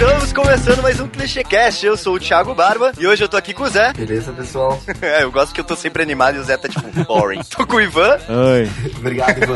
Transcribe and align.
Estamos 0.00 0.32
começando 0.32 0.80
mais 0.80 1.00
um 1.00 1.08
ClichêCast. 1.08 1.84
Eu 1.84 1.96
sou 1.96 2.14
o 2.14 2.20
Thiago 2.20 2.54
Barba 2.54 2.92
e 2.96 3.04
hoje 3.04 3.24
eu 3.24 3.28
tô 3.28 3.36
aqui 3.36 3.52
com 3.52 3.64
o 3.64 3.68
Zé. 3.68 3.92
Beleza, 3.92 4.32
pessoal? 4.32 4.80
é, 5.02 5.24
eu 5.24 5.32
gosto 5.32 5.52
que 5.52 5.60
eu 5.60 5.64
tô 5.64 5.74
sempre 5.74 6.00
animado 6.00 6.36
e 6.36 6.38
o 6.38 6.44
Zé 6.44 6.56
tá 6.56 6.68
tipo 6.68 6.88
boring. 7.02 7.42
tô 7.50 7.66
com 7.66 7.74
o 7.74 7.80
Ivan. 7.80 8.16
Oi. 8.28 8.70
Obrigado, 8.96 9.42
Ivan. 9.42 9.54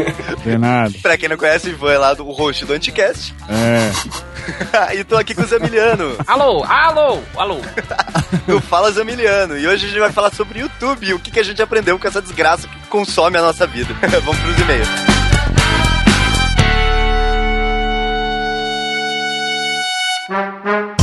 De 0.42 0.56
nada. 0.56 0.94
pra 1.02 1.18
quem 1.18 1.28
não 1.28 1.36
conhece, 1.36 1.68
o 1.68 1.72
Ivan 1.72 1.92
é 1.92 1.98
lá 1.98 2.14
do 2.14 2.24
host 2.24 2.64
do 2.64 2.72
Anticast. 2.72 3.34
É. 3.50 4.96
e 4.96 5.04
tô 5.04 5.14
aqui 5.14 5.34
com 5.34 5.42
o 5.42 5.46
Zamiliano. 5.46 6.16
Alô, 6.26 6.64
alô, 6.64 7.18
alô. 7.36 7.60
do 8.46 8.62
Fala 8.62 8.90
Zamiliano. 8.92 9.58
E 9.58 9.66
hoje 9.66 9.84
a 9.84 9.88
gente 9.90 10.00
vai 10.00 10.10
falar 10.10 10.32
sobre 10.32 10.60
YouTube 10.60 11.06
e 11.06 11.12
o 11.12 11.18
que, 11.18 11.30
que 11.30 11.38
a 11.38 11.44
gente 11.44 11.60
aprendeu 11.60 11.98
com 11.98 12.08
essa 12.08 12.22
desgraça 12.22 12.66
que 12.66 12.88
consome 12.88 13.36
a 13.36 13.42
nossa 13.42 13.66
vida. 13.66 13.94
Vamos 14.24 14.40
pros 14.40 14.58
e-mails. 14.58 15.21
thank 20.64 21.00
you 21.00 21.01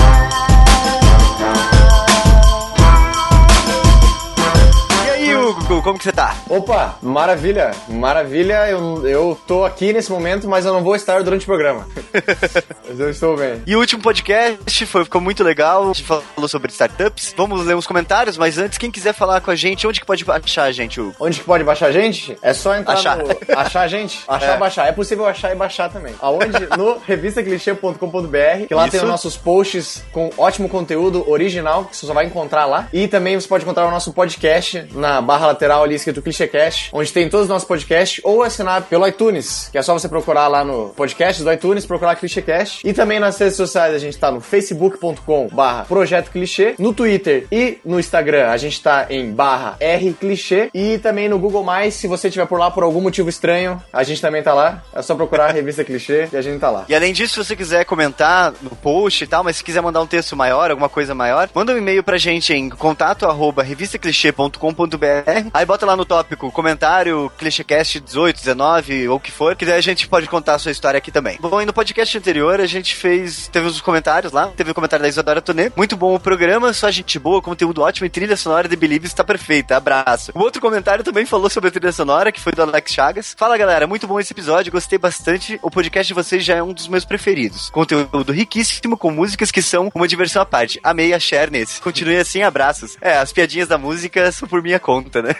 Hugo, 5.65 5.81
como 5.83 5.97
que 5.97 6.03
você 6.03 6.11
tá? 6.11 6.35
Opa, 6.49 6.97
maravilha, 7.01 7.71
maravilha. 7.87 8.67
Eu, 8.69 9.07
eu 9.07 9.39
tô 9.47 9.63
aqui 9.65 9.93
nesse 9.93 10.11
momento, 10.11 10.47
mas 10.47 10.65
eu 10.65 10.73
não 10.73 10.81
vou 10.83 10.95
estar 10.95 11.21
durante 11.23 11.43
o 11.43 11.45
programa. 11.45 11.87
mas 12.87 12.99
eu 12.99 13.09
estou 13.09 13.37
bem. 13.37 13.61
E 13.67 13.75
o 13.75 13.79
último 13.79 14.01
podcast 14.01 14.85
foi, 14.85 15.03
ficou 15.03 15.21
muito 15.21 15.43
legal. 15.43 15.83
A 15.83 15.93
gente 15.93 16.03
falou 16.03 16.47
sobre 16.47 16.71
startups. 16.71 17.33
Vamos 17.37 17.65
ler 17.65 17.75
uns 17.75 17.85
comentários, 17.85 18.37
mas 18.37 18.57
antes, 18.57 18.77
quem 18.77 18.89
quiser 18.89 19.13
falar 19.13 19.41
com 19.41 19.51
a 19.51 19.55
gente, 19.55 19.85
onde 19.85 19.99
que 19.99 20.05
pode 20.05 20.25
achar 20.27 20.63
a 20.63 20.71
gente, 20.71 20.99
Hugo? 20.99 21.15
Onde 21.19 21.39
que 21.39 21.45
pode 21.45 21.63
baixar 21.63 21.87
a 21.87 21.91
gente? 21.91 22.37
É 22.41 22.53
só 22.53 22.75
entrar 22.75 22.93
achar. 22.93 23.17
no... 23.17 23.25
Achar 23.55 23.81
a 23.81 23.87
gente? 23.87 24.23
Achar, 24.27 24.55
É. 24.55 24.57
baixar. 24.57 24.87
É 24.87 24.91
possível 24.91 25.25
achar 25.27 25.51
e 25.51 25.55
baixar 25.55 25.89
também. 25.89 26.13
Aonde? 26.19 26.67
No 26.77 26.97
revistaclichê.com.br, 27.05 28.67
que 28.67 28.73
lá 28.73 28.83
Isso. 28.83 28.91
tem 28.91 29.01
os 29.01 29.07
nossos 29.07 29.37
posts 29.37 30.03
com 30.11 30.29
ótimo 30.37 30.67
conteúdo 30.69 31.29
original, 31.29 31.85
que 31.85 31.95
você 31.95 32.05
só 32.05 32.13
vai 32.13 32.25
encontrar 32.25 32.65
lá. 32.65 32.87
E 32.91 33.07
também 33.07 33.39
você 33.39 33.47
pode 33.47 33.63
encontrar 33.63 33.85
o 33.87 33.91
nosso 33.91 34.13
podcast 34.13 34.87
na 34.93 35.21
barra 35.21 35.48
lateral 35.49 35.83
ali 35.83 35.95
escrito 35.95 36.21
ClichêCast, 36.21 36.89
onde 36.93 37.11
tem 37.11 37.29
todos 37.29 37.45
os 37.45 37.49
nossos 37.49 37.67
podcasts, 37.67 38.21
ou 38.23 38.43
assinar 38.43 38.83
pelo 38.83 39.07
iTunes, 39.07 39.69
que 39.71 39.77
é 39.77 39.81
só 39.81 39.93
você 39.93 40.07
procurar 40.07 40.47
lá 40.47 40.63
no 40.63 40.89
podcast 40.89 41.43
do 41.43 41.51
iTunes, 41.51 41.85
procurar 41.85 42.15
ClichêCast. 42.15 42.87
E 42.87 42.93
também 42.93 43.19
nas 43.19 43.37
redes 43.37 43.55
sociais 43.55 43.93
a 43.93 43.99
gente 43.99 44.17
tá 44.17 44.31
no 44.31 44.41
facebook.com 44.41 45.47
barra 45.51 45.85
Projeto 45.85 46.31
Clichê, 46.31 46.75
no 46.77 46.93
Twitter 46.93 47.47
e 47.51 47.79
no 47.83 47.99
Instagram 47.99 48.49
a 48.49 48.57
gente 48.57 48.81
tá 48.81 49.07
em 49.09 49.31
barra 49.31 49.75
R 49.79 50.13
Clichê 50.13 50.69
e 50.73 50.97
também 50.97 51.27
no 51.27 51.39
Google+, 51.39 51.65
se 51.91 52.07
você 52.07 52.27
estiver 52.27 52.45
por 52.45 52.59
lá 52.59 52.71
por 52.71 52.83
algum 52.83 53.01
motivo 53.01 53.29
estranho, 53.29 53.81
a 53.91 54.03
gente 54.03 54.21
também 54.21 54.41
tá 54.43 54.53
lá. 54.53 54.83
É 54.93 55.01
só 55.01 55.15
procurar 55.15 55.49
a 55.49 55.51
revista 55.51 55.83
Clichê 55.83 56.29
e 56.31 56.37
a 56.37 56.41
gente 56.41 56.59
tá 56.59 56.69
lá. 56.69 56.85
E 56.87 56.95
além 56.95 57.13
disso, 57.13 57.33
se 57.33 57.47
você 57.47 57.55
quiser 57.55 57.85
comentar 57.85 58.53
no 58.61 58.71
post 58.71 59.23
e 59.23 59.27
tal, 59.27 59.43
mas 59.43 59.57
se 59.57 59.63
quiser 59.63 59.81
mandar 59.81 60.01
um 60.01 60.07
texto 60.07 60.35
maior, 60.35 60.69
alguma 60.69 60.89
coisa 60.89 61.15
maior, 61.15 61.49
manda 61.53 61.73
um 61.73 61.77
e-mail 61.77 62.03
pra 62.03 62.17
gente 62.17 62.53
em 62.53 62.69
contato 62.69 63.25
arroba 63.25 63.63
revistaclichê.com.br. 63.63 65.38
Aí 65.53 65.65
bota 65.65 65.85
lá 65.85 65.95
no 65.95 66.05
tópico 66.05 66.51
comentário, 66.51 67.31
clichêcast 67.37 67.99
18, 67.99 68.37
19 68.37 69.07
ou 69.09 69.17
o 69.17 69.19
que 69.19 69.31
for, 69.31 69.55
que 69.55 69.65
daí 69.65 69.77
a 69.77 69.81
gente 69.81 70.07
pode 70.07 70.27
contar 70.27 70.55
a 70.55 70.59
sua 70.59 70.71
história 70.71 70.97
aqui 70.97 71.11
também. 71.11 71.37
Bom, 71.39 71.61
e 71.61 71.65
no 71.65 71.73
podcast 71.73 72.17
anterior 72.17 72.59
a 72.59 72.65
gente 72.65 72.95
fez, 72.95 73.47
teve 73.47 73.67
uns 73.67 73.81
comentários 73.81 74.31
lá, 74.31 74.47
teve 74.47 74.71
o 74.71 74.75
comentário 74.75 75.03
da 75.03 75.09
Isadora 75.09 75.41
Tonê. 75.41 75.71
Muito 75.75 75.95
bom 75.95 76.15
o 76.15 76.19
programa, 76.19 76.73
só 76.73 76.89
gente 76.91 77.17
boa, 77.19 77.41
conteúdo 77.41 77.81
ótimo 77.81 78.05
e 78.05 78.09
trilha 78.09 78.35
sonora 78.37 78.67
de 78.67 78.75
Believe 78.75 79.07
está 79.07 79.23
perfeita. 79.23 79.77
Abraço. 79.77 80.31
O 80.35 80.39
outro 80.39 80.61
comentário 80.61 81.03
também 81.03 81.25
falou 81.25 81.49
sobre 81.49 81.69
a 81.69 81.71
trilha 81.71 81.91
sonora, 81.91 82.31
que 82.31 82.41
foi 82.41 82.53
do 82.53 82.61
Alex 82.61 82.91
Chagas. 82.91 83.35
Fala 83.37 83.57
galera, 83.57 83.87
muito 83.87 84.07
bom 84.07 84.19
esse 84.19 84.33
episódio, 84.33 84.71
gostei 84.71 84.97
bastante. 84.97 85.59
O 85.61 85.71
podcast 85.71 86.07
de 86.07 86.13
vocês 86.13 86.43
já 86.43 86.55
é 86.55 86.63
um 86.63 86.73
dos 86.73 86.87
meus 86.87 87.05
preferidos. 87.05 87.69
Conteúdo 87.69 88.31
riquíssimo, 88.31 88.97
com 88.97 89.11
músicas 89.11 89.51
que 89.51 89.61
são 89.61 89.91
uma 89.93 90.07
diversão 90.07 90.41
à 90.41 90.45
parte. 90.45 90.79
Amei 90.83 91.13
a 91.13 91.19
share 91.19 91.51
nesse. 91.51 91.81
Continue 91.81 92.17
assim, 92.17 92.41
abraços. 92.41 92.97
É, 93.01 93.17
as 93.17 93.31
piadinhas 93.31 93.67
da 93.67 93.77
música 93.77 94.31
são 94.31 94.47
por 94.47 94.61
minha 94.61 94.79
conta, 94.79 95.18
né? 95.21 95.35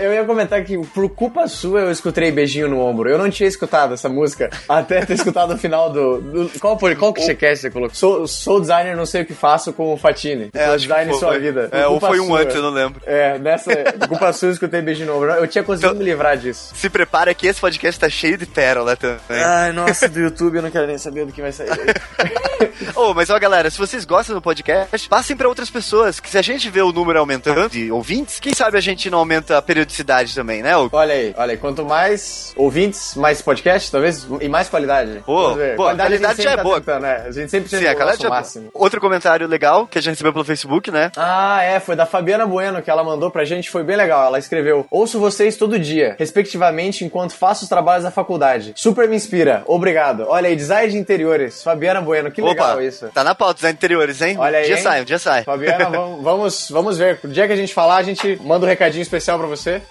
Eu, 0.00 0.12
ia 0.12 0.24
comentar 0.24 0.62
que 0.64 0.78
por 0.88 1.08
culpa 1.10 1.46
sua 1.48 1.80
eu 1.80 1.90
escutei 1.90 2.30
Beijinho 2.30 2.68
no 2.68 2.80
Ombro. 2.80 3.08
Eu 3.08 3.18
não 3.18 3.30
tinha 3.30 3.48
escutado 3.48 3.94
essa 3.94 4.08
música 4.08 4.50
até 4.68 5.04
ter 5.04 5.14
escutado 5.14 5.54
o 5.54 5.58
final 5.58 5.90
do. 5.90 6.20
do- 6.20 6.58
qual 6.60 6.78
foi? 6.78 6.94
Qual 6.94 7.12
que 7.12 7.20
você 7.22 7.70
colocou? 7.70 7.94
Sou, 7.94 8.26
sou 8.26 8.60
designer, 8.60 8.96
não 8.96 9.06
sei 9.06 9.22
o 9.22 9.26
que 9.26 9.34
faço 9.34 9.72
com 9.72 9.92
o 9.92 9.96
Fatini. 9.96 10.50
É, 10.54 10.64
Sou 10.66 10.74
acho 10.74 10.86
que 10.86 10.92
design 10.92 11.10
foi. 11.10 11.18
sua 11.20 11.38
vida. 11.38 11.68
É, 11.72 11.86
ou 11.86 12.00
foi 12.00 12.20
um 12.20 12.26
sua. 12.26 12.40
antes, 12.40 12.54
eu 12.56 12.62
não 12.62 12.70
lembro. 12.70 13.00
É, 13.06 13.38
nessa. 13.38 13.70
Culpa 14.08 14.32
sua 14.32 14.48
eu 14.48 14.52
escutei 14.52 14.80
Beijinho 14.82 15.08
no 15.08 15.16
Ombro. 15.16 15.30
Eu 15.32 15.46
tinha 15.46 15.64
conseguido 15.64 15.96
me 15.98 16.04
livrar 16.04 16.36
disso. 16.36 16.72
Se 16.74 16.88
prepara 16.88 17.34
que 17.34 17.46
esse 17.46 17.60
podcast 17.60 18.00
tá 18.00 18.08
cheio 18.08 18.36
de 18.38 18.46
pérola 18.46 18.96
também. 18.96 19.18
Ai, 19.42 19.72
nossa, 19.72 20.08
do 20.08 20.20
YouTube 20.20 20.56
eu 20.56 20.62
não 20.62 20.70
quero 20.70 20.86
nem 20.86 20.98
saber 20.98 21.26
do 21.26 21.32
que 21.32 21.40
vai 21.42 21.52
sair. 21.52 21.68
Ô, 22.94 23.12
mas 23.14 23.30
ó, 23.30 23.38
galera, 23.38 23.70
se 23.70 23.78
vocês 23.78 24.04
gostam 24.04 24.34
do 24.34 24.42
podcast, 24.42 25.08
passem 25.08 25.36
pra 25.36 25.48
outras 25.48 25.70
pessoas. 25.70 26.20
Que 26.20 26.30
se 26.30 26.38
a 26.38 26.42
gente 26.42 26.68
vê 26.70 26.80
o 26.82 26.92
número 26.92 27.18
aumentando 27.18 27.68
de 27.84 27.92
ouvintes, 27.92 28.40
quem 28.40 28.54
sabe 28.54 28.76
a 28.78 28.80
gente 28.80 29.10
não 29.10 29.18
aumenta 29.18 29.58
a 29.58 29.62
periodicidade 29.62 30.34
também, 30.34 30.62
né? 30.62 30.76
Hugo? 30.76 30.96
Olha 30.96 31.14
aí, 31.14 31.34
olha 31.36 31.50
aí. 31.52 31.56
Quanto 31.56 31.84
mais 31.84 32.52
ouvintes, 32.56 33.14
mais 33.14 33.42
podcast, 33.42 33.90
talvez, 33.90 34.26
e 34.40 34.48
mais 34.48 34.68
qualidade. 34.68 35.22
Pô, 35.24 35.54
pô, 35.76 35.82
a 35.88 35.94
qualidade 35.94 36.14
a 36.14 36.28
gente 36.28 36.42
já 36.42 36.50
é 36.52 36.56
tá 36.56 36.62
boa. 36.62 36.80
tentando, 36.80 37.02
né? 37.02 37.24
A 37.26 37.30
gente 37.32 37.50
sempre 37.50 37.68
tenta 37.68 37.82
o 37.82 37.96
qualidade 37.96 38.06
nosso 38.06 38.26
é 38.26 38.28
boa. 38.28 38.36
máximo. 38.40 38.70
Outro 38.74 39.00
comentário 39.00 39.46
legal 39.46 39.86
que 39.86 39.98
a 39.98 40.00
gente 40.00 40.12
recebeu 40.12 40.32
pelo 40.32 40.44
Facebook, 40.44 40.90
né? 40.90 41.10
Ah, 41.16 41.62
é, 41.62 41.78
foi 41.80 41.96
da 41.96 42.06
Fabiana 42.06 42.46
Bueno 42.46 42.82
que 42.82 42.90
ela 42.90 43.04
mandou 43.04 43.30
pra 43.30 43.44
gente, 43.44 43.70
foi 43.70 43.82
bem 43.82 43.96
legal. 43.96 44.26
Ela 44.26 44.38
escreveu: 44.38 44.86
Ouço 44.90 45.18
vocês 45.18 45.56
todo 45.56 45.78
dia, 45.78 46.16
respectivamente, 46.18 47.04
enquanto 47.04 47.32
faço 47.34 47.64
os 47.64 47.68
trabalhos 47.68 48.04
da 48.04 48.10
faculdade. 48.10 48.72
Super 48.76 49.08
me 49.08 49.16
inspira, 49.16 49.62
obrigado. 49.66 50.26
Olha 50.28 50.48
aí, 50.48 50.56
design 50.56 50.92
de 50.92 50.98
interiores, 50.98 51.62
Fabiana 51.62 52.00
Bueno, 52.00 52.30
que 52.30 52.40
legal 52.40 52.80
isso. 52.82 53.08
tá 53.12 53.22
na 53.24 53.34
pauta 53.34 53.60
dos 53.60 53.70
interiores, 53.70 54.20
hein? 54.22 54.36
Olha 54.38 54.58
aí, 54.58 54.64
Um 54.64 54.66
dia 54.66 54.76
hein? 54.76 54.82
sai, 54.82 55.00
um 55.02 55.04
dia 55.04 55.18
sai. 55.18 55.44
Fabiana, 55.44 55.90
vamos, 55.90 56.22
vamos, 56.22 56.70
vamos 56.70 56.98
ver. 56.98 57.18
O 57.24 57.28
dia 57.28 57.46
que 57.46 57.52
a 57.52 57.56
gente 57.56 57.73
falar, 57.74 57.96
a 57.96 58.02
gente 58.02 58.38
manda 58.42 58.64
um 58.64 58.68
recadinho 58.68 59.02
especial 59.02 59.38
pra 59.38 59.46
você. 59.48 59.82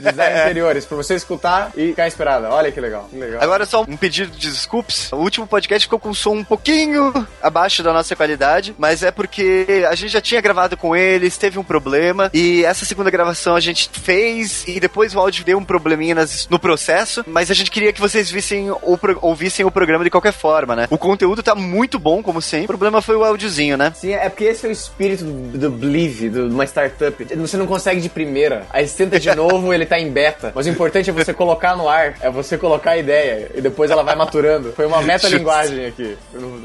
Design 0.00 0.34
de 0.34 0.40
interiores, 0.42 0.84
pra 0.84 0.96
você 0.96 1.14
escutar 1.14 1.70
e 1.76 1.88
ficar 1.88 2.06
inspirada. 2.06 2.50
Olha 2.50 2.70
que 2.72 2.80
legal, 2.80 3.08
que 3.10 3.16
legal. 3.16 3.42
Agora 3.42 3.64
só 3.64 3.82
um 3.82 3.96
pedido 3.96 4.30
de 4.32 4.50
desculpas. 4.50 5.10
O 5.12 5.16
último 5.16 5.46
podcast 5.46 5.86
ficou 5.86 5.98
com 5.98 6.10
um 6.10 6.14
som 6.14 6.34
um 6.34 6.44
pouquinho 6.44 7.12
abaixo 7.42 7.82
da 7.82 7.92
nossa 7.92 8.14
qualidade, 8.16 8.74
mas 8.78 9.02
é 9.02 9.10
porque 9.10 9.84
a 9.88 9.94
gente 9.94 10.10
já 10.10 10.20
tinha 10.20 10.40
gravado 10.40 10.76
com 10.76 10.94
eles, 10.94 11.36
teve 11.38 11.58
um 11.58 11.64
problema, 11.64 12.30
e 12.34 12.64
essa 12.64 12.84
segunda 12.84 13.10
gravação 13.10 13.54
a 13.54 13.60
gente 13.60 13.88
fez, 13.92 14.64
e 14.66 14.80
depois 14.80 15.14
o 15.14 15.20
áudio 15.20 15.44
deu 15.44 15.58
um 15.58 15.64
probleminha 15.64 16.14
nas- 16.14 16.48
no 16.48 16.58
processo, 16.58 17.24
mas 17.26 17.50
a 17.50 17.54
gente 17.54 17.70
queria 17.70 17.92
que 17.92 18.00
vocês 18.00 18.30
vissem 18.30 18.70
o 18.82 18.98
pro- 18.98 19.18
ouvissem 19.22 19.64
o 19.64 19.70
programa 19.70 20.04
de 20.04 20.10
qualquer 20.10 20.32
forma, 20.32 20.74
né? 20.74 20.86
O 20.90 20.98
conteúdo 20.98 21.42
tá 21.42 21.54
muito 21.54 21.98
bom, 21.98 22.22
como 22.22 22.42
sempre. 22.42 22.64
O 22.64 22.68
problema 22.68 23.00
foi 23.00 23.16
o 23.16 23.24
áudiozinho, 23.24 23.76
né? 23.76 23.92
Sim, 23.94 24.12
é 24.12 24.28
porque 24.28 24.44
esse 24.44 24.66
é 24.66 24.68
o 24.68 24.72
espírito 24.72 25.24
do, 25.24 25.58
do 25.58 25.70
Believe, 25.70 26.28
de 26.28 26.40
uma 26.40 26.64
startup. 26.64 27.19
Você 27.24 27.56
não 27.56 27.66
consegue 27.66 28.00
de 28.00 28.08
primeira, 28.08 28.66
aí 28.70 28.86
você 28.86 29.04
tenta 29.04 29.18
de 29.18 29.34
novo 29.34 29.72
ele 29.72 29.86
tá 29.86 29.98
em 29.98 30.10
beta. 30.10 30.52
Mas 30.54 30.66
o 30.66 30.70
importante 30.70 31.10
é 31.10 31.12
você 31.12 31.32
colocar 31.32 31.76
no 31.76 31.88
ar, 31.88 32.16
é 32.20 32.30
você 32.30 32.56
colocar 32.56 32.92
a 32.92 32.98
ideia, 32.98 33.50
e 33.54 33.60
depois 33.60 33.90
ela 33.90 34.02
vai 34.02 34.14
maturando. 34.14 34.72
Foi 34.72 34.86
uma 34.86 35.02
metalinguagem 35.02 35.86
aqui. 35.86 36.16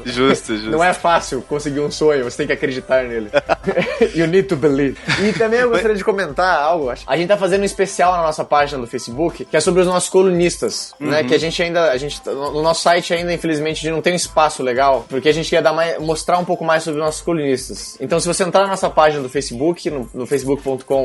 Justo, 0.04 0.54
justo. 0.56 0.70
Não 0.70 0.82
é 0.82 0.92
fácil 0.92 1.42
conseguir 1.42 1.80
um 1.80 1.90
sonho, 1.90 2.24
você 2.24 2.38
tem 2.38 2.46
que 2.46 2.52
acreditar 2.52 3.04
nele. 3.04 3.30
you 4.14 4.26
need 4.26 4.48
to 4.48 4.56
believe. 4.56 4.96
E 5.22 5.32
também 5.32 5.60
eu 5.60 5.70
gostaria 5.70 5.96
de 5.96 6.04
comentar 6.04 6.60
algo. 6.60 6.92
A 7.06 7.16
gente 7.16 7.28
tá 7.28 7.36
fazendo 7.36 7.62
um 7.62 7.64
especial 7.64 8.12
na 8.12 8.22
nossa 8.22 8.44
página 8.44 8.80
do 8.80 8.86
Facebook, 8.86 9.44
que 9.44 9.56
é 9.56 9.60
sobre 9.60 9.80
os 9.80 9.86
nossos 9.86 10.08
colunistas, 10.08 10.94
né? 10.98 11.24
Que 11.24 11.34
a 11.34 11.38
gente 11.38 11.62
ainda, 11.62 11.90
a 11.90 11.96
gente, 11.96 12.20
no 12.26 12.62
nosso 12.62 12.82
site 12.82 13.12
ainda, 13.14 13.32
infelizmente, 13.32 13.78
a 13.78 13.82
gente 13.82 13.92
não 13.92 14.02
tem 14.02 14.12
um 14.12 14.16
espaço 14.16 14.62
legal, 14.62 15.04
porque 15.08 15.28
a 15.28 15.32
gente 15.32 15.50
quer 15.50 15.62
dar 15.62 15.72
mais, 15.72 15.98
mostrar 15.98 16.38
um 16.38 16.44
pouco 16.44 16.64
mais 16.64 16.82
sobre 16.82 17.00
os 17.00 17.06
nossos 17.06 17.20
colunistas. 17.20 17.96
Então, 18.00 18.18
se 18.20 18.26
você 18.26 18.44
entrar 18.44 18.62
na 18.62 18.68
nossa 18.68 18.88
página 18.88 19.22
do 19.22 19.28
Facebook, 19.28 19.90
no, 19.90 20.08
no 20.14 20.26
facebook.com 20.26 20.45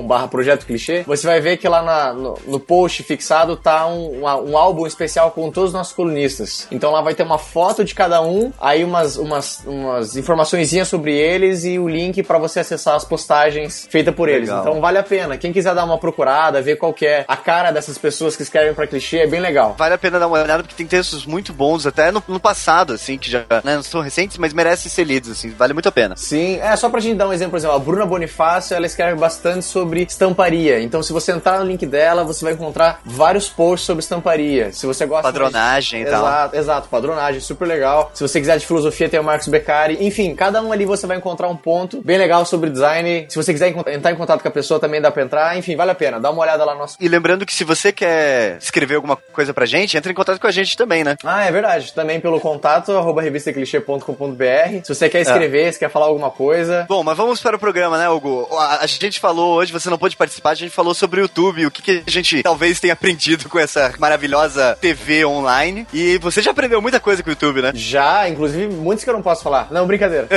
barra 0.07 0.27
projeto 0.27 0.65
clichê, 0.65 1.03
você 1.05 1.25
vai 1.27 1.39
ver 1.41 1.57
que 1.57 1.67
lá 1.67 1.81
na- 1.81 2.13
no, 2.13 2.37
no 2.47 2.59
post 2.59 3.03
fixado 3.03 3.55
tá 3.55 3.87
um, 3.87 4.19
uma- 4.19 4.37
um 4.37 4.57
álbum 4.57 4.85
especial 4.85 5.31
com 5.31 5.49
todos 5.51 5.69
os 5.69 5.73
nossos 5.73 5.93
colunistas. 5.93 6.67
Então 6.71 6.91
lá 6.91 7.01
vai 7.01 7.13
ter 7.15 7.23
uma 7.23 7.37
foto 7.37 7.83
de 7.83 7.93
cada 7.95 8.21
um, 8.21 8.51
aí 8.59 8.83
umas, 8.83 9.17
umas, 9.17 9.61
umas 9.65 10.15
informaçõezinhas 10.15 10.87
sobre 10.87 11.15
eles 11.15 11.63
e 11.63 11.79
o 11.79 11.87
link 11.87 12.21
pra 12.23 12.37
você 12.37 12.59
acessar 12.59 12.95
as 12.95 13.03
postagens 13.05 13.87
feitas 13.89 14.13
por 14.13 14.29
eles. 14.29 14.49
Legal. 14.49 14.61
Então 14.67 14.81
vale 14.81 14.97
a 14.97 15.03
pena. 15.03 15.37
Quem 15.37 15.51
quiser 15.51 15.73
dar 15.75 15.85
uma 15.85 15.97
procurada, 15.97 16.61
ver 16.61 16.75
qual 16.77 16.93
é 17.01 17.25
a 17.27 17.37
cara 17.37 17.71
dessas 17.71 17.97
pessoas 17.97 18.35
que 18.35 18.43
escrevem 18.43 18.73
pra 18.73 18.85
clichê, 18.85 19.19
é 19.19 19.27
bem 19.27 19.39
legal. 19.39 19.75
Vale 19.77 19.93
a 19.95 19.97
pena 19.97 20.19
dar 20.19 20.27
uma 20.27 20.39
olhada 20.41 20.61
porque 20.63 20.75
tem 20.75 20.85
textos 20.85 21.25
muito 21.25 21.51
bons, 21.53 21.85
até 21.87 22.11
no, 22.11 22.21
no 22.27 22.39
passado, 22.39 22.93
assim, 22.93 23.17
que 23.17 23.29
já 23.29 23.39
né, 23.63 23.75
não 23.75 23.83
são 23.83 23.99
recentes, 24.01 24.11
recentes, 24.11 24.37
mas 24.37 24.51
merecem 24.53 24.91
ser 24.91 25.05
lidos, 25.05 25.31
assim, 25.31 25.51
vale 25.51 25.71
muito 25.73 25.87
a 25.87 25.91
pena. 25.91 26.15
Sim, 26.17 26.59
é 26.61 26.75
só 26.75 26.89
pra 26.89 26.99
gente 26.99 27.15
dar 27.15 27.29
um 27.29 27.33
exemplo, 27.33 27.51
por 27.51 27.57
exemplo, 27.57 27.75
a 27.77 27.79
Bruna 27.79 28.05
Bonifácio, 28.05 28.75
ela 28.75 28.85
escreve 28.85 29.15
bastante 29.17 29.30
sobre 29.61 30.03
estamparia. 30.03 30.81
Então, 30.81 31.01
se 31.03 31.13
você 31.13 31.31
entrar 31.31 31.59
no 31.59 31.65
link 31.65 31.85
dela, 31.85 32.23
você 32.23 32.43
vai 32.43 32.53
encontrar 32.53 33.01
vários 33.05 33.49
posts 33.49 33.85
sobre 33.85 34.01
estamparia. 34.01 34.71
Se 34.71 34.85
você 34.85 35.05
gosta 35.05 35.23
Padronagem 35.23 36.01
mais... 36.01 36.11
e 36.11 36.15
tal. 36.15 36.25
Exato, 36.25 36.55
exato, 36.55 36.89
padronagem, 36.89 37.41
super 37.41 37.67
legal. 37.67 38.11
Se 38.13 38.21
você 38.21 38.39
quiser 38.39 38.57
de 38.57 38.65
filosofia, 38.65 39.09
tem 39.09 39.19
o 39.19 39.23
Marcos 39.23 39.47
Beccari. 39.47 39.97
Enfim, 39.99 40.35
cada 40.35 40.61
um 40.61 40.71
ali 40.71 40.85
você 40.85 41.07
vai 41.07 41.17
encontrar 41.17 41.47
um 41.49 41.55
ponto 41.55 42.01
bem 42.01 42.17
legal 42.17 42.45
sobre 42.45 42.69
design. 42.69 43.25
Se 43.29 43.35
você 43.35 43.53
quiser 43.53 43.73
entrar 43.87 44.11
em 44.11 44.15
contato 44.15 44.41
com 44.41 44.47
a 44.47 44.51
pessoa, 44.51 44.79
também 44.79 45.01
dá 45.01 45.11
pra 45.11 45.23
entrar. 45.23 45.57
Enfim, 45.57 45.75
vale 45.75 45.91
a 45.91 45.95
pena. 45.95 46.19
Dá 46.19 46.29
uma 46.31 46.41
olhada 46.41 46.63
lá 46.63 46.73
no 46.73 46.79
nosso. 46.79 46.97
E 46.99 47.07
lembrando 47.07 47.45
que 47.45 47.53
se 47.53 47.63
você 47.63 47.91
quer 47.91 48.57
escrever 48.57 48.95
alguma 48.95 49.15
coisa 49.15 49.53
pra 49.53 49.65
gente, 49.65 49.97
entre 49.97 50.11
em 50.11 50.15
contato 50.15 50.39
com 50.39 50.47
a 50.47 50.51
gente 50.51 50.75
também, 50.75 51.03
né? 51.03 51.15
Ah, 51.23 51.45
é 51.45 51.51
verdade. 51.51 51.93
Também 51.93 52.19
pelo 52.19 52.39
contato, 52.39 52.91
arroba 52.91 53.21
revistaclichê.com.br. 53.21 54.83
Se 54.83 54.95
você 54.95 55.09
quer 55.09 55.21
escrever, 55.21 55.67
é. 55.67 55.71
se 55.71 55.79
quer 55.79 55.89
falar 55.89 56.07
alguma 56.07 56.29
coisa. 56.29 56.85
Bom, 56.87 57.03
mas 57.03 57.17
vamos 57.17 57.41
para 57.41 57.55
o 57.55 57.59
programa, 57.59 57.97
né, 57.97 58.09
Hugo? 58.09 58.47
A, 58.57 58.83
a 58.83 58.87
gente 58.87 59.19
falou 59.21 59.55
hoje, 59.55 59.71
você 59.71 59.89
não 59.89 59.97
pôde 59.97 60.17
participar, 60.17 60.49
a 60.49 60.55
gente 60.55 60.71
falou 60.71 60.93
sobre 60.93 61.21
o 61.21 61.23
YouTube, 61.23 61.67
o 61.67 61.71
que, 61.71 61.81
que 61.81 62.03
a 62.05 62.11
gente 62.11 62.41
talvez 62.41 62.79
tenha 62.79 62.93
aprendido 62.93 63.47
com 63.47 63.59
essa 63.59 63.93
maravilhosa 63.99 64.77
TV 64.81 65.23
online. 65.23 65.87
E 65.93 66.17
você 66.17 66.41
já 66.41 66.51
aprendeu 66.51 66.81
muita 66.81 66.99
coisa 66.99 67.21
com 67.21 67.29
o 67.29 67.33
YouTube, 67.33 67.61
né? 67.61 67.71
Já, 67.75 68.27
inclusive 68.27 68.67
muitos 68.73 69.03
que 69.03 69.09
eu 69.09 69.13
não 69.13 69.21
posso 69.21 69.43
falar. 69.43 69.67
Não, 69.71 69.85
brincadeira. 69.85 70.27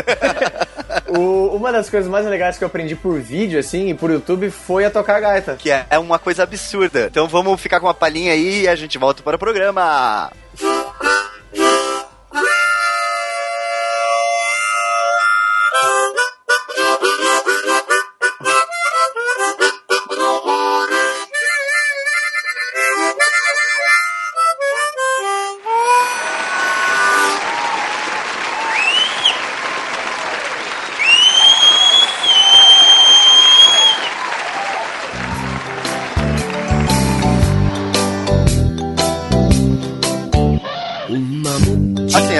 o, 1.09 1.57
uma 1.57 1.73
das 1.73 1.89
coisas 1.89 2.11
mais 2.11 2.27
legais 2.27 2.59
que 2.59 2.65
eu 2.65 2.69
aprendi 2.69 2.95
por 2.95 3.19
vídeo, 3.19 3.59
assim, 3.59 3.89
e 3.89 3.95
por 3.95 4.11
YouTube 4.11 4.51
foi 4.51 4.85
a 4.85 4.91
tocar 4.91 5.19
gaita. 5.21 5.57
Que 5.57 5.71
é, 5.71 5.87
é 5.89 5.99
uma 5.99 6.19
coisa 6.19 6.43
absurda. 6.43 7.07
Então 7.11 7.27
vamos 7.27 7.61
ficar 7.61 7.81
com 7.81 7.87
uma 7.87 7.95
palhinha 7.95 8.33
aí 8.33 8.63
e 8.63 8.69
a 8.69 8.77
gente 8.77 8.99
volta 8.99 9.23
para 9.23 9.37
o 9.37 9.39
programa. 9.39 10.31
Assim, 10.53 10.67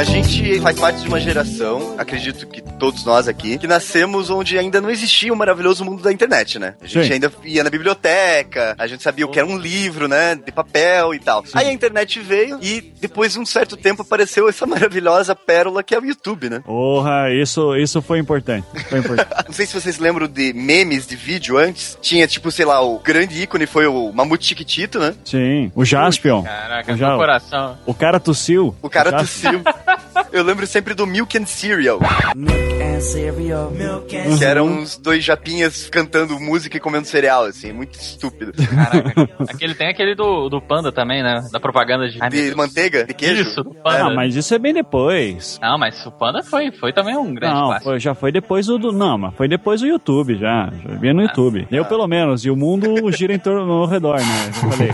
a 0.04 0.06
gente 0.06 0.60
faz 0.60 0.78
parte 0.78 1.00
de 1.00 1.08
uma 1.08 1.18
geração, 1.18 1.94
acredito 1.96 2.46
que 2.46 2.60
todos 2.60 3.06
nós 3.06 3.26
aqui, 3.26 3.56
que 3.56 3.66
nascemos 3.66 4.28
onde 4.28 4.58
ainda 4.58 4.78
não 4.78 4.90
existia 4.90 5.32
o 5.32 5.36
maravilhoso 5.36 5.82
mundo 5.82 6.02
da 6.02 6.12
internet, 6.12 6.58
né? 6.58 6.74
A 6.82 6.86
gente 6.86 7.06
Sim. 7.06 7.12
ainda 7.14 7.32
ia 7.42 7.64
na 7.64 7.70
biblioteca, 7.70 8.74
a 8.76 8.86
gente 8.86 9.02
sabia 9.02 9.24
o 9.24 9.30
que 9.30 9.38
era 9.38 9.48
um 9.48 9.56
livro, 9.56 10.06
né? 10.06 10.34
De 10.34 10.52
papel 10.52 11.14
e 11.14 11.18
tal. 11.18 11.42
Sim. 11.46 11.52
Aí 11.54 11.68
a 11.68 11.72
internet 11.72 12.20
veio 12.20 12.58
e 12.60 12.82
depois 13.00 13.32
de 13.32 13.38
um 13.38 13.46
certo 13.46 13.78
tempo 13.78 14.02
apareceu 14.02 14.46
essa 14.46 14.66
maravilhosa 14.66 15.34
pérola 15.34 15.82
que 15.82 15.94
é 15.94 15.98
o 15.98 16.04
YouTube, 16.04 16.50
né? 16.50 16.60
Porra, 16.66 17.32
isso, 17.32 17.74
isso 17.74 18.02
foi 18.02 18.18
importante. 18.18 18.66
Foi 18.90 18.98
importante. 18.98 19.30
não 19.48 19.54
sei 19.54 19.64
se 19.64 19.72
vocês 19.72 19.98
lembram 19.98 20.28
de 20.28 20.52
memes 20.52 21.06
de 21.06 21.16
vídeo 21.16 21.56
antes. 21.56 21.96
Tinha, 22.02 22.26
tipo, 22.26 22.50
sei 22.50 22.66
lá, 22.66 22.82
o 22.82 22.98
grande 22.98 23.42
ícone 23.42 23.64
foi 23.64 23.86
o 23.86 24.12
Mamute 24.12 24.44
Chiquitito, 24.44 24.98
né? 24.98 25.14
Sim, 25.24 25.72
o 25.74 25.82
Jaspion. 25.82 26.42
Caraca, 26.42 26.92
o, 26.92 26.96
ja... 26.96 27.16
coração. 27.16 27.78
o 27.86 27.94
cara 27.94 28.20
tossiu. 28.20 28.76
O 28.82 28.90
cara 28.90 29.08
o 29.08 29.20
tossiu. 29.20 29.62
Eu 30.32 30.43
lembro 30.43 30.67
sempre 30.67 30.94
do 30.94 31.06
Milk 31.06 31.37
and 31.38 31.46
Cereal. 31.46 32.00
Milk 32.35 32.82
and 32.82 33.00
Cereal. 33.00 33.70
Milk 33.70 34.17
and 34.17 34.38
que 34.38 34.44
eram 34.44 34.67
uns 34.67 34.96
dois 34.96 35.23
japinhas 35.25 35.88
cantando 35.88 36.38
música 36.38 36.76
e 36.76 36.81
comendo 36.81 37.06
cereal, 37.06 37.44
assim, 37.44 37.73
muito 37.73 37.94
estúpido. 37.94 38.52
Caraca, 38.52 39.29
aquele, 39.49 39.75
tem 39.75 39.88
aquele 39.88 40.14
do, 40.14 40.49
do 40.49 40.61
Panda 40.61 40.91
também, 40.91 41.23
né? 41.23 41.46
Da 41.52 41.61
propaganda 41.61 42.08
de... 42.08 42.19
De 42.19 42.55
manteiga? 42.55 43.05
De 43.05 43.14
queijo? 43.14 43.43
Isso, 43.43 43.62
do 43.62 43.75
Panda. 43.75 44.06
Ah, 44.06 44.14
mas 44.14 44.35
isso 44.35 44.55
é 44.55 44.58
bem 44.58 44.73
depois. 44.73 45.58
Não, 45.62 45.79
mas 45.79 46.05
o 46.06 46.11
Panda 46.11 46.43
foi, 46.43 46.73
foi 46.73 46.93
também 46.93 47.17
um 47.17 47.32
grande 47.35 47.55
não, 47.55 47.81
Foi, 47.81 48.00
já 48.00 48.14
foi 48.14 48.32
depois 48.32 48.67
do... 48.67 48.93
Não, 48.93 49.19
mas 49.19 49.35
foi 49.35 49.49
depois 49.49 49.81
do 49.81 49.87
YouTube, 49.87 50.37
já. 50.37 50.70
Já 50.82 50.94
vinha 50.97 51.14
no 51.14 51.20
ah, 51.20 51.25
YouTube. 51.25 51.67
Eu, 51.70 51.85
pelo 51.85 52.06
menos. 52.06 52.44
E 52.44 52.50
o 52.50 52.56
mundo 52.56 53.11
gira 53.12 53.32
em 53.32 53.38
torno 53.38 53.70
ao 53.73 53.87
redor, 53.87 54.19
né? 54.19 54.52
Já 54.52 54.70
falei. 54.70 54.90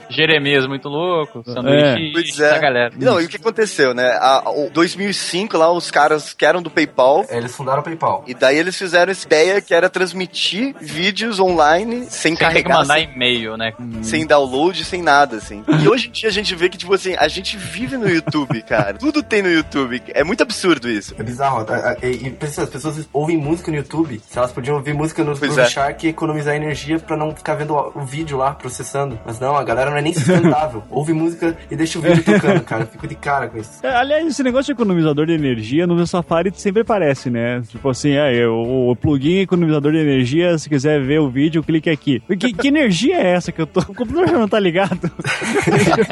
Jeremias 0.10 0.66
muito 0.66 0.88
louco, 0.88 1.42
sanduíche 1.44 2.08
é. 2.08 2.12
pois 2.12 2.40
é. 2.40 2.50
da 2.50 2.58
galera. 2.58 2.94
Não, 2.96 3.20
e 3.20 3.24
o 3.24 3.28
que 3.28 3.36
aconteceu, 3.36 3.89
né? 3.94 4.16
A, 4.20 4.50
o 4.50 4.70
2005 4.70 5.56
lá, 5.56 5.70
os 5.72 5.90
caras 5.90 6.32
que 6.32 6.44
eram 6.44 6.62
do 6.62 6.70
PayPal. 6.70 7.24
Eles 7.28 7.54
fundaram 7.54 7.80
o 7.80 7.82
PayPal. 7.82 8.24
E 8.26 8.34
daí 8.34 8.56
eles 8.56 8.76
fizeram 8.76 9.10
essa 9.10 9.26
ideia 9.26 9.60
que 9.60 9.74
era 9.74 9.88
transmitir 9.88 10.74
vídeos 10.80 11.38
online 11.40 12.02
sem, 12.02 12.10
sem 12.10 12.36
carregar. 12.36 12.70
Que 12.70 12.78
mandar 12.78 12.94
sem, 12.94 13.12
e-mail, 13.14 13.56
né? 13.56 13.72
Sem 14.02 14.26
download, 14.26 14.84
sem 14.84 15.02
nada, 15.02 15.36
assim. 15.36 15.64
E 15.82 15.88
hoje 15.88 16.08
em 16.08 16.10
dia 16.10 16.28
a 16.28 16.32
gente 16.32 16.54
vê 16.54 16.68
que, 16.68 16.78
tipo 16.78 16.94
assim, 16.94 17.14
a 17.16 17.28
gente 17.28 17.56
vive 17.56 17.96
no 17.96 18.08
YouTube, 18.08 18.62
cara. 18.62 18.94
Tudo 18.98 19.22
tem 19.22 19.42
no 19.42 19.50
YouTube. 19.50 20.02
É 20.08 20.22
muito 20.24 20.42
absurdo 20.42 20.88
isso. 20.88 21.14
É 21.18 21.22
bizarro. 21.22 21.66
E, 22.02 22.06
e 22.06 22.36
as 22.40 22.68
pessoas 22.68 23.08
ouvem 23.12 23.36
música 23.36 23.70
no 23.70 23.76
YouTube. 23.76 24.20
Se 24.28 24.38
elas 24.38 24.52
podiam 24.52 24.76
ouvir 24.76 24.94
música 24.94 25.24
no 25.24 25.34
Groove 25.34 25.60
é. 25.60 25.66
Shark 25.66 26.06
e 26.06 26.10
economizar 26.10 26.54
energia 26.54 26.98
pra 26.98 27.16
não 27.16 27.34
ficar 27.34 27.54
vendo 27.54 27.74
o 27.74 28.04
vídeo 28.04 28.36
lá, 28.36 28.52
processando. 28.52 29.18
Mas 29.24 29.38
não, 29.38 29.56
a 29.56 29.64
galera 29.64 29.90
não 29.90 29.96
é 29.96 30.02
nem 30.02 30.12
sustentável. 30.12 30.82
Ouve 30.90 31.12
música 31.12 31.56
e 31.70 31.76
deixa 31.76 31.98
o 31.98 32.02
vídeo 32.02 32.22
tocando, 32.22 32.60
cara. 32.62 32.86
Fico 32.86 33.06
de 33.06 33.14
cara 33.14 33.48
com 33.48 33.58
isso. 33.58 33.79
É, 33.82 33.88
aliás, 33.88 34.26
esse 34.26 34.42
negócio 34.42 34.66
de 34.66 34.72
economizador 34.72 35.26
de 35.26 35.32
energia 35.32 35.86
no 35.86 35.96
meu 35.96 36.06
Safari 36.06 36.52
sempre 36.54 36.82
aparece, 36.82 37.30
né? 37.30 37.62
Tipo 37.68 37.88
assim, 37.88 38.12
é, 38.12 38.46
o, 38.46 38.90
o 38.90 38.96
plugin 38.96 39.38
economizador 39.38 39.92
de 39.92 39.98
energia, 39.98 40.56
se 40.58 40.68
quiser 40.68 41.00
ver 41.00 41.20
o 41.20 41.30
vídeo, 41.30 41.62
clique 41.62 41.88
aqui. 41.88 42.20
Que, 42.38 42.52
que 42.52 42.68
energia 42.68 43.16
é 43.16 43.32
essa 43.32 43.50
que 43.50 43.60
eu 43.60 43.66
tô? 43.66 43.80
O 43.80 43.94
computador 43.94 44.28
já 44.28 44.38
não 44.38 44.48
tá 44.48 44.60
ligado. 44.60 45.10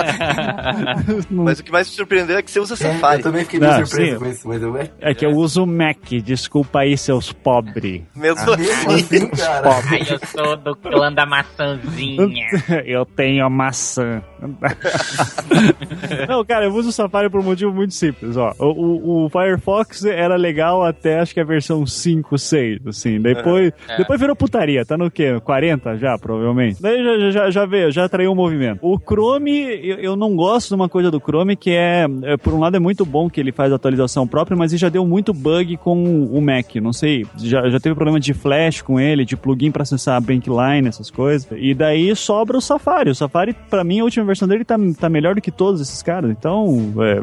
mas 1.30 1.60
o 1.60 1.64
que 1.64 1.70
mais 1.70 1.88
me 1.88 1.94
surpreendeu 1.94 2.38
é 2.38 2.42
que 2.42 2.50
você 2.50 2.60
usa 2.60 2.74
Safari. 2.74 3.16
É, 3.16 3.18
eu 3.18 3.22
também 3.22 3.44
fiquei 3.44 3.60
meio 3.60 3.86
surpreso 3.86 4.12
sim. 4.12 4.18
com 4.18 4.26
isso, 4.26 4.48
mas 4.48 4.62
eu... 4.62 4.76
É 5.00 5.14
que 5.14 5.26
eu 5.26 5.30
uso 5.30 5.66
Mac, 5.66 5.98
desculpa 6.24 6.80
aí, 6.80 6.96
seus 6.96 7.32
pobres. 7.32 8.02
Mesmo, 8.14 8.52
ah, 8.52 8.56
mesmo 8.56 8.92
assim, 8.92 9.28
cara. 9.28 9.68
Ai, 9.90 10.02
eu 10.08 10.18
sou 10.26 10.56
do 10.56 10.74
clã 10.76 11.12
da 11.12 11.26
maçãzinha. 11.26 12.46
eu 12.86 13.04
tenho 13.04 13.44
a 13.44 13.50
maçã. 13.50 14.22
não, 16.28 16.44
cara, 16.44 16.64
eu 16.66 16.72
uso 16.72 16.88
o 16.88 16.92
Safari 16.92 17.28
por 17.28 17.40
um 17.40 17.57
motivo 17.58 17.74
muito 17.74 17.94
simples, 17.94 18.36
ó. 18.36 18.54
O, 18.58 19.24
o, 19.24 19.28
Firefox 19.28 20.04
era 20.04 20.36
legal 20.36 20.84
até 20.84 21.20
acho 21.20 21.34
que 21.34 21.40
a 21.40 21.44
versão 21.44 21.84
5, 21.84 22.38
6, 22.38 22.86
assim. 22.86 23.20
Depois, 23.20 23.72
é. 23.88 23.96
depois 23.96 24.20
virou 24.20 24.36
putaria, 24.36 24.84
tá 24.84 24.96
no 24.96 25.10
quê? 25.10 25.38
40 25.40 25.96
já, 25.96 26.16
provavelmente. 26.18 26.80
Daí 26.80 27.02
já, 27.02 27.30
já, 27.30 27.50
já 27.50 27.66
veio, 27.66 27.90
já 27.90 28.08
traiu 28.08 28.32
o 28.32 28.34
movimento. 28.34 28.78
O 28.82 28.98
Chrome, 28.98 29.60
eu, 29.60 29.96
eu, 29.96 30.16
não 30.16 30.36
gosto 30.36 30.68
de 30.68 30.74
uma 30.74 30.88
coisa 30.88 31.10
do 31.10 31.20
Chrome 31.20 31.56
que 31.56 31.70
é, 31.70 32.06
é, 32.22 32.36
por 32.36 32.54
um 32.54 32.60
lado 32.60 32.76
é 32.76 32.80
muito 32.80 33.04
bom 33.04 33.28
que 33.28 33.40
ele 33.40 33.52
faz 33.52 33.72
atualização 33.72 34.26
própria, 34.26 34.56
mas 34.56 34.72
ele 34.72 34.78
já 34.78 34.88
deu 34.88 35.06
muito 35.06 35.34
bug 35.34 35.76
com 35.78 36.24
o 36.24 36.40
Mac, 36.40 36.76
não 36.76 36.92
sei, 36.92 37.26
já, 37.36 37.68
já 37.68 37.80
teve 37.80 37.94
problema 37.94 38.20
de 38.20 38.32
flash 38.32 38.82
com 38.82 39.00
ele, 39.00 39.24
de 39.24 39.36
plugin 39.36 39.70
para 39.70 39.82
acessar 39.82 40.16
a 40.16 40.20
Bankline, 40.20 40.88
essas 40.88 41.10
coisas. 41.10 41.48
E 41.56 41.74
daí 41.74 42.14
sobra 42.14 42.56
o 42.56 42.60
Safari. 42.60 43.10
O 43.10 43.14
Safari, 43.14 43.54
para 43.68 43.82
mim, 43.82 44.00
a 44.00 44.04
última 44.04 44.24
versão 44.24 44.46
dele 44.46 44.64
tá, 44.64 44.76
tá 44.98 45.08
melhor 45.08 45.34
do 45.34 45.40
que 45.40 45.50
todos 45.50 45.80
esses 45.80 46.02
caras. 46.02 46.30
Então, 46.30 46.92
é, 47.00 47.22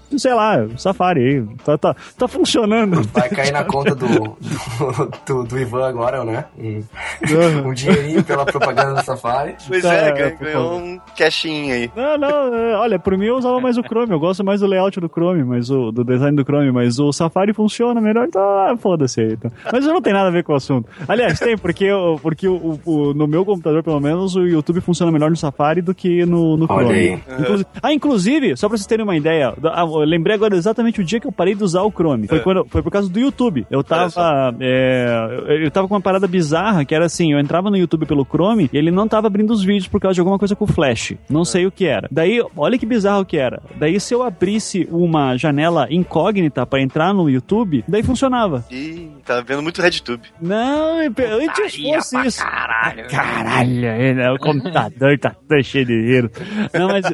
sei 0.19 0.33
lá, 0.33 0.67
Safari 0.77 1.21
aí. 1.21 1.55
Tá, 1.63 1.77
tá, 1.77 1.95
tá 2.17 2.27
funcionando. 2.27 3.01
Vai 3.13 3.29
cair 3.29 3.51
na 3.51 3.63
conta 3.65 3.95
do, 3.95 4.07
do, 4.07 5.11
do, 5.25 5.43
do 5.43 5.59
Ivan 5.59 5.87
agora, 5.87 6.23
né? 6.23 6.45
Um, 6.57 7.69
um 7.69 7.73
dinheirinho 7.73 8.23
pela 8.23 8.45
propaganda 8.45 9.01
do 9.01 9.05
Safari. 9.05 9.55
Pois 9.67 9.83
tá, 9.83 9.93
é, 9.93 10.11
ganhou, 10.11 10.37
ganhou 10.39 10.77
um 10.77 10.99
cashinho 11.17 11.73
aí. 11.73 11.91
Não, 11.95 12.17
não, 12.17 12.55
é, 12.55 12.75
olha, 12.75 12.99
por 12.99 13.17
mim 13.17 13.25
eu 13.25 13.37
usava 13.37 13.59
mais 13.59 13.77
o 13.77 13.83
Chrome, 13.83 14.11
eu 14.11 14.19
gosto 14.19 14.43
mais 14.43 14.61
do 14.61 14.67
layout 14.67 14.99
do 14.99 15.09
Chrome, 15.09 15.43
mas 15.43 15.69
o, 15.69 15.91
do 15.91 16.03
design 16.03 16.35
do 16.35 16.43
Chrome, 16.43 16.71
mas 16.71 16.99
o 16.99 17.11
Safari 17.11 17.53
funciona 17.53 17.99
melhor, 18.01 18.27
então 18.27 18.41
ah, 18.41 18.75
foda-se 18.77 19.21
aí. 19.21 19.33
Então. 19.33 19.51
Mas 19.71 19.85
não 19.85 20.01
tem 20.01 20.13
nada 20.13 20.27
a 20.27 20.31
ver 20.31 20.43
com 20.43 20.53
o 20.53 20.55
assunto. 20.55 20.89
Aliás, 21.07 21.39
tem, 21.39 21.57
porque, 21.57 21.89
porque 22.21 22.47
o, 22.47 22.79
o, 22.85 23.13
no 23.13 23.27
meu 23.27 23.45
computador, 23.45 23.83
pelo 23.83 23.99
menos, 23.99 24.35
o 24.35 24.41
YouTube 24.41 24.81
funciona 24.81 25.11
melhor 25.11 25.29
no 25.29 25.37
Safari 25.37 25.81
do 25.81 25.93
que 25.93 26.25
no, 26.25 26.57
no 26.57 26.65
Chrome. 26.65 26.85
Olha 26.85 26.95
aí. 26.95 27.23
Inclusive, 27.39 27.69
ah, 27.81 27.93
inclusive, 27.93 28.57
só 28.57 28.67
pra 28.67 28.77
vocês 28.77 28.87
terem 28.87 29.03
uma 29.03 29.15
ideia, 29.15 29.53
eu 29.61 30.00
lembrei 30.05 30.35
agora 30.35 30.55
exatamente 30.55 31.01
o 31.01 31.03
dia 31.03 31.19
que 31.19 31.27
eu 31.27 31.31
parei 31.31 31.55
de 31.55 31.63
usar 31.63 31.81
o 31.83 31.91
Chrome. 31.91 32.27
Foi, 32.27 32.37
é. 32.37 32.41
quando, 32.41 32.65
foi 32.65 32.81
por 32.81 32.91
causa 32.91 33.09
do 33.09 33.19
YouTube. 33.19 33.65
Eu 33.69 33.83
tava. 33.83 34.55
É, 34.59 35.63
eu 35.63 35.71
tava 35.71 35.87
com 35.87 35.95
uma 35.95 36.01
parada 36.01 36.27
bizarra 36.27 36.85
que 36.85 36.93
era 36.93 37.05
assim: 37.05 37.33
eu 37.33 37.39
entrava 37.39 37.69
no 37.69 37.77
YouTube 37.77 38.05
pelo 38.05 38.25
Chrome 38.25 38.69
e 38.71 38.77
ele 38.77 38.91
não 38.91 39.07
tava 39.07 39.27
abrindo 39.27 39.51
os 39.51 39.63
vídeos 39.63 39.87
por 39.87 39.99
causa 39.99 40.15
de 40.15 40.21
alguma 40.21 40.39
coisa 40.39 40.55
com 40.55 40.67
Flash. 40.67 41.15
Não 41.29 41.41
é. 41.41 41.45
sei 41.45 41.65
o 41.65 41.71
que 41.71 41.85
era. 41.85 42.07
Daí, 42.11 42.43
olha 42.55 42.77
que 42.77 42.85
bizarro 42.85 43.25
que 43.25 43.37
era. 43.37 43.61
Daí, 43.75 43.99
se 43.99 44.13
eu 44.13 44.23
abrisse 44.23 44.87
uma 44.91 45.37
janela 45.37 45.87
incógnita 45.89 46.65
para 46.65 46.81
entrar 46.81 47.13
no 47.13 47.29
YouTube, 47.29 47.83
daí 47.87 48.03
funcionava. 48.03 48.65
Ih, 48.71 49.11
tá 49.25 49.41
vendo 49.41 49.61
muito 49.61 49.81
RedTube. 49.81 50.23
Não, 50.41 50.99
antes 50.99 51.75
fosse 51.75 52.27
isso. 52.27 52.43
Caralho. 52.43 53.07
Caralho, 53.09 54.35
o 54.35 54.39
computador 54.39 55.17
tá 55.19 55.35
cheio 55.63 55.85
de 55.85 56.01
dinheiro. 56.01 56.31
Não, 56.73 56.87
mas 56.87 57.05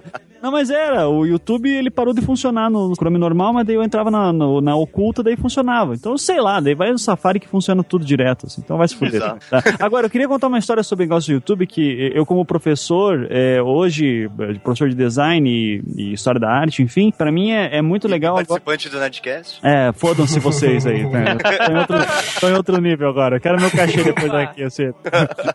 Não, 0.41 0.51
mas 0.51 0.70
era. 0.70 1.08
O 1.08 1.25
YouTube 1.25 1.70
ele 1.70 1.89
parou 1.89 2.13
de 2.13 2.22
funcionar 2.22 2.70
no 2.89 2.96
Chrome 2.96 3.17
normal, 3.17 3.53
mas 3.53 3.65
daí 3.65 3.75
eu 3.75 3.84
entrava 3.84 4.12
na, 4.12 4.31
no- 4.34 4.62
na 4.62 4.75
oculta, 4.75 5.24
daí 5.24 5.36
funcionava. 5.36 5.93
Então, 5.96 6.17
sei 6.17 6.39
lá, 6.41 6.60
daí 6.60 6.75
vai 6.75 6.91
no 6.91 6.98
Safari 7.00 7.39
que 7.39 7.48
funciona 7.48 7.84
tudo 7.84 8.05
direto, 8.05 8.46
assim. 8.48 8.62
Então 8.63 8.77
vai 8.77 8.88
se 8.88 8.96
fuder. 8.96 9.22
Tá? 9.22 9.38
Agora, 9.79 10.05
eu 10.05 10.10
queria 10.10 10.27
contar 10.27 10.48
uma 10.48 10.57
história 10.60 10.84
sobre 10.84 11.05
o 11.05 11.07
negócio 11.07 11.31
do 11.31 11.36
YouTube 11.36 11.65
que 11.67 12.12
eu, 12.13 12.25
como 12.25 12.46
professor, 12.46 13.27
é, 13.29 13.62
hoje, 13.62 14.29
é, 14.39 14.53
professor 14.55 14.89
de 14.89 14.96
design 14.96 15.50
e, 15.50 15.81
e 15.96 16.13
história 16.13 16.39
da 16.39 16.50
arte, 16.50 16.81
enfim, 16.84 17.12
pra 17.15 17.31
mim 17.31 17.51
é, 17.51 17.77
é 17.77 17.81
muito 17.81 18.07
legal 18.07 18.38
agora. 18.38 18.48
Participante 18.62 18.89
do 18.89 19.00
Nerdcast. 19.00 19.60
É, 19.63 19.91
fodam-se 19.93 20.39
vocês 20.39 20.86
aí. 20.86 21.03
Né? 21.07 21.36
Tô, 21.65 21.72
em 21.72 21.77
outro, 21.77 21.98
tô 22.41 22.50
em 22.50 22.53
outro 22.53 22.81
nível 22.81 23.10
agora. 23.10 23.39
Quero 23.39 23.60
meu 23.60 23.72
cachê 23.72 24.03
depois 24.03 24.31
daqui, 24.31 24.63
assim. 24.63 24.91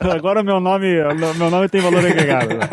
Agora 0.00 0.42
meu 0.42 0.60
nome, 0.60 0.86
meu 1.36 1.50
nome 1.50 1.68
tem 1.68 1.80
valor 1.80 2.04
agregado. 2.04 2.48
né? 2.54 2.68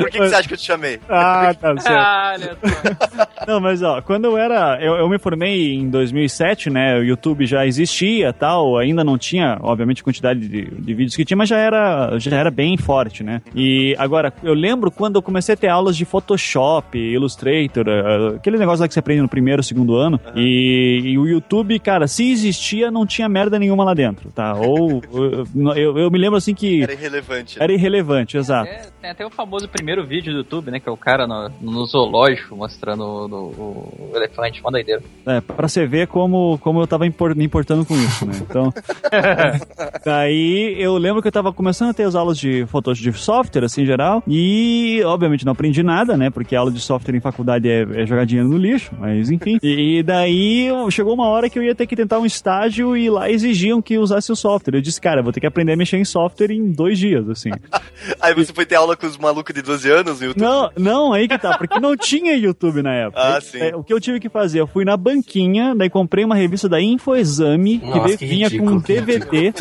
Por 0.00 0.10
que, 0.10 0.18
que 0.18 0.28
você 0.28 0.34
acha 0.34 0.48
que 0.48 0.54
eu 0.54 0.58
te 0.58 0.64
chamei? 0.64 1.00
Ah, 1.08 1.54
tá 1.58 1.76
certo. 1.78 1.96
Só. 2.12 3.46
Não, 3.46 3.60
mas 3.60 3.82
ó, 3.82 4.00
quando 4.02 4.26
eu 4.26 4.36
era. 4.38 4.78
Eu, 4.80 4.94
eu 4.94 5.08
me 5.08 5.18
formei 5.18 5.74
em 5.74 5.88
2007, 5.90 6.70
né? 6.70 6.98
O 6.98 7.04
YouTube 7.04 7.44
já 7.46 7.66
existia 7.66 8.32
tal, 8.32 8.76
ainda 8.78 9.02
não 9.02 9.18
tinha, 9.18 9.58
obviamente, 9.60 10.00
a 10.00 10.04
quantidade 10.04 10.40
de, 10.40 10.64
de 10.64 10.94
vídeos 10.94 11.16
que 11.16 11.24
tinha, 11.24 11.36
mas 11.36 11.48
já 11.48 11.58
era, 11.58 12.18
já 12.18 12.36
era 12.36 12.50
bem 12.50 12.76
forte, 12.76 13.22
né? 13.24 13.42
E 13.54 13.96
agora, 13.98 14.32
eu 14.42 14.54
lembro 14.54 14.90
quando 14.90 15.16
eu 15.16 15.22
comecei 15.22 15.54
a 15.54 15.56
ter 15.56 15.68
aulas 15.68 15.96
de 15.96 16.04
Photoshop, 16.04 16.96
Illustrator, 16.98 17.84
eh, 17.88 18.36
aquele 18.36 18.58
negócio 18.58 18.82
lá 18.82 18.88
que 18.88 18.94
você 18.94 19.00
aprende 19.00 19.22
no 19.22 19.28
primeiro, 19.28 19.62
segundo 19.62 19.96
ano. 19.96 20.20
E, 20.36 21.00
e 21.04 21.18
o 21.18 21.26
YouTube, 21.26 21.78
cara, 21.80 22.06
se 22.06 22.30
existia, 22.30 22.90
não 22.90 23.04
tinha 23.06 23.28
merda 23.28 23.58
nenhuma 23.58 23.84
lá 23.84 23.94
dentro, 23.94 24.30
tá? 24.30 24.54
Ou. 24.54 25.02
Eu, 25.12 25.74
eu, 25.76 25.98
eu 25.98 26.10
me 26.10 26.18
lembro 26.18 26.36
assim 26.36 26.54
que. 26.54 26.82
Era 26.82 26.92
irrelevante. 26.92 27.58
né? 27.58 27.64
Era 27.64 27.72
irrelevante, 27.72 28.36
exato. 28.36 28.68
É, 28.68 28.86
tem 29.00 29.10
até 29.10 29.24
o 29.24 29.30
famoso 29.30 29.68
primeiro 29.68 30.04
vídeo 30.06 30.32
do 30.32 30.38
YouTube, 30.38 30.70
né? 30.70 30.80
Que 30.80 30.88
é 30.88 30.92
o 30.92 30.96
cara 30.96 31.26
no, 31.26 31.50
no 31.60 31.86
zoológico 32.04 32.56
mostrando 32.56 33.02
o, 33.04 33.26
o- 33.26 34.10
o 34.12 34.16
elefante, 34.16 34.60
uma 34.60 34.70
doideira. 34.70 35.02
É, 35.26 35.40
pra 35.40 35.68
você 35.68 35.86
ver 35.86 36.06
como, 36.08 36.58
como 36.58 36.80
eu 36.80 36.86
tava 36.86 37.06
impor- 37.06 37.34
me 37.36 37.44
importando 37.44 37.84
com 37.84 37.94
isso, 37.94 38.26
né? 38.26 38.34
Então. 38.40 38.72
daí 40.04 40.74
eu 40.78 40.96
lembro 40.98 41.22
que 41.22 41.28
eu 41.28 41.32
tava 41.32 41.52
começando 41.52 41.90
a 41.90 41.94
ter 41.94 42.04
as 42.04 42.14
aulas 42.14 42.38
de 42.38 42.66
fotos 42.66 42.98
de 42.98 43.12
software, 43.12 43.64
assim, 43.64 43.82
em 43.82 43.86
geral. 43.86 44.22
E, 44.26 45.00
obviamente, 45.04 45.44
não 45.44 45.52
aprendi 45.52 45.82
nada, 45.82 46.16
né? 46.16 46.30
Porque 46.30 46.54
aula 46.56 46.70
de 46.70 46.80
software 46.80 47.14
em 47.16 47.20
faculdade 47.20 47.68
é, 47.68 47.82
é 48.02 48.06
jogar 48.06 48.24
dinheiro 48.24 48.48
no 48.48 48.56
lixo, 48.56 48.92
mas 48.98 49.30
enfim. 49.30 49.58
E 49.82 50.02
daí 50.02 50.68
chegou 50.90 51.14
uma 51.14 51.26
hora 51.28 51.48
que 51.48 51.58
eu 51.58 51.62
ia 51.62 51.74
ter 51.74 51.86
que 51.86 51.96
tentar 51.96 52.18
um 52.18 52.26
estágio 52.26 52.96
e 52.96 53.08
lá 53.08 53.30
exigiam 53.30 53.80
que 53.80 53.96
usasse 53.98 54.30
o 54.30 54.36
software. 54.36 54.76
Eu 54.76 54.80
disse, 54.80 55.00
cara, 55.00 55.22
vou 55.22 55.32
ter 55.32 55.40
que 55.40 55.46
aprender 55.46 55.72
a 55.72 55.76
mexer 55.76 55.96
em 55.96 56.04
software 56.04 56.50
em 56.50 56.70
dois 56.72 56.98
dias, 56.98 57.28
assim. 57.28 57.50
Aí 58.20 58.34
você 58.34 58.52
foi 58.52 58.66
ter 58.66 58.74
aula 58.76 58.96
com 58.96 59.06
os 59.06 59.16
malucos 59.16 59.54
de 59.54 59.62
12 59.62 59.90
anos 59.90 60.20
no 60.20 60.26
YouTube? 60.26 60.42
Não, 60.44 60.70
não, 60.76 61.12
aí 61.12 61.26
que 61.28 61.38
tá, 61.38 61.56
porque 61.56 61.78
não 61.82 61.96
tinha 61.96 62.34
YouTube 62.36 62.82
na 62.82 62.94
época. 62.94 63.20
Ah, 63.20 63.40
sim. 63.40 63.58
É, 63.58 63.76
o 63.76 63.82
que 63.84 63.92
eu 63.92 64.00
tive 64.00 64.18
que 64.20 64.28
fazer? 64.28 64.60
Eu 64.60 64.66
fui 64.66 64.84
na 64.84 64.96
banquinha, 64.96 65.74
daí 65.74 65.90
comprei 65.90 66.24
uma 66.24 66.34
revista 66.34 66.68
da 66.68 66.80
Infoexame, 66.80 67.78
que, 67.78 67.86
Nossa, 67.86 68.00
veio- 68.04 68.18
que 68.18 68.26
vinha 68.26 68.46
ridículo, 68.48 68.70
com 68.70 68.76
um 68.76 68.80
DVD. 68.80 69.52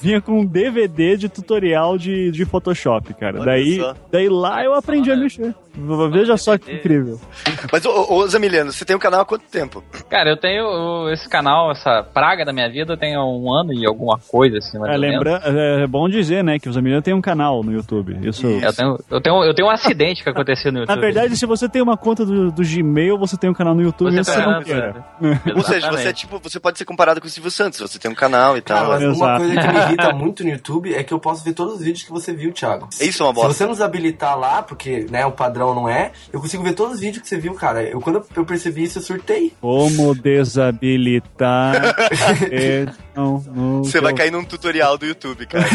Vinha 0.00 0.20
com 0.20 0.40
um 0.40 0.44
DVD 0.44 1.16
de 1.16 1.28
tutorial 1.28 1.98
de, 1.98 2.30
de 2.30 2.44
Photoshop, 2.44 3.14
cara. 3.14 3.36
Olha 3.40 3.46
daí, 3.46 3.76
só. 3.80 3.94
daí 4.10 4.28
lá 4.28 4.62
eu 4.64 4.74
aprendi 4.74 5.10
a 5.10 5.16
mexer. 5.16 5.54
Veja 6.10 6.36
só 6.36 6.58
que 6.58 6.70
incrível. 6.70 7.18
Mas, 7.72 7.84
ô, 7.86 8.12
ô 8.12 8.26
Zamiliano, 8.28 8.70
você 8.70 8.84
tem 8.84 8.94
um 8.94 8.98
canal 8.98 9.22
há 9.22 9.24
quanto 9.24 9.44
tempo? 9.50 9.82
Cara, 10.10 10.28
eu 10.28 10.36
tenho 10.36 11.08
esse 11.10 11.26
canal, 11.26 11.70
essa 11.70 12.02
praga 12.02 12.44
da 12.44 12.52
minha 12.52 12.68
vida, 12.70 12.94
tem 12.94 13.16
um 13.16 13.50
ano 13.50 13.72
e 13.72 13.86
alguma 13.86 14.18
coisa, 14.18 14.58
assim, 14.58 14.78
mais 14.78 14.92
É, 14.92 14.98
lembra, 14.98 15.40
é, 15.44 15.84
é 15.84 15.86
bom 15.86 16.08
dizer, 16.10 16.44
né, 16.44 16.58
que 16.58 16.68
o 16.68 16.72
Zamiliano 16.72 17.00
tem 17.02 17.14
um 17.14 17.22
canal 17.22 17.62
no 17.62 17.72
YouTube. 17.72 18.18
Isso. 18.22 18.46
Isso. 18.46 18.66
Eu 18.66 18.72
tenho, 18.74 18.98
eu, 19.10 19.20
tenho, 19.20 19.44
eu 19.44 19.54
tenho 19.54 19.68
um 19.68 19.70
acidente 19.70 20.22
que 20.22 20.28
aconteceu 20.28 20.70
no 20.70 20.80
YouTube. 20.80 20.94
Na 20.94 21.00
verdade, 21.00 21.36
se 21.38 21.46
você 21.46 21.61
tem 21.68 21.82
uma 21.82 21.96
conta 21.96 22.24
do, 22.24 22.50
do 22.50 22.62
Gmail, 22.62 23.18
você 23.18 23.36
tem 23.36 23.48
um 23.50 23.54
canal 23.54 23.74
no 23.74 23.82
YouTube, 23.82 24.10
Você 24.16 24.24
se 24.24 24.30
você 24.32 24.38
não 24.46 24.58
tá- 24.58 24.64
queira. 24.64 25.04
Ou 25.56 25.62
seja, 25.62 25.90
você, 25.90 26.08
é, 26.08 26.12
tipo, 26.12 26.38
você 26.38 26.58
pode 26.60 26.78
ser 26.78 26.84
comparado 26.84 27.20
com 27.20 27.26
o 27.26 27.30
Silvio 27.30 27.50
Santos, 27.50 27.80
você 27.80 27.98
tem 27.98 28.10
um 28.10 28.14
canal 28.14 28.56
e 28.56 28.62
Cara, 28.62 28.80
tal. 28.80 28.90
mas 28.90 29.16
uma 29.16 29.36
coisa 29.38 29.54
que 29.60 29.68
me 29.68 29.78
irrita 29.86 30.12
muito 30.12 30.42
no 30.44 30.50
YouTube 30.50 30.94
é 30.94 31.02
que 31.02 31.12
eu 31.12 31.18
posso 31.18 31.44
ver 31.44 31.52
todos 31.54 31.74
os 31.74 31.80
vídeos 31.80 32.02
que 32.04 32.10
você 32.10 32.32
viu, 32.32 32.52
Thiago. 32.52 32.88
Isso 33.00 33.22
é 33.22 33.26
uma 33.26 33.32
Se 33.32 33.34
bosta. 33.40 33.52
você 33.54 33.64
não 33.64 33.72
desabilitar 33.72 34.38
lá, 34.38 34.62
porque 34.62 35.06
né, 35.10 35.24
o 35.26 35.32
padrão 35.32 35.74
não 35.74 35.88
é, 35.88 36.12
eu 36.32 36.40
consigo 36.40 36.62
ver 36.62 36.74
todos 36.74 36.94
os 36.94 37.00
vídeos 37.00 37.22
que 37.22 37.28
você 37.28 37.36
viu, 37.38 37.54
cara. 37.54 37.82
Eu, 37.82 38.00
quando 38.00 38.24
eu 38.36 38.44
percebi 38.44 38.84
isso, 38.84 38.98
eu 38.98 39.02
surtei. 39.02 39.52
Como 39.60 40.14
desabilitar. 40.14 41.94
é, 42.50 42.86
não, 43.14 43.38
Você 43.84 44.00
vai 44.00 44.12
cair 44.14 44.30
num 44.30 44.44
tutorial 44.44 44.96
do 44.96 45.06
YouTube, 45.06 45.46
cara. 45.46 45.66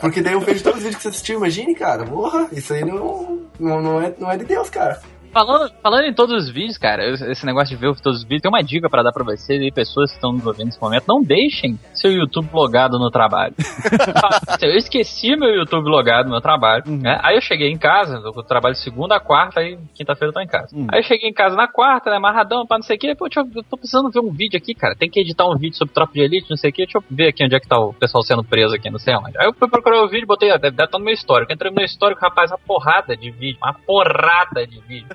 Porque 0.00 0.20
daí 0.20 0.32
eu 0.34 0.40
vejo 0.40 0.62
todos 0.62 0.78
os 0.78 0.84
vídeos 0.84 0.96
que 0.96 1.02
você 1.02 1.08
assistiu, 1.08 1.38
imagine, 1.38 1.74
cara. 1.74 2.04
Porra, 2.04 2.48
isso 2.52 2.72
aí 2.74 2.84
não, 2.84 3.40
não, 3.58 3.80
não, 3.82 4.00
é, 4.02 4.12
não 4.18 4.30
é 4.30 4.36
de 4.42 4.48
Deus, 4.54 4.68
cara. 4.68 5.00
Falando, 5.32 5.72
falando 5.82 6.04
em 6.04 6.12
todos 6.12 6.44
os 6.44 6.50
vídeos, 6.50 6.76
cara, 6.76 7.08
esse 7.08 7.46
negócio 7.46 7.74
de 7.74 7.80
ver 7.80 7.94
todos 8.02 8.18
os 8.18 8.24
vídeos, 8.24 8.42
tem 8.42 8.50
uma 8.50 8.62
dica 8.62 8.90
pra 8.90 9.02
dar 9.02 9.12
pra 9.12 9.24
vocês 9.24 9.62
e 9.62 9.70
pessoas 9.70 10.10
que 10.10 10.16
estão 10.16 10.30
nos 10.30 10.46
ouvindo 10.46 10.66
nesse 10.66 10.80
momento. 10.80 11.04
Não 11.08 11.22
deixem 11.22 11.78
seu 11.94 12.12
YouTube 12.12 12.50
logado 12.52 12.98
no 12.98 13.10
trabalho. 13.10 13.54
eu 14.60 14.76
esqueci 14.76 15.34
meu 15.34 15.48
YouTube 15.48 15.88
logado 15.88 16.26
no 16.26 16.32
meu 16.32 16.40
trabalho, 16.42 16.84
né? 16.86 17.18
Aí 17.22 17.36
eu 17.36 17.40
cheguei 17.40 17.70
em 17.70 17.78
casa, 17.78 18.20
eu 18.22 18.42
trabalho 18.42 18.74
segunda 18.74 19.16
a 19.16 19.20
quarta, 19.20 19.60
aí 19.60 19.78
quinta-feira 19.94 20.28
eu 20.28 20.34
tô 20.34 20.40
em 20.40 20.46
casa. 20.46 20.76
Uhum. 20.76 20.86
Aí 20.92 21.00
eu 21.00 21.04
cheguei 21.04 21.30
em 21.30 21.32
casa 21.32 21.56
na 21.56 21.66
quarta, 21.66 22.10
né, 22.10 22.16
amarradão, 22.16 22.66
pra 22.66 22.76
não 22.76 22.82
sei 22.82 22.96
o 22.96 22.98
que, 22.98 23.14
pô, 23.14 23.26
eu, 23.26 23.48
eu 23.56 23.62
tô 23.62 23.78
precisando 23.78 24.10
ver 24.10 24.20
um 24.20 24.30
vídeo 24.30 24.58
aqui, 24.58 24.74
cara. 24.74 24.94
Tem 24.94 25.08
que 25.08 25.18
editar 25.18 25.46
um 25.46 25.56
vídeo 25.56 25.78
sobre 25.78 25.94
tropa 25.94 26.12
de 26.12 26.20
elite, 26.20 26.50
não 26.50 26.58
sei 26.58 26.68
o 26.68 26.72
que, 26.74 26.82
deixa 26.82 26.98
eu 26.98 27.04
ver 27.10 27.28
aqui 27.28 27.42
onde 27.42 27.56
é 27.56 27.60
que 27.60 27.66
tá 27.66 27.78
o 27.78 27.94
pessoal 27.94 28.22
sendo 28.22 28.44
preso 28.44 28.74
aqui, 28.74 28.90
não 28.90 28.98
sei 28.98 29.16
onde. 29.16 29.38
Aí 29.38 29.46
eu 29.46 29.54
fui 29.54 29.68
procurar 29.68 30.02
o 30.02 30.08
vídeo, 30.08 30.26
botei, 30.26 30.50
deve 30.58 30.68
estar 30.68 30.98
no 30.98 31.04
meu 31.04 31.14
histórico. 31.14 31.52
Entrei 31.52 31.70
no 31.70 31.76
meu 31.76 31.86
histórico, 31.86 32.20
rapaz, 32.20 32.50
uma 32.50 32.58
porrada 32.58 33.16
de 33.16 33.30
vídeo, 33.30 33.58
uma 33.62 33.72
porrada 33.72 34.66
de 34.66 34.78
vídeo. 34.80 35.08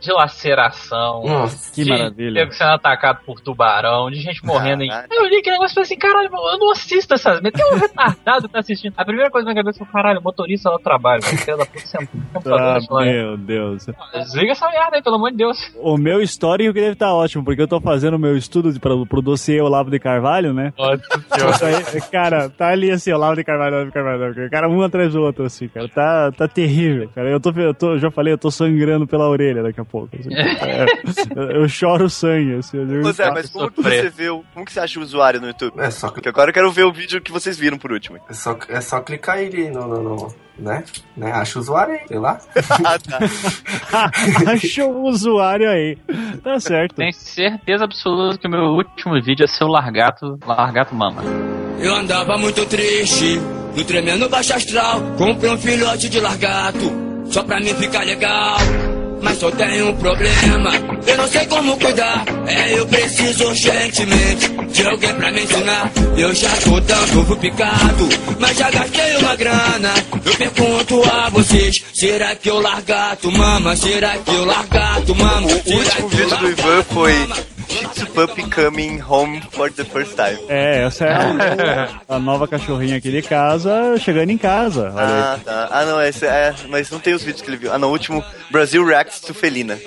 De 0.00 0.12
laceração. 0.12 1.22
Nossa. 1.24 1.72
Que 1.72 1.84
de 1.84 1.90
maravilha. 1.90 2.40
nego 2.40 2.52
sendo 2.52 2.70
atacado 2.72 3.20
por 3.24 3.40
tubarão, 3.40 4.10
de 4.10 4.20
gente 4.20 4.44
morrendo 4.44 4.82
em. 4.82 4.88
Caralho. 4.88 5.08
Aí 5.10 5.18
eu 5.18 5.26
li 5.28 5.36
aquele 5.36 5.52
negócio 5.56 5.72
e 5.72 5.74
falei 5.74 5.84
assim, 5.84 5.96
caralho, 5.98 6.30
eu 6.32 6.58
não 6.58 6.70
assisto 6.72 7.14
essas 7.14 7.40
merdas. 7.40 7.60
Tem 7.62 7.72
um 7.72 7.78
retardado 7.78 8.46
que 8.48 8.52
tá 8.52 8.58
assistindo. 8.58 8.94
A 8.96 9.04
primeira 9.04 9.30
coisa 9.30 9.46
na 9.46 9.52
minha 9.52 9.62
cabeça 9.62 9.84
foi, 9.84 9.92
caralho, 9.92 10.20
motorista 10.22 10.70
lá 10.70 10.76
no 10.76 10.82
trabalho, 10.82 11.22
velho. 11.22 11.56
Da 11.56 11.66
puta, 11.66 12.08
computador, 12.32 12.60
Ah, 13.00 13.04
meu 13.04 13.36
Deus. 13.36 13.86
Desliga 14.14 14.52
essa 14.52 14.68
merda 14.70 14.96
aí, 14.96 15.02
pelo 15.02 15.16
amor 15.16 15.30
de 15.30 15.36
Deus. 15.36 15.72
O 15.76 15.96
meu 15.96 16.20
histórico 16.20 16.72
deve 16.72 16.92
estar 16.92 17.12
ótimo, 17.14 17.44
porque 17.44 17.62
eu 17.62 17.68
tô 17.68 17.80
fazendo 17.80 18.14
o 18.14 18.18
meu 18.18 18.36
estudo 18.36 18.72
de, 18.72 18.80
pro, 18.80 19.06
pro 19.06 19.22
dossiê 19.22 19.60
Olavo 19.60 19.90
de 19.90 19.98
Carvalho, 19.98 20.52
né? 20.52 20.72
Aí, 20.78 22.00
cara, 22.10 22.48
tá 22.50 22.68
ali 22.68 22.90
assim, 22.90 23.10
de 23.10 23.14
Olavo 23.14 23.36
de 23.36 23.44
Carvalho, 23.44 23.74
Olavo 23.76 23.86
de 23.90 23.92
Carvalho. 23.94 24.50
cara, 24.50 24.68
um 24.68 24.82
atrás 24.82 25.12
do 25.12 25.22
outro, 25.22 25.44
assim, 25.44 25.68
cara, 25.68 25.88
tá, 25.88 26.32
tá 26.32 26.48
terrível, 26.48 27.08
cara. 27.14 27.30
Eu 27.30 27.40
tô, 27.40 27.50
eu 27.50 27.74
tô, 27.74 27.98
já 27.98 28.10
falei, 28.10 28.32
eu 28.32 28.38
tô 28.38 28.50
sangrando 28.50 29.06
pela 29.06 29.28
orelha 29.32 29.62
daqui 29.62 29.80
a 29.80 29.84
pouco. 29.84 30.10
assim. 30.16 30.30
É, 31.42 31.56
eu, 31.56 31.68
choro 31.68 32.08
sangue, 32.08 32.54
assim. 32.56 32.78
Eu 32.78 33.12
Zé, 33.12 33.30
mas 33.30 33.50
como 33.50 33.70
que 33.70 33.82
você 33.82 34.08
vê 34.10 34.28
o. 34.30 34.44
Como 34.54 34.64
que 34.64 34.72
você 34.72 34.80
acha 34.80 34.98
o 34.98 35.02
usuário 35.02 35.40
no 35.40 35.48
YouTube? 35.48 35.74
É 35.78 35.90
só, 35.90 36.08
Porque 36.10 36.28
agora 36.28 36.50
eu 36.50 36.54
quero 36.54 36.70
ver 36.70 36.84
o 36.84 36.92
vídeo 36.92 37.20
que 37.20 37.32
vocês 37.32 37.58
viram 37.58 37.78
por 37.78 37.92
último. 37.92 38.18
é 38.28 38.32
só, 38.32 38.56
é 38.68 38.80
só 38.80 39.00
clicar 39.00 39.38
ele 39.40 39.70
no, 39.70 39.86
no, 39.86 40.02
no- 40.02 40.34
né? 40.58 40.84
né? 41.16 41.32
Acha 41.32 41.58
o 41.58 41.62
usuário 41.62 41.94
aí, 41.94 42.00
sei 42.06 42.18
lá. 42.18 42.38
Ah, 42.84 42.98
tá. 42.98 44.10
Acha 44.52 44.84
o 44.86 45.02
usuário 45.08 45.68
aí. 45.68 45.96
Tá 46.42 46.58
certo. 46.60 46.94
Tenho 46.96 47.12
certeza 47.12 47.84
absoluta 47.84 48.38
que 48.38 48.46
o 48.46 48.50
meu 48.50 48.64
último 48.64 49.20
vídeo 49.22 49.44
é 49.44 49.46
seu 49.46 49.66
largato, 49.66 50.38
largato 50.46 50.94
mama. 50.94 51.22
Eu 51.80 51.94
andava 51.94 52.36
muito 52.38 52.64
triste, 52.66 53.40
no 53.76 53.84
tremendo 53.84 54.28
baixo 54.28 54.54
astral. 54.54 55.00
Comprei 55.16 55.50
um 55.50 55.58
filhote 55.58 56.08
de 56.08 56.20
largato, 56.20 56.92
só 57.26 57.42
pra 57.42 57.58
mim 57.58 57.74
ficar 57.74 58.04
legal. 58.04 58.56
Mas 59.22 59.38
só 59.38 59.50
tenho 59.52 59.90
um 59.90 59.96
problema, 59.96 60.70
eu 61.06 61.16
não 61.16 61.28
sei 61.28 61.46
como 61.46 61.78
cuidar. 61.78 62.24
É, 62.46 62.78
eu 62.78 62.86
preciso 62.86 63.46
urgentemente 63.46 64.48
de 64.72 64.86
alguém 64.86 65.14
pra 65.14 65.30
me 65.30 65.42
ensinar. 65.42 65.90
Eu 66.16 66.34
já 66.34 66.50
tô 66.56 66.80
dando 66.80 67.36
picado, 67.36 68.08
mas 68.38 68.56
já 68.56 68.70
gastei 68.70 69.16
uma 69.18 69.36
grana. 69.36 69.94
Eu 70.24 70.34
pergunto 70.34 71.02
a 71.08 71.28
vocês: 71.30 71.82
será 71.94 72.34
que 72.34 72.50
eu 72.50 72.60
largato 72.60 73.30
mama? 73.30 73.76
Será 73.76 74.18
que 74.18 74.30
eu 74.34 74.44
largato 74.44 75.14
mama? 75.14 75.46
O 75.46 75.72
último 75.72 76.08
vídeo 76.08 76.36
do 76.38 76.50
Ivan 76.50 76.82
foi 76.90 77.28
Puppy 78.06 78.42
Coming 78.50 79.00
Home 79.08 79.40
for 79.50 79.70
the 79.72 79.84
First 79.84 80.14
Time. 80.16 80.38
É, 80.48 80.82
essa 80.84 81.04
é 81.06 81.12
a, 81.14 81.88
a 82.16 82.18
nova 82.18 82.46
cachorrinha 82.48 82.96
aqui 82.96 83.10
de 83.10 83.22
casa, 83.22 83.96
chegando 83.98 84.30
em 84.30 84.38
casa. 84.38 84.92
Olha 84.94 85.04
aí. 85.06 85.12
Ah, 85.22 85.38
tá. 85.44 85.68
Ah, 85.70 85.84
não, 85.84 86.00
esse 86.02 86.26
é. 86.26 86.54
Mas 86.68 86.90
não 86.90 86.98
tem 86.98 87.14
os 87.14 87.22
vídeos 87.22 87.42
que 87.42 87.48
ele 87.50 87.56
viu. 87.56 87.72
Ah, 87.72 87.78
no 87.78 87.88
último, 87.88 88.22
Brasil 88.50 88.84
Reacts 88.84 89.20
to 89.20 89.32
Felina. 89.34 89.78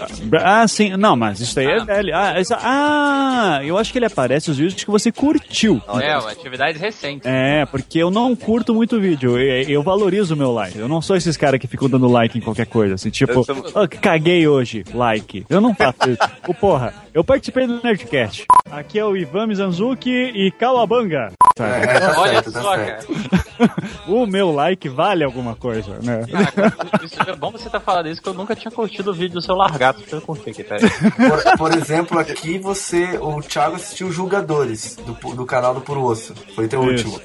Ah, 0.42 0.68
sim. 0.68 0.96
Não, 0.98 1.16
mas 1.16 1.40
isso 1.40 1.60
aí 1.60 1.66
é 1.68 1.84
velho. 1.84 2.16
Ah, 2.16 2.34
essa- 2.40 2.60
ah, 2.62 3.60
eu 3.64 3.78
acho 3.78 3.92
que 3.92 3.98
ele 4.00 4.06
aparece 4.06 4.50
os 4.52 4.58
vídeos 4.58 4.84
que 4.84 4.90
você 4.92 5.12
curtiu. 5.12 5.82
É, 6.02 6.18
uma 6.18 6.32
atividade 6.32 6.78
recente. 6.80 7.28
É, 7.28 7.66
porque 7.66 8.00
eu 8.00 8.10
não 8.12 8.36
curto 8.36 8.74
muito 8.74 9.00
vídeo. 9.00 9.38
Eu, 9.40 9.70
eu 9.70 9.84
valorizo 9.84 10.34
o 10.34 10.38
meu 10.38 10.52
like. 10.52 10.78
Eu 10.78 10.88
não 10.88 11.02
sou 11.02 11.16
esses 11.16 11.36
caras 11.38 11.60
que 11.60 11.68
ficam 11.68 11.90
dando 11.90 12.08
like 12.08 12.38
em 12.38 12.42
qualquer 12.42 12.66
coisa. 12.66 12.96
Assim, 12.96 13.10
tipo, 13.10 13.44
sou- 13.44 13.72
"Ah, 13.76 13.88
caguei 13.88 14.48
hoje, 14.48 14.84
like. 14.94 15.46
Eu 15.50 15.62
não 15.62 15.74
faço 15.76 16.10
isso. 16.10 16.20
Ô, 16.48 16.54
porra, 16.54 16.94
eu 17.14 17.24
participei 17.24 17.68
do 17.68 17.82
Nerdcast. 18.06 18.46
Aqui 18.72 19.00
é 19.00 19.06
o 19.06 19.16
Ivan 19.16 19.48
Mizanzuki 19.48 20.10
e 20.10 20.52
Kawabanga. 20.52 21.32
É, 21.58 22.00
tá 22.00 22.20
Olha 22.20 22.34
certo, 22.34 22.52
tá 22.52 22.62
só, 22.62 22.76
certo. 22.76 23.08
cara. 23.08 23.36
o 24.08 24.26
meu 24.26 24.52
like 24.52 24.90
vale 24.90 25.24
alguma 25.24 25.56
coisa, 25.56 26.00
né? 26.04 26.26
Cara, 26.30 27.06
isso 27.06 27.22
é 27.30 27.36
bom 27.36 27.52
você 27.52 27.70
tá 27.70 27.80
falando 27.80 28.10
isso, 28.10 28.22
que 28.22 28.28
eu 28.28 28.34
nunca 28.34 28.56
tinha 28.56 28.72
curtido 28.72 29.12
o 29.12 29.14
vídeo 29.14 29.36
do 29.36 29.42
seu 29.42 29.56
largato. 29.56 30.02
Eu 30.12 30.22
curtir 30.22 30.50
aqui, 30.50 30.64
peraí. 30.64 30.90
Por, 30.90 31.58
por 31.58 31.78
exemplo, 31.78 32.20
aqui 32.20 32.58
você, 32.58 33.18
o 33.22 33.42
Thiago 33.42 33.78
assistiu 33.78 34.12
Julgadores, 34.12 34.98
do, 34.98 35.14
do 35.34 35.46
canal 35.46 35.74
do 35.74 35.80
Puro 35.82 36.04
Osso. 36.04 36.34
Foi 36.54 36.68
teu 36.68 36.84
Isso. 36.94 37.08
último. 37.08 37.22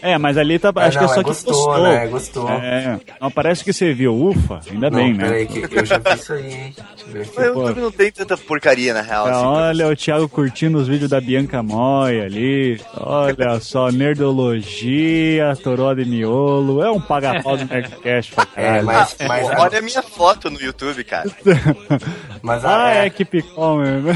É, 0.00 0.16
mas 0.16 0.38
ali 0.38 0.58
tá. 0.58 0.72
Ah, 0.74 0.86
acho 0.86 0.98
que 0.98 1.04
é 1.04 1.06
não, 1.06 1.14
só 1.14 1.20
é 1.20 1.24
que 1.24 1.28
gostou, 1.28 1.54
postou. 1.54 1.82
né? 1.82 2.06
Gostou. 2.06 2.48
É, 2.48 3.00
não 3.20 3.30
parece 3.30 3.62
que 3.62 3.72
você 3.72 3.92
viu. 3.92 4.14
Ufa, 4.14 4.60
ainda 4.70 4.88
bem, 4.88 5.12
não, 5.12 5.18
né? 5.18 5.24
peraí, 5.24 5.46
que 5.46 5.78
eu 5.78 5.84
já 5.84 5.98
vi 5.98 6.14
isso 6.14 6.32
aí, 6.32 6.52
hein? 6.52 6.74
Deixa 6.76 7.04
eu 7.06 7.12
ver 7.12 7.22
aqui. 7.22 7.38
O 7.38 7.66
YouTube 7.66 7.80
não 7.80 7.90
tem 7.92 8.10
tanta 8.10 8.36
porcaria, 8.38 8.94
na 8.94 9.02
real. 9.02 9.26
Ah, 9.26 9.30
assim, 9.30 9.44
olha 9.60 9.88
o 9.88 9.96
Thiago 9.96 10.28
curtindo 10.28 10.78
os 10.78 10.88
vídeos 10.88 11.10
da 11.10 11.20
Bianca 11.20 11.62
Moia 11.62 12.24
ali. 12.24 12.80
Olha 12.96 13.60
só, 13.60 13.90
Nerdologia, 13.90 15.54
Toró 15.62 15.94
de 15.94 16.04
Miolo. 16.04 16.82
É 16.82 16.90
um 16.90 17.00
paga-pau 17.00 17.56
do 17.56 17.64
Nerdcast 17.64 18.32
pra 18.32 18.46
É, 18.56 18.82
mas, 18.82 19.16
mas, 19.26 19.46
Olha 19.58 19.78
a 19.78 19.82
minha 19.82 20.02
foto 20.02 20.50
no 20.50 20.60
YouTube, 20.60 21.02
cara. 21.04 21.30
mas 22.42 22.64
Ah, 22.64 22.86
a, 22.86 22.94
é 23.06 23.10
que 23.10 23.24
picou 23.24 23.78
mesmo. 23.78 24.10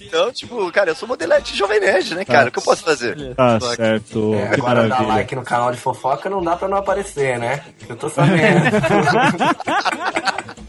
Então, 0.00 0.32
tipo, 0.32 0.70
cara, 0.72 0.90
eu 0.90 0.94
sou 0.94 1.08
modelete 1.08 1.56
Jovem 1.56 1.80
Nerd, 1.80 2.14
né, 2.14 2.24
cara? 2.24 2.48
O 2.48 2.52
que 2.52 2.58
eu 2.58 2.62
posso 2.62 2.82
fazer? 2.82 3.34
Tá 3.34 3.58
certo, 3.60 4.34
é, 4.34 4.48
que 4.48 4.60
agora 4.60 4.82
dar 4.82 4.88
maravilha. 4.88 5.08
like 5.14 5.34
no 5.34 5.42
canal 5.42 5.70
de 5.72 5.78
fofoca 5.78 6.28
não 6.30 6.42
dá 6.42 6.56
pra 6.56 6.68
não 6.68 6.78
aparecer, 6.78 7.38
né? 7.38 7.60
Eu 7.88 7.96
tô 7.96 8.08
sabendo. 8.08 8.38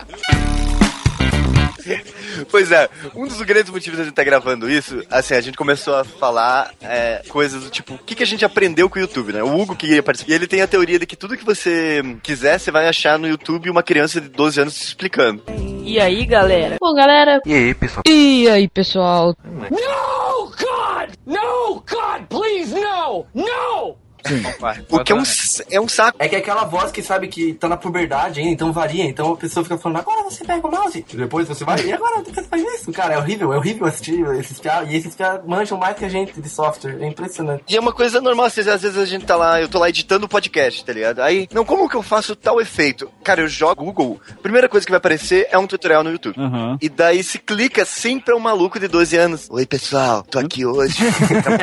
Pois 2.50 2.72
é, 2.72 2.89
um 3.15 3.27
dos 3.27 3.41
grandes 3.41 3.72
motivos 3.72 3.98
da 3.98 4.03
gente 4.03 4.12
estar 4.12 4.24
gravando 4.24 4.69
isso, 4.69 5.03
assim, 5.10 5.34
a 5.34 5.41
gente 5.41 5.58
começou 5.58 5.96
a 5.96 6.03
falar 6.03 6.72
é, 6.81 7.22
coisas 7.27 7.63
do 7.63 7.69
tipo, 7.69 7.96
o 7.96 7.98
que, 7.98 8.15
que 8.15 8.24
a 8.24 8.25
gente 8.25 8.46
aprendeu 8.46 8.89
com 8.89 8.98
o 8.98 9.01
YouTube, 9.01 9.34
né? 9.34 9.43
O 9.43 9.60
Hugo 9.60 9.75
que 9.75 9.88
ia 9.88 10.03
participar. 10.03 10.31
E 10.31 10.36
ele 10.36 10.48
tem 10.48 10.62
a 10.62 10.67
teoria 10.67 11.00
de 11.00 11.05
que 11.05 11.15
tudo 11.15 11.38
que 11.38 11.46
você 11.46 12.01
quiser, 12.24 12.60
você 12.60 12.72
vai 12.72 12.88
achar 12.88 13.17
no 13.19 13.27
YouTube 13.27 13.69
uma 13.69 13.84
criança 13.84 14.19
de 14.22 14.29
12 14.29 14.62
anos 14.62 14.75
te 14.75 14.84
explicando. 14.88 15.43
E 15.84 16.00
aí, 16.00 16.25
galera? 16.25 16.77
Bom, 16.79 16.93
galera. 16.93 17.41
e 17.46 17.53
aí, 17.53 17.74
pessoal? 17.74 18.03
E 18.08 18.48
aí, 18.50 18.67
pessoal? 18.67 19.36
No, 19.43 20.46
God! 20.51 21.10
No, 21.25 21.84
God, 21.89 22.25
please, 22.29 22.74
no! 22.74 23.25
No! 23.34 23.98
O 24.89 25.03
que 25.03 25.11
é 25.11 25.15
um, 25.15 25.23
é 25.71 25.81
um 25.81 25.88
saco. 25.88 26.17
É 26.19 26.27
que 26.27 26.35
é 26.35 26.39
aquela 26.39 26.63
voz 26.63 26.91
que 26.91 27.01
sabe 27.01 27.27
que 27.27 27.53
tá 27.53 27.67
na 27.67 27.77
puberdade 27.77 28.39
ainda, 28.39 28.51
então 28.51 28.71
varia. 28.71 29.05
Então 29.05 29.33
a 29.33 29.38
pessoa 29.38 29.63
fica 29.63 29.77
falando, 29.77 29.97
agora 29.97 30.23
você 30.23 30.43
pega 30.43 30.65
o 30.65 30.71
mouse. 30.71 31.05
E 31.11 31.15
depois 31.15 31.47
você 31.47 31.63
vai, 31.63 31.79
e 31.83 31.93
agora 31.93 32.21
você 32.23 32.43
faz 32.43 32.63
isso. 32.75 32.91
Cara, 32.91 33.15
é 33.15 33.17
horrível, 33.17 33.53
é 33.53 33.57
horrível 33.57 33.88
assistir 33.88 34.23
esses 34.38 34.59
piá. 34.59 34.83
E 34.83 34.95
esses 34.95 35.15
piá 35.15 35.41
manjam 35.45 35.77
mais 35.77 35.97
que 35.97 36.05
a 36.05 36.09
gente 36.09 36.39
de 36.39 36.49
software. 36.49 36.97
É 37.01 37.07
impressionante. 37.07 37.63
E 37.67 37.75
é 37.75 37.79
uma 37.79 37.93
coisa 37.93 38.21
normal, 38.21 38.47
às 38.47 38.55
vezes, 38.55 38.71
às 38.71 38.81
vezes 38.81 38.97
a 38.97 39.05
gente 39.05 39.25
tá 39.25 39.35
lá, 39.35 39.61
eu 39.61 39.67
tô 39.67 39.79
lá 39.79 39.89
editando 39.89 40.25
o 40.25 40.29
podcast, 40.29 40.83
tá 40.83 40.93
ligado? 40.93 41.21
Aí, 41.21 41.47
não, 41.53 41.65
como 41.65 41.89
que 41.89 41.95
eu 41.95 42.03
faço 42.03 42.35
tal 42.35 42.59
efeito? 42.59 43.09
Cara, 43.23 43.41
eu 43.41 43.47
jogo 43.47 43.83
Google, 43.83 44.19
primeira 44.41 44.67
coisa 44.67 44.85
que 44.85 44.91
vai 44.91 44.97
aparecer 44.97 45.47
é 45.51 45.57
um 45.57 45.67
tutorial 45.67 46.03
no 46.03 46.11
YouTube. 46.11 46.35
Aham. 46.38 46.77
E 46.81 46.89
daí 46.89 47.23
se 47.23 47.39
clica 47.39 47.85
sempre 47.85 48.33
é 48.33 48.35
um 48.35 48.39
maluco 48.39 48.79
de 48.79 48.88
12 48.88 49.15
anos. 49.15 49.47
Oi, 49.49 49.65
pessoal, 49.65 50.23
tô 50.23 50.39
aqui 50.39 50.65
hoje 50.65 50.99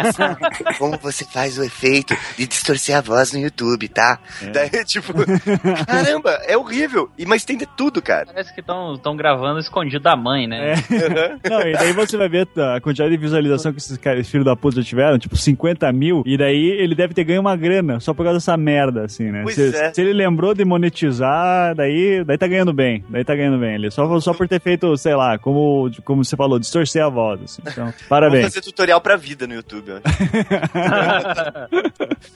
mostrar 0.07 0.39
como 0.79 0.99
você 0.99 1.25
faz 1.25 1.59
o 1.59 1.65
efeito 1.65 2.17
de 2.37 2.46
distorcer 2.47 2.97
a 2.97 3.01
voz 3.01 3.33
no 3.33 3.39
YouTube, 3.39 3.89
tá? 3.89 4.19
Daí, 4.53 4.71
tipo, 4.85 5.13
caramba, 5.87 6.31
é 6.47 6.57
horrível. 6.57 7.11
E, 7.19 7.27
mas 7.27 7.45
tem 7.45 7.57
de 7.57 7.67
tudo, 7.67 8.01
cara. 8.03 8.27
Parece 8.27 8.55
que 8.55 8.61
estão 8.61 9.17
gravando 9.17 9.59
escondido 9.59 10.03
da 10.03 10.17
mãe, 10.17 10.47
né? 10.47 10.75
É. 10.75 10.77
Não, 11.49 11.61
e 11.63 11.73
daí 11.73 11.93
você 11.93 12.17
vai 12.17 12.29
ver 12.29 12.49
a 12.57 12.81
quantidade 12.81 13.11
de 13.11 13.17
visualização 13.17 13.73
que 13.73 13.79
esses 13.79 13.97
caras, 13.99 14.29
filhos 14.29 14.45
da 14.45 14.57
puta 14.57 14.77
já 14.77 14.83
tiveram, 14.83 15.19
tipo 15.19 15.37
50 15.37 15.91
mil, 15.93 16.23
e 16.27 16.37
daí 16.37 16.71
ele 16.71 16.95
deve 16.95 17.15
ter 17.15 17.25
ganho 17.25 17.41
uma 17.41 17.57
grana 17.57 18.01
só 18.01 18.13
por 18.13 18.25
causa 18.25 18.39
dessa 18.39 18.57
merda, 18.57 19.05
assim, 19.05 19.31
né? 19.31 19.43
Pois 19.43 19.55
se, 19.55 19.75
é. 19.75 19.93
se 19.93 20.01
ele 20.01 20.13
lembrou 20.13 20.55
de 20.55 20.65
monetizar, 20.65 21.75
daí, 21.75 22.25
daí 22.25 22.39
tá 22.39 22.47
ganhando 22.47 22.73
bem, 22.73 23.05
daí 23.09 23.25
tá 23.25 23.35
ganhando 23.35 23.59
bem. 23.59 23.75
Ele 23.75 23.91
só, 23.91 24.21
só 24.21 24.33
por 24.33 24.49
ter 24.49 24.61
feito, 24.61 24.97
sei 24.97 25.15
lá, 25.15 25.39
como, 25.39 25.91
como 26.05 26.25
você 26.25 26.37
falou, 26.37 26.59
distorcer 26.59 27.03
a 27.05 27.09
voz, 27.09 27.43
assim. 27.43 27.63
Então, 27.67 27.87
Vou 27.87 27.95
parabéns. 28.09 28.45
fazer 28.45 28.61
tutorial 28.61 29.01
pra 29.01 29.17
vida 29.17 29.47
no 29.47 29.55
YouTube. 29.55 29.93
ó. 29.93 29.97
É, 29.97 31.67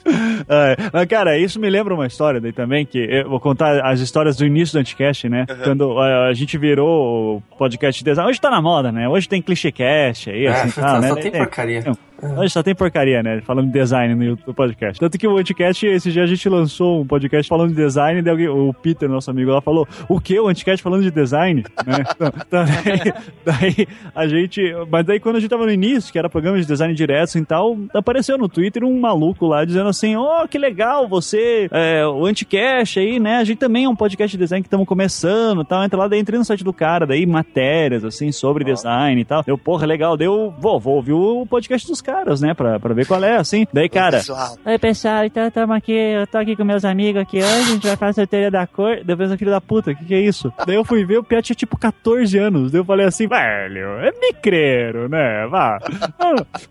mas, 0.91 1.05
cara, 1.07 1.37
isso 1.37 1.59
me 1.59 1.69
lembra 1.69 1.93
uma 1.93 2.07
história 2.07 2.39
daí 2.39 2.51
também, 2.51 2.85
que 2.85 2.97
eu 2.97 3.29
vou 3.29 3.39
contar 3.39 3.81
as 3.85 3.99
histórias 3.99 4.37
do 4.37 4.45
início 4.45 4.77
do 4.77 4.79
Anticast, 4.79 5.29
né? 5.29 5.45
Quando 5.63 5.99
a, 5.99 6.27
a 6.27 6.33
gente 6.33 6.57
virou 6.57 7.37
o 7.37 7.57
podcast 7.57 8.03
de 8.03 8.09
design. 8.09 8.29
Hoje 8.29 8.39
tá 8.41 8.49
na 8.49 8.61
moda, 8.61 8.91
né? 8.91 9.07
Hoje 9.07 9.27
tem 9.27 9.41
clichêcast 9.41 10.29
aí, 10.29 10.45
É, 10.45 10.49
assim, 10.49 10.81
tal, 10.81 11.01
né? 11.01 11.07
só 11.09 11.15
tem 11.15 11.31
porcaria. 11.31 11.83
Não, 12.21 12.39
Hoje 12.39 12.53
só 12.53 12.61
tem 12.61 12.75
porcaria, 12.75 13.23
né? 13.23 13.41
Falando 13.41 13.67
de 13.67 13.73
design 13.73 14.13
no 14.13 14.23
YouTube 14.23 14.53
podcast. 14.53 14.99
Tanto 14.99 15.17
que 15.17 15.27
o 15.27 15.37
Anticast, 15.37 15.85
esse 15.87 16.11
dia 16.11 16.23
a 16.23 16.27
gente 16.27 16.47
lançou 16.47 17.01
um 17.01 17.07
podcast 17.07 17.49
falando 17.49 17.69
de 17.69 17.75
design, 17.75 18.21
daí 18.21 18.47
o 18.47 18.73
Peter, 18.73 19.09
nosso 19.09 19.31
amigo 19.31 19.51
lá, 19.51 19.61
falou: 19.61 19.87
O 20.07 20.19
que? 20.19 20.39
O 20.39 20.47
Anticast 20.47 20.83
falando 20.83 21.01
de 21.01 21.09
design? 21.09 21.63
né? 21.85 22.03
Então, 22.15 22.31
então, 22.35 22.65
daí, 22.65 23.13
daí 23.75 23.87
a 24.13 24.27
gente. 24.27 24.61
Mas 24.89 25.05
daí 25.05 25.19
quando 25.19 25.37
a 25.37 25.39
gente 25.39 25.49
tava 25.49 25.65
no 25.65 25.71
início, 25.71 26.11
que 26.11 26.19
era 26.19 26.29
programa 26.29 26.59
de 26.59 26.65
design 26.65 26.93
direto 26.93 27.37
e 27.37 27.45
tal, 27.45 27.77
apareceu 27.93 28.37
no 28.37 28.47
Twitter 28.47 28.83
um 28.83 28.99
maluco 28.99 29.47
lá 29.47 29.65
dizendo 29.65 29.89
assim: 29.89 30.15
Oh, 30.15 30.47
que 30.47 30.57
legal, 30.57 31.07
você, 31.07 31.67
é, 31.71 32.05
o 32.05 32.25
Anticast 32.25 32.99
aí, 32.99 33.19
né? 33.19 33.37
A 33.37 33.43
gente 33.43 33.57
também 33.57 33.85
é 33.85 33.89
um 33.89 33.95
podcast 33.95 34.37
de 34.37 34.43
design 34.43 34.61
que 34.61 34.67
estamos 34.67 34.87
começando 34.87 35.61
e 35.61 35.65
tal. 35.65 35.83
Entra 35.83 35.99
lá, 35.99 36.07
daí 36.07 36.19
entrei 36.19 36.37
no 36.37 36.45
site 36.45 36.63
do 36.63 36.73
cara, 36.73 37.07
daí 37.07 37.25
matérias, 37.25 38.05
assim, 38.05 38.31
sobre 38.31 38.63
design 38.63 39.19
e 39.19 39.25
tal. 39.25 39.43
Eu, 39.47 39.57
porra, 39.57 39.87
legal. 39.87 40.15
Daí 40.15 40.27
eu 40.27 40.53
vou, 40.59 40.79
vou 40.79 40.95
ouvir 40.95 41.13
o 41.13 41.45
podcast 41.47 41.87
dos 41.87 42.01
caras, 42.01 42.10
né? 42.41 42.53
Pra, 42.53 42.79
pra 42.79 42.93
ver 42.93 43.05
qual 43.07 43.23
é, 43.23 43.35
assim. 43.37 43.65
Daí, 43.73 43.89
cara. 43.89 44.17
Pessoal, 44.17 44.55
Oi, 44.65 44.77
pessoal, 44.79 45.25
então 45.25 45.47
estamos 45.47 45.75
aqui, 45.75 45.91
eu 45.93 46.27
tô 46.27 46.37
aqui 46.37 46.55
com 46.55 46.63
meus 46.63 46.83
amigos 46.85 47.21
aqui 47.21 47.37
hoje, 47.37 47.47
a 47.47 47.73
gente 47.73 47.87
vai 47.87 47.95
fazer 47.97 48.21
a 48.23 48.27
teoria 48.27 48.51
da 48.51 48.67
cor. 48.67 48.99
Depois, 49.03 49.31
filho 49.35 49.51
da 49.51 49.61
puta, 49.61 49.91
o 49.91 49.95
que, 49.95 50.05
que 50.05 50.13
é 50.13 50.19
isso? 50.19 50.51
Daí 50.65 50.75
eu 50.75 50.83
fui 50.85 51.03
ver, 51.05 51.17
o 51.17 51.23
Pia 51.23 51.41
tinha 51.41 51.55
tipo 51.55 51.77
14 51.77 52.37
anos. 52.37 52.71
Daí 52.71 52.79
eu 52.81 52.85
falei 52.85 53.05
assim, 53.05 53.27
velho, 53.27 53.99
é 53.99 54.11
micreiro, 54.19 55.07
né? 55.09 55.47
Vá. 55.49 55.79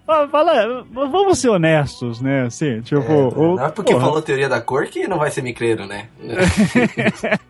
Fala, 0.06 0.28
fala- 0.28 0.84
vamos 0.92 1.38
ser 1.38 1.48
honestos, 1.48 2.20
né? 2.20 2.42
Assim, 2.42 2.80
tipo. 2.82 3.00
o- 3.02 3.56
Não 3.56 3.66
é 3.66 3.70
porque 3.70 3.92
porra. 3.92 4.06
falou 4.06 4.22
teoria 4.22 4.48
da 4.48 4.60
cor 4.60 4.86
que 4.86 5.06
não 5.08 5.18
vai 5.18 5.30
ser 5.30 5.42
micreiro, 5.42 5.86
né? 5.86 6.06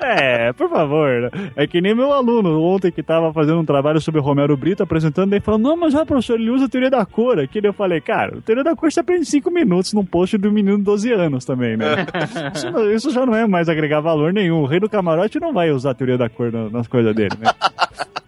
É, 0.00 0.52
por 0.52 0.68
favor. 0.70 1.08
né? 1.32 1.50
É 1.56 1.66
que 1.66 1.80
nem 1.80 1.94
meu 1.94 2.12
aluno 2.12 2.60
ontem 2.62 2.90
que 2.90 3.02
tava 3.02 3.32
fazendo 3.32 3.60
um 3.60 3.64
trabalho 3.64 4.00
sobre 4.00 4.20
Romero 4.20 4.56
Brito 4.56 4.82
apresentando, 4.82 5.30
daí 5.30 5.40
falou: 5.40 5.58
Não, 5.60 5.76
mas 5.76 5.92
já, 5.92 6.04
professor, 6.04 6.38
ele 6.38 6.50
usa 6.50 6.66
a 6.66 6.68
teoria 6.90 7.04
da 7.04 7.06
cor 7.06 7.38
aqui. 7.38 7.60
Eu 7.62 7.72
falei: 7.72 8.00
Cara, 8.00 8.38
a 8.38 8.40
teoria 8.40 8.64
da 8.64 8.74
cor 8.76 8.90
você 8.90 9.00
aprende 9.00 9.22
em 9.22 9.24
5 9.24 9.50
minutos 9.50 9.92
num 9.92 10.04
post 10.04 10.36
do 10.38 10.50
menino 10.50 10.78
de 10.78 10.84
12 10.84 11.12
anos 11.12 11.44
também, 11.44 11.76
né? 11.76 12.06
isso, 12.54 12.70
não- 12.70 12.90
isso 12.92 13.10
já 13.10 13.24
não 13.26 13.34
é 13.34 13.46
mais 13.46 13.68
agregar 13.68 14.00
valor 14.00 14.32
nenhum. 14.32 14.62
O 14.62 14.66
rei 14.66 14.80
do 14.80 14.88
camarote 14.88 15.38
não 15.40 15.52
vai 15.52 15.70
usar 15.70 15.90
a 15.90 15.94
teoria 15.94 16.18
da 16.18 16.28
cor 16.28 16.50
na- 16.52 16.70
nas 16.70 16.86
coisas 16.88 17.14
dele, 17.14 17.36
né? 17.38 17.50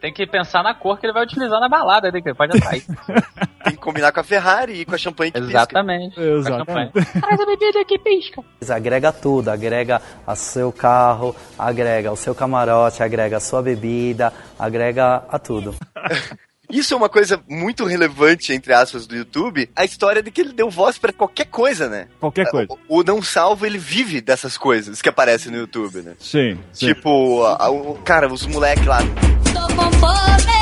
Tem 0.01 0.13
que 0.13 0.27
pensar 0.27 0.63
na 0.63 0.73
cor 0.75 0.99
que 0.99 1.05
ele 1.07 1.13
vai 1.13 1.25
utilizar 1.25 1.61
na 1.61 1.69
balada, 1.69 2.11
né? 2.11 2.21
Que 2.23 2.29
ele 2.31 2.37
pode 2.37 2.57
atrair. 2.57 2.83
tem 3.65 3.75
que 3.75 3.79
combinar 3.79 4.13
com 4.13 4.21
a 4.21 4.25
Ferrari 4.25 4.81
e 4.81 4.85
com 4.87 4.95
a 4.95 4.99
champanhe 4.99 5.31
que 5.31 5.39
pisca. 5.41 5.59
Exatamente. 5.59 6.19
Exatamente. 6.19 6.93
Traz 6.93 7.39
a 7.41 7.45
bebida 7.47 7.85
que 7.85 7.99
pisca. 7.99 8.43
Agrega 8.71 9.13
tudo, 9.13 9.51
agrega 9.51 10.01
a 10.27 10.35
seu 10.35 10.73
carro, 10.73 11.37
agrega 11.59 12.11
o 12.11 12.17
seu 12.17 12.35
camarote, 12.35 13.03
agrega 13.03 13.37
a 13.37 13.41
sua 13.41 13.61
bebida, 13.61 14.33
agrega 14.59 15.23
a 15.29 15.39
tudo. 15.39 15.75
Isso 16.73 16.95
é 16.95 16.97
uma 16.97 17.09
coisa 17.09 17.41
muito 17.49 17.85
relevante, 17.85 18.53
entre 18.53 18.73
aspas, 18.73 19.07
do 19.07 19.17
YouTube, 19.17 19.69
a 19.75 19.85
história 19.85 20.23
de 20.23 20.31
que 20.31 20.41
ele 20.41 20.53
deu 20.53 20.71
voz 20.71 20.99
pra 20.99 21.13
qualquer 21.13 21.47
coisa, 21.47 21.89
né? 21.89 22.09
Qualquer 22.19 22.51
coisa. 22.51 22.69
O, 22.89 23.01
o 23.01 23.03
não 23.03 23.23
salvo, 23.23 23.67
ele 23.67 23.79
vive 23.79 24.21
dessas 24.21 24.57
coisas 24.57 25.01
que 25.03 25.09
aparecem 25.09 25.51
no 25.53 25.59
YouTube, 25.59 26.03
né? 26.03 26.15
Sim, 26.19 26.59
sim. 26.73 26.87
Tipo, 26.87 27.43
a- 27.45 27.65
a- 27.67 27.71
o- 27.71 27.95
cara, 28.05 28.33
os 28.33 28.47
moleques 28.47 28.87
lá. 28.87 28.99
Tô 29.53 29.75
com 29.75 29.91
fome, 29.93 30.60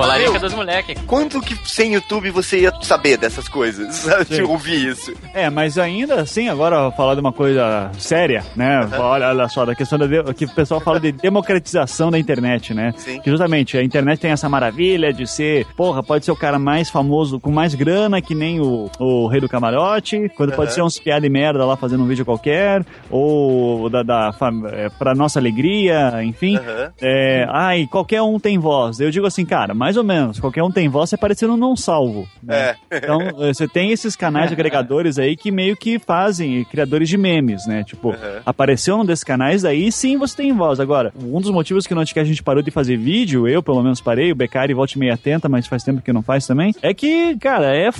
Pô, 0.00 0.06
larica 0.06 0.38
dos 0.38 0.54
moleques. 0.54 1.00
Quanto 1.06 1.40
que 1.40 1.56
sem 1.68 1.94
YouTube 1.94 2.30
você 2.30 2.60
ia 2.60 2.72
saber 2.82 3.16
dessas 3.16 3.48
coisas? 3.48 4.06
Sim. 4.28 4.42
Ouvir 4.42 4.88
isso. 4.88 5.12
É, 5.34 5.48
mas 5.50 5.78
ainda 5.78 6.20
assim, 6.20 6.48
agora 6.48 6.90
falar 6.92 7.14
de 7.14 7.20
uma 7.20 7.32
coisa 7.32 7.90
séria, 7.98 8.44
né? 8.54 8.88
Olha, 8.98 9.28
olha 9.28 9.48
só, 9.48 9.64
da 9.64 9.74
questão 9.74 9.98
da 9.98 10.06
de- 10.06 10.34
que 10.34 10.44
o 10.44 10.50
pessoal 10.50 10.80
fala 10.80 11.00
de 11.00 11.12
democratização 11.12 12.10
da 12.10 12.18
internet, 12.18 12.74
né? 12.74 12.92
Sim. 12.96 13.20
Que 13.20 13.30
justamente 13.30 13.76
a 13.78 13.82
internet 13.82 14.18
tem 14.20 14.30
essa 14.30 14.48
maravilha 14.48 15.12
de 15.12 15.26
ser, 15.26 15.66
porra, 15.76 16.02
pode 16.02 16.24
ser 16.24 16.30
o 16.32 16.36
cara 16.36 16.58
mais 16.58 16.90
famoso 16.90 17.38
com 17.40 17.50
mais 17.50 17.74
grana, 17.74 18.20
que 18.20 18.34
nem 18.34 18.60
o, 18.60 18.90
o 18.98 19.26
rei 19.28 19.40
do 19.40 19.48
camarote, 19.48 20.30
quando 20.36 20.52
pode 20.52 20.72
ser 20.72 20.82
uns 20.82 20.98
piada 20.98 21.26
e 21.26 21.30
merda 21.30 21.64
lá 21.64 21.76
fazendo 21.76 22.02
um 22.02 22.06
vídeo 22.06 22.24
qualquer, 22.24 22.84
ou 23.10 23.88
da, 23.88 24.02
da 24.02 24.32
fam- 24.32 24.66
é, 24.68 24.88
pra 24.88 25.14
nossa 25.14 25.38
alegria, 25.38 26.22
enfim. 26.22 26.56
Aham. 26.56 26.92
É, 27.00 27.46
ai, 27.50 27.86
qualquer 27.90 28.22
um 28.22 28.38
tem 28.38 28.58
voz. 28.58 29.00
Eu 29.00 29.10
digo 29.10 29.26
assim, 29.26 29.44
cara, 29.44 29.74
mais 29.86 29.96
ou 29.96 30.02
menos. 30.02 30.40
qualquer 30.40 30.64
um 30.64 30.70
tem 30.70 30.88
voz, 30.88 31.10
você 31.10 31.16
parecendo 31.16 31.52
um 31.52 31.56
não 31.56 31.76
salvo. 31.76 32.28
né? 32.42 32.74
É. 32.90 32.96
Então, 32.98 33.20
eh, 33.20 33.54
você 33.54 33.68
tem 33.68 33.92
esses 33.92 34.16
canais 34.16 34.50
agregadores 34.50 35.16
aí 35.16 35.36
que 35.36 35.52
meio 35.52 35.76
que 35.76 35.96
fazem, 36.00 36.64
criadores 36.64 37.08
de 37.08 37.16
memes, 37.16 37.64
né? 37.68 37.84
Tipo, 37.84 38.08
Uhum. 38.08 38.40
apareceu 38.44 38.96
num 38.98 39.04
desses 39.04 39.22
canais, 39.22 39.64
aí 39.64 39.92
sim 39.92 40.16
você 40.16 40.38
tem 40.38 40.52
voz. 40.52 40.80
Agora, 40.80 41.12
um 41.16 41.40
dos 41.40 41.50
motivos 41.52 41.86
que 41.86 41.94
no 41.94 42.00
Anticast 42.00 42.26
a 42.28 42.32
gente 42.32 42.42
parou 42.42 42.64
de 42.64 42.70
fazer 42.72 42.96
vídeo, 42.96 43.46
eu 43.46 43.62
pelo 43.62 43.80
menos 43.80 44.00
parei, 44.00 44.32
o 44.32 44.34
Becari 44.34 44.74
volte 44.74 44.98
meia 44.98 45.14
atenta, 45.14 45.48
mas 45.48 45.68
faz 45.68 45.84
tempo 45.84 46.02
que 46.02 46.12
não 46.12 46.22
faz 46.22 46.44
também, 46.48 46.74
é 46.82 46.92
que, 46.92 47.36
cara, 47.36 47.76
é, 47.76 47.90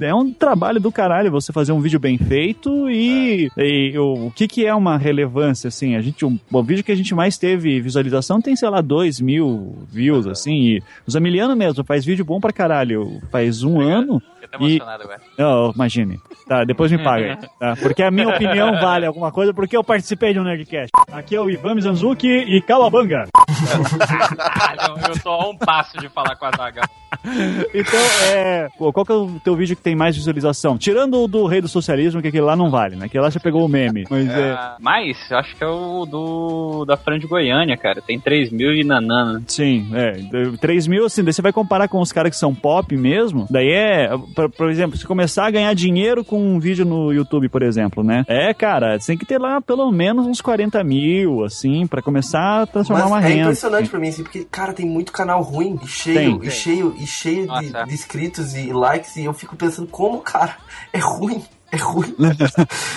é 0.00 0.14
um 0.14 0.32
trabalho 0.32 0.78
do 0.78 0.92
caralho 0.92 1.28
você 1.30 1.52
fazer 1.52 1.72
um 1.72 1.80
vídeo 1.80 1.98
bem 1.98 2.18
feito 2.18 2.88
e, 2.88 3.50
e 3.56 3.98
o, 3.98 4.26
o 4.26 4.30
que 4.30 4.46
que 4.46 4.64
é 4.64 4.72
uma 4.72 4.96
relevância, 4.96 5.66
assim, 5.66 5.96
a 5.96 6.00
gente, 6.00 6.24
o, 6.24 6.38
o 6.52 6.62
vídeo 6.62 6.84
que 6.84 6.92
a 6.92 6.96
gente 6.96 7.14
mais 7.16 7.36
teve 7.36 7.80
visualização 7.80 8.40
tem, 8.40 8.54
sei 8.54 8.68
lá, 8.68 8.80
dois 8.80 9.20
mil 9.20 9.76
views, 9.90 10.26
assim, 10.28 10.52
e 10.52 10.82
o 11.06 11.10
Zamiliano 11.32 11.56
mesmo 11.56 11.82
faz 11.84 12.04
vídeo 12.04 12.24
bom 12.24 12.38
pra 12.38 12.52
caralho, 12.52 13.20
faz 13.30 13.62
um 13.62 13.80
ano 13.80 14.20
Fiquei 14.20 14.48
até 14.52 14.64
e, 14.64 14.66
emocionado 14.66 15.02
agora. 15.04 15.20
Oh, 15.38 15.72
imagine. 15.74 16.20
Tá, 16.46 16.64
depois 16.64 16.92
me 16.92 17.02
paga. 17.02 17.38
aí, 17.40 17.48
Tá? 17.58 17.74
Porque 17.76 18.02
a 18.02 18.10
minha 18.10 18.28
opinião 18.28 18.72
vale 18.78 19.06
alguma 19.06 19.32
coisa, 19.32 19.54
porque 19.54 19.76
eu 19.76 19.82
participei 19.82 20.34
de 20.34 20.40
um 20.40 20.44
Nerdcast. 20.44 20.90
Aqui 21.10 21.34
é 21.34 21.40
o 21.40 21.48
Ivan 21.48 21.74
Mizanzuki 21.74 22.28
e 22.28 22.60
Calabanga. 22.60 23.24
Eu 25.08 25.18
tô 25.22 25.30
a 25.30 25.48
um 25.48 25.56
passo 25.56 25.96
de 25.98 26.08
falar 26.08 26.36
com 26.36 26.46
a 26.46 26.50
Zaga. 26.56 26.82
Então, 27.74 28.00
é. 28.34 28.68
pô, 28.78 28.92
Qual 28.92 29.04
que 29.06 29.12
é 29.12 29.14
o 29.14 29.40
teu 29.42 29.56
vídeo 29.56 29.74
que 29.76 29.82
tem 29.82 29.94
mais 29.94 30.16
visualização? 30.16 30.76
Tirando 30.76 31.22
o 31.22 31.28
do 31.28 31.46
Rei 31.46 31.60
do 31.60 31.68
Socialismo, 31.68 32.20
que 32.20 32.28
aquele 32.28 32.44
lá 32.44 32.54
não 32.56 32.70
vale, 32.70 32.96
né? 32.96 33.06
Aquele 33.06 33.22
lá 33.22 33.30
você 33.30 33.40
pegou 33.40 33.64
o 33.64 33.68
meme. 33.68 34.04
Mas 34.10 34.28
é. 34.28 34.50
Ah, 34.52 34.76
Mas, 34.80 35.30
eu 35.30 35.38
acho 35.38 35.56
que 35.56 35.64
é 35.64 35.66
o 35.66 36.04
do 36.06 36.84
da 36.84 36.96
Fran 36.96 37.18
de 37.18 37.26
Goiânia, 37.26 37.76
cara. 37.76 38.02
Tem 38.02 38.18
3 38.20 38.50
mil 38.50 38.72
e 38.74 38.84
nanana. 38.84 39.42
Sim, 39.46 39.88
é. 39.94 40.12
3 40.60 40.86
mil, 40.86 41.06
assim, 41.06 41.22
daí 41.24 41.32
você 41.32 41.42
vai 41.42 41.52
comparar 41.52 41.88
com 41.88 42.00
os 42.00 42.12
caras 42.12 42.30
que 42.30 42.36
são 42.36 42.54
pop 42.54 42.94
mesmo. 42.96 43.46
Daí 43.50 43.70
é, 43.70 44.10
por, 44.34 44.50
por 44.50 44.70
exemplo, 44.70 44.96
se 44.96 45.06
começar 45.06 45.46
a 45.46 45.50
ganhar 45.50 45.72
dinheiro 45.74 46.24
com 46.24 46.38
um 46.40 46.58
vídeo 46.58 46.84
no 46.84 47.12
YouTube, 47.12 47.48
por 47.48 47.62
exemplo, 47.62 48.02
né? 48.02 48.24
É, 48.28 48.52
cara, 48.52 48.98
você 48.98 49.08
tem 49.12 49.18
que 49.18 49.26
ter 49.26 49.38
lá 49.40 49.60
pelo 49.60 49.90
menos 49.90 50.26
uns 50.26 50.40
40 50.40 50.82
mil, 50.84 51.44
assim, 51.44 51.86
pra 51.86 52.02
começar 52.02 52.62
a 52.62 52.66
transformar 52.66 53.06
uma 53.06 53.16
Mas 53.16 53.24
é 53.24 53.28
renda. 53.28 53.40
impressionante 53.42 53.88
pra 53.88 53.98
mim, 54.00 54.08
assim, 54.08 54.22
porque, 54.22 54.46
cara, 54.50 54.72
tem 54.72 54.86
muito 54.86 55.12
canal 55.12 55.42
ruim 55.42 55.78
e 55.82 55.86
cheio, 55.86 56.16
Tem. 56.18 56.36
e 56.36 56.40
Tem. 56.40 56.50
cheio, 56.50 56.94
e 56.98 57.06
cheio 57.12 57.42
de, 57.42 57.46
Nossa. 57.70 57.84
de 57.86 57.94
inscritos 57.94 58.54
e 58.54 58.72
likes, 58.72 59.16
e 59.16 59.24
eu 59.24 59.34
fico 59.34 59.54
pensando, 59.56 59.88
como, 59.88 60.20
cara, 60.20 60.56
é 60.92 60.98
ruim. 60.98 61.44
É 61.72 61.76
ruim. 61.76 62.14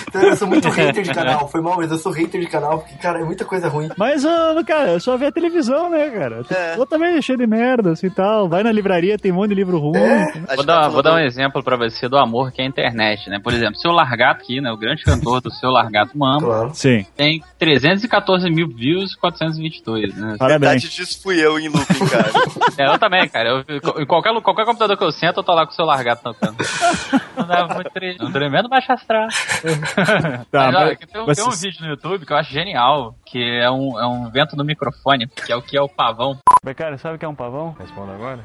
então, 0.08 0.22
eu 0.22 0.36
sou 0.36 0.46
muito 0.46 0.68
hater 0.68 1.02
de 1.02 1.12
canal. 1.12 1.48
Foi 1.48 1.60
mal, 1.60 1.76
mas 1.76 1.90
eu 1.90 1.98
sou 1.98 2.12
hater 2.12 2.40
de 2.40 2.46
canal, 2.46 2.78
porque, 2.80 2.94
cara, 2.96 3.20
é 3.20 3.24
muita 3.24 3.44
coisa 3.44 3.68
ruim. 3.68 3.88
Mas, 3.96 4.24
ah, 4.24 4.54
cara, 4.66 4.92
é 4.92 4.98
só 4.98 5.16
ver 5.16 5.26
a 5.26 5.32
televisão, 5.32 5.88
né, 5.90 6.10
cara? 6.10 6.42
É. 6.50 6.78
Eu 6.78 6.86
também 6.86 7.20
cheio 7.22 7.38
de 7.38 7.46
merda, 7.46 7.92
assim, 7.92 8.10
tal. 8.10 8.48
Vai 8.48 8.62
na 8.62 8.70
livraria, 8.70 9.18
tem 9.18 9.32
um 9.32 9.36
monte 9.36 9.48
de 9.48 9.54
livro 9.54 9.78
ruim. 9.78 9.96
É. 9.98 10.26
Gente 10.26 10.46
Vou 10.46 10.56
tá 10.56 10.62
dar, 10.62 10.74
falando 10.74 10.92
vou 10.92 11.02
dar 11.02 11.14
um 11.14 11.18
exemplo 11.18 11.62
pra 11.62 11.76
você 11.76 12.08
do 12.08 12.16
amor 12.16 12.52
que 12.52 12.60
é 12.60 12.64
a 12.64 12.68
internet, 12.68 13.28
né? 13.30 13.38
Por 13.42 13.52
exemplo, 13.52 13.76
Seu 13.76 13.92
Largato 13.92 14.42
aqui, 14.42 14.60
né? 14.60 14.70
O 14.70 14.76
grande 14.76 15.02
cantor 15.02 15.40
do 15.40 15.50
Seu 15.50 15.70
Largato 15.70 16.16
Mama 16.16 16.40
Claro. 16.40 16.70
Sim, 16.74 17.04
tem 17.16 17.42
314 17.58 18.48
mil 18.50 18.68
views 18.68 19.12
e 19.12 19.18
422, 19.18 20.14
né? 20.14 20.36
parabéns. 20.38 20.84
Metade 20.84 20.94
disso 20.94 21.20
fui 21.22 21.44
eu 21.44 21.58
em 21.58 21.68
looping, 21.68 22.06
cara. 22.06 22.30
É, 22.78 22.92
eu 22.92 22.98
também, 22.98 23.26
cara. 23.28 23.48
Eu, 23.48 24.02
em 24.02 24.06
qualquer, 24.06 24.38
qualquer 24.42 24.66
computador 24.66 24.98
que 24.98 25.04
eu 25.04 25.10
sento, 25.10 25.40
eu 25.40 25.42
tô 25.42 25.54
lá 25.54 25.64
com 25.64 25.72
o 25.72 25.74
Seu 25.74 25.86
Largato 25.86 26.22
tocando. 26.22 26.56
Não 27.36 27.46
dava 27.46 27.74
muito 27.74 27.90
tre... 27.90 28.16
Tremendo 28.32 28.65
baixo 28.68 28.92
astral. 28.92 29.28
Tá, 30.50 30.66
mas, 30.72 30.74
olha, 30.76 30.96
tem, 30.96 31.20
um- 31.20 31.26
mas 31.26 31.36
tem 31.36 31.46
um 31.46 31.50
vídeo 31.50 31.82
no 31.82 31.88
YouTube 31.88 32.24
que 32.26 32.32
eu 32.32 32.36
acho 32.36 32.52
genial, 32.52 33.14
que 33.24 33.38
é 33.60 33.70
um, 33.70 33.98
é 34.00 34.06
um 34.06 34.30
vento 34.30 34.56
no 34.56 34.64
microfone, 34.64 35.26
que 35.28 35.52
é 35.52 35.56
o 35.56 35.62
que 35.62 35.76
é 35.76 35.80
o 35.82 35.88
pavão. 35.88 36.38
Becari, 36.64 36.98
sabe 36.98 37.16
o 37.16 37.18
que 37.18 37.24
é 37.24 37.28
um 37.28 37.34
pavão? 37.34 37.74
Responda 37.78 38.12
agora? 38.14 38.44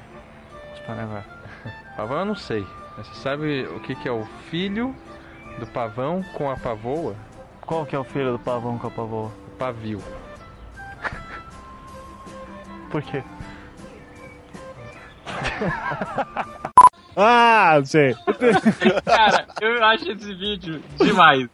Responde 0.76 1.00
agora. 1.02 1.26
Pavão 1.98 2.20
eu 2.20 2.26
não 2.26 2.36
sei. 2.36 2.66
Mas 2.98 3.08
você 3.08 3.16
sabe 3.22 3.64
o 3.66 3.80
que, 3.82 3.96
que 3.96 4.08
é 4.08 4.12
o 4.12 4.26
filho 4.50 4.96
do 5.60 5.68
pavão 5.68 6.24
com 6.34 6.50
a 6.50 6.56
pavoa? 6.58 7.16
Qual 7.62 7.86
que 7.86 7.96
é 7.96 8.00
o 8.00 8.04
filho 8.04 8.32
do 8.34 8.40
pavão 8.40 8.78
com 8.78 8.88
a 8.88 8.92
pavoa? 8.92 9.32
O 9.48 9.52
pavio. 9.58 10.02
Por 12.90 13.02
quê? 13.04 13.24
ah, 17.16 17.82
sei. 17.84 18.16
Cara, 19.06 19.46
eu 19.62 19.84
acho 19.84 20.12
esse 20.12 20.34
vídeo 20.36 20.82
demais. 20.98 21.48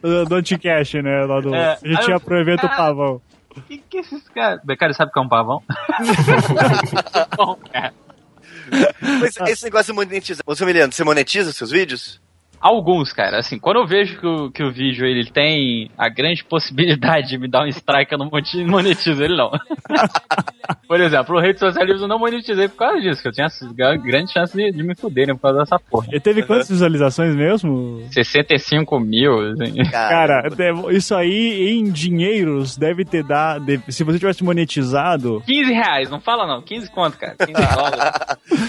Do 0.00 0.24
do 0.26 0.34
Anticast, 0.36 1.00
né? 1.02 1.24
Lá 1.24 1.40
do... 1.40 1.54
É, 1.54 1.72
a 1.72 1.88
gente 1.88 2.00
aí 2.00 2.08
ia 2.08 2.14
eu- 2.14 2.20
pro 2.20 2.38
evento 2.40 2.66
Ah. 2.66 2.70
pavão. 2.76 3.20
Que 3.68 3.78
que 3.78 3.98
esses 3.98 4.26
caras... 4.30 4.60
Becari, 4.64 4.94
sabe 4.94 5.10
o 5.10 5.12
que 5.12 5.18
é 5.18 5.22
um 5.22 5.28
pavão? 5.28 5.62
Bom, 7.36 7.56
cara. 7.70 7.92
Mas 9.20 9.36
esse 9.48 9.64
negócio 9.64 9.92
de 9.92 9.96
monetizar. 9.96 10.42
Ô, 10.46 10.54
Emiliano, 10.58 10.92
você 10.92 11.04
monetiza 11.04 11.52
seus 11.52 11.70
vídeos? 11.70 12.20
Alguns, 12.62 13.12
cara. 13.12 13.38
Assim, 13.38 13.58
quando 13.58 13.78
eu 13.80 13.86
vejo 13.86 14.20
que 14.20 14.26
o, 14.26 14.50
que 14.50 14.62
o 14.62 14.70
vídeo 14.72 15.04
ele 15.04 15.28
tem 15.28 15.90
a 15.98 16.08
grande 16.08 16.44
possibilidade 16.44 17.28
de 17.28 17.38
me 17.38 17.48
dar 17.48 17.64
um 17.64 17.66
strike, 17.66 18.12
eu 18.12 18.18
não 18.18 18.30
monetizo 18.68 19.22
ele, 19.22 19.36
não. 19.36 19.50
por 20.86 21.00
exemplo, 21.00 21.36
o 21.36 21.40
Rede 21.40 21.58
Socialismo 21.58 22.04
eu 22.04 22.08
não 22.08 22.18
monetizei 22.18 22.68
por 22.68 22.76
causa 22.76 23.00
disso, 23.00 23.20
que 23.20 23.28
eu 23.28 23.32
tinha 23.32 23.48
gra- 23.74 23.96
grande 23.96 24.32
chance 24.32 24.56
de, 24.56 24.70
de 24.70 24.82
me 24.82 24.94
fuderem 24.94 25.34
por 25.34 25.42
causa 25.42 25.58
dessa 25.58 25.78
porra. 25.78 26.06
Ele 26.10 26.20
teve 26.20 26.42
quantas 26.44 26.68
visualizações 26.68 27.34
mesmo? 27.34 28.06
65 28.12 29.00
mil, 29.00 29.52
assim. 29.52 29.82
Cara, 29.90 30.42
deve- 30.48 30.92
isso 30.94 31.14
aí 31.14 31.70
em 31.78 31.90
dinheiros 31.90 32.76
deve 32.76 33.04
ter 33.04 33.24
dado. 33.24 33.64
se 33.88 34.04
você 34.04 34.18
tivesse 34.18 34.44
monetizado. 34.44 35.42
15 35.46 35.72
reais, 35.72 36.10
não 36.10 36.20
fala 36.20 36.46
não, 36.46 36.62
15 36.62 36.90
quanto, 36.90 37.18
cara? 37.18 37.34
15 37.36 37.52
dólares. 37.74 37.98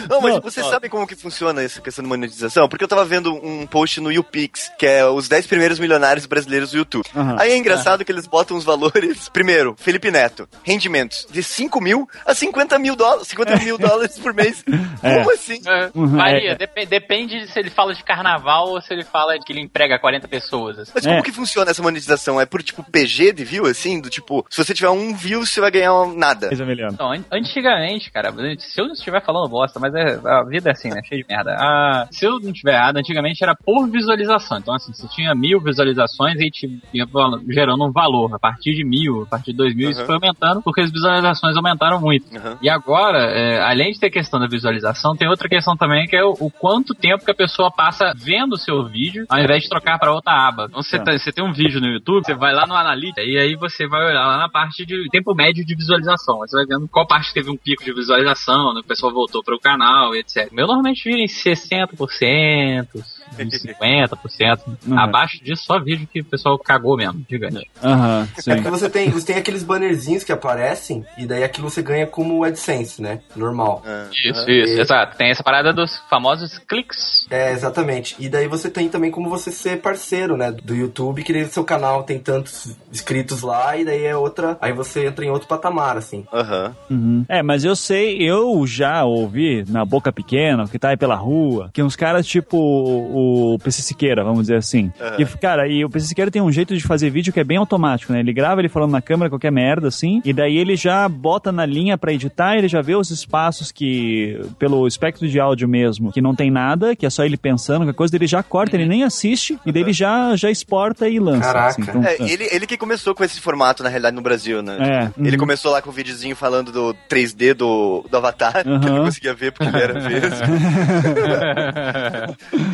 Não, 0.10 0.22
mas 0.22 0.34
Não, 0.36 0.42
vocês 0.42 0.66
ó. 0.66 0.70
sabem 0.70 0.90
como 0.90 1.06
que 1.06 1.16
funciona 1.16 1.62
essa 1.62 1.80
questão 1.82 2.02
de 2.04 2.10
monetização? 2.10 2.68
Porque 2.68 2.84
eu 2.84 2.88
tava 2.88 3.06
vendo 3.06 3.32
um 3.34 3.68
post 3.68 3.83
no 4.02 4.12
YouPix, 4.12 4.72
que 4.78 4.86
é 4.86 5.06
os 5.06 5.28
10 5.28 5.48
primeiros 5.48 5.80
milionários 5.80 6.26
brasileiros 6.26 6.72
do 6.72 6.78
YouTube. 6.78 7.06
Aham. 7.16 7.36
Aí 7.40 7.52
é 7.52 7.58
engraçado 7.58 8.04
que 8.06 8.12
eles 8.12 8.28
botam 8.28 8.56
os 8.58 8.64
valores. 8.64 9.30
Primeiro, 9.34 9.76
Felipe 9.78 10.10
Neto, 10.12 10.48
rendimentos 10.64 11.28
de 11.30 11.42
5 11.44 11.80
mil 11.82 12.08
a 12.26 12.34
50 12.34 12.78
mil 12.80 12.96
dólares, 12.96 13.28
50 13.28 13.56
mil 13.58 13.78
dólares 13.80 14.18
por 14.20 14.34
mês. 14.34 14.64
É. 15.02 15.18
Como 15.18 15.32
assim? 15.34 15.60
É, 15.68 15.90
Uhum, 15.94 16.08
varia, 16.18 16.52
é. 16.52 16.56
depe- 16.56 16.86
depende 16.86 17.48
se 17.48 17.60
ele 17.60 17.70
fala 17.70 17.94
de 17.94 18.04
carnaval 18.04 18.70
ou 18.70 18.82
se 18.82 18.94
ele 18.94 19.04
fala 19.04 19.38
que 19.40 19.52
ele 19.54 19.62
emprega 19.62 20.00
40 20.00 20.28
pessoas. 20.28 20.80
assim. 20.80 20.92
Mas 20.96 21.06
como 21.06 21.18
É. 21.20 21.22
que 21.22 21.32
funciona 21.32 21.72
essa 21.72 21.82
monetização? 21.82 22.40
É 22.40 22.46
por 22.46 22.64
tipo 22.64 22.84
PG 22.84 23.32
de 23.34 23.44
view, 23.44 23.66
assim? 23.66 24.00
Do 24.00 24.10
tipo, 24.10 24.46
se 24.50 24.64
você 24.64 24.74
tiver 24.74 24.90
um 24.90 25.14
view, 25.16 25.46
você 25.46 25.60
vai 25.62 25.72
ganhar 25.72 25.94
nada. 26.16 26.50
Então, 26.92 27.12
an- 27.12 27.24
antigamente, 27.32 28.12
cara, 28.12 28.32
se 28.60 28.80
eu 28.82 28.86
não 28.86 28.94
estiver 28.94 29.24
falando 29.24 29.50
bosta, 29.50 29.80
mas 29.80 29.94
é, 29.94 30.20
a 30.26 30.44
vida 30.44 30.70
é 30.70 30.72
assim, 30.74 30.90
né? 30.90 31.02
Cheia 31.08 31.22
de 31.22 31.28
merda. 31.28 31.56
Ah, 31.58 32.08
se 32.12 32.26
eu 32.26 32.40
não 32.40 32.52
estiver 32.52 32.74
errado, 32.74 32.98
antigamente 32.98 33.44
era 33.44 33.56
por 33.74 33.90
visualização. 33.90 34.60
Então, 34.60 34.76
assim, 34.76 34.94
você 34.94 35.08
tinha 35.08 35.34
mil 35.34 35.60
visualizações 35.60 36.36
e 36.40 37.04
val- 37.06 37.40
gerando 37.50 37.84
um 37.86 37.92
valor. 37.92 38.32
A 38.36 38.38
partir 38.38 38.74
de 38.76 38.86
mil, 38.86 39.24
a 39.24 39.26
partir 39.26 39.52
de 39.52 39.58
dois 39.58 39.76
mil, 39.76 39.90
isso 39.90 40.02
Uhum. 40.02 40.06
foi 40.06 40.16
aumentando 40.16 40.62
porque 40.62 40.82
as 40.82 40.92
visualizações 40.92 41.56
aumentaram 41.58 42.00
muito. 42.00 42.26
Uhum. 42.36 42.56
E 42.62 42.70
agora, 42.70 43.18
é, 43.32 43.60
além 43.62 43.92
de 43.92 44.00
ter 44.00 44.12
questão 44.12 44.40
da 44.40 44.46
visualização, 44.48 45.16
tem 45.16 45.28
outra 45.28 45.50
questão 45.50 45.76
também 45.76 46.06
que 46.06 46.16
é 46.16 46.24
o, 46.24 46.34
o 46.40 46.52
quanto 46.52 46.94
tempo 46.94 47.26
que 47.26 47.32
a 47.32 47.36
pessoa 47.36 47.72
passa 47.72 48.14
vendo 48.16 48.54
o 48.54 48.58
seu 48.58 48.86
vídeo 48.86 49.26
ao 49.28 49.40
invés 49.40 49.64
de 49.64 49.70
trocar 49.70 49.98
para 49.98 50.14
outra 50.14 50.34
aba. 50.48 50.66
Então 50.70 50.84
você, 50.84 51.00
Tá. 51.00 51.06
tá- 51.06 51.18
você 51.18 51.32
tem 51.32 51.44
um 51.44 51.52
vídeo 51.52 51.82
no 51.82 51.88
YouTube, 51.88 52.24
você 52.26 52.36
vai 52.36 52.54
lá 52.54 52.68
no 52.68 52.76
Analytics 52.76 53.26
e 53.28 53.38
aí 53.40 53.56
você 53.56 53.88
vai 53.88 54.06
olhar 54.06 54.26
lá 54.28 54.38
na 54.38 54.50
parte 54.50 54.86
de 54.86 55.08
tempo 55.10 55.34
médio 55.34 55.66
de 55.66 55.76
visualização. 55.76 56.38
Você 56.40 56.56
vai 56.58 56.66
vendo 56.68 56.88
qual 56.88 57.08
parte 57.08 57.34
teve 57.34 57.50
um 57.50 57.58
pico 57.58 57.84
de 57.84 57.92
visualização, 57.94 58.74
né, 58.76 58.82
o 58.82 58.88
pessoal 58.88 59.12
voltou 59.12 59.44
para 59.44 59.56
o 59.56 59.60
canal, 59.60 60.14
etc. 60.14 60.48
O 60.52 60.56
meu 60.56 60.68
normalmente 60.68 61.04
vira 61.10 61.20
em 61.22 61.28
60%, 61.28 63.04
em 63.40 63.50
50%. 63.68 64.60
Uhum. 64.88 65.00
Abaixo 65.00 65.44
disso, 65.44 65.64
só 65.66 65.80
vídeo 65.80 66.08
que 66.12 66.22
o 66.22 66.26
pessoal 66.26 66.58
cagou 66.58 66.98
mesmo, 66.98 67.26
gigante. 67.30 67.70
Aham, 67.84 68.28
É 68.46 68.56
porque 68.56 68.70
você 68.70 68.90
tem, 68.90 69.10
você 69.10 69.26
tem 69.28 69.36
aqueles 69.38 69.64
bannerzinhos 69.64 70.24
que 70.24 70.32
aparecem, 70.32 71.06
e 71.18 71.26
daí 71.26 71.44
aquilo 71.44 71.70
você 71.70 71.82
ganha 71.82 72.06
como 72.08 72.44
AdSense, 72.44 73.02
né? 73.02 73.20
Normal. 73.36 73.82
Ah, 73.86 74.08
Isso, 74.12 74.50
isso, 74.50 74.82
exato. 74.82 75.18
Tem 75.18 75.30
essa 75.30 75.44
parada 75.44 75.74
dos 75.74 75.98
famosos 76.10 76.58
cliques. 76.60 77.26
É, 77.30 77.52
exatamente. 77.52 78.16
E 78.20 78.30
daí 78.30 78.48
você 78.48 78.70
tem 78.70 78.90
também 78.90 79.12
como 79.12 79.30
você 79.30 79.52
ser 79.52 79.82
parceiro, 79.82 80.38
né? 80.38 80.52
Do 80.52 80.76
YouTube, 80.76 81.24
que 81.24 81.46
seu 81.46 81.64
canal 81.64 82.04
tem 82.04 82.20
tantos 82.20 82.76
inscritos 82.92 83.42
lá, 83.42 83.76
e 83.78 83.86
daí 83.86 84.06
é 84.06 84.16
outra. 84.16 84.58
Aí 84.62 84.72
você 84.74 85.08
entra 85.08 85.26
em 85.26 85.30
outro 85.30 85.48
patamar, 85.48 85.98
assim. 85.98 86.26
Aham. 86.34 86.76
Uhum. 86.90 87.26
É, 87.28 87.42
mas 87.42 87.64
eu 87.64 87.76
sei, 87.76 88.18
eu 88.18 88.66
já 88.66 89.04
ouvi 89.04 89.64
na 89.68 89.84
boca 89.86 90.12
pequena, 90.12 90.68
que 90.68 90.80
tá 90.80 90.90
aí 90.90 90.98
pela 90.98 91.16
rua, 91.16 91.70
que 91.74 91.82
uns 91.84 91.96
caras 91.96 92.26
tipo 92.26 92.58
o 92.58 93.53
o 93.56 93.60
PC 93.60 93.82
Siqueira, 93.82 94.24
vamos 94.24 94.42
dizer 94.42 94.56
assim. 94.58 94.92
Aham. 95.00 95.16
E, 95.20 95.26
cara, 95.26 95.68
e 95.68 95.84
o 95.86 95.90
PC 95.90 96.08
Siqueira 96.08 96.32
tem 96.32 96.42
um 96.42 96.52
jeito 96.52 96.76
de 96.76 96.84
fazer 96.84 97.10
vídeo 97.10 97.32
que 97.34 97.40
é 97.40 97.44
bem 97.44 97.58
automático, 97.58 98.12
né? 98.14 98.20
Ele 98.20 98.34
grava 98.34 98.62
ele 98.62 98.70
falando 98.70 98.92
na 98.92 99.02
câmera 99.02 99.30
qualquer 99.30 99.52
merda, 99.52 99.88
assim, 99.88 100.22
e 100.26 100.34
daí 100.34 100.58
ele 100.58 100.76
já 100.76 101.08
bota 101.10 101.52
na 101.52 101.66
linha 101.66 101.98
pra 101.98 102.14
editar, 102.14 102.56
ele 102.58 102.68
já 102.68 102.82
vê 102.82 102.96
os 102.96 103.10
espaços 103.12 103.72
que, 103.72 104.40
pelo 104.60 104.88
espectro 104.88 105.28
de 105.28 105.40
áudio 105.40 105.68
mesmo, 105.68 106.12
que 106.12 106.22
não 106.22 106.36
tem 106.36 106.50
nada, 106.52 106.96
que 106.96 107.06
é 107.06 107.10
só 107.10 107.24
ele 107.24 107.38
pensando, 107.38 107.80
qualquer 107.80 107.94
coisa, 107.98 108.16
ele 108.16 108.28
já 108.28 108.42
corta, 108.44 108.76
ele 108.76 108.86
nem 108.88 109.04
assiste, 109.04 109.58
e 109.66 109.72
daí 109.72 109.84
ele 109.84 109.94
já, 109.94 110.36
já 110.36 110.50
exporta 110.52 111.08
e 111.08 111.20
lança. 111.20 111.42
Caraca. 111.42 111.68
assim. 111.68 111.82
Então, 111.84 112.04
É, 112.04 112.16
ele, 112.22 112.48
ele 112.52 112.66
que 112.68 112.78
começou 112.78 113.14
com 113.16 113.24
esse 113.24 113.40
formato, 113.40 113.84
na 113.84 113.90
realidade, 113.90 114.16
no 114.16 114.22
Brasil, 114.22 114.62
né? 114.62 114.78
É, 114.80 115.20
Ele 115.22 115.32
uhum. 115.32 115.38
começou 115.38 115.72
lá 115.72 115.82
com 115.82 115.90
o 115.90 115.94
videozinho 115.94 116.36
falando 116.36 116.72
do 116.72 116.96
3D 117.10 117.54
do, 117.54 118.06
do 118.10 118.18
Avatar, 118.18 118.64
que 118.64 118.70
eu 118.70 118.80
não 118.80 118.98
Uhum. 119.00 119.06
conseguia 119.06 119.34
ver 119.34 119.52
porque 119.52 119.66
ele 119.66 119.84
era 119.84 120.00
vesgo. 120.00 120.36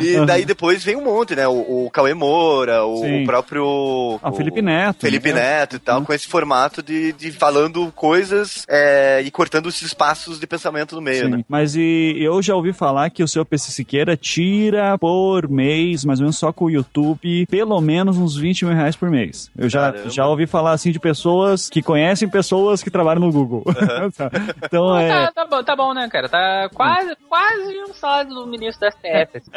e 0.00 0.26
daí 0.26 0.44
depois 0.44 0.59
vem 0.84 0.96
um 0.96 1.04
monte, 1.04 1.34
né? 1.34 1.46
O, 1.46 1.86
o 1.86 1.90
Cauê 1.90 2.14
Moura, 2.14 2.84
o, 2.84 3.24
próprio... 3.24 4.18
Ah, 4.22 4.30
o 4.30 4.32
Felipe 4.32 4.62
Neto. 4.62 5.00
Felipe 5.00 5.32
né? 5.32 5.40
Neto 5.40 5.76
e 5.76 5.78
tal, 5.78 6.02
com 6.02 6.12
esse 6.12 6.26
formato 6.26 6.82
de, 6.82 7.12
de 7.12 7.32
falando 7.32 7.90
coisas 7.92 8.64
é, 8.68 9.20
e 9.22 9.30
cortando 9.30 9.68
esses 9.68 9.82
espaços 9.82 10.38
de 10.38 10.46
pensamento 10.46 10.94
no 10.94 11.02
meio, 11.02 11.24
Sim, 11.24 11.30
né? 11.30 11.44
mas 11.48 11.74
e, 11.76 12.16
eu 12.18 12.42
já 12.42 12.54
ouvi 12.54 12.72
falar 12.72 13.10
que 13.10 13.22
o 13.22 13.28
seu 13.28 13.44
PC 13.44 13.70
Siqueira 13.72 14.16
tira 14.16 14.96
por 14.98 15.48
mês, 15.48 16.04
mais 16.04 16.20
ou 16.20 16.24
menos 16.24 16.38
só 16.38 16.52
com 16.52 16.66
o 16.66 16.70
YouTube, 16.70 17.46
pelo 17.46 17.80
menos 17.80 18.16
uns 18.16 18.36
20 18.36 18.66
mil 18.66 18.74
reais 18.74 18.96
por 18.96 19.10
mês. 19.10 19.50
Eu 19.56 19.68
já, 19.68 19.92
Caramba. 19.92 20.10
já 20.10 20.26
ouvi 20.26 20.46
falar 20.46 20.72
assim 20.72 20.90
de 20.90 20.98
pessoas 20.98 21.68
que 21.68 21.82
conhecem 21.82 22.28
pessoas 22.28 22.82
que 22.82 22.90
trabalham 22.90 23.20
no 23.20 23.32
Google. 23.32 23.64
então 24.64 24.96
é. 24.96 25.08
Tá, 25.08 25.32
tá 25.32 25.46
bom, 25.46 25.62
tá 25.62 25.76
bom, 25.76 25.94
né, 25.94 26.08
cara? 26.08 26.28
Tá 26.28 26.68
quase, 26.74 27.16
quase 27.28 27.78
um 27.88 27.94
salário 27.94 28.34
do 28.34 28.46
ministro 28.46 28.80
da 28.80 28.90
STF. 28.90 29.38
assim. 29.38 29.50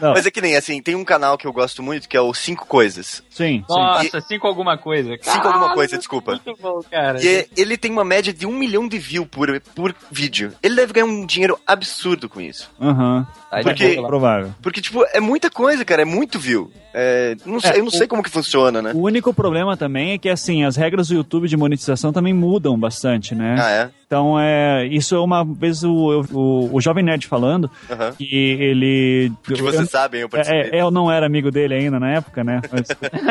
Não, 0.00 0.12
Mas 0.12 0.26
é 0.26 0.30
que 0.30 0.39
nem, 0.40 0.56
assim, 0.56 0.80
tem 0.82 0.94
um 0.94 1.04
canal 1.04 1.36
que 1.38 1.46
eu 1.46 1.52
gosto 1.52 1.82
muito 1.82 2.08
que 2.08 2.16
é 2.16 2.20
o 2.20 2.32
Cinco 2.34 2.66
Coisas. 2.66 3.22
sim, 3.30 3.58
sim. 3.58 3.64
Nossa, 3.68 4.20
cinco 4.20 4.46
alguma 4.46 4.76
coisa. 4.78 5.16
Cinco 5.20 5.48
alguma 5.48 5.74
coisa, 5.74 5.96
desculpa. 5.98 6.32
Muito 6.44 6.60
bom, 6.60 6.80
cara. 6.90 7.22
E 7.22 7.28
é- 7.28 7.46
ele 7.56 7.76
tem 7.76 7.90
uma 7.90 8.04
média 8.04 8.32
de 8.32 8.46
um 8.46 8.52
milhão 8.56 8.86
de 8.88 8.98
views 8.98 9.26
por, 9.30 9.60
por 9.74 9.94
vídeo. 10.10 10.52
Ele 10.62 10.76
deve 10.76 10.92
ganhar 10.92 11.06
um 11.06 11.24
dinheiro 11.26 11.58
absurdo 11.66 12.28
com 12.28 12.40
isso. 12.40 12.70
Aham. 12.80 13.26
Aí 13.50 13.62
porque- 13.64 13.96
lá. 14.00 14.06
Provável. 14.06 14.54
Porque, 14.62 14.80
tipo, 14.80 15.04
é 15.12 15.18
muita 15.20 15.50
coisa, 15.50 15.84
cara. 15.84 16.02
É 16.02 16.04
muito 16.04 16.38
view. 16.38 16.70
É, 16.94 17.36
não 17.44 17.60
sei, 17.60 17.70
É, 17.70 17.74
eu 17.74 17.80
não 17.80 17.86
o- 17.88 17.90
sei 17.90 18.06
como 18.06 18.22
que 18.22 18.30
funciona, 18.30 18.80
né? 18.82 18.92
O 18.94 19.00
único 19.02 19.32
problema 19.34 19.76
também 19.76 20.12
é 20.12 20.18
que, 20.18 20.28
assim, 20.28 20.64
as 20.64 20.76
regras 20.76 21.08
do 21.08 21.14
YouTube 21.14 21.48
de 21.48 21.56
monetização 21.56 22.12
também 22.12 22.32
mudam 22.32 22.78
bastante, 22.78 23.34
né? 23.34 23.56
Ah, 23.58 23.70
é? 23.70 23.90
Então, 24.12 24.40
é, 24.40 24.84
isso 24.88 25.14
é 25.14 25.20
uma 25.20 25.44
vez 25.44 25.84
o, 25.84 26.24
o, 26.32 26.68
o 26.74 26.80
Jovem 26.80 27.04
Nerd 27.04 27.28
falando, 27.28 27.70
Aham. 27.88 28.10
que 28.18 28.26
ele... 28.58 29.30
Que 29.44 29.54
vocês 29.62 29.82
eu- 29.82 29.86
sabem, 29.86 30.22
eu 30.22 30.28
participei. 30.28 30.70
É, 30.76 30.82
eu 30.82 30.90
não 30.90 31.08
era 31.08 31.24
amigo 31.26 31.48
dele 31.48 31.74
ainda 31.74 32.00
na 32.00 32.10
época, 32.14 32.42
né? 32.42 32.60
Mas- 32.72 32.88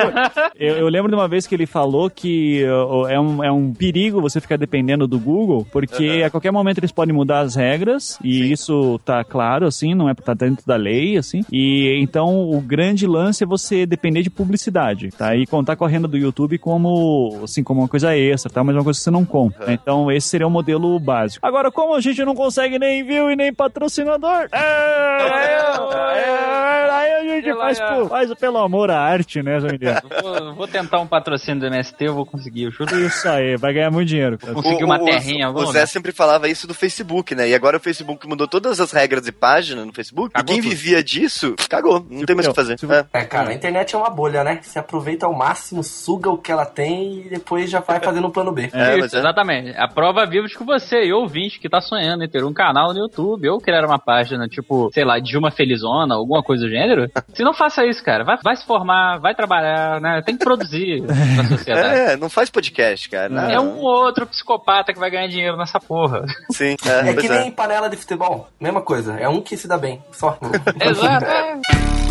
eu, 0.58 0.78
eu 0.78 0.88
lembro 0.88 1.10
de 1.12 1.16
uma 1.16 1.28
vez 1.28 1.46
que 1.46 1.54
ele 1.54 1.66
falou 1.66 2.10
que 2.10 2.64
é 3.10 3.20
um, 3.20 3.44
é 3.44 3.52
um 3.52 3.74
perigo 3.74 4.22
você 4.22 4.40
ficar 4.40 4.56
dependendo 4.58 5.06
do 5.06 5.20
Google, 5.20 5.68
porque 5.70 6.08
Aham. 6.08 6.26
a 6.28 6.30
qualquer 6.30 6.52
momento 6.52 6.78
eles 6.78 6.94
podem 6.94 7.14
mudar 7.14 7.42
as 7.42 7.56
regras, 7.56 8.18
e 8.24 8.36
Sim. 8.46 8.52
isso 8.54 9.02
tá 9.04 9.22
claro, 9.22 9.66
assim, 9.68 9.94
não 9.94 10.08
é 10.08 10.14
tá 10.14 10.34
dentro 10.34 10.66
da 10.66 10.78
lei, 10.78 11.18
assim. 11.18 11.42
E 11.52 12.00
então 12.02 12.50
o 12.52 12.62
grande 12.62 13.06
lance 13.06 13.44
é 13.44 13.46
você 13.46 13.86
depender 13.86 14.22
de 14.22 14.30
publicidade, 14.30 15.10
tá? 15.10 15.36
E 15.36 15.46
contar 15.46 15.76
com 15.76 15.84
a 15.84 15.90
renda 15.90 16.08
do 16.08 16.16
YouTube 16.18 16.58
como, 16.58 17.38
assim, 17.44 17.66
como 17.66 17.82
uma 17.82 17.90
coisa 17.90 18.16
extra, 18.16 18.50
tá? 18.50 18.64
Mas 18.64 18.78
uma 18.78 18.84
coisa 18.86 18.98
que 18.98 19.04
você 19.04 19.12
não 19.12 19.26
compra. 19.26 19.66
né? 19.66 19.74
Então 19.74 20.10
esse 20.10 20.30
seria 20.30 20.48
o 20.48 20.50
modelo 20.50 20.69
básico. 21.00 21.46
Agora, 21.46 21.72
como 21.72 21.96
a 21.96 22.02
gente 22.02 22.24
não 22.26 22.36
consegue 22.36 22.78
nem 22.78 23.04
view 23.04 23.32
e 23.32 23.36
nem 23.36 23.54
patrocinador, 23.54 24.48
é, 24.52 24.58
é, 24.58 26.20
é, 26.20 26.90
aí 26.92 27.12
a 27.14 27.24
gente 27.24 27.54
faz, 27.56 27.80
por- 27.80 28.10
faz 28.10 28.34
pelo 28.36 28.58
amor 28.58 28.92
à 28.92 29.00
arte, 29.00 29.42
né, 29.42 29.60
Jandir? 29.60 30.02
Vou, 30.22 30.56
vou 30.56 30.68
tentar 30.68 31.00
um 31.00 31.08
patrocínio 31.08 31.60
do 31.62 31.66
MST, 31.68 32.04
eu 32.06 32.14
vou 32.14 32.26
conseguir, 32.26 32.64
eu 32.64 32.72
juro. 32.72 32.98
Isso 33.00 33.28
aí, 33.30 33.56
vai 33.58 33.74
ganhar 33.74 33.92
muito 33.92 34.08
dinheiro. 34.10 34.38
Conseguir 34.38 34.84
uma 34.84 35.00
terrinha, 35.04 35.50
o, 35.50 35.56
o 35.56 35.66
Zé 35.72 35.86
sempre 35.86 36.12
falava 36.12 36.48
isso 36.48 36.68
do 36.68 36.74
Facebook, 36.74 37.34
né? 37.36 37.48
E 37.50 37.56
agora 37.56 37.78
o 37.78 37.80
Facebook 37.80 38.28
mudou 38.28 38.48
todas 38.48 38.80
as 38.80 38.92
regras 38.92 39.24
de 39.24 39.32
página 39.32 39.86
no 39.86 39.94
Facebook. 39.94 40.34
Cagou 40.34 40.52
e 40.56 40.56
quem 40.56 40.62
tudo. 40.62 40.70
vivia 40.70 41.04
disso, 41.04 41.56
cagou. 41.70 42.06
Não 42.10 42.26
tem 42.26 42.36
mais 42.36 42.48
o 42.48 42.52
que 42.52 42.56
fazer. 42.56 42.78
Se- 42.80 42.90
É. 42.90 43.06
É, 43.14 43.24
cara, 43.24 43.50
a 43.50 43.54
internet 43.54 43.96
é 43.96 43.98
uma 43.98 44.10
bolha, 44.10 44.44
né? 44.44 44.60
Você 44.62 44.80
aproveita 44.80 45.26
ao 45.26 45.34
máximo, 45.34 45.84
suga 45.84 46.30
o 46.30 46.38
que 46.38 46.52
ela 46.52 46.66
tem 46.66 47.22
e 47.26 47.30
depois 47.30 47.70
já 47.70 47.80
vai 47.80 48.00
fazendo 48.00 48.28
o 48.28 48.32
plano 48.32 48.52
B. 48.52 48.70
É, 48.74 48.92
Isso, 48.92 49.00
mas 49.00 49.14
é. 49.14 49.20
Exatamente. 49.20 49.78
A 49.78 49.88
prova 49.88 50.26
viva 50.26 50.48
de 50.48 50.56
que 50.60 50.66
você, 50.66 51.06
e 51.06 51.14
ouvinte, 51.14 51.60
que 51.60 51.70
tá 51.70 51.80
sonhando 51.82 52.24
em 52.24 52.30
ter 52.30 52.44
um 52.44 52.54
canal 52.54 52.94
no 52.94 53.00
YouTube 53.00 53.50
ou 53.50 53.60
criar 53.60 53.86
uma 53.86 53.98
página, 53.98 54.48
tipo, 54.48 54.90
sei 54.94 55.06
lá, 55.06 55.18
Dilma 55.20 55.52
Felizona, 55.52 56.16
alguma 56.16 56.44
coisa 56.44 56.66
do 56.66 56.70
gênero, 56.70 57.10
se 57.34 57.44
não 57.44 57.54
faça 57.54 57.86
isso, 57.86 58.04
cara. 58.04 58.24
Vai, 58.24 58.38
vai 58.44 58.56
se 58.56 58.66
formar, 58.66 59.18
vai 59.20 59.34
trabalhar, 59.34 60.02
né? 60.02 60.22
Tem 60.26 60.38
que 60.38 60.44
produzir 60.44 61.02
pra 61.08 61.58
sociedade. 61.58 62.00
É, 62.00 62.18
não 62.18 62.30
faz 62.30 62.50
podcast, 62.50 63.10
cara. 63.10 63.30
Não. 63.30 63.50
É 63.50 63.60
um 63.60 63.78
ou 63.78 64.06
outro 64.06 64.28
psicopata 64.28 64.94
que 64.94 65.00
vai 65.00 65.10
ganhar 65.10 65.28
dinheiro 65.28 65.58
nessa 65.58 65.80
porra. 65.80 66.26
Sim, 66.52 66.76
é, 66.86 67.10
É 67.10 67.14
que 67.16 67.28
é. 67.28 67.40
nem 67.40 67.52
panela 67.52 67.90
de 67.90 67.96
futebol, 67.96 68.50
mesma 68.60 68.82
coisa. 68.82 69.18
É 69.18 69.30
um 69.30 69.42
que 69.42 69.56
se 69.56 69.68
dá 69.68 69.78
bem, 69.78 70.04
só. 70.12 70.38
Exato. 70.82 72.09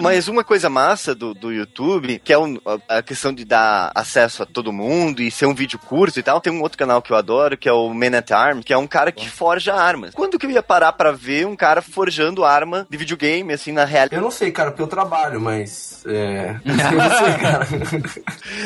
Mas 0.00 0.28
uma 0.28 0.44
coisa 0.44 0.68
massa 0.68 1.14
do, 1.14 1.34
do 1.34 1.52
YouTube, 1.52 2.20
que 2.24 2.32
é 2.32 2.38
um- 2.38 2.58
a- 2.88 3.02
questão 3.02 3.32
de 3.32 3.44
dar 3.44 3.90
acesso 3.94 4.42
a 4.42 4.46
todo 4.46 4.72
mundo 4.72 5.20
e 5.22 5.30
ser 5.30 5.46
um 5.46 5.54
vídeo 5.54 5.78
curto 5.78 6.18
e 6.18 6.22
tal, 6.22 6.40
tem 6.40 6.52
um 6.52 6.62
outro 6.62 6.78
canal 6.78 7.00
que 7.02 7.10
eu 7.12 7.16
adoro, 7.16 7.56
que 7.56 7.68
é 7.68 7.72
o 7.72 7.92
Man 7.92 8.16
at 8.16 8.30
Arms, 8.30 8.64
que 8.64 8.72
é 8.72 8.78
um 8.78 8.86
cara 8.86 9.10
que 9.12 9.28
forja 9.28 9.74
armas. 9.74 10.14
Quando 10.14 10.38
que 10.38 10.46
eu 10.46 10.50
ia 10.50 10.62
parar 10.62 10.92
pra 10.92 11.10
ver 11.12 11.46
um 11.46 11.56
cara 11.56 11.82
forjando 11.82 12.44
arma 12.44 12.86
de 12.88 12.96
videogame, 12.96 13.52
assim, 13.52 13.72
na 13.72 13.84
realidade? 13.84 14.16
Eu 14.16 14.22
não 14.22 14.30
sei, 14.30 14.50
cara, 14.50 14.70
porque 14.70 14.82
eu 14.82 14.86
trabalho, 14.88 15.40
mas. 15.40 16.04
É. 16.06 16.56
Eu 16.64 16.92
não 16.92 17.18
sei, 17.18 17.34
cara. 17.38 17.66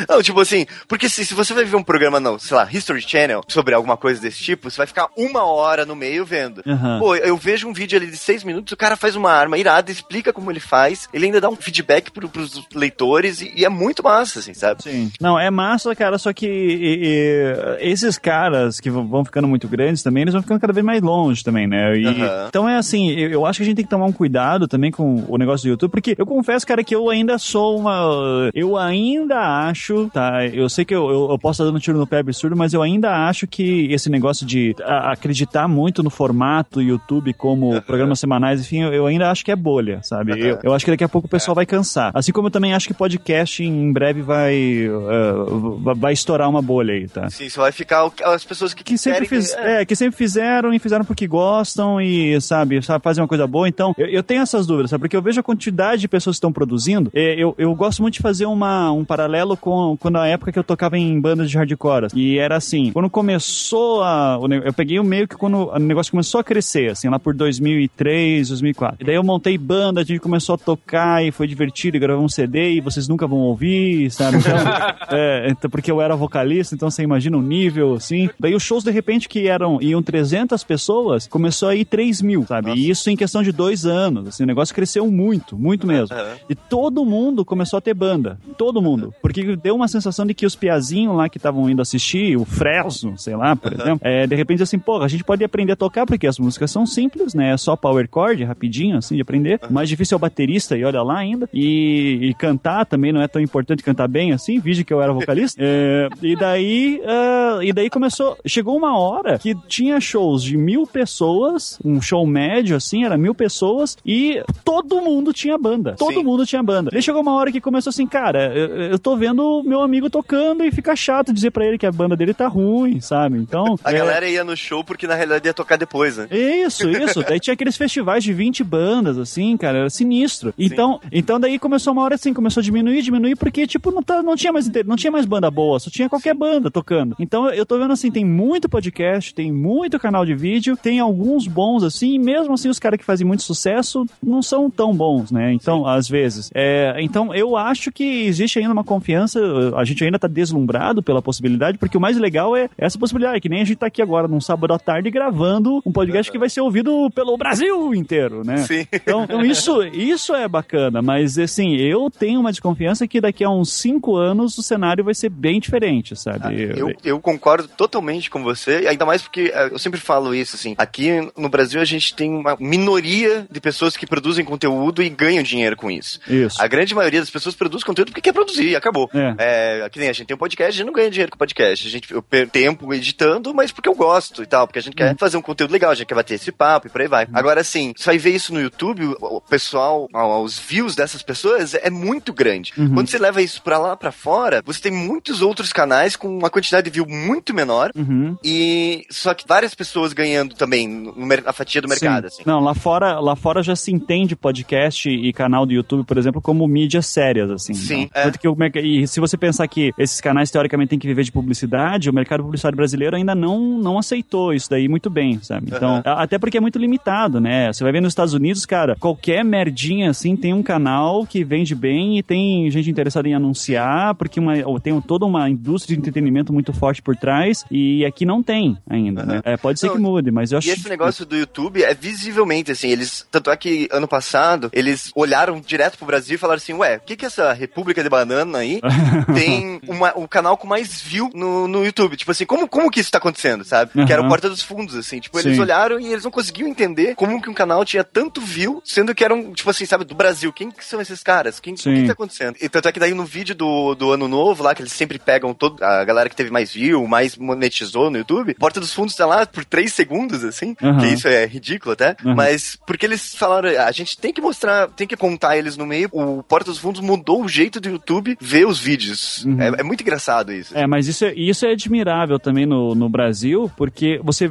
Não, 0.09 0.23
tipo 0.23 0.41
assim, 0.41 0.67
porque 0.87 1.09
se, 1.09 1.25
se 1.25 1.35
você 1.35 1.55
vai 1.55 1.65
ver 1.65 1.77
um 1.77 1.83
programa, 1.83 2.21
não, 2.21 2.39
sei 2.39 2.57
lá, 2.57 2.69
History 2.71 3.01
Channel, 3.01 3.41
sobre 3.49 3.75
alguma 3.75 3.97
coisa 3.97 4.21
desse 4.21 4.39
tipo, 4.39 4.71
você 4.71 4.77
vai 4.77 4.87
ficar 4.87 5.09
uma 5.17 5.45
hora 5.45 5.85
no 5.87 5.97
meio 5.97 6.25
vendo. 6.25 6.63
Aham. 6.67 6.99
Pô, 7.01 7.17
eu 7.17 7.37
vejo 7.37 7.67
um 7.67 7.73
vídeo 7.73 7.97
ali 7.99 8.07
de 8.09 8.17
seis 8.17 8.45
minutos, 8.45 8.73
o 8.73 8.77
cara 8.77 8.97
faz 8.97 9.17
uma 9.17 9.33
arma 9.33 9.57
irada, 9.59 9.91
explica 9.91 10.33
como 10.33 10.51
ele 10.51 10.61
faz, 10.61 11.09
ele 11.13 11.22
ainda 11.27 11.41
dá 11.41 11.49
um 11.49 11.57
feedback 11.57 12.11
pro, 12.11 12.29
pros 12.29 12.63
leitores 12.75 13.41
e, 13.43 13.53
e 13.57 13.65
é 13.65 13.69
muito 13.69 14.03
massa, 14.03 14.39
assim, 14.41 14.55
sabe? 14.55 14.83
Sim. 14.83 15.11
Não, 15.21 15.39
é 15.39 15.51
massa, 15.51 15.95
cara, 15.95 16.19
só 16.19 16.33
que 16.33 16.47
e- 16.47 16.99
e, 17.03 17.91
esses 17.91 18.19
caras 18.19 18.81
que 18.81 18.91
vão 18.91 19.25
ficando 19.25 19.49
muito 19.49 19.67
grandes 19.69 20.03
também, 20.03 20.23
eles 20.23 20.33
vão 20.35 20.43
ficando 20.43 20.61
cada 20.61 20.73
vez 20.73 20.85
mais 20.85 21.01
longe 21.03 21.43
também, 21.45 21.67
né? 21.67 21.97
E-. 21.97 22.07
Então 22.49 22.69
é 22.69 22.77
assim, 22.77 23.11
eu, 23.11 23.31
eu 23.31 23.47
acho 23.47 23.59
que 23.59 23.63
a 23.63 23.67
gente 23.67 23.77
tem 23.77 23.85
que 23.85 23.91
tomar 23.91 24.07
um 24.07 24.13
cuidado 24.13 24.67
também 24.69 24.91
com 24.91 25.25
o 25.29 25.37
negócio 25.39 25.67
do 25.67 25.71
YouTube, 25.71 25.91
porque 25.91 26.15
eu 26.19 26.27
confesso, 26.27 26.67
cara, 26.67 26.83
que 26.85 26.95
eu 26.95 27.09
ainda 27.11 27.39
sou 27.39 27.79
uma. 27.79 28.51
Eu 28.55 28.77
ainda 28.77 29.39
acho, 29.69 30.11
tá? 30.13 30.47
Eu 30.47 30.69
sei 30.69 30.85
que 30.85 30.95
eu, 30.95 31.09
eu, 31.11 31.31
eu 31.31 31.39
posso 31.39 31.63
estar 31.63 31.71
dando 31.71 31.81
tiro 31.81 31.99
no 31.99 32.07
pé 32.07 32.19
absurdo, 32.19 32.57
mas 32.57 32.73
eu 32.75 32.83
ainda 32.83 33.29
acho 33.29 33.47
que 33.47 33.87
esse 33.93 34.11
negócio 34.11 34.47
de 34.47 34.75
a- 34.83 35.13
acreditar 35.13 35.67
muito 35.69 36.03
no 36.03 36.11
formato 36.11 36.81
YouTube 36.83 37.33
como 37.35 37.81
programas 37.83 38.21
semanais, 38.21 38.61
enfim, 38.61 38.83
eu, 38.83 38.93
eu 38.93 39.07
ainda 39.07 39.31
acho 39.31 39.45
que 39.45 39.51
é 39.51 39.57
bolha, 39.57 40.01
sabe? 40.03 40.33
Eu, 40.39 40.59
eu 40.63 40.75
acho 40.75 40.85
que 40.85 40.91
daqui 40.91 41.05
a 41.05 41.09
pouco 41.13 41.27
o 41.27 41.31
pessoal 41.31 41.55
vai 41.55 41.67
cansar. 41.67 42.11
Assim 42.15 42.33
como 42.33 42.47
eu 42.47 42.51
também 42.51 42.73
acho 42.73 42.89
que 42.89 42.95
podcast 42.95 43.63
em 43.63 43.93
breve 43.93 44.23
vai, 44.23 44.89
uh, 44.89 45.95
vai 45.95 46.13
estourar 46.13 46.49
uma 46.49 46.63
bolha 46.63 46.95
aí, 46.95 47.07
tá? 47.07 47.29
Sim, 47.29 47.49
só 47.49 47.63
vai 47.63 47.73
ficar 47.73 48.11
as 48.25 48.45
pessoas 48.45 48.73
que, 48.73 48.83
Que 48.83 48.97
sempre, 48.97 49.27
fiz, 49.27 49.53
é, 49.55 49.85
que 49.85 49.95
sempre 49.95 50.17
fizeram 50.17 50.73
e 50.73 50.79
fizeram 50.79 51.05
porque 51.05 51.27
gostam 51.27 52.01
e, 52.01 52.41
sabe, 52.41 52.83
sabe 52.83 53.05
fazer 53.05 53.21
uma 53.21 53.29
coisa 53.29 53.47
boa. 53.47 53.69
Então, 53.69 53.95
eu, 53.99 54.07
eu 54.07 54.23
tenho 54.23 54.41
essas 54.41 54.67
dúvidas, 54.67 54.91
sabe? 54.91 55.03
Porque 55.03 55.17
eu 55.17 55.23
vejo 55.23 55.39
a 55.39 55.43
quantidade 55.43 56.01
de 56.01 56.09
pessoas 56.09 56.37
que 56.37 56.39
estão 56.39 56.53
produzindo. 56.53 57.11
É, 57.15 57.35
eu, 57.35 57.55
eu 57.59 57.75
gosto 57.75 58.01
muito 58.01 58.15
de 58.15 58.21
fazer 58.21 58.47
uma, 58.47 58.91
um 58.91 59.05
paralelo 59.05 59.57
com 59.57 59.97
quando 59.99 60.17
a 60.17 60.27
época 60.27 60.51
que 60.51 60.59
eu 60.59 60.65
tocava 60.65 60.97
em 60.97 61.21
bandas 61.21 61.51
de 61.51 61.59
hardcore. 61.59 62.09
E 62.15 62.39
era 62.39 62.57
assim, 62.57 62.91
quando 62.93 63.11
começou 63.11 64.03
a. 64.03 64.39
Eu 64.65 64.73
peguei 64.73 64.99
o 64.99 65.05
meio 65.05 65.29
que 65.29 65.37
quando 65.37 65.69
o 65.69 65.79
negócio 65.79 66.11
começou 66.11 66.41
a 66.41 66.45
crescer, 66.45 66.91
assim, 66.91 67.09
lá 67.09 67.19
por 67.19 67.35
2003, 67.35 68.49
2004. 68.49 68.97
E 69.01 69.05
daí 69.05 69.15
eu 69.15 69.23
montei 69.23 69.59
banda, 69.59 70.01
a 70.01 70.05
gente 70.05 70.21
começou 70.21 70.55
a 70.55 70.59
tocar 70.59 71.02
e 71.23 71.31
foi 71.31 71.47
divertido, 71.47 71.97
e 71.97 72.01
gravamos 72.01 72.33
um 72.33 72.35
CD 72.35 72.75
e 72.75 72.81
vocês 72.81 73.09
nunca 73.09 73.27
vão 73.27 73.39
ouvir, 73.39 74.11
sabe? 74.11 74.39
Então, 74.39 74.57
é, 75.11 75.49
então, 75.51 75.71
porque 75.71 75.91
eu 75.91 76.01
era 76.01 76.15
vocalista, 76.17 76.75
então 76.75 76.91
você 76.91 77.03
imagina 77.03 77.37
o 77.37 77.43
nível, 77.43 77.95
assim. 77.95 78.29
Daí 78.39 78.55
os 78.55 78.63
shows, 78.63 78.85
de 78.85 78.91
repente, 78.91 79.29
que 79.29 79.49
eram 79.49 79.81
iam 79.81 80.03
300 80.03 80.63
pessoas, 80.65 81.27
começou 81.27 81.69
a 81.69 81.75
ir 81.75 81.85
3 81.85 82.23
mil, 82.23 82.45
sabe? 82.47 82.73
E 82.73 82.91
isso 82.91 83.11
em 83.11 83.17
questão 83.17 83.43
de 83.43 83.53
dois 83.53 83.87
anos, 83.87 84.29
assim, 84.29 84.45
o 84.45 84.47
negócio 84.47 84.75
cresceu 84.75 85.11
muito, 85.11 85.59
muito 85.59 85.87
mesmo. 85.87 86.17
E 86.49 86.55
todo 86.55 87.05
mundo 87.05 87.45
começou 87.45 87.79
a 87.79 87.81
ter 87.81 87.95
banda. 87.95 88.39
Todo 88.57 88.83
mundo. 88.83 89.15
Porque 89.21 89.57
deu 89.57 89.75
uma 89.75 89.89
sensação 89.89 90.27
de 90.27 90.35
que 90.35 90.47
os 90.47 90.55
piazinhos 90.55 91.17
lá 91.17 91.29
que 91.29 91.39
estavam 91.39 91.69
indo 91.69 91.83
assistir, 91.83 92.37
o 92.37 92.45
Fresno, 92.45 93.19
sei 93.19 93.37
lá, 93.37 93.57
por 93.57 93.73
exemplo, 93.73 94.01
é, 94.03 94.27
de 94.27 94.35
repente 94.35 94.63
assim, 94.63 94.79
pô, 94.79 95.03
a 95.03 95.09
gente 95.09 95.25
pode 95.25 95.45
aprender 95.45 95.73
a 95.73 95.77
tocar 95.77 96.07
porque 96.07 96.27
as 96.27 96.39
músicas 96.39 96.71
são 96.71 96.87
simples, 96.87 97.35
né? 97.35 97.53
É 97.53 97.57
só 97.57 97.77
power 97.77 98.09
chord, 98.13 98.43
rapidinho, 98.45 98.97
assim, 98.97 99.17
de 99.17 99.23
aprender. 99.23 99.61
O 99.69 99.73
mais 99.73 99.89
difícil 99.89 100.15
é 100.15 100.17
o 100.17 100.21
baterista, 100.21 100.77
e 100.77 100.85
olha 100.85 100.92
olha 100.93 101.03
lá 101.03 101.19
ainda. 101.19 101.49
E, 101.53 102.19
e 102.23 102.35
cantar 102.35 102.85
também 102.87 103.13
não 103.13 103.23
é 103.23 103.29
tão 103.29 103.41
importante 103.41 103.83
cantar 103.83 104.09
bem 104.09 104.33
assim, 104.33 104.61
vide 104.61 104.85
que 104.85 104.93
eu 104.93 105.03
era 105.03 105.13
vocalista. 105.13 105.61
É, 105.61 106.09
e 106.23 106.37
daí, 106.37 107.03
ah, 107.07 107.59
e 107.63 107.73
daí 107.73 107.89
começou, 107.89 108.37
chegou 108.47 108.77
uma 108.77 108.99
hora 108.99 109.39
que 109.39 109.55
tinha 109.67 110.01
shows 110.01 110.43
de 110.43 110.57
mil 110.57 110.87
pessoas, 110.87 111.79
um 111.85 112.01
show 112.01 112.27
médio 112.27 112.77
assim, 112.77 113.05
era 113.05 113.17
mil 113.17 113.35
pessoas, 113.35 113.97
e 114.05 114.43
todo 114.65 115.01
mundo 115.01 115.33
tinha 115.33 115.57
banda. 115.59 115.95
Todo 115.99 116.15
Sim. 116.15 116.25
mundo 116.25 116.47
tinha 116.47 116.63
banda. 116.63 116.91
Daí 116.91 117.03
chegou 117.03 117.23
uma 117.23 117.35
hora 117.35 117.51
que 117.51 117.61
começou 117.61 117.91
assim, 117.91 118.07
cara, 118.07 118.53
eu, 118.55 118.69
eu 118.93 118.99
tô 118.99 119.17
vendo 119.17 119.61
o 119.61 119.63
meu 119.63 119.83
amigo 119.83 120.11
tocando 120.11 120.65
e 120.65 120.71
fica 120.71 120.95
chato 120.95 121.33
dizer 121.33 121.51
pra 121.51 121.65
ele 121.65 121.79
que 121.79 121.87
a 121.87 121.93
banda 121.93 122.17
dele 122.17 122.35
tá 122.35 122.47
ruim, 122.49 123.01
sabe? 123.01 123.39
Então. 123.39 123.77
A 123.85 123.93
é, 123.93 123.99
galera 123.99 124.29
ia 124.29 124.45
no 124.45 124.57
show 124.57 124.85
porque 124.85 125.07
na 125.07 125.15
realidade 125.15 125.47
ia 125.47 125.55
tocar 125.55 125.77
depois, 125.77 126.17
né? 126.17 126.29
isso, 126.31 126.89
isso. 126.89 127.23
Daí 127.23 127.41
tinha 127.41 127.55
aqueles 127.55 127.77
festivais 127.77 128.25
de 128.25 128.33
20 128.33 128.65
bandas, 128.65 129.19
assim, 129.19 129.57
cara, 129.57 129.79
era 129.79 129.91
sinistro. 129.91 130.53
Então, 130.73 131.01
então 131.11 131.41
daí 131.41 131.59
começou 131.59 131.93
uma 131.93 132.03
hora 132.03 132.15
assim, 132.15 132.33
começou 132.33 132.61
a 132.61 132.65
diminuir, 132.65 133.03
diminuir, 133.03 133.37
porque, 133.37 133.67
tipo, 133.67 133.91
não, 133.91 134.03
tá, 134.03 134.23
não, 134.23 134.37
tinha 134.37 134.53
mais, 134.53 134.71
não 134.87 134.97
tinha 134.97 135.11
mais 135.11 135.27
banda 135.27 135.51
boa, 135.51 135.79
só 135.79 135.91
tinha 135.91 136.09
qualquer 136.09 136.35
banda 136.35 136.71
tocando. 136.71 137.17
Então 137.19 137.49
eu 137.51 137.65
tô 137.67 137.79
vendo 137.79 137.93
assim, 137.93 138.11
tem 138.11 138.25
muito 138.25 138.69
podcast, 138.69 139.35
tem 139.35 139.53
muito 139.53 139.99
canal 139.99 140.25
de 140.25 140.35
vídeo, 140.35 140.77
tem 140.77 141.01
alguns 141.01 141.47
bons, 141.47 141.83
assim, 141.83 142.15
e 142.15 142.19
mesmo 142.19 142.55
assim 142.55 142.69
os 142.69 142.79
caras 142.79 142.99
que 142.99 143.05
fazem 143.05 143.27
muito 143.27 143.43
sucesso 143.43 144.07
não 144.23 144.43
são 144.43 144.71
tão 144.71 144.95
bons, 144.95 145.31
né? 145.31 145.53
Então, 145.53 145.87
às 145.87 146.09
vezes. 146.09 146.51
É, 146.55 146.97
então 147.01 147.35
eu 147.35 147.57
acho 147.57 147.91
que 147.91 148.25
existe 148.25 148.59
ainda 148.59 148.73
uma 148.73 148.85
confiança, 148.85 149.41
a 149.77 149.85
gente 149.85 150.05
ainda 150.05 150.19
tá 150.19 150.29
deslumbrado 150.29 151.03
pela 151.03 151.23
possibilidade, 151.23 151.79
porque 151.79 151.97
o 151.97 152.01
mais 152.01 152.17
legal 152.17 152.57
é 152.57 152.69
essa 152.77 152.99
possibilidade, 152.99 153.41
que 153.41 153.49
nem 153.49 153.63
a 153.63 153.65
gente 153.65 153.77
tá 153.77 153.87
aqui 153.87 154.03
agora 154.03 154.29
num 154.29 154.41
sábado 154.41 154.73
à 154.73 154.79
tarde 154.79 155.11
gravando 155.11 155.83
um 155.85 155.93
podcast 155.93 156.31
que 156.31 156.39
vai 156.39 156.49
ser 156.49 156.61
ouvido 156.61 157.11
pelo 157.15 157.37
Brasil 157.37 157.95
inteiro, 157.95 158.43
né? 158.45 158.59
Sim. 158.59 158.87
Então, 158.93 159.25
então 159.25 159.45
isso, 159.45 159.83
isso 159.85 160.35
é 160.35 160.49
bacana, 160.49 160.62
mas 161.03 161.39
assim, 161.39 161.77
eu 161.77 162.11
tenho 162.11 162.41
uma 162.41 162.51
desconfiança 162.51 163.07
que 163.07 163.21
daqui 163.21 163.45
a 163.45 163.51
uns 163.51 163.73
cinco 163.73 164.17
anos 164.17 164.57
o 164.59 164.63
cenário 164.63 165.05
vai 165.05 165.15
ser 165.15 165.29
bem 165.29 165.61
diferente, 165.61 166.15
sabe? 166.17 166.73
Eu, 166.77 166.93
eu 167.05 167.21
concordo 167.21 167.69
totalmente 167.69 168.31
com 168.31 168.43
você, 168.43 168.87
ainda 168.89 169.05
mais 169.07 169.23
porque 169.23 169.53
eh, 169.55 169.69
eu 169.73 169.79
sempre 169.79 170.01
falo 170.01 170.35
isso, 170.35 170.57
assim, 170.57 170.75
aqui 170.79 171.11
no 171.37 171.49
Brasil 171.49 171.81
a 171.81 171.85
gente 171.85 172.15
tem 172.15 172.31
uma 172.31 172.57
minoria 172.59 173.47
de 173.51 173.61
pessoas 173.61 173.97
que 173.97 174.07
produzem 174.07 174.45
conteúdo 174.45 175.03
e 175.03 175.09
ganham 175.09 175.43
dinheiro 175.43 175.77
com 175.77 175.91
isso. 175.91 176.21
Isso. 176.29 176.61
A 176.61 176.67
grande 176.67 176.95
maioria 176.95 177.21
das 177.21 177.31
pessoas 177.31 177.55
produz 177.55 177.85
conteúdo 177.85 178.09
porque 178.09 178.21
quer 178.21 178.33
produzir 178.33 178.75
acabou. 178.77 179.09
É. 179.15 179.83
É, 179.85 179.89
que 179.91 179.99
nem 179.99 180.09
a 180.09 180.13
gente 180.13 180.27
tem 180.27 180.35
um 180.35 180.39
podcast, 180.39 180.71
a 180.71 180.77
gente 180.77 180.87
não 180.87 180.93
ganha 180.93 181.11
dinheiro 181.11 181.31
com 181.33 181.39
podcast. 181.39 181.87
A 181.87 181.91
gente, 181.91 182.13
eu 182.13 182.23
perco 182.23 182.53
tempo 182.53 182.93
editando, 182.93 183.55
mas 183.55 183.71
porque 183.73 183.89
eu 183.89 183.95
gosto 183.95 184.43
e 184.43 184.47
tal, 184.47 184.67
porque 184.67 184.79
a 184.79 184.83
gente 184.83 184.93
Uhum. 184.93 185.09
quer 185.09 185.17
fazer 185.17 185.37
um 185.37 185.43
conteúdo 185.43 185.73
legal, 185.73 185.91
a 185.91 185.95
gente 185.95 186.07
quer 186.07 186.15
bater 186.15 186.35
esse 186.35 186.53
papo 186.53 186.87
e 186.87 186.91
por 186.91 187.01
aí 187.01 187.09
vai. 187.09 187.27
Agora, 187.33 187.61
assim, 187.61 187.93
você 187.97 188.11
vai 188.11 188.19
ver 188.19 188.31
isso 188.31 188.53
no 188.53 188.61
YouTube, 188.61 189.05
o, 189.21 189.41
pessoal, 189.41 190.09
ó, 190.13 190.41
os 190.53 190.59
views 190.59 190.95
dessas 190.95 191.23
pessoas 191.23 191.75
é 191.75 191.91
muito 191.91 192.33
grande. 192.33 192.73
Uhum. 192.77 192.95
Quando 192.95 193.09
você 193.09 193.19
leva 193.19 193.41
isso 193.43 193.63
pra 193.63 193.79
lá, 193.79 193.97
pra 193.97 194.13
fora, 194.13 194.63
você 194.65 194.81
tem 194.81 194.93
muitos 194.93 195.43
outros 195.43 195.73
canais 195.73 196.17
com 196.17 196.29
uma 196.39 196.51
quantidade 196.51 196.85
de 196.85 196.91
view 196.91 197.07
muito 197.09 197.55
menor 197.55 197.91
Uhum. 197.97 198.37
e 198.45 199.05
só 199.11 199.35
que 199.35 199.45
várias 199.47 199.75
pessoas 199.75 200.13
ganhando 200.13 200.55
também 200.55 200.89
no, 200.89 201.15
na 201.45 201.53
fatia 201.53 201.81
do 201.81 201.89
mercado, 201.89 202.23
Sim. 202.23 202.27
assim. 202.29 202.43
Não, 202.47 202.61
lá 202.61 202.75
fora, 202.75 203.19
lá 203.21 203.35
fora 203.37 203.63
já 203.63 203.75
se 203.77 203.93
entende 203.93 204.35
podcast 204.37 205.09
e 205.09 205.33
canal 205.33 205.65
do 205.67 205.73
YouTube, 205.73 206.05
por 206.07 206.19
exemplo, 206.19 206.41
como 206.41 206.67
mídias 206.67 207.07
sérias, 207.07 207.51
assim. 207.51 207.75
Sim, 207.75 208.03
Então, 208.11 208.23
é. 208.23 208.31
que 208.33 208.49
o 208.49 208.57
e 208.83 209.07
se 209.07 209.21
você 209.21 209.37
pensar 209.37 209.67
que 209.69 209.93
esses 209.99 210.21
canais 210.21 210.51
teoricamente 210.51 210.91
têm 210.91 210.99
que 210.99 211.07
viver 211.07 211.23
de 211.25 211.33
publicidade, 211.33 212.09
o 212.11 212.13
mercado 212.15 212.43
publicitário 212.43 212.77
brasileiro 212.77 213.17
ainda 213.17 213.35
não, 213.35 213.79
não 213.79 213.99
aceitou 213.99 214.53
isso 214.53 214.69
daí 214.71 214.89
muito 214.89 215.09
bem, 215.11 215.39
sabe? 215.43 215.71
Então, 215.75 216.03
a- 216.05 216.23
até 216.23 216.39
porque 216.39 216.57
é 216.57 216.61
muito 216.61 216.79
limitado, 216.79 217.41
né? 217.41 217.73
Você 217.73 217.83
vai 217.85 217.93
ver 217.93 218.01
nos 218.01 218.13
Estados 218.13 218.35
Unidos, 218.35 218.65
cara, 218.67 218.97
qualquer 218.99 219.45
merdinha 219.45 220.11
assim 220.11 220.37
tem 220.43 220.53
um 220.53 220.63
canal 220.63 221.25
que 221.25 221.45
vende 221.45 221.73
bem 221.73 222.19
e 222.19 222.23
tem 222.23 222.69
gente 222.69 222.91
interessada 222.91 223.29
em 223.29 223.35
anunciar, 223.35 224.17
porque 224.17 224.41
uma, 224.41 224.55
tem 224.81 225.01
toda 225.01 225.25
uma 225.25 225.49
indústria 225.49 225.95
de 225.95 226.01
entretenimento 226.01 226.53
muito 226.53 226.73
forte 226.73 227.01
por 227.01 227.15
trás 227.15 227.65
e 227.71 228.05
aqui 228.05 228.27
não 228.27 228.43
tem 228.43 228.77
ainda, 228.91 229.23
né? 229.23 229.41
É, 229.45 229.57
pode 229.57 229.79
ser 229.79 229.87
Não, 229.87 229.95
que 229.95 230.01
mude, 230.01 230.33
mas 230.33 230.51
eu 230.51 230.59
acho 230.59 230.67
E 230.67 230.73
esse 230.73 230.89
negócio 230.89 231.25
do 231.25 231.37
YouTube 231.37 231.85
é 231.85 231.95
visivelmente, 231.95 232.73
assim, 232.73 232.89
eles. 232.89 233.25
Tanto 233.31 233.51
é 233.51 233.57
que 233.57 233.89
ano 233.93 234.09
passado, 234.09 234.69
eles 234.73 235.13
olharam 235.15 235.61
direto 235.61 235.97
pro 235.97 236.07
Brasil 236.07 236.35
e 236.35 236.39
falaram 236.39 236.57
assim: 236.57 236.73
ué, 236.73 236.97
o 236.97 237.01
que 237.01 237.15
que 237.15 237.25
essa 237.25 237.53
República 237.53 238.03
de 238.03 238.09
Banana 238.09 238.59
aí 238.59 238.81
tem 239.33 239.81
uma, 239.87 240.13
o 240.19 240.27
canal 240.27 240.57
com 240.57 240.67
mais 240.67 241.01
view 241.01 241.31
no, 241.33 241.69
no 241.69 241.85
YouTube? 241.85 242.17
Tipo 242.17 242.33
assim, 242.33 242.45
como, 242.45 242.67
como 242.67 242.91
que 242.91 242.99
isso 242.99 243.13
tá 243.13 243.19
acontecendo, 243.19 243.65
sabe? 243.65 243.93
Que 244.05 244.13
era 244.13 244.21
o. 244.21 244.33
Porta 244.33 244.49
dos 244.49 244.63
Fundos, 244.63 244.97
assim. 244.97 245.21
Tipo, 245.21 245.39
eles 245.39 245.57
Sim. 245.57 245.61
olharam 245.61 246.01
e 246.01 246.07
eles 246.07 246.25
não 246.25 246.31
conseguiam 246.31 246.67
entender 246.67 247.15
como 247.15 247.41
que 247.41 247.51
um 247.51 247.55
canal 247.55 247.85
tinha 247.85 248.03
tanto 248.03 248.41
view, 248.41 248.81
sendo 248.83 249.15
que 249.15 249.23
eram, 249.23 249.53
tipo 249.53 249.69
assim, 249.69 249.85
sabe, 249.85 250.05
do 250.05 250.15
Brasil. 250.15 250.32
Quem 250.53 250.71
que 250.71 250.85
são 250.85 251.01
esses 251.01 251.23
caras? 251.23 251.61
Quem, 251.61 251.75
o 251.75 251.77
que, 251.77 252.07
tá 252.07 252.13
acontecendo? 252.13 252.57
E 252.61 252.69
tanto 252.69 252.89
é 252.89 252.93
que 252.93 253.01
daí 253.01 253.15
no 253.15 253.25
vídeo 253.25 253.55
do, 253.55 253.95
do 253.95 254.13
ano 254.13 254.29
novo 254.29 254.63
lá, 254.63 254.75
que 254.75 254.83
eles 254.83 254.93
sempre 254.93 255.19
pegam 255.19 255.55
todo, 255.55 255.83
a 255.83 256.05
galera 256.05 256.29
que 256.29 256.37
teve 256.37 256.51
mais 256.51 256.73
view, 256.73 257.07
mais 257.07 257.37
monetizou 257.37 258.11
no 258.11 258.19
YouTube, 258.19 258.55
Porta 258.55 258.81
dos 258.81 258.93
Fundos 258.93 259.15
tá 259.15 259.27
lá 259.27 259.47
por 259.47 259.65
3 259.65 259.93
segundos, 259.93 260.45
assim, 260.45 260.77
Aham. 260.83 260.99
que 260.99 261.07
isso 261.07 261.29
é 261.29 261.47
ridículo 261.47 261.93
até, 261.93 262.17
Aham. 262.25 262.35
mas 262.35 262.79
porque 262.87 263.07
eles 263.07 263.35
falaram, 263.35 263.69
a 263.69 263.93
gente 263.93 264.19
tem 264.19 264.33
que 264.33 264.41
mostrar, 264.41 264.89
tem 264.89 265.07
que 265.07 265.17
contar 265.17 265.57
eles 265.57 265.77
no 265.77 265.87
meio, 265.87 266.09
o 266.13 266.43
Porta 266.43 266.71
dos 266.71 266.79
Fundos 266.79 267.01
mudou 267.01 267.43
o 267.43 267.49
jeito 267.49 267.81
do 267.81 267.89
YouTube 267.89 268.37
ver 268.41 268.67
os 268.67 268.79
vídeos. 268.79 269.45
Uhum. 269.45 269.61
É, 269.61 269.81
é 269.81 269.83
muito 269.83 270.03
engraçado 270.03 270.53
isso. 270.53 270.77
É, 270.77 270.87
mas 270.87 271.07
isso 271.07 271.25
é, 271.25 271.35
isso 271.35 271.67
é 271.67 271.73
admirável 271.73 272.39
também 272.39 272.67
no, 272.67 272.95
no 272.95 273.09
Brasil, 273.09 273.71
porque 273.77 274.21
você. 274.23 274.51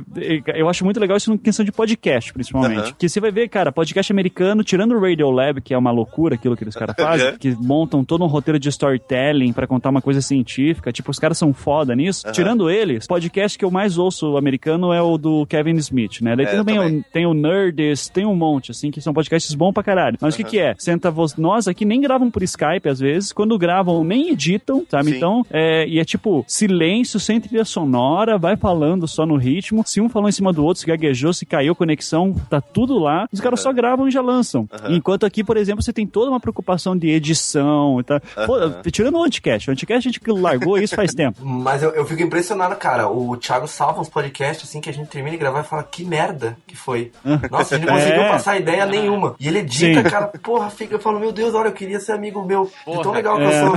Eu 0.55 0.69
acho 0.69 0.83
muito 0.83 0.99
legal 0.99 1.17
isso 1.17 1.33
em 1.33 1.37
questão 1.37 1.65
de 1.65 1.71
podcast, 1.71 2.33
principalmente. 2.33 2.93
Que 2.95 3.09
você 3.09 3.19
vai 3.19 3.31
ver, 3.31 3.49
cara, 3.49 3.71
podcast 3.71 4.11
americano, 4.11 4.63
tirando 4.63 4.95
o 4.95 4.99
Radio 4.99 5.29
Lab, 5.29 5.61
que 5.61 5.70
é 5.73 5.77
uma 5.77 5.91
loucura 5.91 6.35
aquilo 6.35 6.55
que 6.55 6.63
eles 6.63 6.75
caras 6.75 6.95
fazem, 6.97 7.27
Aham. 7.29 7.37
que 7.39 7.55
montam 7.55 8.03
todo 8.03 8.23
um 8.23 8.27
roteiro 8.27 8.59
de 8.59 8.69
storytelling 8.69 9.53
pra 9.53 9.67
contar 9.67 9.89
uma 9.89 10.01
coisa 10.01 10.21
científica, 10.21 10.91
tipo, 10.91 11.11
os 11.11 11.19
caras 11.19 11.37
são 11.37 11.53
foda 11.53 11.95
nisso. 11.95 12.25
Aham. 12.25 12.33
Tirando 12.33 12.69
eles, 12.69 13.07
podcast 13.07 13.57
que 13.57 13.65
eu 13.65 13.71
mais 13.71 13.97
ouço 13.97 14.37
americano 14.37 14.93
é 14.93 15.01
o 15.01 15.17
do 15.17 15.45
Kevin 15.45 15.75
Smith, 15.75 16.21
né? 16.21 16.35
Daí 16.35 16.45
É, 16.45 16.49
tem 16.49 16.57
também, 16.59 16.75
também. 16.75 16.97
O, 16.99 17.03
tem 17.11 17.25
o 17.25 17.33
Nerdist, 17.33 18.11
tem 18.11 18.25
um 18.25 18.35
monte, 18.35 18.71
assim, 18.71 18.91
que 18.91 19.01
são 19.01 19.13
podcasts 19.13 19.53
bons 19.53 19.73
pra 19.73 19.83
caralho. 19.83 20.17
Mas 20.21 20.33
o 20.33 20.37
que 20.37 20.43
Aham. 20.43 20.49
que 20.51 20.59
é? 20.59 20.75
Senta 20.77 21.11
nós 21.37 21.67
aqui 21.67 21.85
nem 21.85 22.01
gravam 22.01 22.29
por 22.31 22.43
Skype 22.43 22.87
às 22.89 22.99
vezes, 22.99 23.31
quando 23.31 23.57
gravam 23.57 24.03
nem 24.03 24.29
editam, 24.29 24.85
sabe? 24.89 25.11
Sim. 25.11 25.17
Então, 25.17 25.45
é, 25.49 25.87
e 25.87 25.99
é 25.99 26.05
tipo, 26.05 26.43
silêncio, 26.47 27.19
sem 27.19 27.39
trilha 27.39 27.65
sonora, 27.65 28.37
vai 28.37 28.55
falando 28.57 29.07
só 29.07 29.25
no 29.25 29.35
ritmo. 29.37 29.83
Se 29.85 30.01
um 30.01 30.09
falou 30.09 30.29
em 30.29 30.31
cima 30.31 30.51
do 30.51 30.63
outro, 30.63 30.81
se 30.81 30.87
gaguejou, 30.87 31.33
se 31.33 31.45
caiu 31.45 31.75
conexão, 31.75 32.33
tá 32.49 32.59
tudo 32.61 32.97
lá. 32.97 33.27
Os 33.31 33.39
caras 33.39 33.59
só 33.61 33.71
gravam 33.71 34.07
e 34.07 34.11
já 34.11 34.21
lançam. 34.21 34.67
Enquanto 34.89 35.25
aqui, 35.25 35.43
por 35.43 35.57
exemplo, 35.57 35.60
você 35.75 35.93
tem 35.93 36.05
toda 36.07 36.31
uma 36.31 36.39
preocupação 36.39 36.97
de 36.97 37.09
edição 37.09 37.99
e 37.99 38.03
tal. 38.03 38.19
Pô, 38.45 38.55
tirando 38.91 39.17
o 39.17 39.23
Anticast. 39.23 39.69
O 39.69 39.73
Anticast 39.73 40.07
a 40.07 40.11
gente 40.11 40.21
largou 40.31 40.77
isso 40.77 40.95
faz 40.95 41.13
tempo. 41.13 41.39
Mas 41.45 41.83
eu, 41.83 41.91
eu 41.91 42.05
fico 42.05 42.21
impressionado, 42.21 42.75
cara. 42.75 43.07
O 43.09 43.35
Thiago 43.37 43.67
salva 43.67 44.01
uns 44.01 44.09
podcasts 44.09 44.67
assim 44.69 44.81
que 44.81 44.89
a 44.89 44.93
gente 44.93 45.07
termina 45.09 45.31
de 45.31 45.37
gravar 45.39 45.61
e 45.61 45.63
fala 45.63 45.83
que 45.83 46.03
merda 46.03 46.57
que 46.67 46.75
foi. 46.75 47.11
Nossa, 47.49 47.75
a 47.75 47.77
gente 47.77 47.87
não 47.87 47.95
conseguiu 47.95 48.21
É. 48.21 48.29
passar 48.29 48.57
ideia 48.59 48.85
nenhuma. 48.85 49.35
E 49.39 49.47
ele 49.47 49.59
edita, 49.59 50.03
Sim. 50.03 50.09
cara, 50.09 50.27
porra, 50.27 50.69
fica, 50.69 50.95
eu 50.95 50.99
falo, 50.99 51.19
meu 51.19 51.31
Deus, 51.31 51.53
olha, 51.53 51.67
eu 51.67 51.73
queria 51.73 51.99
ser 51.99 52.13
amigo 52.13 52.43
meu. 52.45 52.65
De 52.65 52.71
tão 52.85 52.93
Porra, 52.95 53.11
legal 53.11 53.37
que 53.37 53.43
é. 53.43 53.61
eu 53.61 53.65
sou. 53.67 53.75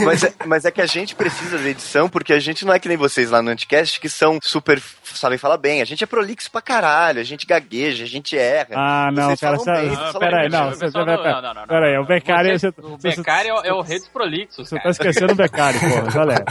Mas 0.04 0.22
é, 0.24 0.32
mas 0.46 0.64
é 0.64 0.70
que 0.70 0.80
a 0.80 0.86
gente 0.86 1.14
precisa 1.14 1.58
de 1.58 1.68
edição, 1.68 2.08
porque 2.08 2.32
a 2.32 2.38
gente 2.38 2.64
não 2.64 2.72
é 2.74 2.78
que 2.78 2.88
nem 2.88 2.96
vocês 2.96 3.30
lá 3.30 3.42
no 3.42 3.50
Anticast, 3.50 4.00
que 4.00 4.08
são 4.08 4.38
super, 4.42 4.80
sabem 5.02 5.38
falar 5.38 5.56
bem. 5.56 5.80
A 5.80 5.84
gente 5.84 6.02
é 6.02 6.06
prolixo 6.06 6.50
pra 6.50 6.60
caralho, 6.60 7.20
a 7.20 7.24
gente 7.24 7.46
gagueja, 7.46 8.04
a 8.04 8.06
gente 8.06 8.36
erra. 8.36 8.68
Ah, 8.72 9.10
não, 9.12 9.28
Vocês 9.28 9.40
cara, 9.40 9.56
bem, 9.56 10.18
peraí, 10.18 10.48
não, 10.48 10.70
você- 10.90 11.04
pera- 11.04 11.16
não- 11.16 11.24
não, 11.24 11.42
não, 11.42 11.54
não, 11.62 11.66
pera 11.66 11.86
aí, 11.86 11.94
não. 11.94 12.02
o 12.02 12.06
Beccari- 12.06 12.58
Você- 12.58 12.70
você- 12.70 12.86
O 12.86 12.98
Beccari 13.16 13.48
é, 13.48 13.54
o- 13.54 13.60
é 13.64 13.72
o 13.72 13.80
rei 13.80 13.98
dos 13.98 14.08
prolixos, 14.08 14.68
Você 14.68 14.76
cara. 14.76 14.82
tá 14.84 14.90
esquecendo 14.90 15.32
o 15.32 15.36
Beccari, 15.36 15.78
porra, 15.78 16.10
já 16.10 16.24
leva. 16.24 16.44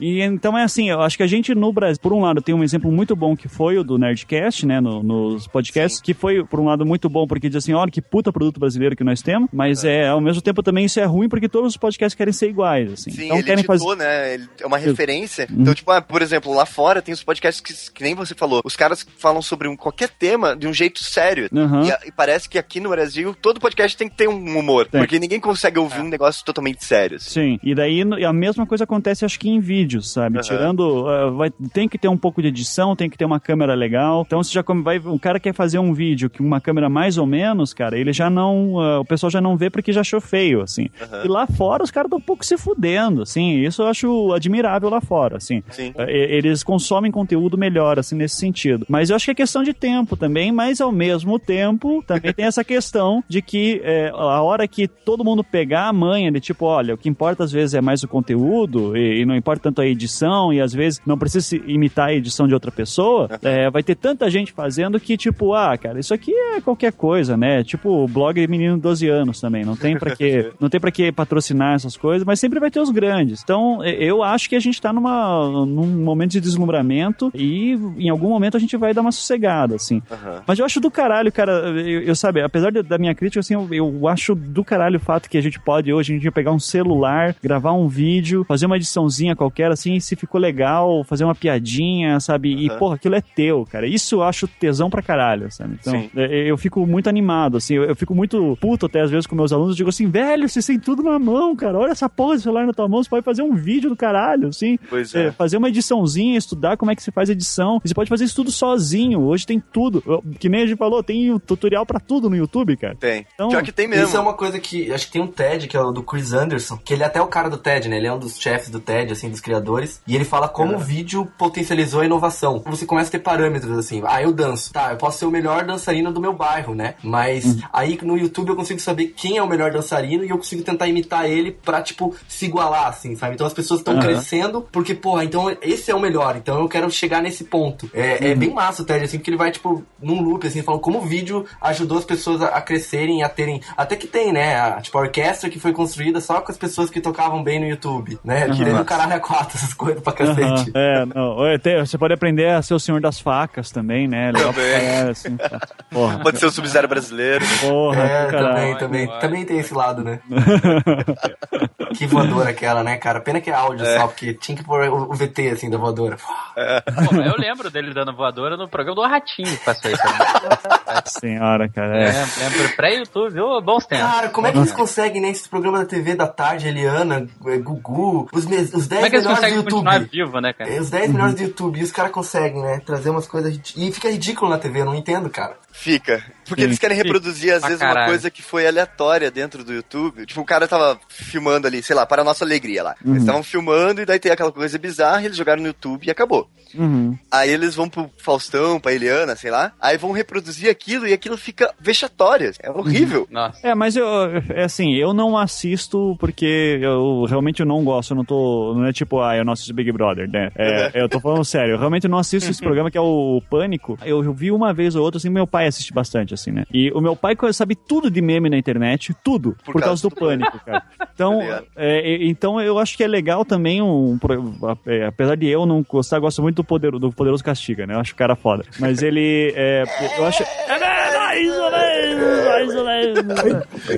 E 0.00 0.20
então 0.22 0.56
é 0.56 0.62
assim, 0.64 0.90
eu 0.90 1.00
acho 1.00 1.16
que 1.16 1.22
a 1.22 1.26
gente 1.26 1.54
no 1.54 1.72
Brasil, 1.72 2.00
por 2.00 2.12
um 2.12 2.22
lado, 2.22 2.40
tem 2.42 2.54
um 2.54 2.62
exemplo 2.64 2.90
muito 2.90 3.14
bom 3.16 3.36
que 3.36 3.48
foi 3.48 3.78
o 3.78 3.84
do 3.84 3.98
Nerdcast, 3.98 4.66
né, 4.66 4.80
no- 4.80 5.02
nos 5.02 5.46
podcasts, 5.46 6.00
que 6.00 6.14
foi, 6.14 6.44
por 6.44 6.60
um 6.60 6.66
lado, 6.66 6.84
muito 6.86 7.08
bom 7.08 7.26
porque 7.26 7.48
diz 7.48 7.56
assim, 7.56 7.72
olha 7.72 7.90
que 7.90 8.00
puta 8.02 8.32
produto 8.32 8.58
brasileiro 8.60 8.96
que 8.96 9.04
nós 9.04 9.22
temos, 9.22 9.48
mas 9.52 9.84
é. 9.84 10.08
ao 10.08 10.20
mesmo 10.20 10.42
tempo 10.42 10.62
também 10.62 10.84
isso 10.84 11.00
é 11.00 11.04
ruim 11.04 11.28
porque 11.28 11.48
todos 11.48 11.68
os 11.70 11.76
podcasts 11.76 12.16
querem 12.16 12.32
ser 12.32 12.48
iguais, 12.48 12.92
assim. 12.92 13.10
Sim, 13.10 13.24
então 13.24 13.36
ele 13.36 13.44
querem 13.44 13.64
editou, 13.64 13.78
fazer... 13.90 13.96
né? 13.98 14.34
Ele 14.34 14.48
é 14.60 14.66
uma 14.66 14.78
referência. 14.78 15.46
Uhum. 15.50 15.60
Então, 15.62 15.74
tipo, 15.74 15.90
ah, 15.90 16.00
por 16.02 16.22
exemplo, 16.22 16.52
lá 16.54 16.66
fora 16.66 17.00
tem 17.02 17.12
os 17.12 17.22
podcasts 17.22 17.60
que, 17.60 17.92
que 17.92 18.02
nem 18.02 18.14
você 18.14 18.34
falou. 18.34 18.60
Os 18.64 18.76
caras 18.76 19.06
falam 19.18 19.40
sobre 19.42 19.68
um, 19.68 19.76
qualquer 19.76 20.08
tema 20.08 20.56
de 20.56 20.66
um 20.66 20.72
jeito 20.72 21.02
sério. 21.02 21.48
Uhum. 21.52 21.82
E, 21.84 22.08
e 22.08 22.12
parece 22.12 22.48
que 22.48 22.58
aqui 22.58 22.80
no 22.80 22.90
Brasil 22.90 23.34
todo 23.40 23.60
podcast 23.60 23.71
tem 23.96 24.08
que 24.08 24.16
ter 24.16 24.28
um 24.28 24.58
humor. 24.58 24.86
Tem. 24.86 25.00
Porque 25.00 25.18
ninguém 25.18 25.40
consegue 25.40 25.78
ouvir 25.78 26.00
um 26.00 26.08
negócio 26.08 26.44
totalmente 26.44 26.84
sério. 26.84 27.16
assim. 27.16 27.30
Sim, 27.30 27.60
e 27.62 27.74
daí 27.74 28.02
a 28.24 28.32
mesma 28.32 28.66
coisa 28.66 28.84
acontece 28.84 29.24
acho 29.24 29.38
que 29.38 29.48
em 29.48 29.60
vídeos, 29.60 30.12
sabe? 30.12 30.36
Aham. 30.38 30.42
Tirando, 30.42 31.08
ah, 31.08 31.30
vai, 31.30 31.50
tem 31.72 31.88
que 31.88 31.98
ter 31.98 32.08
um 32.08 32.16
pouco 32.16 32.40
de 32.42 32.48
edição, 32.48 32.94
tem 32.96 33.08
que 33.10 33.16
ter 33.18 33.24
uma 33.24 33.40
câmera 33.40 33.74
legal. 33.74 34.22
Então 34.26 34.42
se 34.42 34.52
já 34.52 34.62
come- 34.62 34.82
vai, 34.82 34.98
o 34.98 35.18
cara 35.18 35.38
quer 35.40 35.54
fazer 35.54 35.78
um 35.78 35.92
vídeo 35.92 36.30
com 36.30 36.42
uma 36.44 36.60
câmera 36.60 36.88
mais 36.88 37.18
ou 37.18 37.26
menos, 37.26 37.72
cara, 37.74 37.98
ele 37.98 38.12
já 38.12 38.28
não, 38.30 38.78
ah, 38.80 39.00
o 39.00 39.04
pessoal 39.04 39.30
já 39.30 39.40
não 39.40 39.56
vê 39.56 39.70
porque 39.70 39.92
já 39.92 40.00
achou 40.02 40.20
feio, 40.20 40.60
assim. 40.62 40.88
Aham. 41.00 41.22
E 41.24 41.28
lá 41.28 41.46
fora 41.46 41.82
os 41.82 41.90
caras 41.90 42.06
estão 42.06 42.18
um 42.18 42.22
pouco 42.22 42.44
se 42.44 42.56
fudendo, 42.56 43.22
assim. 43.22 43.60
Isso 43.60 43.82
eu 43.82 43.86
acho 43.86 44.32
admirável 44.32 44.88
lá 44.88 45.00
fora, 45.00 45.36
assim. 45.36 45.62
Sim. 45.70 45.92
E- 45.98 46.32
Eles 46.32 46.62
consomem 46.62 47.10
conteúdo 47.10 47.56
melhor, 47.58 47.98
assim, 47.98 48.14
nesse 48.16 48.36
sentido. 48.36 48.86
Mas 48.88 49.10
eu 49.10 49.16
acho 49.16 49.24
que 49.26 49.30
é 49.30 49.34
questão 49.34 49.62
de 49.62 49.72
tempo 49.72 50.16
também, 50.16 50.50
mas 50.52 50.80
ao 50.80 50.90
mesmo 50.92 51.38
tempo 51.38 52.02
também 52.06 52.32
tem 52.32 52.44
essa 52.46 52.64
questão 52.64 53.22
de 53.28 53.40
que 53.42 53.51
é, 53.84 54.10
a 54.14 54.40
hora 54.42 54.66
que 54.68 54.86
todo 54.88 55.24
mundo 55.24 55.42
pegar 55.44 55.88
a 55.88 55.92
manha 55.92 56.30
de 56.30 56.40
tipo, 56.40 56.64
olha, 56.66 56.94
o 56.94 56.98
que 56.98 57.08
importa 57.08 57.44
às 57.44 57.52
vezes 57.52 57.74
é 57.74 57.80
mais 57.80 58.02
o 58.02 58.08
conteúdo 58.08 58.96
e, 58.96 59.20
e 59.20 59.24
não 59.26 59.34
importa 59.36 59.62
tanto 59.64 59.80
a 59.80 59.86
edição 59.86 60.52
e 60.52 60.60
às 60.60 60.72
vezes 60.72 61.00
não 61.06 61.18
precisa 61.18 61.44
se 61.46 61.56
imitar 61.66 62.08
a 62.08 62.14
edição 62.14 62.46
de 62.48 62.54
outra 62.54 62.70
pessoa, 62.70 63.28
é, 63.42 63.70
vai 63.70 63.82
ter 63.82 63.94
tanta 63.94 64.30
gente 64.30 64.52
fazendo 64.52 64.98
que 65.00 65.16
tipo, 65.16 65.54
ah, 65.54 65.76
cara, 65.76 65.98
isso 66.00 66.12
aqui 66.14 66.32
é 66.32 66.60
qualquer 66.60 66.92
coisa, 66.92 67.36
né? 67.36 67.62
Tipo, 67.64 68.06
blog 68.08 68.40
de 68.40 68.46
menino 68.48 68.76
de 68.76 68.82
12 68.82 69.08
anos 69.08 69.40
também, 69.40 69.64
não 69.64 69.76
tem 69.76 69.98
pra 69.98 70.14
que, 70.16 70.50
não 70.60 70.68
tem 70.68 70.80
para 70.80 70.90
que 70.90 71.10
patrocinar 71.12 71.74
essas 71.74 71.96
coisas, 71.96 72.24
mas 72.26 72.40
sempre 72.40 72.58
vai 72.60 72.70
ter 72.70 72.80
os 72.80 72.90
grandes. 72.90 73.42
Então, 73.42 73.82
eu 73.84 74.22
acho 74.22 74.48
que 74.48 74.56
a 74.56 74.60
gente 74.60 74.80
tá 74.80 74.92
numa, 74.92 75.48
num 75.66 75.86
momento 76.02 76.32
de 76.32 76.40
deslumbramento 76.40 77.30
e 77.34 77.72
em 77.98 78.08
algum 78.08 78.28
momento 78.28 78.56
a 78.56 78.60
gente 78.60 78.76
vai 78.76 78.94
dar 78.94 79.00
uma 79.02 79.12
sossegada, 79.12 79.74
assim. 79.74 80.00
Mas 80.46 80.58
eu 80.58 80.64
acho 80.64 80.80
do 80.80 80.90
caralho, 80.90 81.30
cara, 81.32 81.52
eu, 81.68 82.02
eu 82.02 82.14
sabe, 82.16 82.40
apesar 82.42 82.70
de- 82.70 82.82
da 82.82 82.98
minha 82.98 83.14
crítica, 83.14 83.41
assim, 83.42 83.54
eu, 83.54 83.68
eu 83.72 84.08
acho 84.08 84.34
do 84.34 84.64
caralho 84.64 84.96
o 84.96 85.00
fato 85.00 85.28
que 85.28 85.36
a 85.36 85.40
gente 85.40 85.60
pode 85.60 85.92
hoje 85.92 86.14
em 86.14 86.18
dia 86.18 86.32
pegar 86.32 86.52
um 86.52 86.58
celular, 86.58 87.36
gravar 87.42 87.72
um 87.72 87.88
vídeo, 87.88 88.44
fazer 88.44 88.66
uma 88.66 88.76
ediçãozinha 88.76 89.36
qualquer, 89.36 89.70
assim, 89.70 90.00
se 90.00 90.16
ficou 90.16 90.40
legal, 90.40 91.04
fazer 91.04 91.24
uma 91.24 91.34
piadinha, 91.34 92.18
sabe? 92.20 92.52
E, 92.54 92.70
porra, 92.78 92.96
aquilo 92.96 93.14
é 93.14 93.20
teu, 93.20 93.66
cara. 93.70 93.86
Isso 93.86 94.16
eu 94.16 94.22
acho 94.22 94.46
tesão 94.48 94.88
pra 94.88 95.02
caralho, 95.02 95.50
sabe? 95.50 95.76
Então, 95.80 95.92
Sim. 95.92 96.10
é, 96.16 96.50
eu 96.50 96.56
fico 96.56 96.86
muito 96.86 97.08
animado, 97.08 97.56
assim, 97.56 97.74
eu, 97.74 97.84
eu 97.84 97.96
fico 97.96 98.14
muito 98.14 98.56
puto 98.60 98.86
até 98.86 99.00
às 99.00 99.10
vezes 99.10 99.26
com 99.26 99.34
meus 99.34 99.52
alunos, 99.52 99.72
eu 99.72 99.76
digo 99.76 99.88
assim, 99.88 100.08
velho, 100.08 100.48
vocês 100.48 100.64
têm 100.66 100.78
tudo 100.78 101.02
na 101.02 101.18
mão, 101.18 101.54
cara, 101.56 101.78
olha 101.78 101.90
essa 101.90 102.08
porra 102.08 102.36
de 102.36 102.42
celular 102.42 102.66
na 102.66 102.72
tua 102.72 102.88
mão, 102.88 103.02
você 103.02 103.10
pode 103.10 103.24
fazer 103.24 103.42
um 103.42 103.54
vídeo 103.54 103.90
do 103.90 103.96
caralho, 103.96 104.48
assim, 104.48 104.78
Pois 104.88 105.14
é, 105.14 105.26
é. 105.26 105.32
fazer 105.32 105.56
uma 105.56 105.68
ediçãozinha, 105.68 106.38
estudar 106.38 106.76
como 106.76 106.90
é 106.90 106.96
que 106.96 107.02
se 107.02 107.10
faz 107.10 107.28
edição, 107.28 107.80
e 107.84 107.88
você 107.88 107.94
pode 107.94 108.08
fazer 108.08 108.24
isso 108.24 108.36
tudo 108.36 108.50
sozinho, 108.50 109.20
hoje 109.20 109.46
tem 109.46 109.62
tudo, 109.72 110.02
que 110.38 110.48
nem 110.48 110.62
a 110.62 110.66
gente 110.66 110.78
falou, 110.78 111.02
tem 111.02 111.38
tutorial 111.40 111.84
pra 111.84 112.00
tudo 112.00 112.28
no 112.30 112.36
YouTube, 112.36 112.76
cara. 112.76 112.94
Tem. 112.94 113.26
Então, 113.34 113.48
Pior 113.48 113.62
que 113.62 113.72
tem 113.72 113.88
mesmo. 113.88 114.06
Isso 114.06 114.16
é 114.16 114.20
uma 114.20 114.34
coisa 114.34 114.58
que 114.60 114.92
acho 114.92 115.06
que 115.06 115.12
tem 115.12 115.22
um 115.22 115.26
TED, 115.26 115.66
que 115.66 115.76
é 115.76 115.80
o 115.80 115.90
do 115.90 116.02
Chris 116.02 116.32
Anderson, 116.32 116.76
que 116.76 116.92
ele 116.92 117.02
é 117.02 117.06
até 117.06 117.20
o 117.20 117.26
cara 117.26 117.48
do 117.48 117.56
TED, 117.56 117.88
né? 117.88 117.96
Ele 117.96 118.06
é 118.06 118.12
um 118.12 118.18
dos 118.18 118.38
chefes 118.38 118.68
do 118.68 118.78
TED, 118.78 119.12
assim, 119.12 119.30
dos 119.30 119.40
criadores. 119.40 120.00
E 120.06 120.14
ele 120.14 120.24
fala 120.24 120.48
como 120.48 120.76
o 120.76 120.78
vídeo 120.78 121.26
potencializou 121.38 122.00
a 122.00 122.04
inovação. 122.04 122.62
Você 122.66 122.84
começa 122.84 123.08
a 123.08 123.12
ter 123.12 123.18
parâmetros, 123.20 123.76
assim. 123.78 124.02
Ah, 124.06 124.22
eu 124.22 124.32
danço. 124.32 124.72
Tá, 124.72 124.92
eu 124.92 124.96
posso 124.96 125.18
ser 125.18 125.26
o 125.26 125.30
melhor 125.30 125.64
dançarino 125.64 126.12
do 126.12 126.20
meu 126.20 126.32
bairro, 126.32 126.74
né? 126.74 126.94
Mas 127.02 127.56
aí 127.72 127.98
no 128.02 128.16
YouTube 128.16 128.50
eu 128.50 128.56
consigo 128.56 128.80
saber 128.80 129.14
quem 129.16 129.38
é 129.38 129.42
o 129.42 129.48
melhor 129.48 129.70
dançarino 129.70 130.24
e 130.24 130.30
eu 130.30 130.36
consigo 130.36 130.62
tentar 130.62 130.86
imitar 130.86 131.28
ele 131.28 131.52
pra, 131.52 131.82
tipo, 131.82 132.14
se 132.28 132.44
igualar, 132.46 132.88
assim, 132.88 133.16
sabe? 133.16 133.34
Então 133.34 133.46
as 133.46 133.54
pessoas 133.54 133.80
estão 133.80 133.94
Aham. 133.94 134.02
crescendo 134.02 134.68
porque, 134.70 134.94
porra, 134.94 135.24
então 135.24 135.54
esse 135.62 135.90
é 135.90 135.94
o 135.94 136.00
melhor. 136.00 136.36
Então 136.36 136.60
eu 136.60 136.68
quero 136.68 136.90
chegar 136.90 137.22
nesse 137.22 137.44
ponto. 137.44 137.90
É, 137.94 138.30
é 138.30 138.34
bem 138.34 138.50
massa 138.52 138.82
o 138.82 138.84
TED, 138.84 139.04
assim, 139.04 139.18
porque 139.18 139.30
ele 139.30 139.36
vai, 139.36 139.50
tipo, 139.50 139.82
num 140.00 140.22
loop, 140.22 140.46
assim, 140.46 140.62
falando 140.62 140.80
como 140.80 140.98
o 140.98 141.06
vídeo 141.06 141.44
ajudou 141.60 141.98
as 141.98 142.04
pessoas 142.04 142.42
a, 142.42 142.48
a 142.48 142.60
crescerem, 142.60 143.21
a 143.22 143.28
terem. 143.28 143.60
Até 143.76 143.96
que 143.96 144.06
tem, 144.06 144.32
né? 144.32 144.58
A, 144.60 144.80
tipo, 144.80 144.96
a 144.98 145.02
orquestra 145.02 145.48
que 145.50 145.58
foi 145.60 145.72
construída 145.72 146.20
só 146.20 146.40
com 146.40 146.50
as 146.52 146.58
pessoas 146.58 146.90
que 146.90 147.00
tocavam 147.00 147.42
bem 147.42 147.60
no 147.60 147.66
YouTube, 147.66 148.18
né? 148.24 148.48
Que 148.50 148.64
nem 148.64 148.72
no 148.72 148.84
caralho 148.84 149.14
a 149.14 149.20
quatro, 149.20 149.56
essas 149.56 149.74
coisas 149.74 150.02
pra 150.02 150.12
cacete. 150.12 150.70
É, 150.74 151.04
não, 151.06 151.46
é, 151.46 151.58
tem- 151.58 151.78
você 151.78 151.96
pode 151.98 152.14
aprender 152.14 152.48
a 152.50 152.62
ser 152.62 152.74
o 152.74 152.80
senhor 152.80 153.00
das 153.00 153.20
facas 153.20 153.70
também, 153.70 154.06
né? 154.08 154.30
Legal 154.32 154.52
pra 154.52 154.62
Também. 154.62 154.80
caralho, 154.90 155.10
assim, 155.10 155.36
tá. 155.36 155.60
Porra, 155.90 156.18
Pode 156.20 156.38
ser 156.38 156.46
o 156.46 156.50
Sub-Zero 156.50 156.88
brasileiro. 156.88 157.44
porra, 157.60 158.02
É, 158.02 158.26
do 158.26 158.30
também, 158.38 158.76
também, 158.78 159.06
também 159.20 159.44
tem 159.44 159.58
esse 159.58 159.74
lado, 159.74 160.02
né? 160.04 160.20
que 161.96 162.06
voadora 162.06 162.50
aquela, 162.50 162.82
né, 162.82 162.96
cara? 162.96 163.20
Pena 163.20 163.40
que 163.40 163.50
é 163.50 163.54
áudio 163.54 163.84
só, 163.86 164.06
porque 164.06 164.34
tinha 164.34 164.56
que 164.56 164.64
pôr 164.64 164.88
o, 164.88 165.12
VT, 165.14 165.50
assim, 165.50 165.68
da 165.70 165.76
voadora. 165.78 166.16
Pô, 166.16 167.16
eu 167.16 167.34
lembro 167.38 167.70
dele 167.70 167.92
dando 167.92 168.14
voadora 168.14 168.56
no 168.56 168.68
programa 168.68 168.96
do 168.96 169.02
Ratinho 169.06 169.48
que 169.56 169.64
passou 169.64 169.90
isso. 169.90 170.02
Senhora, 171.20 171.68
cara. 171.68 171.96
É, 171.98 172.08
É. 172.08 172.24
lembro 172.48 172.76
pré-YouTube, 172.76 173.11
ô, 173.20 173.60
bons 173.60 173.86
tempos. 173.86 174.06
Cara, 174.06 174.28
como 174.28 174.46
é 174.46 174.52
que 174.52 174.58
eles 174.58 174.72
conseguem, 174.72 175.20
né, 175.20 175.30
esses 175.30 175.46
programas 175.46 175.80
da 175.80 175.86
TV 175.86 176.14
da 176.14 176.26
tarde, 176.26 176.68
Eliana, 176.68 177.26
eh, 177.46 177.58
Gugu, 177.58 178.28
os, 178.32 178.44
os 178.44 178.46
10 178.46 178.70
Como 178.70 179.06
é 179.06 179.10
que 179.10 179.16
eles 179.16 179.26
melhores 179.26 179.40
do 179.40 179.56
YouTube? 179.56 179.64
continuar 179.64 180.00
vivo, 180.00 180.40
né, 180.40 180.52
cara? 180.52 180.70
É, 180.72 180.80
Os 180.80 180.90
10 180.90 181.12
melhores 181.12 181.34
do 181.34 181.42
YouTube, 181.42 181.80
e 181.80 181.82
os 181.82 181.92
caras 181.92 182.12
conseguem, 182.12 182.62
né? 182.62 182.80
Trazer 182.84 183.10
umas 183.10 183.26
coisas. 183.26 183.58
E 183.76 183.92
fica 183.92 184.10
ridículo 184.10 184.50
na 184.50 184.58
TV, 184.58 184.80
eu 184.80 184.84
não 184.84 184.94
entendo, 184.94 185.28
cara. 185.30 185.56
Fica. 185.72 186.22
Porque 186.46 186.62
Sim. 186.62 186.68
eles 186.68 186.78
querem 186.78 186.96
reproduzir, 186.96 187.54
às 187.54 187.62
vezes, 187.62 187.80
uma 187.80 188.06
coisa 188.06 188.30
que 188.30 188.42
foi 188.42 188.66
aleatória 188.66 189.30
dentro 189.30 189.64
do 189.64 189.72
YouTube. 189.72 190.26
Tipo, 190.26 190.40
o 190.42 190.44
cara 190.44 190.68
tava 190.68 190.98
filmando 191.08 191.66
ali, 191.66 191.82
sei 191.82 191.96
lá, 191.96 192.04
para 192.04 192.22
a 192.22 192.24
nossa 192.24 192.44
alegria 192.44 192.82
lá. 192.82 192.94
Eles 193.04 193.22
estavam 193.22 193.42
filmando 193.42 194.02
e 194.02 194.04
daí 194.06 194.18
tem 194.18 194.30
aquela 194.30 194.52
coisa 194.52 194.78
bizarra, 194.78 195.24
eles 195.24 195.36
jogaram 195.36 195.62
no 195.62 195.68
YouTube 195.68 196.06
e 196.06 196.10
acabou. 196.10 196.48
Uhum. 196.74 197.16
Aí 197.30 197.50
eles 197.50 197.74
vão 197.74 197.88
pro 197.88 198.10
Faustão, 198.18 198.80
pra 198.80 198.92
Eliana, 198.92 199.36
sei 199.36 199.50
lá. 199.50 199.72
Aí 199.80 199.96
vão 199.96 200.12
reproduzir 200.12 200.70
aquilo 200.70 201.06
e 201.06 201.12
aquilo 201.12 201.36
fica 201.36 201.72
vexatório. 201.80 202.52
É 202.62 202.70
horrível. 202.70 203.26
Nossa. 203.30 203.66
É, 203.66 203.74
mas 203.74 203.96
eu, 203.96 204.06
é 204.50 204.64
assim, 204.64 204.94
eu 204.94 205.12
não 205.12 205.36
assisto 205.36 206.16
porque 206.18 206.78
eu 206.80 207.24
realmente 207.28 207.60
eu 207.60 207.66
não 207.66 207.84
gosto, 207.84 208.12
eu 208.12 208.16
não 208.16 208.24
tô, 208.24 208.74
não 208.76 208.86
é 208.86 208.92
tipo, 208.92 209.20
ah, 209.20 209.36
eu 209.36 209.44
não 209.44 209.52
assisto 209.52 209.74
Big 209.74 209.90
Brother, 209.92 210.28
né? 210.30 210.50
É, 210.56 210.90
eu 211.02 211.08
tô 211.08 211.20
falando 211.20 211.44
sério, 211.44 211.74
eu 211.74 211.78
realmente 211.78 212.08
não 212.08 212.18
assisto 212.18 212.50
esse 212.50 212.60
programa 212.62 212.90
que 212.90 212.98
é 212.98 213.00
o 213.00 213.42
Pânico. 213.50 213.98
Eu, 214.04 214.32
vi 214.32 214.50
uma 214.50 214.72
vez 214.72 214.94
ou 214.94 215.02
outra, 215.02 215.18
assim, 215.18 215.28
meu 215.28 215.46
pai 215.46 215.66
assiste 215.66 215.92
bastante, 215.92 216.34
assim, 216.34 216.50
né? 216.50 216.64
E 216.72 216.90
o 216.92 217.00
meu 217.00 217.14
pai 217.16 217.36
sabe 217.52 217.74
tudo 217.74 218.10
de 218.10 218.20
meme 218.22 218.48
na 218.48 218.56
internet, 218.56 219.14
tudo, 219.22 219.56
por, 219.64 219.72
Por 219.72 219.80
causa 219.80 219.92
causa 219.92 220.08
do 220.08 220.14
Pânico, 220.14 220.58
cara. 220.64 220.82
Então, 221.14 221.40
é, 221.76 222.24
então 222.24 222.60
eu 222.60 222.78
acho 222.78 222.96
que 222.96 223.04
é 223.04 223.08
legal 223.08 223.44
também 223.44 223.82
um, 223.82 224.18
pro- 224.18 224.54
é, 224.86 225.06
apesar 225.06 225.36
de 225.36 225.46
eu 225.46 225.66
não 225.66 225.82
gostar, 225.82 226.16
eu 226.16 226.22
gosto 226.22 226.40
muito 226.42 226.61
do, 226.62 226.64
poder, 226.64 226.92
do 226.92 227.12
Poderoso 227.12 227.44
Castiga, 227.44 227.86
né? 227.86 227.94
Eu 227.94 228.00
acho 228.00 228.12
o 228.12 228.16
cara 228.16 228.34
foda. 228.34 228.64
Mas 228.78 229.02
ele, 229.02 229.52
é, 229.56 229.84
eu 230.16 230.24
acho... 230.24 230.42
É, 230.42 231.40
isso 231.40 231.70
mesmo, 231.70 232.24
é 232.24 232.64
isso 232.64 232.84
mesmo. 232.84 232.91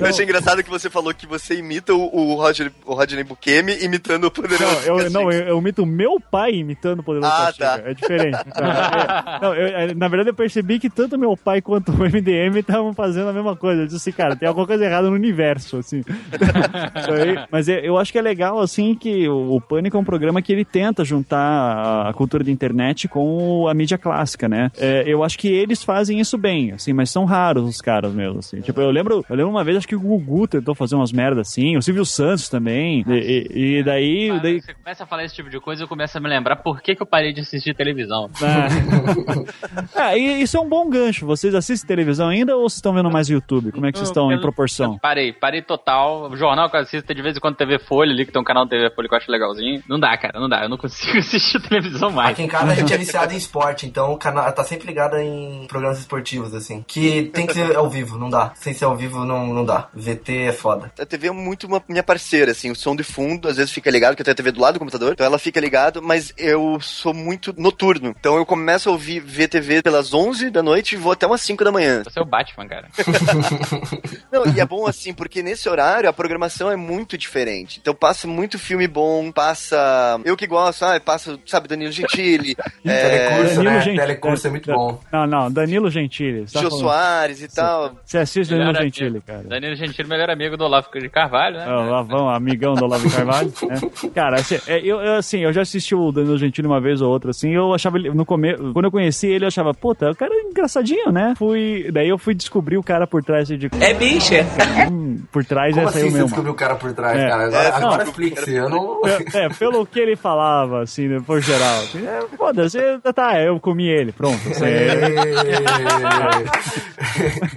Eu 0.00 0.06
achei 0.06 0.24
engraçado 0.24 0.62
que 0.62 0.70
você 0.70 0.88
falou 0.90 1.12
que 1.14 1.26
você 1.26 1.54
imita 1.56 1.94
o, 1.94 2.02
o, 2.14 2.34
Roger, 2.34 2.70
o 2.86 2.94
Rodney 2.94 3.24
Bukemi 3.24 3.82
imitando 3.84 4.24
o 4.24 4.30
Poderoso 4.30 4.64
Não, 4.86 4.98
eu, 5.00 5.10
não, 5.10 5.32
eu, 5.32 5.48
eu 5.48 5.58
imito 5.58 5.82
o 5.82 5.86
meu 5.86 6.18
pai 6.20 6.52
imitando 6.54 7.00
o 7.00 7.02
Poderoso 7.02 7.30
Ah, 7.32 7.46
Castiga. 7.46 7.66
tá. 7.66 7.82
É 7.90 7.94
diferente. 7.94 8.38
É- 8.38 9.40
não, 9.42 9.54
eu- 9.54 9.66
é, 9.90 9.94
na 9.94 10.08
verdade, 10.08 10.30
eu 10.30 10.34
percebi 10.34 10.78
que 10.78 10.88
tanto 10.90 11.18
meu 11.18 11.36
pai 11.36 11.60
quanto 11.60 11.92
o 11.92 12.04
MDM 12.04 12.58
estavam 12.58 12.92
fazendo 12.94 13.28
a 13.28 13.32
mesma 13.32 13.56
coisa. 13.56 13.82
Eu 13.82 13.86
disse 13.86 13.96
assim, 13.96 14.12
cara, 14.12 14.36
tem 14.36 14.48
alguma 14.48 14.66
coisa 14.66 14.84
errada 14.84 15.08
no 15.08 15.14
universo, 15.14 15.78
assim. 15.78 16.02
Aí. 16.94 17.44
Mas 17.50 17.68
é- 17.68 17.86
eu 17.86 17.98
acho 17.98 18.12
que 18.12 18.18
é 18.18 18.22
legal, 18.22 18.60
assim, 18.60 18.94
que 18.94 19.28
o, 19.28 19.54
o 19.56 19.60
Pânico 19.60 19.96
é 19.96 20.00
um 20.00 20.04
programa 20.04 20.40
que 20.42 20.52
ele 20.52 20.64
tenta 20.64 21.04
juntar 21.04 22.08
a, 22.08 22.12
cultura 22.14 22.44
de 22.44 22.50
internet 22.50 23.08
com 23.08 23.66
a 23.68 23.74
mídia 23.74 23.98
clássica, 23.98 24.48
né? 24.48 24.70
É, 24.78 25.04
eu 25.06 25.22
acho 25.22 25.38
que 25.38 25.48
eles 25.48 25.82
fazem 25.82 26.20
isso 26.20 26.36
bem, 26.38 26.72
assim, 26.72 26.92
mas 26.92 27.10
são 27.10 27.24
raros 27.24 27.68
os 27.68 27.80
caras 27.80 28.12
mesmo, 28.12 28.38
assim. 28.38 28.60
Tipo, 28.60 28.80
eu 28.80 28.90
lembro, 28.94 29.24
eu 29.28 29.36
lembro 29.36 29.50
uma 29.50 29.64
vez, 29.64 29.76
acho 29.78 29.88
que 29.88 29.96
o 29.96 30.00
Gugu 30.00 30.46
tentou 30.48 30.74
fazer 30.74 30.94
umas 30.94 31.12
merdas 31.12 31.48
assim, 31.48 31.76
o 31.76 31.82
Silvio 31.82 32.04
Santos 32.04 32.48
também, 32.48 33.04
e, 33.06 33.12
e- 33.12 33.78
e 33.78 33.82
daí... 33.82 34.28
Cara, 34.28 34.40
daí 34.40 34.60
Você 34.60 34.74
começa 34.74 35.04
a 35.04 35.06
falar 35.06 35.24
esse 35.24 35.34
tipo 35.34 35.50
de 35.50 35.60
coisa, 35.60 35.82
eu 35.82 35.88
começo 35.88 36.16
a 36.16 36.20
me 36.20 36.28
lembrar 36.28 36.56
por 36.56 36.80
que, 36.80 36.94
que 36.94 37.02
eu 37.02 37.06
parei 37.06 37.32
de 37.32 37.40
assistir 37.40 37.74
televisão. 37.74 38.30
Ah. 38.42 38.68
Ah, 39.94 40.16
e 40.16 40.42
isso 40.42 40.56
é 40.56 40.60
um 40.60 40.68
bom 40.68 40.88
gancho. 40.88 41.26
Vocês 41.26 41.54
assistem 41.54 41.86
televisão 41.86 42.28
ainda 42.28 42.56
ou 42.56 42.62
vocês 42.68 42.76
estão 42.76 42.92
vendo 42.92 43.10
mais 43.10 43.28
YouTube? 43.28 43.72
Como 43.72 43.86
é 43.86 43.92
que 43.92 43.98
vocês 43.98 44.08
estão 44.08 44.30
em 44.32 44.40
proporção? 44.40 44.94
eu 44.94 44.98
Parei, 44.98 45.32
parei 45.32 45.62
total. 45.62 46.30
O 46.30 46.36
jornal 46.36 46.68
que 46.70 46.76
eu 46.76 46.80
assisto 46.80 47.14
de 47.14 47.22
vez 47.22 47.36
em 47.36 47.40
quando 47.40 47.56
TV 47.56 47.78
Folha 47.78 48.12
ali, 48.12 48.24
que 48.26 48.32
tem 48.32 48.40
um 48.40 48.44
canal 48.44 48.64
de 48.64 48.70
TV 48.70 48.90
Folha 48.94 49.08
que 49.08 49.14
eu 49.14 49.18
acho 49.18 49.30
legalzinho. 49.30 49.82
Não 49.88 49.98
dá, 49.98 50.16
cara, 50.16 50.38
não 50.38 50.48
dá. 50.48 50.62
Eu 50.62 50.68
não 50.68 50.76
consigo 50.76 51.16
assistir 51.18 51.60
televisão 51.62 52.10
mais. 52.10 52.30
Aqui 52.30 52.42
em 52.42 52.48
casa 52.48 52.72
a 52.72 52.74
gente 52.74 52.92
é 52.92 52.98
viciado 52.98 53.32
em 53.32 53.36
esporte, 53.36 53.86
então 53.86 54.12
o 54.12 54.18
canal 54.18 54.50
tá 54.52 54.64
sempre 54.64 54.86
ligado 54.86 55.16
em 55.16 55.66
programas 55.68 55.98
esportivos, 55.98 56.54
assim. 56.54 56.84
Que 56.86 57.22
tem 57.32 57.46
que 57.46 57.54
ser 57.54 57.76
ao 57.76 57.88
vivo, 57.88 58.18
não 58.18 58.28
dá. 58.28 58.52
Sem 58.56 58.72
ser 58.72 58.83
ao 58.84 58.96
vivo, 58.96 59.24
não, 59.24 59.46
não 59.46 59.64
dá. 59.64 59.88
VT 59.94 60.32
é 60.48 60.52
foda. 60.52 60.92
A 60.98 61.04
TV 61.06 61.28
é 61.28 61.30
muito 61.32 61.66
uma 61.66 61.82
minha 61.88 62.02
parceira, 62.02 62.52
assim, 62.52 62.70
o 62.70 62.76
som 62.76 62.94
de 62.94 63.02
fundo, 63.02 63.48
às 63.48 63.56
vezes 63.56 63.72
fica 63.72 63.90
ligado, 63.90 64.10
porque 64.12 64.22
eu 64.22 64.24
tenho 64.24 64.32
a 64.34 64.36
TV 64.36 64.52
do 64.52 64.60
lado 64.60 64.74
do 64.74 64.78
computador, 64.78 65.12
então 65.12 65.26
ela 65.26 65.38
fica 65.38 65.60
ligado, 65.60 66.02
mas 66.02 66.32
eu 66.36 66.78
sou 66.80 67.12
muito 67.14 67.54
noturno. 67.56 68.14
Então 68.18 68.36
eu 68.36 68.46
começo 68.46 68.88
a 68.88 68.92
ouvir 68.92 69.20
ver 69.20 69.48
TV 69.48 69.82
pelas 69.82 70.12
11 70.12 70.50
da 70.50 70.62
noite 70.62 70.94
e 70.94 70.98
vou 70.98 71.12
até 71.12 71.26
umas 71.26 71.40
5 71.40 71.64
da 71.64 71.72
manhã. 71.72 72.02
Você 72.04 72.18
é 72.18 72.22
o 72.22 72.26
Batman, 72.26 72.66
cara. 72.68 72.88
Não, 74.30 74.46
e 74.54 74.60
é 74.60 74.64
bom 74.66 74.86
assim, 74.86 75.12
porque 75.12 75.42
nesse 75.42 75.68
horário 75.68 76.08
a 76.08 76.12
programação 76.12 76.70
é 76.70 76.76
muito 76.76 77.16
diferente. 77.16 77.78
Então 77.80 77.94
passa 77.94 78.26
muito 78.26 78.58
filme 78.58 78.86
bom, 78.86 79.30
passa. 79.32 80.20
Eu 80.24 80.36
que 80.36 80.46
gosto, 80.46 80.84
ah, 80.84 81.00
passa, 81.00 81.38
sabe, 81.46 81.68
Danilo 81.68 81.92
Gentili, 81.92 82.56
é, 82.84 83.28
Telecurso, 83.28 83.54
Danilo 83.56 83.64
né? 83.64 83.78
Gentili. 83.80 83.96
Telecurso 83.98 84.46
é 84.46 84.50
muito 84.50 84.72
bom. 84.72 85.00
Não, 85.12 85.26
não, 85.26 85.50
Danilo 85.52 85.90
Gentili. 85.90 86.46
tá 86.50 86.60
Jô 86.60 86.68
falando- 86.70 86.80
Soares 86.84 87.42
e 87.42 87.48
tal. 87.48 87.96
Você 88.04 88.18
assiste 88.18 88.50
Danilo 88.50 88.73
Melhor 88.78 88.84
Gentili, 88.84 89.08
amigo. 89.08 89.24
cara. 89.26 89.42
Danilo 89.44 89.74
Gentili, 89.76 90.08
melhor 90.08 90.30
amigo 90.30 90.56
do 90.56 90.64
Olavo 90.64 90.88
de 90.92 91.08
Carvalho, 91.08 91.56
né? 91.56 91.64
É, 91.68 91.74
o 91.74 91.90
Lavão, 91.90 92.28
amigão 92.28 92.74
do 92.74 92.84
Olavo 92.84 93.08
de 93.08 93.14
Carvalho. 93.14 93.52
né? 93.68 93.80
Cara, 94.14 94.36
assim, 94.36 94.58
é, 94.66 94.78
eu, 94.80 95.00
eu, 95.00 95.14
assim, 95.16 95.40
eu 95.40 95.52
já 95.52 95.62
assisti 95.62 95.94
o 95.94 96.10
Danilo 96.12 96.38
Gentili 96.38 96.66
uma 96.66 96.80
vez 96.80 97.00
ou 97.00 97.10
outra, 97.10 97.30
assim, 97.30 97.50
eu 97.54 97.72
achava 97.74 97.96
ele, 97.98 98.10
no 98.10 98.24
começo, 98.24 98.72
quando 98.72 98.84
eu 98.86 98.90
conheci 98.90 99.26
ele, 99.28 99.44
eu 99.44 99.48
achava, 99.48 99.72
puta, 99.74 100.10
o 100.10 100.16
cara 100.16 100.32
é 100.34 100.40
engraçadinho, 100.42 101.10
né? 101.12 101.34
Fui, 101.36 101.88
daí 101.92 102.08
eu 102.08 102.18
fui 102.18 102.34
descobrir 102.34 102.76
o 102.76 102.82
cara 102.82 103.06
por 103.06 103.22
trás 103.22 103.48
de... 103.48 103.68
É 103.80 103.94
bicha. 103.94 104.44
Hum, 104.90 105.22
por 105.32 105.44
trás 105.44 105.74
Como 105.74 105.86
é 105.86 105.88
assim 105.88 105.98
saiu 106.00 106.06
você 106.10 106.12
mesmo. 106.14 106.26
descobriu 106.28 106.52
o 106.52 106.56
cara 106.56 106.74
por 106.76 106.92
trás, 106.92 107.18
É. 107.18 107.28
cara? 107.28 107.44
Agora, 107.46 107.64
É, 107.64 107.72
agora 107.72 108.02
explique-se. 108.04 108.54
Eu 108.54 108.68
não. 108.68 109.00
É, 109.34 109.48
pelo 109.50 109.84
que 109.86 109.98
ele 110.00 110.16
falava, 110.16 110.82
assim, 110.82 111.08
né, 111.08 111.22
por 111.26 111.40
geral. 111.40 111.78
Assim, 111.78 112.06
é, 112.06 112.20
Foda-se, 112.36 112.78
tá, 113.14 113.40
eu 113.40 113.58
comi 113.60 113.88
ele, 113.88 114.12
pronto. 114.12 114.36
assim, 114.48 114.64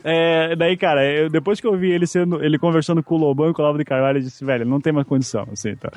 é- 0.03 0.47
É, 0.51 0.55
daí, 0.55 0.75
cara, 0.77 1.05
eu- 1.05 1.29
depois 1.29 1.59
que 1.59 1.67
eu 1.67 1.75
vi 1.77 1.91
ele 1.91 2.05
sendo, 2.07 2.43
ele 2.43 2.57
conversando 2.57 3.03
com 3.03 3.15
o 3.15 3.17
Lobão 3.17 3.49
e 3.49 3.53
com 3.53 3.61
o 3.61 3.65
Olavo 3.65 3.77
de 3.77 3.85
Carvalho, 3.85 4.17
eu 4.17 4.21
disse, 4.23 4.43
velho, 4.43 4.65
não 4.65 4.79
tem 4.79 4.93
mais 4.93 5.05
condição, 5.07 5.47
assim, 5.51 5.75
tá. 5.75 5.91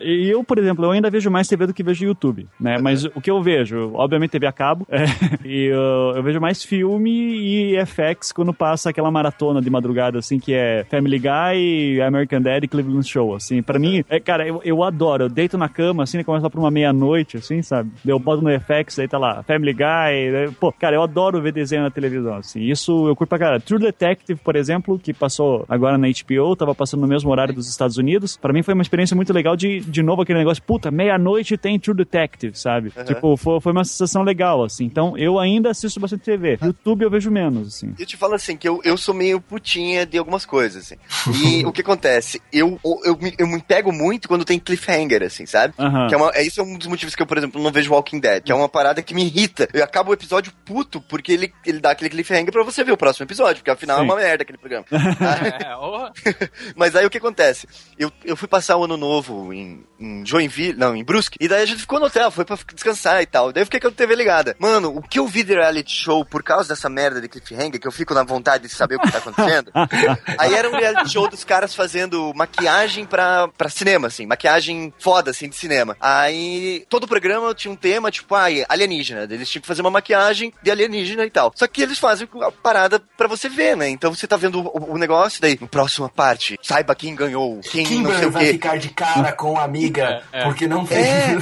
E 0.00 0.28
eu, 0.28 0.42
por 0.44 0.58
exemplo, 0.58 0.84
eu 0.84 0.90
ainda 0.90 1.10
vejo 1.10 1.30
mais 1.30 1.48
TV 1.48 1.66
do 1.66 1.74
que 1.74 1.82
vejo 1.82 2.04
YouTube, 2.04 2.46
né? 2.60 2.78
Mas 2.78 3.04
o 3.04 3.20
que 3.20 3.30
eu 3.30 3.42
vejo, 3.42 3.92
obviamente 3.94 4.30
TV 4.30 4.46
a 4.46 4.52
cabo, 4.52 4.86
é, 4.90 5.04
e 5.44 5.64
eu, 5.66 6.12
eu 6.16 6.22
vejo 6.22 6.40
mais 6.40 6.62
filme 6.62 7.10
e 7.10 7.76
FX 7.86 8.32
quando 8.32 8.52
passa 8.52 8.90
aquela 8.90 9.10
maratona 9.10 9.60
de 9.60 9.70
madrugada, 9.70 10.18
assim, 10.18 10.38
que 10.38 10.52
é 10.54 10.84
Family 10.90 11.18
Guy, 11.18 12.00
American 12.02 12.40
Dad 12.40 12.64
e 12.64 12.68
Cleveland 12.68 13.08
Show, 13.08 13.34
assim. 13.34 13.62
Pra 13.62 13.78
mim, 13.78 14.04
é, 14.08 14.20
cara, 14.20 14.46
eu, 14.46 14.60
eu 14.64 14.82
adoro, 14.82 15.24
eu 15.24 15.28
deito 15.28 15.56
na 15.58 15.68
cama, 15.68 16.02
assim, 16.02 16.22
começa 16.22 16.44
lá 16.44 16.50
por 16.50 16.58
uma 16.60 16.70
meia-noite, 16.70 17.36
assim, 17.36 17.62
sabe? 17.62 17.90
Eu 18.06 18.18
boto 18.18 18.42
no 18.42 18.50
FX, 18.50 18.98
aí 18.98 19.08
tá 19.08 19.18
lá, 19.18 19.42
Family 19.42 19.72
Guy, 19.72 20.30
né? 20.32 20.50
pô, 20.58 20.72
cara, 20.72 20.96
eu 20.96 21.02
adoro 21.02 21.40
ver 21.40 21.52
desenho 21.52 21.82
na 21.82 21.90
televisão, 21.90 22.36
assim. 22.36 22.60
Isso 22.62 23.03
eu 23.08 23.16
curto 23.16 23.30
pra 23.30 23.38
cara. 23.38 23.60
True 23.60 23.80
Detective, 23.80 24.40
por 24.42 24.56
exemplo, 24.56 24.98
que 24.98 25.12
passou 25.12 25.64
agora 25.68 25.98
na 25.98 26.08
HBO, 26.08 26.56
tava 26.56 26.74
passando 26.74 27.00
no 27.00 27.06
mesmo 27.06 27.30
horário 27.30 27.54
dos 27.54 27.68
Estados 27.68 27.96
Unidos. 27.96 28.36
Pra 28.36 28.52
mim 28.52 28.62
foi 28.62 28.74
uma 28.74 28.82
experiência 28.82 29.14
muito 29.14 29.32
legal 29.32 29.56
de, 29.56 29.80
de 29.80 30.02
novo, 30.02 30.22
aquele 30.22 30.38
negócio, 30.38 30.62
puta, 30.62 30.90
meia-noite 30.90 31.56
tem 31.56 31.78
True 31.78 31.96
Detective, 31.96 32.58
sabe? 32.58 32.92
Tipo, 33.04 33.36
foi, 33.36 33.60
foi 33.60 33.72
uma 33.72 33.84
sensação 33.84 34.22
legal, 34.22 34.64
assim. 34.64 34.84
Então, 34.84 35.16
eu 35.16 35.38
ainda 35.38 35.70
assisto 35.70 36.00
bastante 36.00 36.22
TV. 36.22 36.58
YouTube 36.62 37.02
eu 37.02 37.10
vejo 37.10 37.30
menos, 37.30 37.68
assim. 37.68 37.94
Eu 37.98 38.06
te 38.06 38.16
falo 38.16 38.34
assim, 38.34 38.56
que 38.56 38.68
eu, 38.68 38.80
eu 38.84 38.96
sou 38.96 39.14
meio 39.14 39.40
putinha 39.40 40.06
de 40.06 40.18
algumas 40.18 40.44
coisas, 40.46 40.84
assim. 40.84 40.96
E 41.44 41.64
o 41.66 41.72
que 41.72 41.80
acontece? 41.80 42.40
Eu, 42.52 42.78
eu, 43.04 43.16
me, 43.16 43.34
eu 43.38 43.46
me 43.46 43.60
pego 43.60 43.92
muito 43.92 44.28
quando 44.28 44.44
tem 44.44 44.58
cliffhanger, 44.58 45.22
assim, 45.22 45.46
sabe? 45.46 45.74
Aham. 45.78 46.08
Que 46.08 46.14
é, 46.14 46.16
uma, 46.16 46.30
é 46.34 46.42
isso 46.42 46.60
é 46.60 46.64
um 46.64 46.76
dos 46.76 46.86
motivos 46.86 47.14
que 47.14 47.22
eu, 47.22 47.26
por 47.26 47.38
exemplo, 47.38 47.62
não 47.62 47.72
vejo 47.72 47.92
Walking 47.92 48.20
Dead, 48.20 48.42
que 48.42 48.52
é 48.52 48.54
uma 48.54 48.68
parada 48.68 49.02
que 49.02 49.14
me 49.14 49.24
irrita. 49.24 49.68
Eu 49.72 49.84
acabo 49.84 50.10
o 50.10 50.14
episódio 50.14 50.52
puto, 50.64 51.00
porque 51.00 51.32
ele, 51.32 51.52
ele 51.64 51.80
dá 51.80 51.90
aquele 51.90 52.10
cliffhanger 52.10 52.52
pra 52.52 52.62
você 52.62 52.82
ver 52.82 52.92
o 52.94 52.98
próximo 52.98 53.24
episódio, 53.24 53.56
porque 53.56 53.70
afinal 53.70 53.98
é 53.98 54.00
Sim. 54.00 54.06
uma 54.06 54.16
merda 54.16 54.42
aquele 54.42 54.58
programa. 54.58 54.86
É. 54.90 55.74
Mas 56.76 56.96
aí 56.96 57.04
o 57.06 57.10
que 57.10 57.18
acontece? 57.18 57.68
Eu, 57.98 58.10
eu 58.24 58.36
fui 58.36 58.48
passar 58.48 58.76
o 58.76 58.84
ano 58.84 58.96
novo 58.96 59.52
em, 59.52 59.84
em 59.98 60.24
Joinville, 60.24 60.78
não, 60.78 60.94
em 60.94 61.04
Brusque, 61.04 61.38
e 61.40 61.48
daí 61.48 61.62
a 61.62 61.66
gente 61.66 61.80
ficou 61.80 62.00
no 62.00 62.06
hotel, 62.06 62.30
foi 62.30 62.44
pra 62.44 62.58
descansar 62.72 63.22
e 63.22 63.26
tal. 63.26 63.52
Daí 63.52 63.62
eu 63.62 63.66
fiquei 63.66 63.80
com 63.80 63.88
a 63.88 63.90
TV 63.90 64.14
ligada. 64.14 64.56
Mano, 64.58 64.96
o 64.96 65.02
que 65.02 65.18
eu 65.18 65.26
vi 65.26 65.42
de 65.42 65.54
reality 65.54 65.92
show 65.92 66.24
por 66.24 66.42
causa 66.42 66.68
dessa 66.68 66.88
merda 66.88 67.20
de 67.20 67.28
cliffhanger, 67.28 67.80
que 67.80 67.86
eu 67.86 67.92
fico 67.92 68.14
na 68.14 68.22
vontade 68.22 68.64
de 68.64 68.74
saber 68.74 68.96
o 68.96 69.00
que 69.00 69.10
tá 69.10 69.18
acontecendo, 69.18 69.70
aí 70.38 70.54
era 70.54 70.68
um 70.68 70.76
reality 70.76 71.10
show 71.10 71.28
dos 71.28 71.44
caras 71.44 71.74
fazendo 71.74 72.32
maquiagem 72.34 73.04
pra, 73.04 73.48
pra 73.48 73.68
cinema, 73.68 74.08
assim, 74.08 74.26
maquiagem 74.26 74.92
foda, 74.98 75.30
assim, 75.30 75.48
de 75.48 75.56
cinema. 75.56 75.96
Aí 76.00 76.84
todo 76.88 77.04
o 77.04 77.08
programa 77.08 77.54
tinha 77.54 77.72
um 77.72 77.76
tema, 77.76 78.10
tipo, 78.10 78.34
ai, 78.34 78.64
alienígena. 78.68 79.24
Eles 79.30 79.48
tinham 79.48 79.62
que 79.62 79.68
fazer 79.68 79.80
uma 79.80 79.90
maquiagem 79.90 80.52
de 80.62 80.70
alienígena 80.70 81.24
e 81.24 81.30
tal. 81.30 81.52
Só 81.54 81.66
que 81.66 81.82
eles 81.82 81.98
fazem 81.98 82.28
a 82.42 82.50
parada 82.50 82.83
pra 83.16 83.26
você 83.28 83.48
ver, 83.48 83.76
né? 83.76 83.88
Então 83.88 84.14
você 84.14 84.26
tá 84.26 84.36
vendo 84.36 84.60
o, 84.60 84.92
o 84.94 84.98
negócio, 84.98 85.40
daí, 85.40 85.58
na 85.60 85.66
próxima 85.66 86.08
parte, 86.08 86.58
saiba 86.62 86.94
quem 86.94 87.14
ganhou, 87.14 87.60
quem 87.60 87.82
não 87.82 87.86
sei 87.88 87.96
Kimber 87.96 88.28
o 88.28 88.30
vai 88.30 88.44
quê. 88.46 88.52
ficar 88.52 88.78
de 88.78 88.88
cara 88.90 89.32
com 89.32 89.58
a 89.58 89.64
amiga 89.64 90.22
É, 90.32 90.40
é. 90.40 90.44
porque 90.44 90.66
não 90.66 90.84
fez. 90.86 91.04
É. 91.06 91.34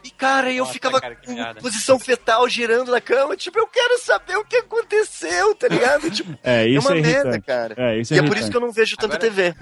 E 0.04 0.10
cara, 0.10 0.50
eu 0.52 0.60
Nossa, 0.60 0.72
ficava 0.72 1.00
cara, 1.00 1.16
com 1.16 1.34
piada. 1.34 1.60
posição 1.60 1.98
fetal 1.98 2.48
girando 2.48 2.90
na 2.90 3.00
cama, 3.00 3.36
tipo, 3.36 3.58
eu 3.58 3.66
quero 3.66 3.98
saber 3.98 4.36
o 4.36 4.44
que 4.44 4.56
aconteceu, 4.56 5.54
tá 5.54 5.66
ligado? 5.68 6.10
Tipo, 6.10 6.34
É, 6.44 6.66
isso 6.66 6.86
uma 6.88 6.96
é 6.98 7.00
merda, 7.00 7.40
cara. 7.40 7.74
É, 7.76 7.98
isso 8.00 8.12
é 8.14 8.16
e 8.16 8.20
é 8.20 8.22
por 8.22 8.36
isso 8.36 8.50
que 8.50 8.56
eu 8.56 8.60
não 8.60 8.70
vejo 8.72 8.96
tanta 8.96 9.16
Agora- 9.16 9.30
TV. 9.30 9.54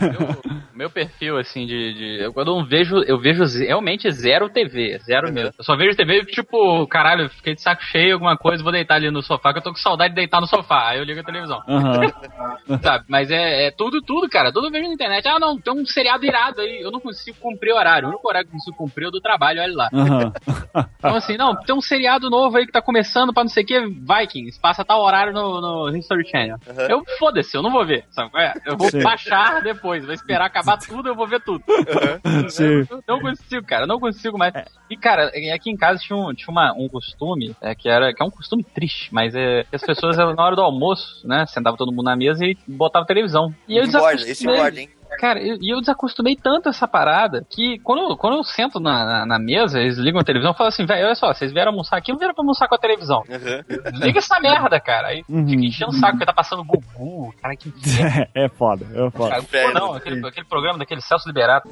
meu, 0.00 0.42
meu 0.74 0.90
perfil, 0.90 1.38
assim, 1.38 1.66
de. 1.66 1.94
de 1.94 2.24
eu, 2.24 2.32
quando 2.32 2.50
eu 2.50 2.56
não 2.56 2.66
vejo, 2.66 2.96
eu 3.06 3.20
vejo 3.20 3.44
realmente 3.58 4.10
zero 4.10 4.48
TV, 4.48 4.98
zero 5.04 5.32
mesmo. 5.32 5.52
Eu 5.58 5.64
só 5.64 5.76
vejo 5.76 5.96
TV, 5.96 6.24
tipo, 6.26 6.86
caralho, 6.88 7.28
fiquei 7.30 7.54
de 7.54 7.62
saco 7.62 7.82
cheio, 7.84 8.14
alguma 8.14 8.36
coisa, 8.36 8.62
vou 8.62 8.72
deitar 8.72 8.94
ali 8.96 9.10
no 9.10 9.22
sofá, 9.22 9.52
que 9.52 9.58
eu 9.58 9.62
tô 9.62 9.70
com 9.70 9.76
saudade 9.78 10.10
de 10.10 10.16
deitar 10.20 10.37
no 10.40 10.46
sofá. 10.46 10.90
Aí 10.90 10.98
eu 10.98 11.04
ligo 11.04 11.20
a 11.20 11.24
televisão. 11.24 11.62
Aham. 11.68 12.00
Sabe? 12.82 13.04
Mas 13.08 13.30
é, 13.30 13.66
é 13.66 13.70
tudo, 13.70 14.00
tudo, 14.02 14.28
cara. 14.28 14.52
Tudo 14.52 14.66
eu 14.66 14.70
vejo 14.70 14.88
na 14.88 14.94
internet. 14.94 15.26
Ah, 15.26 15.38
não, 15.38 15.58
tem 15.58 15.72
um 15.72 15.86
seriado 15.86 16.24
irado 16.24 16.60
aí. 16.60 16.80
Eu 16.80 16.90
não 16.90 17.00
consigo 17.00 17.38
cumprir 17.40 17.72
horário. 17.72 18.08
O 18.08 18.10
único 18.10 18.28
horário 18.28 18.48
que 18.48 18.54
eu 18.54 18.58
consigo 18.58 18.76
cumprir 18.76 19.04
é 19.06 19.08
o 19.08 19.10
do 19.10 19.20
trabalho, 19.20 19.62
olha 19.62 19.74
lá. 19.74 19.88
Aham. 19.92 20.32
Então, 20.98 21.14
assim, 21.14 21.36
não, 21.36 21.54
tem 21.54 21.74
um 21.74 21.80
seriado 21.80 22.28
novo 22.28 22.56
aí 22.56 22.66
que 22.66 22.72
tá 22.72 22.82
começando 22.82 23.32
pra 23.32 23.42
não 23.42 23.48
sei 23.48 23.62
o 23.62 23.66
que, 23.66 23.80
Vikings, 23.80 24.60
passa 24.60 24.84
tal 24.84 25.00
horário 25.02 25.32
no, 25.32 25.60
no 25.60 25.96
History 25.96 26.28
Channel. 26.28 26.56
Eu, 26.88 27.04
foda-se, 27.18 27.56
eu 27.56 27.62
não 27.62 27.70
vou 27.70 27.84
ver, 27.84 28.04
sabe? 28.10 28.30
é? 28.36 28.52
Eu 28.66 28.76
vou 28.76 28.90
Sim. 28.90 29.02
baixar 29.02 29.62
depois, 29.62 30.04
vou 30.04 30.12
esperar 30.12 30.46
acabar 30.46 30.76
tudo, 30.76 31.08
eu 31.08 31.14
vou 31.14 31.26
ver 31.26 31.40
tudo. 31.40 31.62
Sim. 32.48 32.86
Eu 32.90 33.02
não 33.06 33.20
consigo, 33.20 33.66
cara, 33.66 33.84
eu 33.84 33.86
não 33.86 34.00
consigo 34.00 34.38
mais. 34.38 34.52
E, 34.90 34.96
cara, 34.96 35.30
aqui 35.54 35.70
em 35.70 35.76
casa 35.76 36.00
tinha 36.00 36.16
um, 36.16 36.34
tinha 36.34 36.50
uma, 36.50 36.72
um 36.72 36.88
costume, 36.88 37.54
é, 37.60 37.74
que 37.74 37.88
era 37.88 38.12
que 38.12 38.22
é 38.22 38.26
um 38.26 38.30
costume 38.30 38.64
triste, 38.64 39.12
mas 39.12 39.34
é 39.34 39.64
as 39.72 39.82
pessoas, 39.82 40.16
na 40.34 40.44
hora 40.44 40.56
do 40.56 40.62
almoço, 40.62 41.26
né, 41.26 41.44
sentava 41.46 41.76
todo 41.76 41.90
mundo 41.92 42.04
na 42.04 42.16
mesa 42.16 42.44
e 42.44 42.56
botava 42.66 43.06
televisão. 43.06 43.52
E 43.68 43.76
eu 43.76 43.82
esse 43.84 43.92
desacostumei. 43.92 44.56
engorda, 44.56 44.80
hein? 44.80 44.88
Cara, 45.18 45.40
e 45.40 45.56
e 45.62 45.72
eu 45.72 45.80
desacostumei 45.80 46.36
tanto 46.36 46.68
essa 46.68 46.86
parada 46.86 47.44
que 47.48 47.78
quando, 47.80 48.10
eu- 48.10 48.16
quando 48.16 48.36
eu 48.36 48.44
sento 48.44 48.78
na, 48.78 49.04
na, 49.04 49.26
na 49.26 49.38
mesa, 49.38 49.80
eles 49.80 49.96
ligam 49.96 50.20
a 50.20 50.24
televisão 50.24 50.52
e 50.52 50.54
falam 50.56 50.68
assim, 50.68 50.84
velho, 50.84 51.06
olha 51.06 51.14
só, 51.14 51.32
vocês 51.32 51.50
vieram 51.50 51.70
almoçar 51.72 51.96
aqui, 51.96 52.12
não 52.12 52.18
vieram 52.18 52.34
pra 52.34 52.42
almoçar 52.42 52.68
com 52.68 52.74
a 52.74 52.78
televisão. 52.78 53.22
Uhum. 53.26 54.00
Liga 54.04 54.18
essa 54.18 54.38
merda, 54.38 54.78
cara. 54.78 55.08
Aí 55.08 55.22
Uhum. 55.28 55.48
fica 55.48 55.64
enchendo 55.64 55.90
o 55.92 55.94
saco 55.94 56.12
porque 56.12 56.26
tá 56.26 56.32
passando 56.34 56.62
Gugu, 56.62 57.34
cara, 57.40 57.56
que 57.56 57.70
inferno. 57.72 58.26
É 58.34 58.48
foda, 58.50 58.84
é 58.94 59.10
foda. 59.10 59.30
Cara, 59.30 59.42
pô, 59.42 59.72
não, 59.72 59.94
aquele, 59.94 60.26
aquele 60.28 60.46
programa 60.46 60.78
daquele 60.78 61.00
Celso 61.00 61.26
Liberato. 61.26 61.68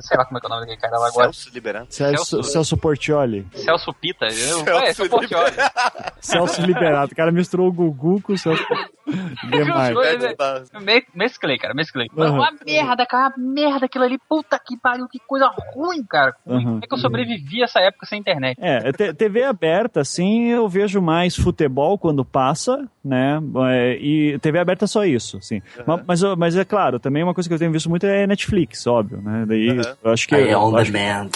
Sei 0.00 0.16
lá 0.16 0.24
como 0.24 0.38
é 0.38 0.40
que 0.40 0.46
é 0.46 0.48
o 0.48 0.50
nome 0.50 0.60
daquele 0.62 0.80
cara 0.80 0.98
lá 0.98 1.08
agora. 1.08 1.24
Celso 1.32 1.50
liberado. 1.52 1.86
Celso, 1.90 2.24
Celso- 2.24 2.50
Celso 2.52 2.76
Portioli. 2.76 3.46
Celso 3.54 3.92
Pita. 3.94 4.26
Eu, 4.26 4.30
Celso 4.32 4.70
é, 4.70 4.92
Celso 4.92 5.10
Portioli. 5.10 5.52
Celso 6.20 6.62
Liberato. 6.62 7.12
O 7.12 7.16
cara 7.16 7.32
misturou 7.32 7.68
o 7.68 7.72
Gugu 7.72 8.20
com 8.22 8.32
o 8.32 8.38
Celso. 8.38 8.62
Demais. 9.50 9.94
Eu 10.72 10.80
me- 10.80 11.04
Mesclei, 11.14 11.58
cara, 11.58 11.74
mesclei. 11.74 12.08
Uhum. 12.16 12.36
Uma 12.36 12.50
merda, 12.66 13.04
cara, 13.06 13.34
uma 13.36 13.52
merda 13.52 13.86
aquilo 13.86 14.04
ali. 14.04 14.18
Puta 14.28 14.58
que 14.58 14.76
pariu, 14.78 15.06
que 15.08 15.18
coisa 15.26 15.50
ruim, 15.74 16.02
cara. 16.04 16.34
Uhum. 16.46 16.62
Como 16.64 16.80
é 16.82 16.86
que 16.86 16.94
eu 16.94 16.98
sobrevivi 16.98 17.60
a 17.60 17.64
essa 17.64 17.80
época 17.80 18.06
sem 18.06 18.18
internet? 18.18 18.56
É, 18.60 18.92
te- 18.92 19.12
TV 19.14 19.44
aberta, 19.44 20.00
assim, 20.00 20.48
eu 20.48 20.68
vejo 20.68 21.00
mais 21.02 21.36
futebol 21.36 21.98
quando 21.98 22.24
passa, 22.24 22.88
né? 23.04 23.38
É, 23.70 23.96
E 24.00 24.38
TV 24.38 24.58
aberta 24.58 24.84
é 24.86 24.88
só 24.88 25.04
isso, 25.04 25.36
assim. 25.36 25.60
Ma- 25.86 26.02
Mas, 26.06 26.22
mas 26.36 26.56
é 26.56 26.64
claro, 26.64 26.98
também 26.98 27.22
uma 27.22 27.34
coisa 27.34 27.48
que 27.48 27.54
eu 27.54 27.58
tenho 27.58 27.72
visto 27.72 27.90
muito 27.90 28.06
é 28.06 28.26
Netflix, 28.26 28.86
óbvio, 28.86 29.20
né? 29.20 29.43
Daí 29.46 29.68
eu 30.02 30.10
acho 30.12 30.28
que. 30.28 30.34
Aí 30.34 30.48
é 30.48 30.54
eu 30.54 30.60
on 30.60 30.76
acho 30.76 30.86
que- 30.86 30.98
demand. 30.98 31.30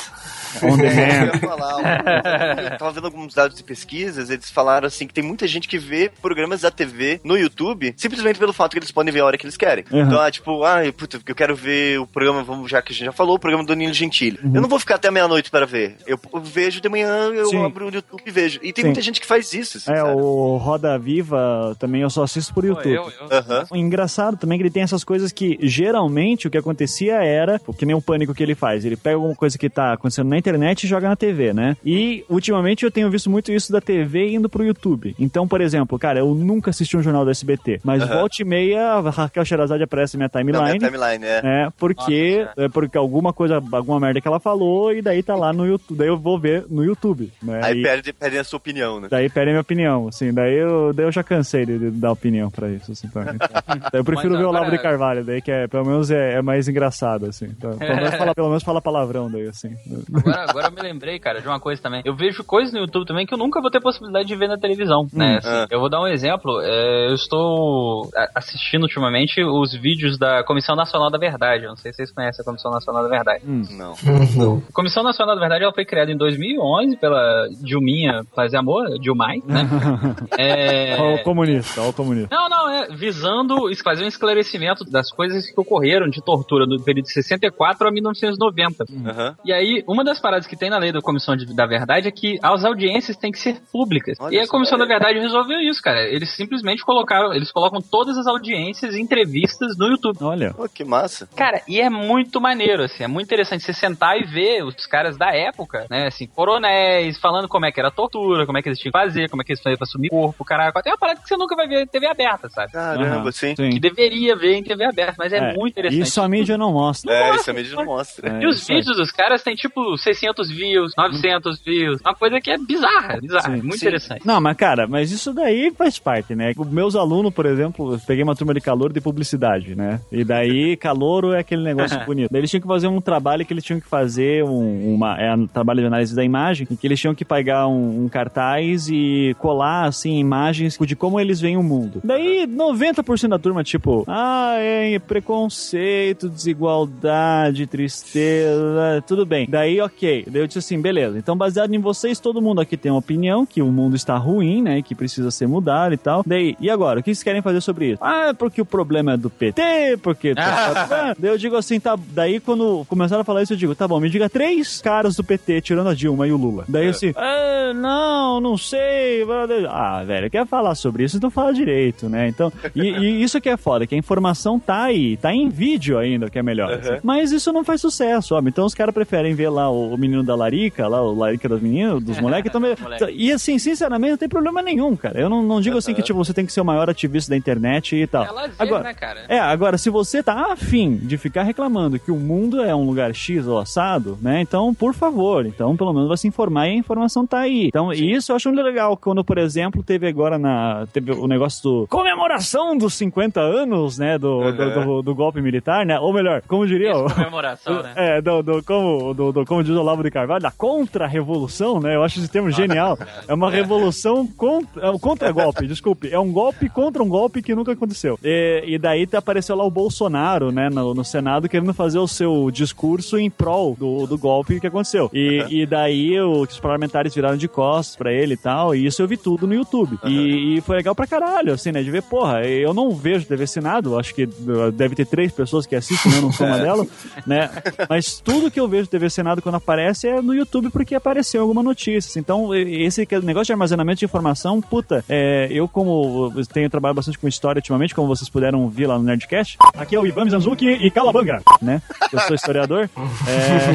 On 0.62 0.78
É, 0.80 0.88
demand. 0.88 1.32
eu 1.34 1.40
falar, 1.40 2.62
eu 2.72 2.78
tava 2.78 2.92
vendo 2.92 3.04
alguns 3.06 3.34
dados 3.34 3.56
de 3.56 3.62
pesquisas, 3.62 4.30
eles 4.30 4.50
falaram 4.50 4.86
assim 4.86 5.06
que 5.06 5.14
tem 5.14 5.24
muita 5.24 5.46
gente 5.46 5.68
que 5.68 5.78
vê 5.78 6.10
programas 6.20 6.60
da 6.62 6.70
TV 6.70 7.20
no 7.24 7.36
YouTube 7.36 7.94
simplesmente 7.96 8.38
pelo 8.38 8.52
fato 8.52 8.72
que 8.72 8.78
eles 8.78 8.90
podem 8.90 9.12
ver 9.12 9.20
a 9.20 9.24
hora 9.26 9.38
que 9.38 9.44
eles 9.46 9.56
querem. 9.56 9.84
Uhum. 9.90 10.02
Então, 10.02 10.20
ah, 10.20 10.30
tipo, 10.30 10.62
ah, 10.64 10.78
puta, 10.96 11.20
eu 11.26 11.34
quero 11.34 11.54
ver 11.54 11.98
o 12.00 12.06
programa, 12.06 12.42
vamos, 12.42 12.70
já 12.70 12.80
que 12.82 12.92
a 12.92 12.94
gente 12.94 13.04
já 13.06 13.12
falou, 13.12 13.36
o 13.36 13.38
programa 13.38 13.64
do 13.64 13.74
Nilo 13.74 13.92
Gentili. 13.94 14.38
Uhum. 14.42 14.54
Eu 14.54 14.60
não 14.62 14.68
vou 14.68 14.78
ficar 14.78 14.96
até 14.96 15.10
meia-noite 15.10 15.50
para 15.50 15.66
ver. 15.66 15.96
Eu, 16.06 16.18
eu 16.32 16.40
vejo 16.40 16.80
de 16.80 16.88
manhã, 16.88 17.30
eu 17.32 17.46
Sim. 17.46 17.64
abro 17.64 17.88
o 17.88 17.94
YouTube 17.94 18.22
e 18.26 18.30
vejo. 18.30 18.58
E 18.62 18.72
tem 18.72 18.82
Sim. 18.82 18.88
muita 18.88 19.02
gente 19.02 19.20
que 19.20 19.26
faz 19.26 19.52
isso, 19.52 19.78
assim, 19.78 19.92
É, 19.92 19.96
sabe? 19.96 20.10
o 20.20 20.56
Roda 20.56 20.98
Viva 20.98 21.76
também 21.78 22.02
eu 22.02 22.10
só 22.10 22.22
assisto 22.22 22.52
por 22.54 22.64
YouTube. 22.64 22.94
eu- 22.94 23.10
eu-. 23.30 23.66
O 23.70 23.76
engraçado 23.76 24.36
também 24.36 24.56
é 24.56 24.58
que 24.58 24.62
ele 24.64 24.70
tem 24.70 24.82
essas 24.82 25.04
coisas 25.04 25.32
que 25.32 25.58
geralmente 25.62 26.46
o 26.46 26.50
que 26.50 26.58
acontecia 26.58 27.14
era, 27.22 27.60
que 27.76 27.86
nem 27.86 27.94
o 27.94 28.02
pânico 28.02 28.34
que 28.34 28.42
ele 28.42 28.54
faz, 28.54 28.84
ele 28.84 28.96
pega 28.96 29.16
alguma 29.16 29.34
coisa 29.34 29.56
que 29.58 29.68
tá 29.68 29.92
acontecendo 29.92 30.28
na 30.28 30.37
internet 30.38 30.84
e 30.84 30.86
joga 30.88 31.08
na 31.08 31.16
TV, 31.16 31.52
né? 31.52 31.76
E 31.84 32.24
ultimamente 32.28 32.84
eu 32.84 32.90
tenho 32.90 33.10
visto 33.10 33.28
muito 33.30 33.50
isso 33.52 33.72
da 33.72 33.80
TV 33.80 34.30
indo 34.30 34.48
pro 34.48 34.64
YouTube. 34.64 35.14
Então, 35.18 35.46
por 35.48 35.60
exemplo, 35.60 35.98
cara, 35.98 36.18
eu 36.20 36.34
nunca 36.34 36.70
assisti 36.70 36.96
um 36.96 37.02
jornal 37.02 37.24
do 37.24 37.30
SBT, 37.30 37.80
mas 37.84 38.02
Aham. 38.02 38.14
volta 38.18 38.36
e 38.40 38.44
meia 38.44 38.92
a 38.92 39.10
Raquel 39.10 39.44
Sherazade 39.44 39.82
aparece 39.82 40.16
na 40.16 40.28
minha 40.28 40.52
Não, 40.52 40.62
minha 40.62 40.78
timeline. 40.78 40.78
timeline, 41.18 41.24
é. 41.24 41.40
É, 41.44 41.68
porque, 41.78 42.44
Nossa, 42.46 42.60
é 42.64 42.68
porque 42.68 42.96
alguma 42.98 43.32
coisa, 43.32 43.62
alguma 43.72 44.00
merda 44.00 44.20
que 44.20 44.28
ela 44.28 44.40
falou 44.40 44.92
e 44.92 45.02
daí 45.02 45.22
tá 45.22 45.34
lá 45.34 45.52
no 45.52 45.66
YouTube. 45.66 45.98
Daí 45.98 46.08
eu 46.08 46.16
vou 46.18 46.38
ver 46.38 46.64
no 46.68 46.84
YouTube, 46.84 47.30
né? 47.42 47.60
Aí 47.62 47.78
E- 47.78 47.82
perde, 47.82 48.12
perdem 48.12 48.40
a 48.40 48.44
sua 48.44 48.56
opinião, 48.58 49.00
né? 49.00 49.08
Daí 49.10 49.28
pede 49.28 49.48
a 49.50 49.52
minha 49.52 49.60
opinião, 49.60 50.08
assim, 50.08 50.32
daí 50.32 50.54
eu, 50.54 50.92
daí 50.92 51.06
eu 51.06 51.12
já 51.12 51.22
cansei 51.22 51.64
de, 51.66 51.78
de 51.78 51.90
dar 51.90 52.12
opinião 52.12 52.50
pra 52.50 52.68
isso, 52.70 52.92
assim, 52.92 53.08
também. 53.08 53.34
Daí 53.92 54.00
eu 54.00 54.04
prefiro 54.04 54.30
Mas 54.30 54.38
ver 54.40 54.44
o 54.46 54.48
Olavo 54.48 54.70
de 54.70 54.78
Carvalho, 54.78 55.24
daí 55.24 55.40
que 55.40 55.50
é, 55.50 55.66
pelo 55.66 55.84
menos 55.84 56.10
é, 56.10 56.34
é 56.34 56.42
mais 56.42 56.68
engraçado, 56.68 57.26
assim. 57.26 57.46
Então, 57.46 57.76
pelo, 57.78 57.96
menos 57.96 58.14
fala, 58.14 58.34
pelo 58.34 58.48
menos 58.48 58.62
fala 58.62 58.80
palavrão 58.82 59.30
daí, 59.30 59.46
assim. 59.48 59.70
Agora, 60.28 60.50
agora 60.50 60.66
eu 60.68 60.72
me 60.72 60.82
lembrei, 60.82 61.18
cara, 61.18 61.40
de 61.40 61.46
uma 61.48 61.60
coisa 61.60 61.80
também. 61.82 62.02
Eu 62.04 62.14
vejo 62.14 62.44
coisas 62.44 62.72
no 62.72 62.80
YouTube 62.80 63.06
também 63.06 63.26
que 63.26 63.34
eu 63.34 63.38
nunca 63.38 63.60
vou 63.60 63.70
ter 63.70 63.80
possibilidade 63.80 64.26
de 64.28 64.36
ver 64.36 64.48
na 64.48 64.56
televisão, 64.58 65.06
né? 65.12 65.38
Assim, 65.38 65.48
Ah. 65.48 65.66
Eu 65.70 65.80
vou 65.80 65.88
dar 65.88 66.00
um 66.00 66.06
exemplo. 66.06 66.60
é, 66.62 67.08
eu 67.10 67.14
estou 67.14 68.08
assistindo 68.34 68.82
ultimamente 68.82 69.42
os 69.42 69.72
vídeos 69.74 70.18
da 70.18 70.42
Comissão 70.44 70.74
Nacional 70.76 71.10
da 71.10 71.18
Verdade. 71.18 71.64
Eu 71.64 71.70
não 71.70 71.76
sei 71.76 71.92
se 71.92 71.96
vocês 71.98 72.12
conhecem 72.12 72.42
a 72.42 72.44
Comissão 72.44 72.70
Nacional 72.70 73.02
da 73.02 73.08
Verdade. 73.08 73.44
Não. 73.46 73.94
Não. 74.36 74.62
A 74.68 74.72
Comissão 74.72 75.02
Nacional 75.02 75.34
da 75.34 75.40
Verdade 75.40 75.64
ela 75.64 75.72
foi 75.72 75.84
criada 75.84 76.10
em 76.12 76.16
2011 76.16 76.96
pela 76.96 77.48
Dilminha 77.62 78.22
Paz 78.34 78.52
e 78.52 78.56
Amor, 78.56 78.98
Dilmai, 79.00 79.38
né? 79.46 79.68
É... 80.38 80.96
Ó 81.00 81.14
o 81.14 81.22
comunista, 81.22 81.80
ó 81.82 81.88
o 81.88 81.92
comunista. 81.92 82.28
Não, 82.34 82.48
não, 82.48 82.70
é 82.70 82.88
visando 82.94 83.54
fazer 83.82 84.04
um 84.04 84.08
esclarecimento 84.08 84.84
das 84.84 85.10
coisas 85.10 85.50
que 85.50 85.60
ocorreram 85.60 86.08
de 86.08 86.22
tortura 86.22 86.66
do 86.66 86.82
período 86.82 87.06
de 87.06 87.12
64 87.12 87.88
a 87.88 87.90
1990. 87.90 88.84
Aham. 89.06 89.36
E 89.44 89.52
aí, 89.52 89.82
uma 89.86 90.04
das 90.04 90.17
das 90.18 90.20
paradas 90.20 90.46
que 90.46 90.56
tem 90.56 90.68
na 90.68 90.78
lei 90.78 90.90
da 90.92 91.00
Comissão 91.00 91.36
de- 91.36 91.54
da 91.54 91.66
Verdade 91.66 92.08
é 92.08 92.10
que 92.10 92.38
as 92.42 92.64
audiências 92.64 93.16
têm 93.16 93.30
que 93.30 93.38
ser 93.38 93.60
públicas. 93.72 94.18
e 94.30 94.38
a 94.38 94.46
Comissão 94.48 94.76
da 94.78 94.84
Verdade 94.84 95.18
resolveu 95.20 95.60
isso, 95.60 95.80
cara. 95.82 96.00
Eles 96.08 96.34
simplesmente 96.34 96.84
colocaram, 96.84 97.32
eles 97.32 97.50
colocam 97.52 97.80
todas 97.80 98.16
as 98.18 98.26
audiências 98.26 98.94
e 98.94 99.00
entrevistas 99.00 99.76
no 99.78 99.86
YouTube. 99.86 100.18
Olha. 100.22 100.52
Pô, 100.54 100.68
que 100.68 100.84
massa. 100.84 101.28
Cara, 101.36 101.62
e 101.68 101.80
é 101.80 101.88
muito 101.88 102.40
maneiro, 102.40 102.82
assim, 102.82 103.04
é 103.04 103.06
muito 103.08 103.26
interessante 103.26 103.62
você 103.62 103.72
sentar 103.72 104.18
e 104.18 104.24
ver 104.24 104.64
os 104.64 104.86
caras 104.86 105.16
da 105.16 105.34
época, 105.34 105.86
né, 105.90 106.06
assim, 106.08 106.26
coronéis, 106.26 107.18
falando 107.18 107.48
como 107.48 107.66
é 107.66 107.72
que 107.72 107.78
era 107.80 107.88
a 107.88 107.92
tortura, 107.92 108.44
como 108.46 108.58
é 108.58 108.62
que 108.62 108.68
eles 108.68 108.78
tinham 108.78 108.92
que 108.92 108.98
fazer, 108.98 109.28
como 109.28 109.42
é 109.42 109.44
que 109.44 109.52
eles 109.52 109.62
faziam 109.62 109.76
pra 109.78 109.84
assumir 109.84 110.08
corpo, 110.08 110.44
caralho. 110.44 110.72
Tem 110.82 110.92
uma 110.92 110.98
parada 110.98 111.20
que 111.20 111.28
você 111.28 111.36
nunca 111.36 111.54
vai 111.54 111.68
ver 111.68 111.82
em 111.82 111.86
TV 111.86 112.06
aberta, 112.06 112.48
sabe? 112.50 112.72
Caramba, 112.72 113.04
Aham, 113.20 113.32
sim. 113.32 113.54
sim. 113.54 113.70
Que 113.70 113.80
deveria 113.80 114.34
ver 114.36 114.54
em 114.56 114.62
TV 114.62 114.84
aberta, 114.84 115.14
mas 115.18 115.32
é, 115.32 115.36
É, 115.38 115.54
muito 115.54 115.72
interessante. 115.72 116.02
Isso 116.02 116.20
a 116.20 116.28
mídia 116.28 116.56
não 116.58 116.72
mostra. 116.72 117.12
É, 117.12 117.34
isso 117.36 117.50
a 117.50 117.54
mídia 117.54 117.76
não 117.76 117.84
mostra. 117.84 118.28
É, 118.38 118.42
E 118.42 118.46
os 118.46 118.66
vídeos 118.66 118.96
dos 118.96 119.10
caras 119.12 119.42
têm 119.42 119.54
tipo 119.54 119.96
600 120.14 120.50
views, 120.50 120.92
900 120.96 121.60
views, 121.60 122.00
uma 122.00 122.14
coisa 122.14 122.40
que 122.40 122.50
é 122.50 122.58
bizarra, 122.58 123.20
bizarra, 123.20 123.56
Sim, 123.56 123.62
muito 123.62 123.78
sim. 123.78 123.86
interessante. 123.86 124.26
Não, 124.26 124.40
mas 124.40 124.56
cara, 124.56 124.86
mas 124.86 125.10
isso 125.10 125.32
daí 125.32 125.72
faz 125.76 125.98
parte, 125.98 126.34
né? 126.34 126.52
Os 126.56 126.68
Meus 126.68 126.94
alunos, 126.94 127.32
por 127.32 127.44
exemplo, 127.44 127.94
eu 127.94 127.98
peguei 127.98 128.22
uma 128.22 128.36
turma 128.36 128.54
de 128.54 128.60
calor 128.60 128.92
de 128.92 129.00
publicidade, 129.00 129.74
né? 129.74 130.00
E 130.12 130.24
daí, 130.24 130.76
calouro 130.80 131.32
é 131.32 131.40
aquele 131.40 131.62
negócio 131.62 131.98
bonito. 132.06 132.30
Daí 132.30 132.40
eles 132.40 132.50
tinham 132.50 132.60
que 132.60 132.68
fazer 132.68 132.86
um 132.86 133.00
trabalho 133.00 133.44
que 133.44 133.52
eles 133.52 133.64
tinham 133.64 133.80
que 133.80 133.86
fazer 133.86 134.44
um, 134.44 134.94
uma, 134.94 135.18
é, 135.20 135.34
um 135.34 135.46
trabalho 135.46 135.80
de 135.80 135.86
análise 135.86 136.14
da 136.14 136.24
imagem, 136.24 136.66
em 136.70 136.76
que 136.76 136.86
eles 136.86 137.00
tinham 137.00 137.14
que 137.14 137.24
pegar 137.24 137.66
um, 137.66 138.04
um 138.04 138.08
cartaz 138.08 138.88
e 138.88 139.34
colar, 139.38 139.86
assim, 139.86 140.18
imagens 140.18 140.78
de 140.78 140.96
como 140.96 141.18
eles 141.18 141.40
veem 141.40 141.56
o 141.56 141.62
mundo. 141.62 142.00
Daí, 142.04 142.46
90% 142.46 143.28
da 143.28 143.38
turma, 143.38 143.62
tipo, 143.64 144.04
ah, 144.06 144.54
é 144.58 144.98
preconceito, 144.98 146.28
desigualdade, 146.28 147.66
tristeza, 147.66 149.02
tudo 149.06 149.26
bem. 149.26 149.46
Daí, 149.48 149.80
ok. 149.80 149.97
Daí 150.06 150.42
eu 150.42 150.46
disse 150.46 150.58
assim, 150.58 150.80
beleza. 150.80 151.18
Então, 151.18 151.36
baseado 151.36 151.74
em 151.74 151.78
vocês, 151.78 152.20
todo 152.20 152.40
mundo 152.40 152.60
aqui 152.60 152.76
tem 152.76 152.90
uma 152.92 152.98
opinião 152.98 153.44
que 153.44 153.62
o 153.62 153.66
mundo 153.66 153.96
está 153.96 154.16
ruim, 154.16 154.62
né? 154.62 154.82
Que 154.82 154.94
precisa 154.94 155.30
ser 155.30 155.46
mudado 155.46 155.94
e 155.94 155.96
tal. 155.96 156.22
Daí, 156.26 156.56
e 156.60 156.70
agora? 156.70 157.00
O 157.00 157.02
que 157.02 157.14
vocês 157.14 157.22
querem 157.22 157.42
fazer 157.42 157.60
sobre 157.60 157.92
isso? 157.92 158.04
Ah, 158.04 158.34
porque 158.36 158.60
o 158.60 158.64
problema 158.66 159.12
é 159.12 159.16
do 159.16 159.30
PT, 159.30 159.98
porque... 160.02 160.34
daí 161.18 161.30
eu 161.30 161.38
digo 161.38 161.56
assim, 161.56 161.80
tá... 161.80 161.96
Daí, 162.12 162.40
quando 162.40 162.84
começaram 162.88 163.22
a 163.22 163.24
falar 163.24 163.42
isso, 163.42 163.52
eu 163.52 163.56
digo, 163.56 163.74
tá 163.74 163.86
bom, 163.86 164.00
me 164.00 164.10
diga 164.10 164.28
três 164.28 164.80
caras 164.80 165.16
do 165.16 165.24
PT, 165.24 165.60
tirando 165.60 165.88
a 165.88 165.94
Dilma 165.94 166.26
e 166.26 166.32
o 166.32 166.36
Lula. 166.36 166.64
Daí 166.68 166.88
assim, 166.88 167.12
ah, 167.16 167.72
não, 167.74 168.40
não 168.40 168.56
sei. 168.56 169.24
Ah, 169.68 170.02
velho, 170.04 170.30
quer 170.30 170.46
falar 170.46 170.74
sobre 170.74 171.04
isso, 171.04 171.16
então 171.16 171.30
fala 171.30 171.52
direito, 171.52 172.08
né? 172.08 172.28
Então, 172.28 172.52
e, 172.74 172.82
e 172.82 173.22
isso 173.24 173.40
que 173.40 173.48
é 173.48 173.56
foda, 173.56 173.86
que 173.86 173.94
a 173.94 173.98
informação 173.98 174.58
tá 174.58 174.84
aí, 174.84 175.16
tá 175.16 175.32
em 175.32 175.48
vídeo 175.48 175.98
ainda, 175.98 176.28
que 176.30 176.38
é 176.38 176.42
melhor. 176.42 176.72
assim. 176.72 177.00
Mas 177.02 177.32
isso 177.32 177.52
não 177.52 177.64
faz 177.64 177.80
sucesso, 177.80 178.34
ó. 178.34 178.40
Então 178.40 178.64
os 178.64 178.74
caras 178.74 178.94
preferem 178.94 179.34
ver 179.34 179.48
lá 179.48 179.70
o, 179.70 179.87
o 179.92 179.96
menino 179.98 180.22
da 180.22 180.34
Larica, 180.34 180.86
lá 180.88 181.00
o 181.02 181.14
Larica 181.14 181.48
das 181.48 181.60
meninas, 181.60 182.02
dos 182.02 182.18
moleques. 182.20 182.48
Então, 182.58 182.60
Moleque. 182.60 183.04
e 183.14 183.30
assim, 183.32 183.58
sinceramente, 183.58 184.10
não 184.12 184.18
tem 184.18 184.28
problema 184.28 184.62
nenhum, 184.62 184.96
cara. 184.96 185.20
Eu 185.20 185.28
não, 185.28 185.42
não 185.42 185.60
digo 185.60 185.76
assim 185.76 185.92
que 185.94 186.02
tipo, 186.02 186.18
você 186.18 186.32
tem 186.32 186.46
que 186.46 186.52
ser 186.52 186.60
o 186.60 186.64
maior 186.64 186.88
ativista 186.88 187.30
da 187.30 187.36
internet 187.36 187.94
e 187.96 188.06
tal. 188.06 188.24
É 188.24 188.30
lazer, 188.30 188.54
Agora, 188.58 188.84
né, 188.84 188.94
cara? 188.94 189.24
é, 189.28 189.38
agora, 189.38 189.76
se 189.76 189.90
você 189.90 190.22
tá 190.22 190.52
afim 190.52 190.96
de 190.96 191.16
ficar 191.18 191.42
reclamando 191.42 191.98
que 191.98 192.10
o 192.10 192.16
mundo 192.16 192.62
é 192.62 192.74
um 192.74 192.84
lugar 192.86 193.14
X 193.14 193.46
ou 193.46 193.58
assado, 193.58 194.18
né? 194.22 194.40
Então, 194.40 194.72
por 194.74 194.94
favor, 194.94 195.44
então 195.46 195.76
pelo 195.76 195.92
menos 195.92 196.08
vai 196.08 196.16
se 196.16 196.26
informar 196.28 196.68
e 196.68 196.70
a 196.70 196.74
informação 196.74 197.26
tá 197.26 197.40
aí. 197.40 197.66
Então, 197.66 197.92
e 197.92 198.12
isso 198.14 198.32
eu 198.32 198.36
acho 198.36 198.50
legal, 198.50 198.96
quando, 198.96 199.22
por 199.24 199.36
exemplo, 199.38 199.82
teve 199.82 200.06
agora 200.08 200.38
na. 200.38 200.86
Teve 200.92 201.12
o 201.12 201.26
negócio 201.26 201.62
do. 201.62 201.86
Comemoração 201.88 202.76
dos 202.76 202.94
50 202.94 203.40
anos, 203.40 203.98
né? 203.98 204.18
Do, 204.18 204.50
do, 204.52 204.70
do- 204.84 205.02
do 205.02 205.14
golpe 205.14 205.40
militar, 205.40 205.84
né? 205.84 205.98
Ou 205.98 206.12
melhor, 206.12 206.42
como 206.48 206.66
diria. 206.66 206.92
Comemoração, 206.94 207.82
né? 207.82 207.92
É, 207.96 208.22
do, 208.22 208.42
do- 208.42 208.62
como, 208.62 209.12
do, 209.14 209.32
do- 209.32 209.44
como 209.44 209.62
diz 209.62 209.74
Olavo 209.80 210.02
de 210.02 210.10
Carvalho, 210.10 210.42
da 210.42 210.50
contra-revolução, 210.50 211.80
né? 211.80 211.94
Eu 211.96 212.02
acho 212.02 212.18
esse 212.18 212.28
termo 212.28 212.50
genial. 212.50 212.98
É 213.26 213.34
uma 213.34 213.50
revolução 213.50 214.26
contra, 214.26 214.86
é 214.86 214.90
um 214.90 214.98
contra-golpe, 214.98 215.66
desculpe. 215.66 216.08
É 216.12 216.18
um 216.18 216.30
golpe 216.32 216.68
contra 216.68 217.02
um 217.02 217.08
golpe 217.08 217.42
que 217.42 217.54
nunca 217.54 217.72
aconteceu. 217.72 218.18
E, 218.22 218.62
e 218.66 218.78
daí 218.78 219.06
tá- 219.06 219.18
apareceu 219.18 219.56
lá 219.56 219.64
o 219.64 219.70
Bolsonaro, 219.70 220.50
né, 220.52 220.68
no, 220.68 220.94
no 220.94 221.04
Senado, 221.04 221.48
querendo 221.48 221.72
fazer 221.74 221.98
o 221.98 222.06
seu 222.08 222.50
discurso 222.50 223.18
em 223.18 223.30
prol 223.30 223.74
do, 223.78 224.06
do 224.06 224.18
golpe 224.18 224.60
que 224.60 224.66
aconteceu. 224.66 225.10
E, 225.12 225.44
e 225.48 225.66
daí 225.66 226.18
os 226.20 226.58
parlamentares 226.58 227.14
viraram 227.14 227.36
de 227.36 227.48
costas 227.48 227.96
pra 227.96 228.12
ele 228.12 228.34
e 228.34 228.36
tal, 228.36 228.74
e 228.74 228.86
isso 228.86 229.00
eu 229.02 229.08
vi 229.08 229.16
tudo 229.16 229.46
no 229.46 229.54
YouTube. 229.54 229.98
E, 230.04 230.56
e 230.56 230.60
foi 230.60 230.76
legal 230.76 230.94
pra 230.94 231.06
caralho, 231.06 231.52
assim, 231.52 231.72
né, 231.72 231.82
de 231.82 231.90
ver, 231.90 232.02
porra, 232.02 232.44
eu 232.46 232.72
não 232.74 232.90
vejo 232.90 233.26
TV 233.26 233.46
Senado, 233.46 233.98
acho 233.98 234.14
que 234.14 234.24
uh, 234.24 234.72
deve 234.72 234.94
ter 234.94 235.06
três 235.06 235.32
pessoas 235.32 235.66
que 235.66 235.76
assistem, 235.76 236.12
eu 236.14 236.22
não 236.22 236.32
sou 236.32 236.46
uma 236.46 236.58
delas, 236.58 236.86
né, 237.26 237.50
mas 237.88 238.20
tudo 238.20 238.50
que 238.50 238.58
eu 238.60 238.68
vejo 238.68 238.88
TV 238.88 239.08
Senado 239.10 239.42
quando 239.42 239.56
aparece 239.58 240.08
é 240.08 240.20
no 240.22 240.34
YouTube 240.34 240.70
porque 240.70 240.94
apareceu 240.94 241.42
alguma 241.42 241.62
notícia. 241.62 242.08
assim. 242.08 242.20
Então, 242.20 242.54
esse 242.54 243.06
negócio 243.22 243.46
de 243.46 243.52
armazenamento 243.52 243.98
de 243.98 244.04
informação, 244.04 244.60
puta, 244.60 245.04
é, 245.08 245.48
eu 245.50 245.68
como 245.68 246.32
tenho 246.52 246.70
trabalhado 246.70 246.96
bastante 246.96 247.18
com 247.18 247.28
história 247.28 247.58
ultimamente, 247.58 247.94
como 247.94 248.08
vocês 248.08 248.28
puderam 248.28 248.68
ver 248.68 248.86
lá 248.86 248.98
no 248.98 249.04
Nerdcast, 249.04 249.58
aqui 249.74 249.94
é 249.94 250.00
o 250.00 250.06
Ivan 250.06 250.24
Mizanzuki 250.24 250.66
e 250.66 250.90
Calabanga, 250.90 251.42
né? 251.60 251.82
Eu 252.12 252.20
sou 252.20 252.34
historiador. 252.34 252.88
É... 253.26 253.68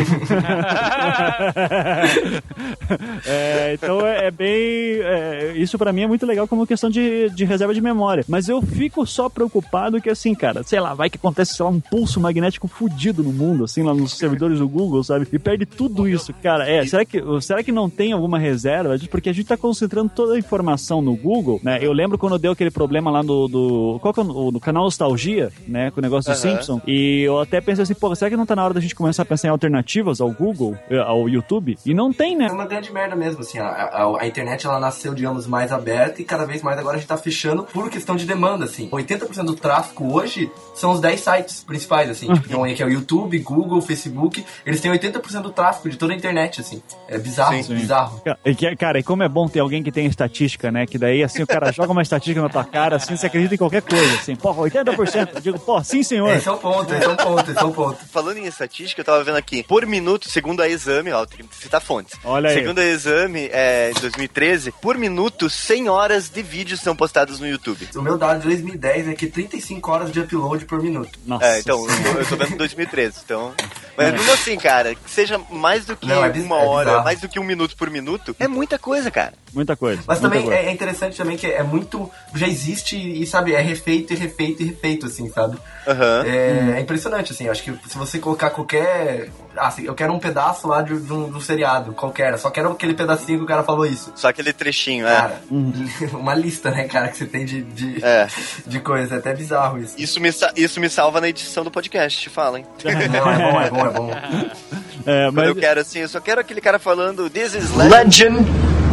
É, 3.26 3.74
então 3.74 4.06
é, 4.06 4.28
é 4.28 4.32
bem. 4.32 5.00
é, 5.02 5.54
isso 5.56 5.78
pra 5.78 5.94
mim 5.94 6.02
é 6.04 6.08
muito 6.08 6.26
legal 6.26 6.48
como 6.48 6.68
questão 6.68 6.90
de, 6.90 7.30
de 7.30 7.46
reserva 7.46 7.74
de 7.74 7.82
memória. 7.82 8.24
Mas 8.28 8.50
eu 8.50 8.62
fico 8.62 9.06
só 9.06 9.30
preocupado 9.30 10.02
que, 10.02 10.10
assim, 10.10 10.34
cara, 10.36 10.64
sei 10.64 10.80
lá, 10.80 10.94
vai 10.94 11.10
que 11.10 11.18
acontece, 11.18 11.56
sei 11.56 11.64
lá, 11.64 11.72
um 11.72 11.80
pulso 11.80 12.20
magnético 12.20 12.68
fudido 12.68 13.24
no 13.24 13.32
mundo, 13.32 13.64
assim, 13.64 13.84
lá 13.84 13.94
nos 13.94 14.18
servidores 14.18 14.60
do 14.60 14.68
Google, 14.68 15.04
sabe? 15.04 15.28
E 15.32 15.40
perde 15.40 15.66
tudo 15.76 16.08
isso, 16.08 16.34
cara. 16.42 16.70
É, 16.70 16.86
será 16.86 17.04
que, 17.06 17.22
será 17.42 17.64
que 17.64 17.72
não 17.72 17.90
tem 17.90 18.12
alguma 18.14 18.38
reserva? 18.40 18.96
Porque 19.10 19.30
a 19.30 19.34
gente 19.34 19.48
tá 19.48 19.58
concentrando 19.58 20.10
toda 20.16 20.34
a 20.36 20.40
informação 20.40 21.02
no 21.02 21.16
Google, 21.16 21.60
né? 21.64 21.80
Eu 21.82 21.92
lembro 21.94 22.18
quando 22.18 22.38
deu 22.40 22.52
aquele 22.52 22.72
problema 22.72 23.10
lá 23.12 23.22
do. 23.22 23.48
do 23.48 24.00
qual 24.02 24.14
que 24.14 24.20
é 24.20 24.24
o, 24.24 24.52
do 24.52 24.60
canal 24.60 24.84
Nostalgia, 24.84 25.52
né? 25.68 25.92
Com 25.92 26.00
o 26.00 26.04
negócio 26.04 26.32
do 26.32 26.38
Aham. 26.38 26.58
Simpson. 26.58 26.82
E 26.88 27.22
eu 27.24 27.40
até 27.40 27.60
pensei 27.62 27.84
assim, 27.84 27.94
pô, 27.94 28.14
será 28.16 28.30
que 28.30 28.38
não 28.38 28.46
tá 28.46 28.56
na 28.56 28.64
hora 28.64 28.74
da 28.74 28.80
gente 28.80 28.96
começar 28.96 29.24
a 29.24 29.26
pensar 29.26 29.48
em 29.48 29.52
alternativas 29.52 30.22
ao 30.22 30.32
Google, 30.32 30.78
eh, 30.90 30.98
ao 31.00 31.28
YouTube? 31.28 31.78
E 31.86 31.94
não 31.94 32.12
tem, 32.14 32.36
né? 32.36 32.48
É 32.48 32.52
uma 32.52 32.66
grande 32.66 32.92
merda 32.92 33.16
mesmo, 33.16 33.42
assim, 33.42 33.58
a, 33.60 33.66
a- 33.68 34.22
a 34.22 34.28
internet 34.28 34.66
ela 34.66 34.80
nasceu, 34.80 35.14
digamos, 35.14 35.48
mais 35.48 35.72
aberta 35.72 36.22
e 36.22 36.26
cada 36.26 36.46
vez 36.46 36.62
mais 36.62 36.78
agora 36.78 36.96
a 36.98 37.00
gente 37.00 37.08
tá 37.08 37.18
fechando 37.18 37.64
por 37.64 37.90
questão 37.90 38.16
de 38.16 38.26
demanda, 38.26 38.66
assim. 38.66 38.90
80% 38.90 39.44
do 39.46 39.56
tráfego 39.56 40.14
hoje 40.14 40.52
são 40.76 40.92
os 40.92 41.00
10 41.00 41.20
sites 41.20 41.64
principais, 41.64 42.10
assim, 42.10 42.28
tipo, 42.34 42.48
tem 42.48 42.58
um 42.58 42.64
aí 42.64 42.76
que 42.76 42.84
é 42.84 42.86
o 42.86 42.90
YouTube, 42.90 43.38
Google, 43.40 43.82
Facebook, 43.82 44.44
eles 44.66 44.80
têm 44.82 44.92
80% 44.92 45.42
do 45.42 45.50
tráfego 45.50 45.63
de 45.72 45.98
toda 45.98 46.14
a 46.14 46.16
internet, 46.16 46.62
assim. 46.62 46.82
É 47.08 47.18
bizarro, 47.18 47.64
Sim. 47.64 47.76
bizarro. 47.76 48.22
Ca- 48.24 48.38
E 48.46 48.54
que- 48.56 48.76
Cara, 48.76 49.00
e 49.00 49.04
como 49.04 49.24
é 49.24 49.30
bom 49.30 49.48
ter 49.48 49.60
alguém 49.60 49.82
que 49.84 49.92
tem 49.92 50.06
estatística, 50.06 50.72
né? 50.72 50.86
Que 50.86 50.98
daí, 50.98 51.24
assim, 51.24 51.42
o 51.44 51.48
cara 51.48 51.72
joga 51.72 51.92
uma 51.92 52.02
estatística 52.02 52.42
na 52.42 52.50
tua 52.50 52.64
cara, 52.66 52.96
assim, 52.98 53.16
você 53.16 53.28
acredita 53.28 53.56
em 53.56 53.58
qualquer 53.58 53.82
coisa, 53.82 54.14
assim, 54.16 54.36
porra, 54.36 54.62
80%. 54.64 55.30
Eu 55.36 55.42
digo, 55.42 55.60
pô, 55.60 55.82
sim, 55.84 56.04
senhor. 56.04 56.30
Esse 56.36 56.48
é 56.48 56.52
o 56.52 56.58
ponto, 56.58 56.94
esse 56.94 57.04
é 57.06 57.08
o 57.10 57.16
ponto, 57.16 57.52
esse 57.52 57.60
é 57.60 57.64
o 57.66 57.72
ponto. 57.72 57.98
Falando 58.12 58.38
em 58.38 58.46
estatística, 58.46 59.02
eu 59.02 59.06
tava 59.06 59.24
vendo 59.24 59.38
aqui, 59.38 59.64
por 59.64 59.86
minuto, 59.86 60.30
segundo 60.30 60.62
a 60.62 60.68
Exame, 60.70 61.12
ó, 61.12 61.26
tem 61.26 61.46
que 61.46 61.56
citar 61.56 61.82
fontes. 61.82 62.18
Olha 62.24 62.50
aí. 62.50 62.56
Segundo 62.58 62.80
a 62.80 62.84
Exame, 62.86 63.50
é, 63.52 63.92
em 63.96 64.00
2013, 64.02 64.72
por 64.72 64.98
minuto, 64.98 65.50
100 65.50 65.90
horas 65.90 66.30
de 66.30 66.42
vídeos 66.42 66.80
são 66.82 66.96
postados 66.96 67.40
no 67.40 67.48
YouTube. 67.48 67.88
O 67.96 68.02
meu 68.02 68.18
dado 68.18 68.40
de 68.42 68.48
2010 68.48 69.08
é 69.10 69.14
que 69.14 69.28
35 69.28 69.92
horas 69.92 70.12
de 70.12 70.20
upload 70.20 70.66
por 70.66 70.82
minuto. 70.82 71.18
Nossa. 71.26 71.46
É, 71.46 71.60
então, 71.60 71.80
eu 72.18 72.26
tô, 72.26 72.36
vendo 72.36 72.58
2013, 72.58 73.18
então... 73.24 73.54
Mas 73.96 74.12
mesmo 74.12 74.32
assim, 74.34 74.58
cara, 74.58 74.96
que 74.96 75.10
seja 75.10 75.40
mais 75.54 75.86
do 75.86 75.96
que 75.96 76.08
Não, 76.08 76.24
é 76.24 76.30
biz- 76.30 76.44
uma 76.46 76.60
é 76.62 76.66
hora, 76.66 77.02
mais 77.04 77.22
do 77.22 77.30
que 77.30 77.40
um 77.40 77.44
minuto 77.44 77.76
por 77.78 77.90
minuto, 77.90 78.36
é 78.40 78.48
muita 78.48 78.78
coisa, 78.80 79.10
cara. 79.12 79.34
Muita 79.54 79.76
coisa. 79.76 80.02
Mas 80.08 80.20
muita 80.20 80.36
também 80.36 80.50
coisa. 80.50 80.68
é, 80.68 80.72
interessante 80.72 81.16
também 81.16 81.38
que 81.38 81.46
é 81.48 81.62
muito. 81.62 82.10
Já 82.34 82.48
existe 82.48 82.96
e, 82.98 83.26
sabe, 83.28 83.54
é 83.54 83.62
refeito 83.62 84.12
e 84.12 84.16
refeito 84.16 84.64
e 84.64 84.66
refeito, 84.66 85.06
assim, 85.06 85.30
sabe? 85.30 85.58
Aham. 85.88 86.24
É, 86.26 86.78
é 86.78 86.80
impressionante, 86.82 87.32
assim. 87.34 87.48
Acho 87.48 87.62
que 87.64 87.72
se 87.88 87.98
você 87.98 88.18
colocar 88.20 88.50
qualquer. 88.50 89.30
Ah, 89.56 89.68
assim, 89.68 89.84
eu 89.86 89.94
quero 89.94 90.12
um 90.12 90.18
pedaço 90.18 90.68
lá 90.68 90.82
de, 90.82 91.00
de 91.00 91.14
um, 91.14 91.30
de 91.30 91.38
um 91.38 91.42
seriado, 91.42 91.94
qualquer. 91.94 92.36
Só 92.40 92.50
quero 92.50 92.72
aquele 92.72 92.96
pedacinho 92.96 93.38
que 93.38 93.44
o 93.44 93.48
cara 93.48 93.62
falou 93.64 93.86
isso. 93.86 94.12
Só 94.16 94.30
aquele 94.30 94.52
trechinho, 94.52 95.06
é. 95.08 95.16
Cara, 95.16 95.42
uma 96.14 96.34
lista, 96.34 96.72
né, 96.72 96.86
cara, 96.88 97.10
que 97.10 97.18
você 97.18 97.28
tem 97.28 97.46
de, 97.46 97.62
de, 97.62 98.04
É. 98.04 98.28
de 98.66 98.80
coisa. 98.80 99.16
É 99.16 99.18
até 99.20 99.36
bizarro 99.36 99.78
isso. 99.78 99.94
Isso 100.00 100.20
me, 100.20 100.30
isso 100.56 100.80
me 100.80 100.90
salva 100.90 101.22
na 101.22 101.30
edição 101.30 101.64
do 101.64 101.70
podcast, 101.70 102.20
te 102.20 102.30
fala, 102.32 102.58
hein? 102.58 102.66
Não, 102.84 103.32
é 103.32 103.38
bom, 103.38 103.62
é 103.62 103.70
bom, 103.70 103.86
é 103.86 103.90
bom. 103.92 104.12
É, 105.06 105.26
Quando 105.26 105.36
mas 105.36 105.48
eu 105.50 105.56
quero, 105.56 105.80
assim, 105.82 106.00
eu 106.00 106.08
só 106.08 106.20
quero 106.20 106.40
aquele 106.42 106.62
cara 106.62 106.80
falando 106.80 107.30
This 107.30 107.54
is 107.56 107.72
legend. 107.76 107.90
Legend, 107.90 108.46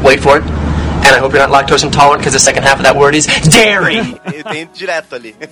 wait 0.03 0.21
for 0.23 0.39
it, 0.39 0.47
And 1.11 1.17
I 1.17 1.19
hope 1.19 1.35
you're 1.35 1.45
not 1.45 1.51
lactose 1.51 1.83
intolerant 1.85 2.19
because 2.21 2.35
the 2.35 2.39
second 2.39 2.63
half 2.63 2.77
of 2.79 2.85
that 2.85 2.97
word 2.97 3.17
is 3.17 3.27
dairy. 3.51 3.97
Ele 4.33 4.45
tem 4.45 4.69
direto 4.73 5.17
ali. 5.17 5.35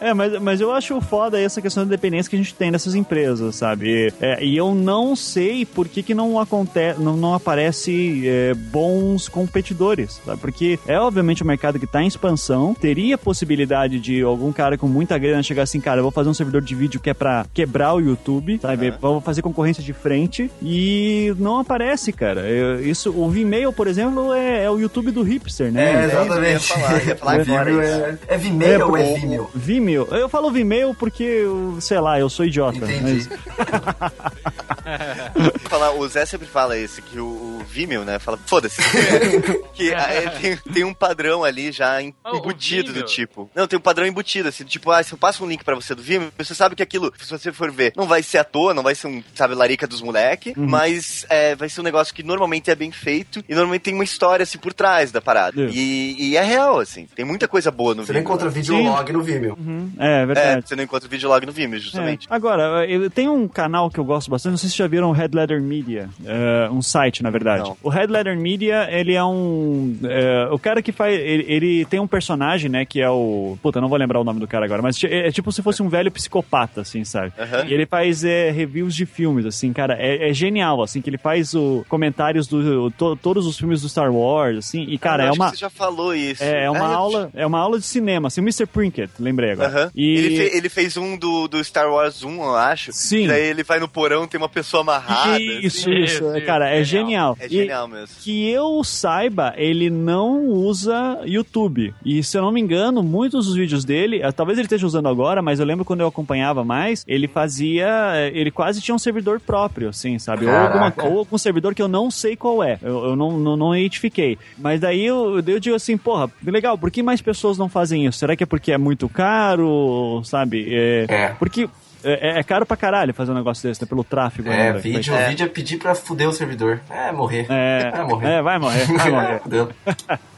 É, 0.00 0.12
mas, 0.12 0.38
mas 0.40 0.60
eu 0.60 0.72
acho 0.72 1.00
foda 1.00 1.40
essa 1.40 1.62
questão 1.62 1.84
da 1.84 1.90
dependência 1.90 2.28
que 2.28 2.36
a 2.36 2.38
gente 2.38 2.54
tem 2.54 2.70
dessas 2.70 2.94
empresas, 2.94 3.54
sabe? 3.54 4.12
É, 4.20 4.44
e 4.44 4.56
eu 4.56 4.74
não 4.74 5.16
sei 5.16 5.64
por 5.64 5.88
que, 5.88 6.02
que 6.02 6.12
não 6.14 6.38
acontece, 6.38 7.00
não, 7.00 7.16
não 7.16 7.32
aparece 7.34 8.22
é, 8.26 8.52
bons 8.54 9.28
competidores, 9.28 10.20
sabe? 10.26 10.40
Porque 10.40 10.78
é 10.86 10.98
obviamente 10.98 11.42
um 11.42 11.46
mercado 11.46 11.78
que 11.78 11.84
está 11.86 12.02
em 12.02 12.06
expansão, 12.06 12.74
teria 12.74 13.16
possibilidade 13.16 13.98
de 13.98 14.22
algum 14.22 14.52
cara 14.52 14.76
com 14.76 14.86
muita 14.88 15.16
grana 15.16 15.42
chegar 15.42 15.62
assim, 15.62 15.80
cara, 15.80 16.00
eu 16.00 16.02
vou 16.02 16.12
fazer 16.12 16.28
um 16.28 16.34
servidor 16.34 16.60
de 16.60 16.74
vídeo 16.74 17.00
que 17.00 17.08
é 17.10 17.14
pra 17.14 17.46
quebrar 17.54 17.94
o 17.94 18.00
YouTube, 18.00 18.58
sabe? 18.60 18.92
Vou 19.00 19.20
fazer 19.20 19.40
concorrência 19.40 19.82
de 19.82 19.92
frente 19.92 20.50
e 20.62 21.34
não 21.38 21.58
aparece, 21.58 22.12
cara. 22.12 22.42
Eu- 22.42 22.84
isso, 22.84 23.10
o 23.10 23.28
Vimeo, 23.30 23.72
por 23.72 23.86
exemplo, 23.86 24.34
é, 24.34 24.64
é 24.64 24.70
o 24.72 24.80
YouTube 24.80 25.10
do 25.10 25.22
hipster, 25.22 25.72
né? 25.72 26.02
É, 26.02 26.04
exatamente. 26.04 26.72
ia 27.06 27.16
falar, 27.16 27.38
Vimeo 27.44 27.80
é, 27.80 28.18
é 28.28 28.36
Vimeo 28.36 28.88
ou 28.88 28.96
é 28.96 29.14
Vimeo? 29.14 29.50
Vimeo. 29.54 30.08
Eu 30.10 30.28
falo 30.28 30.50
Vimeo 30.50 30.94
porque, 30.94 31.44
sei 31.80 32.00
lá, 32.00 32.18
eu 32.18 32.28
sou 32.28 32.44
idiota. 32.44 32.78
Entendi. 32.78 33.28
Falar, 35.68 35.92
o 35.92 36.06
Zé 36.08 36.24
sempre 36.26 36.46
fala 36.46 36.76
isso, 36.78 37.00
que 37.02 37.18
o, 37.18 37.24
o 37.26 37.64
Vimeo, 37.68 38.04
né? 38.04 38.18
Fala, 38.18 38.38
foda-se. 38.46 38.80
que 39.74 39.92
ah, 39.94 40.08
é, 40.12 40.28
tem, 40.30 40.56
tem 40.72 40.84
um 40.84 40.92
padrão 40.94 41.44
ali 41.44 41.72
já 41.72 41.92
Oh, 42.24 42.30
o 42.32 42.36
embutido 42.38 42.88
do 42.88 42.94
Vimeo? 42.94 43.06
tipo. 43.06 43.50
Não, 43.54 43.66
tem 43.66 43.78
um 43.78 43.82
padrão 43.82 44.06
embutido, 44.06 44.48
assim, 44.48 44.64
tipo, 44.64 44.90
ah, 44.90 45.02
se 45.02 45.12
eu 45.12 45.18
passo 45.18 45.44
um 45.44 45.48
link 45.48 45.64
pra 45.64 45.74
você 45.74 45.94
do 45.94 46.02
Vimeo, 46.02 46.32
você 46.38 46.54
sabe 46.54 46.74
que 46.74 46.82
aquilo, 46.82 47.12
se 47.18 47.30
você 47.30 47.52
for 47.52 47.70
ver, 47.70 47.92
não 47.96 48.06
vai 48.06 48.22
ser 48.22 48.38
à 48.38 48.44
toa, 48.44 48.74
não 48.74 48.82
vai 48.82 48.94
ser 48.94 49.06
um, 49.06 49.22
sabe, 49.34 49.54
larica 49.54 49.86
dos 49.86 50.00
moleque, 50.02 50.52
Uhum. 50.56 50.66
mas 50.68 51.24
é, 51.30 51.54
vai 51.54 51.68
ser 51.68 51.80
um 51.80 51.84
negócio 51.84 52.14
que 52.14 52.22
normalmente 52.22 52.70
é 52.70 52.74
bem 52.74 52.90
feito 52.92 53.42
e 53.48 53.54
normalmente 53.54 53.82
tem 53.82 53.94
uma 53.94 54.04
história, 54.04 54.42
assim, 54.42 54.58
por 54.58 54.72
trás 54.72 55.10
da 55.12 55.20
parada. 55.20 55.62
É. 55.62 55.68
E, 55.72 56.30
e 56.30 56.36
é 56.36 56.42
real, 56.42 56.78
assim, 56.80 57.06
tem 57.14 57.24
muita 57.24 57.46
coisa 57.48 57.70
boa 57.70 57.94
no 57.94 58.02
Você 58.04 58.12
não 58.12 58.20
Vimeo. 58.20 58.22
encontra 58.28 58.46
né? 58.48 58.52
videolog 58.54 59.12
no 59.12 59.22
Vimeo. 59.22 59.58
É, 59.98 60.06
é 60.06 60.22
É, 60.22 60.26
verdade. 60.26 60.68
você 60.68 60.76
não 60.76 60.84
encontra 60.84 61.08
videolog 61.08 61.44
no 61.46 61.52
Vimeo, 61.52 61.78
justamente. 61.80 62.26
É. 62.30 62.34
Agora, 62.34 62.84
eu 62.88 63.08
tem 63.10 63.28
um 63.28 63.46
canal 63.48 63.90
que 63.90 63.98
eu 63.98 64.04
gosto 64.04 64.30
bastante, 64.30 64.52
não 64.52 64.58
sei 64.58 64.68
se 64.70 64.71
vocês 64.72 64.78
já 64.78 64.86
viram 64.86 65.10
o 65.10 65.12
Red 65.12 65.28
Letter 65.32 65.60
Media, 65.60 66.08
é, 66.24 66.68
um 66.70 66.82
site, 66.82 67.22
na 67.22 67.30
verdade. 67.30 67.64
Não. 67.64 67.76
O 67.82 67.88
Red 67.88 68.06
Letter 68.06 68.36
Media, 68.38 68.88
ele 68.90 69.14
é 69.14 69.24
um... 69.24 69.96
é, 70.04 70.48
o 70.50 70.58
cara 70.58 70.82
que 70.82 70.92
faz... 70.92 71.18
Ele, 71.18 71.44
ele 71.48 71.84
tem 71.84 72.00
um 72.00 72.06
personagem, 72.06 72.70
né, 72.70 72.84
que 72.84 73.00
é 73.00 73.08
o... 73.10 73.56
Puta, 73.62 73.80
não 73.80 73.88
vou 73.88 73.98
lembrar 73.98 74.20
o 74.20 74.24
nome 74.24 74.40
do 74.40 74.46
cara 74.48 74.64
agora, 74.64 74.82
mas 74.82 74.96
ti- 74.96 75.06
é, 75.06 75.30
tipo 75.30 75.50
se 75.52 75.62
fosse 75.62 75.82
um 75.82 75.88
velho 75.88 76.10
psicopata, 76.10 76.80
assim, 76.82 77.04
sabe? 77.04 77.32
Aham. 77.38 77.64
E 77.66 77.74
ele 77.74 77.86
faz 77.86 78.24
é, 78.24 78.50
reviews 78.50 78.94
de 78.94 79.04
filmes, 79.06 79.44
assim, 79.46 79.72
cara, 79.72 79.94
é, 79.98 80.30
é 80.30 80.32
genial, 80.32 80.82
assim, 80.82 81.00
que 81.00 81.10
ele 81.10 81.18
faz 81.18 81.54
o 81.54 81.84
comentários 81.88 82.46
do... 82.46 82.90
to- 82.92 83.16
todos 83.16 83.46
os 83.46 83.58
filmes 83.58 83.82
do 83.82 83.88
Star 83.88 84.12
Wars, 84.12 84.58
assim, 84.58 84.82
e, 84.88 84.96
cara, 84.98 85.24
Ah, 85.24 85.26
é 85.26 85.28
acho 85.30 85.36
uma... 85.38 85.50
que 85.50 85.56
Você 85.56 85.60
já 85.60 85.70
falou 85.70 86.14
isso. 86.14 86.42
É, 86.42 86.64
é 86.64 86.70
uma 86.70 86.86
aula, 86.86 87.30
é 87.34 87.46
uma 87.46 87.58
aula 87.58 87.78
de 87.78 87.84
cinema, 87.86 88.28
assim, 88.28 88.40
o 88.40 88.44
Mr. 88.44 88.66
Prinkett, 88.66 89.12
lembrei 89.18 89.52
agora. 89.52 89.68
Aham. 89.68 89.90
E 89.94 90.16
Ele, 90.16 90.36
fe- 90.36 90.56
ele 90.56 90.68
fez 90.68 90.96
um 90.96 91.16
do, 91.16 91.48
do 91.48 91.62
Star 91.64 91.90
Wars 91.90 92.22
1, 92.22 92.42
eu 92.42 92.54
acho. 92.56 92.92
Sim. 92.92 93.24
E 93.24 93.28
daí 93.28 93.42
ele 93.42 93.62
vai 93.62 93.78
no 93.78 93.88
porão, 93.88 94.26
tem 94.26 94.38
uma 94.38 94.48
pessoa 94.48 94.61
amarrada. 94.80 95.38
Isso, 95.40 95.88
assim. 95.90 96.00
isso, 96.00 96.30
é, 96.30 96.40
cara, 96.40 96.70
é 96.70 96.82
genial. 96.84 97.36
É 97.40 97.46
E 97.46 97.48
genial 97.48 97.88
mesmo. 97.88 98.16
que 98.20 98.48
eu 98.48 98.82
saiba, 98.84 99.54
ele 99.56 99.90
não 99.90 100.46
usa 100.46 101.20
YouTube. 101.24 101.94
E 102.04 102.22
se 102.22 102.36
eu 102.36 102.42
não 102.42 102.52
me 102.52 102.60
engano, 102.60 103.02
muitos 103.02 103.46
dos 103.46 103.54
vídeos 103.56 103.84
dele, 103.84 104.20
eh, 104.22 104.32
talvez 104.32 104.58
ele 104.58 104.66
esteja 104.66 104.86
usando 104.86 105.08
agora, 105.08 105.42
mas 105.42 105.60
eu 105.60 105.66
lembro 105.66 105.84
quando 105.84 106.00
eu 106.00 106.06
acompanhava 106.06 106.64
mais, 106.64 107.04
ele 107.06 107.28
fazia, 107.28 107.88
eh, 108.14 108.32
ele 108.34 108.50
quase 108.50 108.80
tinha 108.80 108.94
um 108.94 108.98
servidor 108.98 109.40
próprio, 109.40 109.88
assim, 109.88 110.18
sabe? 110.18 110.46
Ou, 110.46 110.54
alguma, 110.54 110.92
ou 111.04 111.18
algum 111.18 111.38
servidor 111.38 111.74
que 111.74 111.82
eu 111.82 111.88
não 111.88 112.10
sei 112.10 112.36
qual 112.36 112.62
é. 112.62 112.78
Eu, 112.82 113.04
eu 113.06 113.16
não, 113.16 113.38
não, 113.38 113.56
não 113.56 113.76
identifiquei. 113.76 114.38
Mas 114.58 114.80
daí 114.80 115.04
eu, 115.04 115.40
eu 115.46 115.60
digo 115.60 115.76
assim, 115.76 115.96
porra, 115.96 116.30
legal, 116.44 116.76
por 116.78 116.90
que 116.90 117.02
mais 117.02 117.20
pessoas 117.20 117.58
não 117.58 117.68
fazem 117.68 118.06
isso? 118.06 118.18
Será 118.18 118.36
que 118.36 118.42
é 118.42 118.46
porque 118.46 118.72
é 118.72 118.78
muito 118.78 119.08
caro, 119.08 120.22
sabe? 120.24 120.66
É, 120.70 121.06
É. 121.08 121.28
Porque 121.38 121.68
é, 122.04 122.38
é 122.40 122.42
caro 122.42 122.64
pra 122.66 122.76
caralho 122.76 123.12
fazer 123.14 123.32
um 123.32 123.34
negócio 123.34 123.68
desse, 123.68 123.80
né? 123.82 123.86
Pelo 123.88 124.04
tráfego. 124.04 124.48
É, 124.50 124.68
ainda. 124.68 124.78
vídeo, 124.78 125.14
É. 125.14 125.28
vídeo 125.28 125.44
é 125.44 125.48
pedir 125.48 125.78
pra 125.78 125.94
fuder 125.94 126.28
o 126.28 126.32
servidor. 126.32 126.80
É, 126.90 127.12
morrer. 127.12 127.46
É, 127.48 127.90
Vai 127.90 128.04
morrer. 128.04 128.28
é, 128.28 128.42
vai 128.42 128.58
morrer, 128.58 128.86
vai 128.86 129.10
morrer. 129.10 129.40
Fudeu. 129.40 129.68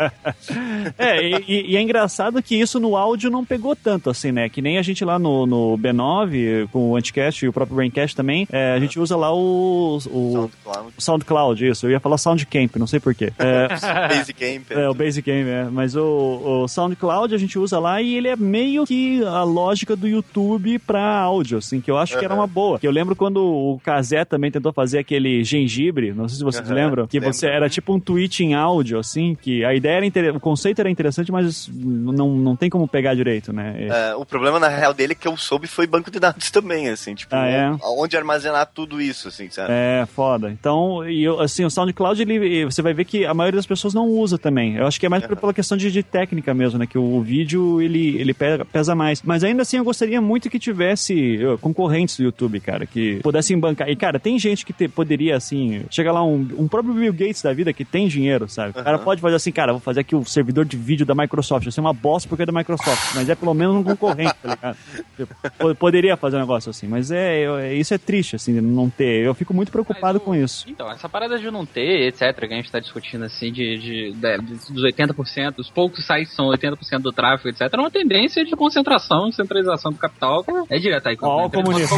É, 0.99 1.23
e, 1.23 1.45
e- 1.49 1.71
e 1.73 1.77
é 1.77 1.81
engraçado 1.81 2.43
que 2.43 2.55
isso 2.55 2.79
no 2.79 2.97
áudio 2.97 3.31
não 3.31 3.45
pegou 3.45 3.75
tanto, 3.75 4.11
assim, 4.11 4.33
né? 4.33 4.49
Que 4.49 4.61
nem 4.61 4.79
a 4.79 4.83
gente 4.83 5.05
lá 5.05 5.19
no, 5.19 5.47
no 5.47 5.79
B9, 5.79 6.69
com 6.71 6.91
o 6.91 6.97
Anticast 6.97 7.45
e 7.45 7.49
o 7.49 7.53
próprio 7.53 7.77
Braincast 7.77 8.15
também, 8.17 8.47
é, 8.51 8.73
a 8.75 8.81
gente 8.81 8.99
usa 8.99 9.17
lá 9.17 9.33
o, 9.35 9.97
o 9.97 10.01
SoundCloud, 10.01 10.93
o 10.97 11.03
SoundCloud, 11.03 11.67
isso. 11.69 11.87
Eu 11.87 11.91
ia 11.93 12.01
falar 12.01 12.19
SoundCamp, 12.19 12.77
não 12.77 12.87
sei 12.87 13.01
porquê. 13.01 13.33
É, 13.39 13.69
Basecamp. 14.09 14.71
é, 14.71 14.89
o 14.89 14.95
Basecamp, 14.95 15.47
é. 15.49 15.65
Mas 15.71 15.97
o, 15.97 16.63
o 16.65 16.69
SoundCloud 16.69 17.35
a 17.35 17.39
gente 17.39 17.59
usa 17.59 17.79
lá 17.79 18.01
e 18.03 18.15
ele 18.15 18.29
é 18.29 18.37
meio 18.37 18.85
que 18.87 19.25
a 19.25 19.43
lógica 19.43 19.97
do 19.97 20.07
YouTube 20.07 20.79
pra 20.81 21.03
áudio, 21.19 21.54
assim, 21.59 21.81
que 21.81 21.91
eu 21.91 21.99
acho 21.99 22.19
que 22.19 22.25
era 22.25 22.35
uma 22.35 22.47
boa. 22.47 22.79
Que 22.79 22.87
eu 22.87 22.91
lembro 22.91 23.15
quando 23.17 23.39
o 23.45 23.81
Kazé 23.83 24.25
também 24.25 24.51
tentou 24.51 24.73
fazer 24.73 24.99
aquele 24.99 25.43
gengibre, 25.45 26.13
não 26.13 26.29
sei 26.29 26.39
se 26.39 26.45
vocês 26.45 26.67
Aham, 26.67 26.75
lembram, 26.75 27.07
que 27.07 27.21
você 27.21 27.47
era 27.47 27.69
tipo 27.69 27.95
um 27.95 28.01
tweet 28.01 28.43
em 28.45 28.55
áudio, 28.55 28.99
assim, 28.99 29.37
que 29.41 29.65
a 29.65 29.75
ideia 29.75 29.95
era 30.15 30.37
o 30.37 30.41
conceito 30.41 30.81
era 30.81 30.91
interessante, 30.91 31.31
mas 31.33 31.69
não, 31.73 32.37
não 32.37 32.57
tem 32.57 32.69
como 32.71 32.87
pegar 32.89 33.15
direito, 33.15 33.53
né? 33.53 33.89
É. 33.89 34.15
O 34.15 34.25
problema, 34.25 34.59
na 34.59 34.69
real, 34.69 34.93
dele 34.95 35.15
que 35.15 35.27
eu 35.29 35.37
soube 35.37 35.67
foi 35.67 35.87
banco 35.87 36.11
de 36.11 36.19
dados 36.19 36.51
também, 36.51 36.89
assim, 36.89 37.15
tipo, 37.15 37.35
Ah, 37.35 37.47
é? 37.47 37.71
onde 37.83 38.17
armazenar 38.17 38.71
tudo 38.73 39.01
isso, 39.01 39.29
assim, 39.29 39.49
sabe? 39.51 39.69
É, 39.73 40.07
foda. 40.07 40.51
Então, 40.51 41.09
e 41.09 41.23
eu, 41.25 41.41
assim, 41.41 41.65
o 41.65 41.71
SoundCloud, 41.71 42.21
ele, 42.23 42.65
você 42.65 42.83
vai 42.83 42.93
ver 42.95 43.05
que 43.05 43.25
a 43.25 43.35
maioria 43.35 43.59
das 43.59 43.67
pessoas 43.67 43.95
não 43.95 44.09
usa 44.09 44.39
também. 44.39 44.77
Eu 44.77 44.87
acho 44.87 44.99
que 44.99 45.07
é 45.07 45.09
mais 45.09 45.27
por- 45.27 45.37
pela 45.37 45.55
questão 45.55 45.77
de, 45.77 45.91
de 45.91 46.03
técnica 46.03 46.53
mesmo, 46.55 46.79
né? 46.79 46.87
Que 46.87 46.99
o, 46.99 47.21
vídeo, 47.21 47.81
ele, 47.81 48.17
ele 48.19 48.35
pesa 48.35 48.95
mais. 48.95 49.23
Mas 49.23 49.43
ainda 49.45 49.63
assim, 49.63 49.79
eu 49.79 49.85
gostaria 49.85 50.21
muito 50.21 50.51
que 50.51 50.59
tivesse 50.59 51.44
uh, 51.45 51.59
concorrentes 51.59 52.17
do 52.17 52.25
YouTube, 52.25 52.61
cara, 52.61 52.87
que 52.87 53.21
pudessem 53.23 53.59
bancar. 53.59 53.89
E, 53.89 53.97
cara, 53.97 54.19
tem 54.19 54.39
gente 54.39 54.65
que 54.65 54.73
te- 54.73 54.89
poderia, 54.89 55.37
assim, 55.37 55.83
chega 55.91 56.13
lá 56.13 56.25
um, 56.25 56.49
um 56.59 56.69
próprio 56.69 56.95
Bill 56.95 57.13
Gates 57.13 57.43
da 57.43 57.53
vida 57.53 57.73
que 57.73 57.85
tem 57.85 58.09
dinheiro, 58.09 58.49
sabe? 58.49 58.71
O 58.71 58.75
cara 58.75 58.97
Aham. 58.97 59.05
pode 59.05 59.21
fazer 59.21 59.37
assim, 59.37 59.53
cara, 59.53 59.73
vou 59.73 59.81
fazer 59.81 60.01
aqui 60.01 60.15
o 60.17 60.25
servidor 60.25 60.65
de 60.65 60.77
vídeo 60.77 61.05
da 61.07 61.15
Microsoft. 61.15 61.65
Vai 61.65 61.73
ser 61.73 61.81
uma 61.81 61.93
bosta 61.93 62.29
porque 62.29 62.43
é 62.43 62.47
da 62.47 62.53
Microsoft, 62.53 63.15
mas 63.15 63.29
é 63.29 63.35
pelo 63.35 63.55
menos 63.55 63.75
um 63.77 63.83
concorrente, 63.85 64.35
tá 64.43 64.51
ligado? 64.55 64.77
Tipo, 65.17 65.35
po- 65.59 65.75
Poderia 65.75 66.17
fazer 66.17 66.37
um 66.37 66.41
negócio 66.41 66.71
assim, 66.71 66.87
mas 66.89 67.11
é, 67.11 67.41
eu- 67.47 67.57
é- 67.59 67.75
isso 67.75 67.93
é 67.95 67.99
triste, 67.99 68.37
assim, 68.37 68.61
não 68.61 68.89
ter. 68.91 69.25
Eu 69.25 69.35
fico 69.35 69.53
muito 69.55 69.71
preocupado 69.71 70.19
o- 70.19 70.21
com 70.21 70.35
isso. 70.35 70.65
Então, 70.69 70.91
essa 70.91 71.09
parada 71.09 71.39
de 71.39 71.51
não 71.51 71.65
ter, 71.67 72.09
etc., 72.09 72.35
que 72.49 72.53
a 72.55 72.57
gente 72.57 72.71
tá 72.71 72.81
discutindo 72.81 73.25
assim, 73.25 73.53
de, 73.53 73.79
de, 73.79 74.13
de- 74.13 74.73
dos 74.73 74.83
80%, 74.83 75.59
os 75.59 75.71
poucos 75.71 76.07
sites 76.07 76.35
são 76.35 76.47
80% 76.47 76.99
do 77.01 77.13
tráfego, 77.13 77.49
etc., 77.51 77.69
é 77.73 77.77
uma 77.77 77.91
tendência 77.91 78.45
de 78.45 78.55
concentração, 78.57 79.31
centralização 79.33 79.93
do 79.93 79.99
capital. 79.99 80.45
É 80.71 80.79
direto 80.79 81.07
aí. 81.09 81.17
Ó, 81.35 81.47
o 81.47 81.51
comunista. 81.51 81.95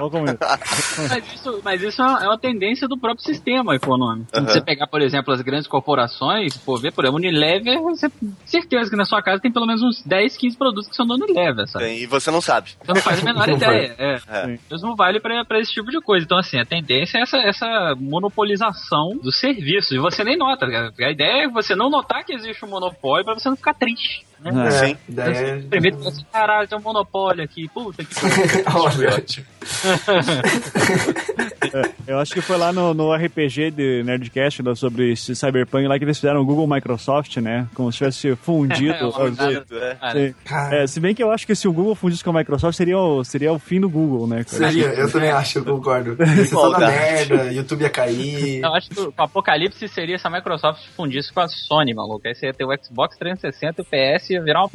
Ó 0.00 0.06
o 0.06 0.10
comunista. 0.10 0.46
Mas 1.08 1.34
isso, 1.34 1.60
mas 1.64 1.82
isso 1.82 2.02
é 2.02 2.04
uma, 2.06 2.24
é 2.24 2.26
uma 2.28 2.38
tendência 2.38 2.86
do 2.88 2.98
próprio 2.98 3.24
sistema 3.24 3.74
econômico. 3.74 4.28
Se 4.34 4.40
você 4.40 4.60
pegar, 4.60 4.86
por 4.86 5.00
exemplo, 5.00 5.32
as 5.32 5.40
grandes 5.40 5.66
corporações, 5.66 6.56
for 6.58 6.80
ver, 6.80 6.92
por 6.92 7.04
exemplo, 7.04 7.16
Unilever, 7.18 7.80
você 7.80 8.10
certeza 8.46 8.90
que 8.90 8.96
na 8.96 9.04
sua 9.04 9.22
casa 9.22 9.40
tem 9.40 9.52
pelo 9.52 9.66
menos 9.66 9.82
uns 9.82 10.02
10, 10.04 10.36
15 10.36 10.56
produtos 10.56 10.88
que 10.88 10.96
são 10.96 11.06
da 11.06 11.14
Unilever, 11.14 11.66
sabe? 11.68 11.84
Tem, 11.86 11.98
e 12.02 12.06
você 12.06 12.30
não 12.30 12.40
sabe. 12.40 12.70
Você 12.84 12.92
não 12.92 13.00
faz 13.00 13.20
a 13.20 13.24
menor 13.24 13.48
ideia. 13.48 13.94
É. 13.98 14.20
É. 14.28 14.58
Mesmo 14.70 14.94
vale 14.96 15.20
pra 15.20 15.44
pra 15.44 15.60
esse 15.60 15.72
tipo 15.72 15.90
de 15.90 16.00
coisa. 16.00 16.24
Então, 16.24 16.38
assim, 16.38 16.58
a 16.58 16.64
tendência 16.64 17.18
é 17.18 17.22
essa, 17.22 17.38
essa 17.38 17.94
monopolização 17.98 19.16
do 19.22 19.32
serviço. 19.32 19.94
E 19.94 19.98
você 19.98 20.22
nem 20.24 20.36
nota. 20.36 20.66
A 20.66 21.10
ideia 21.10 21.44
é 21.44 21.48
você 21.48 21.74
não 21.74 21.90
notar 21.90 22.24
que 22.24 22.32
existe 22.34 22.64
um 22.64 22.68
monopólio 22.68 23.24
pra 23.24 23.34
você 23.34 23.48
não 23.48 23.56
ficar 23.56 23.74
triste. 23.74 24.26
Né? 24.40 24.52
É. 24.66 24.70
Sim. 24.70 24.96
Daí 25.08 25.34
é- 25.34 25.56
Primeiro, 25.68 25.98
assim, 26.06 26.24
caralho, 26.32 26.68
tem 26.68 26.78
um 26.78 26.82
monopólio 26.82 27.42
aqui. 27.42 27.68
Puta 27.68 28.04
que 28.04 28.14
Olha, 28.74 29.24
É, 31.60 32.12
eu 32.12 32.18
acho 32.18 32.32
que 32.32 32.40
foi 32.40 32.56
lá 32.56 32.72
no, 32.72 32.94
no 32.94 33.12
RPG 33.12 33.72
de 33.72 34.02
Nerdcast 34.04 34.62
lá, 34.62 34.74
sobre 34.74 35.12
esse 35.12 35.34
Cyberpunk 35.34 35.86
lá 35.86 35.98
que 35.98 36.04
eles 36.04 36.16
fizeram 36.16 36.40
o 36.40 36.44
Google 36.44 36.66
Microsoft, 36.66 37.36
né? 37.38 37.66
Como 37.74 37.92
se 37.92 37.98
tivesse 37.98 38.34
fundido. 38.36 39.12
Fundido, 39.12 39.78
é. 39.78 39.96
É, 40.70 40.86
se 40.86 41.00
bem 41.00 41.14
que 41.14 41.22
eu 41.22 41.30
acho 41.30 41.46
que 41.46 41.54
se 41.54 41.68
o 41.68 41.72
Google 41.72 41.94
fundisse 41.94 42.24
com 42.24 42.30
a 42.30 42.32
Microsoft 42.32 42.76
seria 42.76 42.98
o, 42.98 43.22
seria 43.24 43.52
o 43.52 43.58
fim 43.58 43.80
do 43.80 43.90
Google, 43.90 44.26
né? 44.26 44.44
cara? 44.44 44.70
seria, 44.70 44.86
eu 44.86 45.10
também 45.10 45.30
acho, 45.30 45.58
eu 45.58 45.64
concordo. 45.64 46.16
Ia 46.20 46.26
ser 46.36 46.46
só 46.46 46.70
na 46.70 46.78
Maldade. 46.78 47.32
merda, 47.32 47.52
YouTube 47.52 47.82
ia 47.82 47.90
cair. 47.90 48.62
Eu 48.62 48.74
acho 48.74 48.90
que 48.90 49.00
o 49.00 49.12
apocalipse 49.16 49.88
seria 49.88 50.18
se 50.18 50.26
a 50.26 50.30
Microsoft 50.30 50.84
fundisse 50.96 51.32
com 51.32 51.40
a 51.40 51.48
Sony, 51.48 51.94
maluco. 51.94 52.26
Aí 52.26 52.34
você 52.34 52.46
ia 52.46 52.54
ter 52.54 52.64
o 52.64 52.74
Xbox 52.82 53.16
360 53.18 53.80
e 53.80 53.82
o 53.82 53.84
PS 53.84 54.30
ia 54.30 54.42
virar 54.42 54.64
um. 54.64 54.68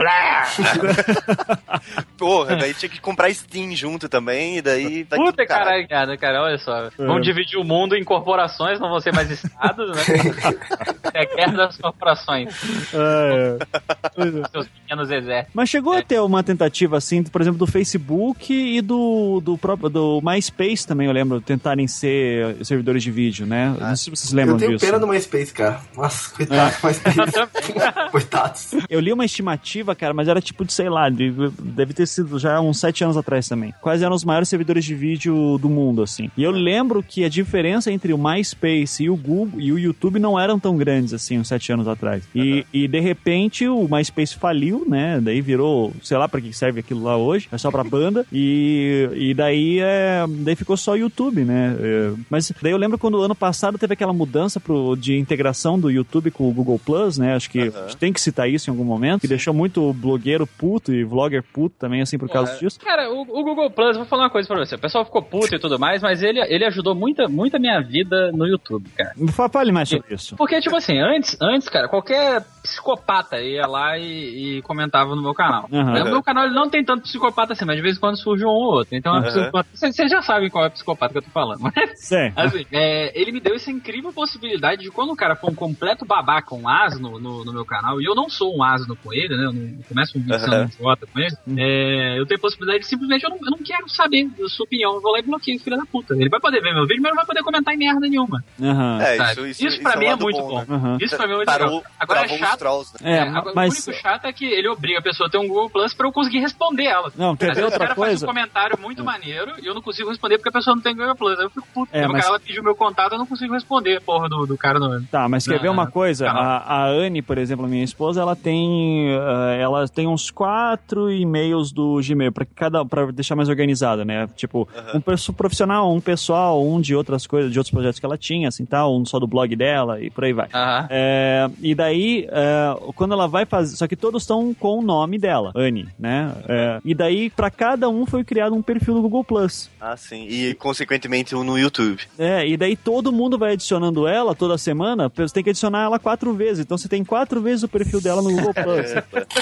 Porra, 2.18 2.56
daí 2.58 2.74
tinha 2.74 2.90
que 2.90 3.00
comprar 3.00 3.23
Steam 3.32 3.76
junto 3.76 4.08
também, 4.10 4.58
e 4.58 4.62
daí 4.62 5.04
vai 5.04 5.20
Puta 5.20 5.46
caralho. 5.46 5.88
caralho, 5.88 6.18
cara, 6.20 6.42
olha 6.44 6.58
só. 6.58 6.90
Vão 6.98 7.20
dividir 7.20 7.58
o 7.60 7.64
mundo 7.64 7.96
em 7.96 8.04
corporações, 8.04 8.80
não 8.80 8.90
vão 8.90 9.00
ser 9.00 9.14
mais 9.14 9.30
estados, 9.30 9.90
né? 9.96 10.02
É 11.16 11.26
guerra 11.36 11.52
das 11.54 11.78
corporações. 11.78 12.50
É, 12.92 13.58
é. 13.60 14.50
Seus 14.52 14.68
pequenos 14.68 15.12
exércitos. 15.12 15.52
Mas 15.54 15.70
chegou 15.70 15.94
a 15.94 16.02
ter 16.02 16.20
uma 16.20 16.42
tentativa 16.42 16.98
assim, 16.98 17.22
por 17.24 17.40
exemplo, 17.40 17.60
do 17.60 17.68
Facebook 17.68 18.52
e 18.52 18.82
do, 18.82 19.40
do 19.44 19.56
próprio 19.58 19.90
do 19.90 20.20
MySpace 20.24 20.88
também, 20.88 21.06
eu 21.06 21.14
lembro, 21.14 21.40
tentarem 21.40 21.88
ser 21.88 22.58
servidores 22.66 23.04
de 23.04 23.12
vídeo, 23.12 23.46
né? 23.46 23.76
Não 23.80 23.96
sei 23.96 23.96
se 23.96 24.10
vocês 24.10 24.34
lembram 24.34 24.56
Eu 24.56 24.60
tenho 24.60 24.72
disso. 24.74 24.86
pena 24.86 24.98
do 24.98 25.06
MySpace, 25.08 25.54
cara. 25.54 25.82
Nossa, 25.96 26.34
coitado 26.34 26.76
do 26.82 26.88
MySpace. 26.88 27.10
Coitados. 28.12 28.72
Eu 28.90 29.00
li 29.00 29.14
uma 29.14 29.26
estimativa, 29.26 29.96
cara, 29.96 30.14
mas 30.14 30.28
era 30.28 30.42
tipo 30.42 30.66
de, 30.66 30.74
sei 30.74 30.90
lá, 30.90 31.10
de- 31.10 31.32
deve 31.60 31.94
ter 31.94 32.08
sido 32.08 32.40
já 32.40 32.60
uns 32.60 32.80
sete 32.80 33.04
anos 33.04 33.13
atrás 33.18 33.48
também. 33.48 33.74
Quais 33.82 34.02
eram 34.02 34.16
os 34.16 34.24
maiores 34.24 34.50
servidores 34.50 34.86
de 34.86 34.96
vídeo 34.96 35.58
do 35.58 35.70
mundo, 35.70 36.02
assim. 36.02 36.30
E 36.38 36.44
eu 36.44 36.52
lembro 36.52 37.04
que 37.04 37.24
a 37.24 37.30
diferença 37.30 37.92
entre 37.92 38.14
o 38.14 38.18
MySpace 38.18 39.04
e 39.04 39.10
o 39.10 39.16
Google 39.16 39.60
e 39.60 39.72
o 39.72 39.80
YouTube 39.80 40.20
não 40.20 40.40
eram 40.40 40.60
tão 40.60 40.78
grandes, 40.78 41.14
assim, 41.14 41.40
uns 41.40 41.48
sete 41.48 41.72
anos 41.72 41.88
atrás. 41.88 42.24
E, 42.34 42.66
e 42.74 42.88
de 42.88 43.00
repente 43.00 43.68
o 43.68 43.88
MySpace 43.90 44.36
faliu, 44.36 44.86
né? 44.88 45.20
Daí 45.22 45.42
virou, 45.42 45.94
sei 46.02 46.18
lá 46.18 46.28
pra 46.28 46.42
que 46.42 46.54
serve 46.54 46.80
aquilo 46.80 47.04
lá 47.04 47.18
hoje, 47.18 47.48
é 47.52 47.58
só 47.58 47.72
pra 47.72 47.84
banda. 47.84 48.26
E, 48.36 49.10
e 49.14 49.34
daí, 49.34 49.80
é, 49.80 50.26
daí 50.28 50.56
ficou 50.56 50.76
só 50.76 50.94
o 50.94 50.98
YouTube, 50.98 51.46
né? 51.46 51.78
É, 51.80 52.12
mas 52.30 52.52
daí 52.62 52.72
eu 52.72 52.78
lembro 52.78 52.98
quando 52.98 53.22
ano 53.22 53.36
passado 53.36 53.78
teve 53.78 53.94
aquela 53.94 54.12
mudança 54.12 54.60
pro, 54.60 54.96
de 54.96 55.18
integração 55.18 55.80
do 55.80 55.90
YouTube 55.90 56.32
com 56.32 56.50
o 56.50 56.52
Google 56.52 56.80
Plus, 56.84 57.18
né? 57.18 57.36
Acho 57.36 57.50
que 57.50 57.60
a 57.62 57.84
gente 57.84 57.98
tem 57.98 58.12
que 58.12 58.20
citar 58.20 58.50
isso 58.50 58.70
em 58.70 58.72
algum 58.72 58.84
momento, 58.84 59.22
que 59.22 59.28
deixou 59.28 59.54
muito 59.54 59.94
blogueiro 59.94 60.48
puto 60.48 60.94
e 60.94 61.04
vlogger 61.04 61.44
puto 61.44 61.76
também, 61.78 62.02
assim, 62.02 62.18
por 62.18 62.30
causa 62.30 62.58
disso. 62.58 62.80
Cara, 62.80 63.03
o, 63.08 63.22
o 63.22 63.44
Google 63.44 63.70
Plus, 63.70 63.98
vou 63.98 64.06
falar 64.06 64.24
uma 64.24 64.30
coisa 64.30 64.48
pra 64.48 64.58
você. 64.66 64.76
O 64.76 64.80
pessoal 64.80 65.06
ficou 65.06 65.22
puto 65.22 65.56
e 65.56 65.60
tudo 65.60 65.78
mais, 65.80 66.02
mas 66.02 66.22
ele, 66.24 66.40
ele 66.42 66.66
ajudou 66.66 66.94
muita, 66.96 67.28
muito 67.28 67.56
a 67.56 67.60
minha 67.60 67.80
vida 67.82 68.32
no 68.32 68.46
YouTube, 68.48 68.90
cara. 68.96 69.14
Fa- 69.32 69.50
Fale 69.50 69.72
mais 69.72 69.90
sobre 69.90 70.14
isso. 70.16 70.36
Porque, 70.36 70.60
tipo 70.62 70.76
assim, 70.76 70.98
antes, 71.00 71.38
antes 71.42 71.70
cara, 71.70 71.88
qualquer 71.88 72.44
psicopata 72.64 73.40
ia 73.42 73.68
lá 73.68 73.98
e, 73.98 74.58
e 74.58 74.62
comentava 74.64 75.16
no 75.16 75.22
meu 75.22 75.34
canal. 75.34 75.68
Aham. 75.72 76.02
O 76.04 76.10
meu 76.10 76.24
canal 76.24 76.46
ele 76.46 76.56
não 76.56 76.70
tem 76.70 76.84
tanto 76.84 77.04
psicopata 77.04 77.54
assim, 77.54 77.66
mas 77.66 77.76
de 77.76 77.82
vez 77.82 77.98
em 77.98 78.00
quando 78.00 78.18
surge 78.18 78.46
um 78.46 78.50
ou 78.50 78.74
outro. 78.78 78.96
Então, 78.96 79.18
é 79.18 79.52
vocês 79.52 79.94
vocês 79.96 80.10
já 80.10 80.22
sabem 80.22 80.50
qual 80.50 80.64
é 80.64 80.68
o 80.68 80.72
psicopata 80.72 81.12
que 81.12 81.18
eu 81.20 81.22
tô 81.24 81.30
falando. 81.30 81.60
Mas, 81.60 81.74
Sim. 82.00 82.32
assim, 82.36 82.66
é, 82.72 83.12
ele 83.20 83.32
me 83.32 83.40
deu 83.40 83.56
essa 83.56 83.70
incrível 83.70 84.12
possibilidade 84.14 84.82
de 84.82 84.90
quando 84.90 85.12
o 85.12 85.16
cara 85.16 85.36
for 85.36 85.52
um 85.52 85.56
completo 85.56 86.06
babaca, 86.06 86.56
um 86.56 86.68
asno 86.68 87.20
no, 87.20 87.44
no 87.44 87.54
meu 87.54 87.66
canal, 87.66 88.02
e 88.02 88.06
eu 88.06 88.16
não 88.16 88.30
sou 88.30 88.56
um 88.58 88.64
asno 88.64 88.96
com 88.96 89.14
ele, 89.14 89.36
né? 89.36 89.46
Eu 89.46 89.54
não 89.54 89.84
começo 89.88 90.18
um 90.18 90.22
vídeo 90.22 90.40
sendo 90.40 90.54
Aham. 90.56 90.64
um 90.64 90.68
idiota 90.68 91.06
com 91.06 91.20
ele, 91.20 91.36
é, 91.60 92.20
eu 92.20 92.26
tenho 92.26 92.38
a 92.38 92.42
possibilidade 92.42 92.80
de 92.84 92.88
simplesmente, 92.88 93.24
eu 93.24 93.30
não, 93.30 93.38
eu 93.38 93.52
não 93.52 93.60
quero 93.60 93.88
saber 93.90 94.30
da 94.30 94.48
sua 94.48 94.66
opinião, 94.66 94.94
eu 94.96 95.02
vou 95.02 95.12
lá 95.12 95.20
e 95.20 95.22
bloqueio, 95.22 95.60
filho 95.60 95.78
da 95.78 95.86
puta. 95.86 96.14
Ele 96.16 96.30
vai 96.30 96.40
poder 96.40 96.62
ver 96.62 96.74
meu 96.74 96.88
vídeo, 96.88 97.02
mas 97.02 97.12
não 97.12 97.18
vai 97.18 97.26
poder 97.26 97.44
comentar 97.44 97.74
em 97.74 97.78
merda 97.78 98.00
nenhuma. 98.08 98.44
Aham. 98.62 99.02
É, 99.02 99.18
isso, 99.18 99.46
isso, 99.46 99.68
Isso 99.68 99.82
pra 99.82 99.92
isso 99.92 100.00
mim 100.00 100.06
um 100.06 100.12
é 100.12 100.16
muito 100.16 100.42
bom, 100.42 100.66
bom. 100.66 100.78
né? 100.78 100.98
Isso 101.02 101.18
pra 101.18 101.28
mim 101.28 101.34
é 101.34 101.38
muito 101.38 101.50
legal. 101.52 101.84
Agora 102.00 102.22
é 102.22 102.26
os 102.26 102.32
chato. 102.54 102.60
trolls, 102.60 102.94
né? 103.02 103.18
É, 103.18 103.20
agora, 103.22 103.54
mas- 103.56 103.74
O 103.86 103.90
único 103.90 104.02
chato 104.02 104.26
é 104.26 104.34
que 104.34 104.46
ele 104.46 104.68
obriga 104.70 105.00
a 105.00 105.02
pessoa 105.02 105.28
a 105.28 105.32
ter 105.32 105.38
um 105.38 105.48
Google 105.48 105.70
Plus 105.70 105.94
pra 105.94 106.08
eu 106.08 106.12
conseguir 106.12 106.40
responder 106.40 106.86
ela. 106.86 107.12
Não, 107.16 107.36
quer 107.36 107.52
Às 107.52 107.56
ver 107.58 107.62
vezes 107.62 107.62
o 107.62 107.66
outra 107.66 107.80
cara 107.80 107.96
faz 107.96 108.08
coisa? 108.10 108.26
um 108.26 108.30
comentário 108.30 108.80
muito 108.80 109.04
maneiro 109.04 109.52
e 109.62 109.66
eu 109.68 109.74
não 109.74 109.82
consigo 109.82 110.10
responder 110.10 110.38
porque 110.38 110.50
a 110.50 110.54
pessoa 110.54 110.76
não 110.76 110.82
tem 110.82 110.96
Google 110.96 111.16
Plus. 111.16 111.38
Aí 111.40 111.46
eu 111.46 111.50
fico 111.50 111.68
puto. 111.74 111.90
É, 111.94 112.02
Aí 112.02 112.06
o 112.06 112.12
mas- 112.12 112.22
cara 112.22 112.36
ela 112.36 112.40
pediu 112.40 112.64
meu 112.64 112.76
contato, 112.76 113.14
eu 113.14 113.18
não 113.18 113.26
consigo 113.26 113.54
responder, 113.54 114.02
porra, 114.02 114.28
do, 114.30 114.46
do 114.46 114.58
cara 114.58 114.80
no. 114.80 115.04
Tá, 115.08 115.28
mas 115.30 115.46
quer 115.46 115.56
Não, 115.56 115.62
ver 115.62 115.70
uma 115.70 115.86
não. 115.86 115.92
coisa? 115.92 116.26
Não. 116.32 116.40
A, 116.40 116.58
a 116.58 116.88
Anne, 116.88 117.22
por 117.22 117.38
exemplo, 117.38 117.68
minha 117.68 117.84
esposa, 117.84 118.22
ela 118.22 118.36
tem, 118.36 119.10
eh, 119.12 119.60
ela 119.62 119.88
tem 119.88 120.08
uns 120.08 120.30
quatro 120.32 121.12
e-mails 121.12 121.72
do 121.72 122.00
Gmail 122.06 122.32
para 122.32 122.46
cada, 122.46 122.86
para 122.86 123.12
deixar 123.12 123.36
mais 123.36 123.50
organizado, 123.50 124.04
né? 124.06 124.28
Tipo, 124.36 124.68
um 124.94 125.02
perso- 125.02 125.34
profissional, 125.34 125.92
um 125.94 126.00
pessoal, 126.02 126.64
um 126.66 126.80
de 126.82 126.96
outras 126.96 127.26
coisas, 127.28 127.52
de 127.52 127.58
outros 127.60 127.72
projetos 127.72 128.00
que 128.00 128.06
ela 128.06 128.18
tinha, 128.18 128.48
assim, 128.48 128.66
tal, 128.66 128.96
um 128.98 129.06
só 129.06 129.20
do 129.20 129.28
blog 129.28 129.56
dela 129.56 130.00
e 130.02 130.10
por 130.10 130.24
aí 130.24 130.34
vai. 130.34 130.48
É, 130.90 131.50
e 131.62 131.74
daí, 131.76 132.28
é, 132.44 132.92
quando 132.96 133.14
ela 133.14 133.28
vai 133.28 133.46
fazer. 133.46 133.76
Só 133.76 133.88
que 133.88 133.96
todos 133.96 134.24
estão 134.24 134.54
com 134.54 134.80
o 134.80 134.82
nome 134.82 135.18
dela, 135.18 135.52
Anne, 135.56 135.88
né? 135.98 136.32
É, 136.48 136.80
e 136.84 136.94
daí, 136.94 137.30
pra 137.30 137.50
cada 137.50 137.90
um 137.90 138.06
foi 138.06 138.24
criado 138.24 138.56
um 138.56 138.62
perfil 138.62 138.96
do 138.96 139.02
Google 139.02 139.24
Plus. 139.24 139.70
Ah, 139.80 139.96
sim. 139.96 140.28
E, 140.30 140.54
consequentemente, 140.54 141.36
um 141.36 141.44
no 141.44 141.58
YouTube. 141.58 142.02
É, 142.18 142.48
e 142.48 142.58
daí 142.58 142.76
todo 142.76 143.12
mundo 143.12 143.38
vai 143.38 143.54
adicionando 143.54 144.08
ela 144.08 144.36
toda 144.36 144.58
semana, 144.58 145.12
você 145.16 145.34
tem 145.34 145.44
que 145.44 145.50
adicionar 145.50 145.84
ela 145.84 146.00
quatro 146.00 146.34
vezes. 146.34 146.66
Então 146.66 146.78
você 146.78 146.88
tem 146.88 147.04
quatro 147.04 147.42
vezes 147.42 147.64
o 147.64 147.68
perfil 147.68 148.02
dela 148.02 148.22
no 148.22 148.32
Google 148.32 148.54
Plus. 148.54 148.92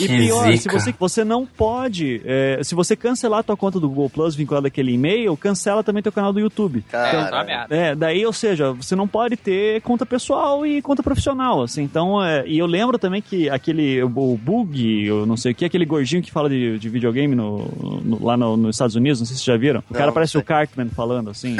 e 0.02 0.08
pior, 0.08 0.58
se 0.58 0.70
você, 0.70 0.93
você 0.97 1.24
não 1.24 1.45
pode. 1.45 2.22
é, 2.26 2.60
se 2.64 2.76
você 2.76 2.95
cancelar 2.95 3.39
a 3.39 3.43
tua 3.43 3.58
conta 3.58 3.80
do 3.80 3.88
Google 3.88 4.10
Plus 4.10 4.36
vinculada 4.36 4.68
àquele 4.68 4.93
e-mail, 4.93 5.36
cancela 5.38 5.84
também 5.84 6.04
teu 6.04 6.12
canal 6.12 6.32
do 6.34 6.39
YouTube. 6.39 6.84
Cara, 6.89 7.26
Tá 7.26 7.38
uma 7.38 7.43
merda. 7.43 7.76
É, 7.76 7.95
daí, 7.95 8.26
ou 8.26 8.34
seja, 8.34 8.72
você 8.74 8.95
não 8.95 9.08
pode 9.08 9.36
ter 9.38 9.82
conta 9.82 10.06
pessoal 10.06 10.66
e 10.66 10.82
conta 10.82 11.04
profissional, 11.04 11.62
assim. 11.62 11.84
Então, 11.84 12.24
é, 12.24 12.43
e 12.47 12.58
eu 12.58 12.66
lembro 12.66 12.91
também 13.00 13.22
que 13.22 13.50
aquele, 13.50 14.02
o 14.04 14.10
Bug, 14.10 15.06
eu 15.06 15.26
não 15.26 15.38
sei 15.38 15.52
o 15.52 15.56
que, 15.56 15.66
aquele 15.66 15.86
gordinho 15.86 16.22
que 16.22 16.32
fala 16.32 16.50
de, 16.50 16.78
de 16.80 16.89
videogame 16.89 17.36
no, 17.36 17.66
no- 18.04 18.24
lá 18.24 18.36
no- 18.38 18.58
nos 18.58 18.76
Estados 18.76 18.96
Unidos, 18.96 19.20
não 19.20 19.26
sei 19.26 19.36
se 19.36 19.44
vocês 19.44 19.56
já 19.56 19.58
viram. 19.60 19.80
O 19.82 19.84
Não, 19.94 19.98
cara 20.00 20.12
parece 20.12 20.38
o 20.38 20.44
Cartman 20.44 20.88
falando, 20.89 21.30
assim. 21.30 21.56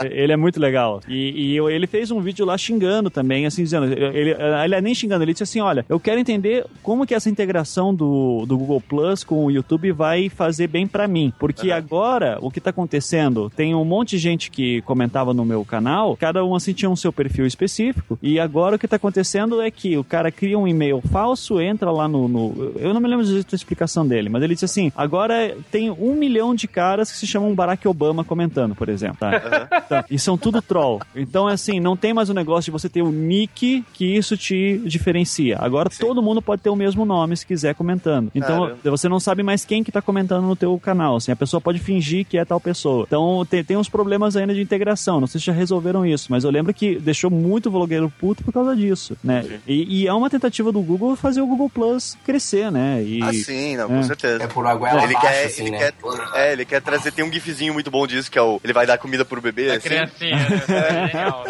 Ele, 0.00 0.10
ele 0.22 0.32
é 0.32 0.36
muito 0.36 0.60
legal. 0.60 1.00
E, 1.08 1.54
e 1.54 1.58
ele 1.58 1.86
fez 1.86 2.10
um 2.10 2.20
vídeo 2.20 2.44
lá 2.44 2.56
xingando 2.58 3.10
também, 3.10 3.46
assim, 3.46 3.62
dizendo, 3.62 3.86
ele, 3.86 4.34
ele 4.64 4.74
é 4.74 4.80
nem 4.80 4.94
xingando, 4.94 5.24
ele 5.24 5.32
disse 5.32 5.42
assim, 5.44 5.60
olha, 5.60 5.84
eu 5.88 5.98
quero 6.00 6.18
entender 6.20 6.64
como 6.82 7.06
que 7.06 7.14
essa 7.14 7.28
integração 7.30 7.94
do, 7.94 8.44
do 8.46 8.56
Google 8.58 8.80
Plus 8.80 9.24
com 9.24 9.44
o 9.44 9.50
YouTube 9.50 9.92
vai 9.92 10.28
fazer 10.28 10.66
bem 10.68 10.86
pra 10.86 11.06
mim. 11.08 11.32
Porque 11.38 11.70
agora, 11.70 12.38
o 12.40 12.50
que 12.50 12.60
tá 12.60 12.70
acontecendo, 12.70 13.50
tem 13.54 13.74
um 13.74 13.84
monte 13.84 14.10
de 14.10 14.18
gente 14.18 14.50
que 14.50 14.80
comentava 14.82 15.32
no 15.34 15.44
meu 15.44 15.64
canal, 15.64 16.16
cada 16.16 16.44
um 16.44 16.54
assim 16.54 16.72
tinha 16.72 16.90
um 16.90 16.96
seu 16.96 17.12
perfil 17.12 17.46
específico, 17.46 18.18
e 18.22 18.38
agora 18.38 18.76
o 18.76 18.78
que 18.78 18.88
tá 18.88 18.96
acontecendo 18.96 19.60
é 19.60 19.70
que 19.70 19.96
o 19.96 20.04
cara 20.04 20.30
cria 20.30 20.45
um 20.54 20.68
e-mail 20.68 21.00
falso, 21.10 21.60
entra 21.60 21.90
lá 21.90 22.06
no... 22.06 22.28
no- 22.28 22.72
eu 22.76 22.92
não 22.94 23.00
me 23.00 23.08
lembro 23.08 23.24
direito 23.24 23.50
da 23.50 23.56
explicação 23.56 24.06
dele, 24.06 24.28
mas 24.28 24.42
ele 24.42 24.54
disse 24.54 24.64
assim, 24.66 24.92
agora 24.96 25.56
tem 25.70 25.90
um 25.90 26.14
milhão 26.14 26.54
de 26.54 26.68
caras 26.68 27.10
que 27.10 27.16
se 27.18 27.26
chamam 27.26 27.54
Barack 27.54 27.86
Obama 27.88 28.22
comentando, 28.22 28.74
por 28.74 28.88
exemplo, 28.88 29.16
tá? 29.18 29.68
Então, 29.86 30.04
e 30.10 30.18
são 30.18 30.36
tudo 30.38 30.60
troll. 30.62 31.00
Então, 31.14 31.46
assim, 31.48 31.80
não 31.80 31.96
tem 31.96 32.12
mais 32.12 32.28
o 32.28 32.34
negócio 32.34 32.66
de 32.66 32.70
você 32.70 32.88
ter 32.88 33.02
o 33.02 33.10
nick 33.10 33.84
que 33.92 34.04
isso 34.04 34.36
te 34.36 34.78
diferencia. 34.84 35.56
Agora 35.60 35.88
todo 35.90 36.22
mundo 36.22 36.42
pode 36.42 36.62
ter 36.62 36.70
o 36.70 36.76
mesmo 36.76 37.04
nome 37.04 37.36
se 37.36 37.46
quiser 37.46 37.74
comentando. 37.74 38.30
Então, 38.34 38.62
Caramba. 38.66 38.78
você 38.90 39.08
não 39.08 39.18
sabe 39.18 39.42
mais 39.42 39.64
quem 39.64 39.82
que 39.82 39.90
tá 39.92 40.02
comentando 40.02 40.44
no 40.46 40.54
teu 40.56 40.78
canal. 40.78 41.16
Assim, 41.16 41.32
a 41.32 41.36
pessoa 41.36 41.60
pode 41.60 41.78
fingir 41.78 42.26
que 42.26 42.36
é 42.38 42.44
tal 42.44 42.60
pessoa. 42.60 43.04
Então, 43.06 43.46
tem, 43.48 43.64
tem 43.64 43.76
uns 43.76 43.88
problemas 43.88 44.36
ainda 44.36 44.54
de 44.54 44.60
integração. 44.60 45.20
Não 45.20 45.26
sei 45.26 45.40
se 45.40 45.46
já 45.46 45.52
resolveram 45.52 46.04
isso, 46.04 46.26
mas 46.30 46.44
eu 46.44 46.50
lembro 46.50 46.74
que 46.74 46.96
deixou 46.98 47.30
muito 47.30 47.70
blogueiro 47.70 48.12
puto 48.18 48.42
por 48.42 48.52
causa 48.52 48.74
disso, 48.76 49.16
né? 49.22 49.44
E, 49.66 50.02
e 50.02 50.06
é 50.06 50.12
uma 50.12 50.28
tentativa 50.38 50.70
do 50.72 50.80
Google 50.80 51.16
fazer 51.16 51.40
o 51.40 51.46
Google 51.46 51.68
Plus 51.70 52.16
crescer, 52.24 52.70
né? 52.70 53.02
E, 53.02 53.22
Ah, 53.22 53.32
sim, 53.32 53.76
não, 53.76 53.84
É. 53.84 53.88
com 53.88 54.02
certeza. 54.02 54.42
É 54.44 54.46
por 54.46 54.66
água 54.66 54.88
Ele 54.90 54.98
abaixo, 55.16 55.20
quer, 55.20 55.44
assim, 55.46 55.62
ele 55.62 55.70
né? 55.72 55.78
quer, 55.78 55.94
é, 56.34 56.52
ele 56.52 56.64
quer 56.64 56.80
trazer, 56.82 57.12
tem 57.12 57.24
um 57.24 57.32
gifzinho 57.32 57.72
muito 57.74 57.90
bom 57.90 58.06
disso, 58.06 58.30
que 58.30 58.38
é 58.38 58.42
o, 58.42 58.60
ele 58.64 58.72
vai 58.72 58.86
dar 58.86 58.98
comida 58.98 59.24
pro 59.24 59.40
bebê, 59.40 59.70
A 59.70 59.74
assim. 59.76 59.88
criancinha, 59.88 60.36
né? 60.36 60.62
É 60.68 61.06
genial. 61.08 61.44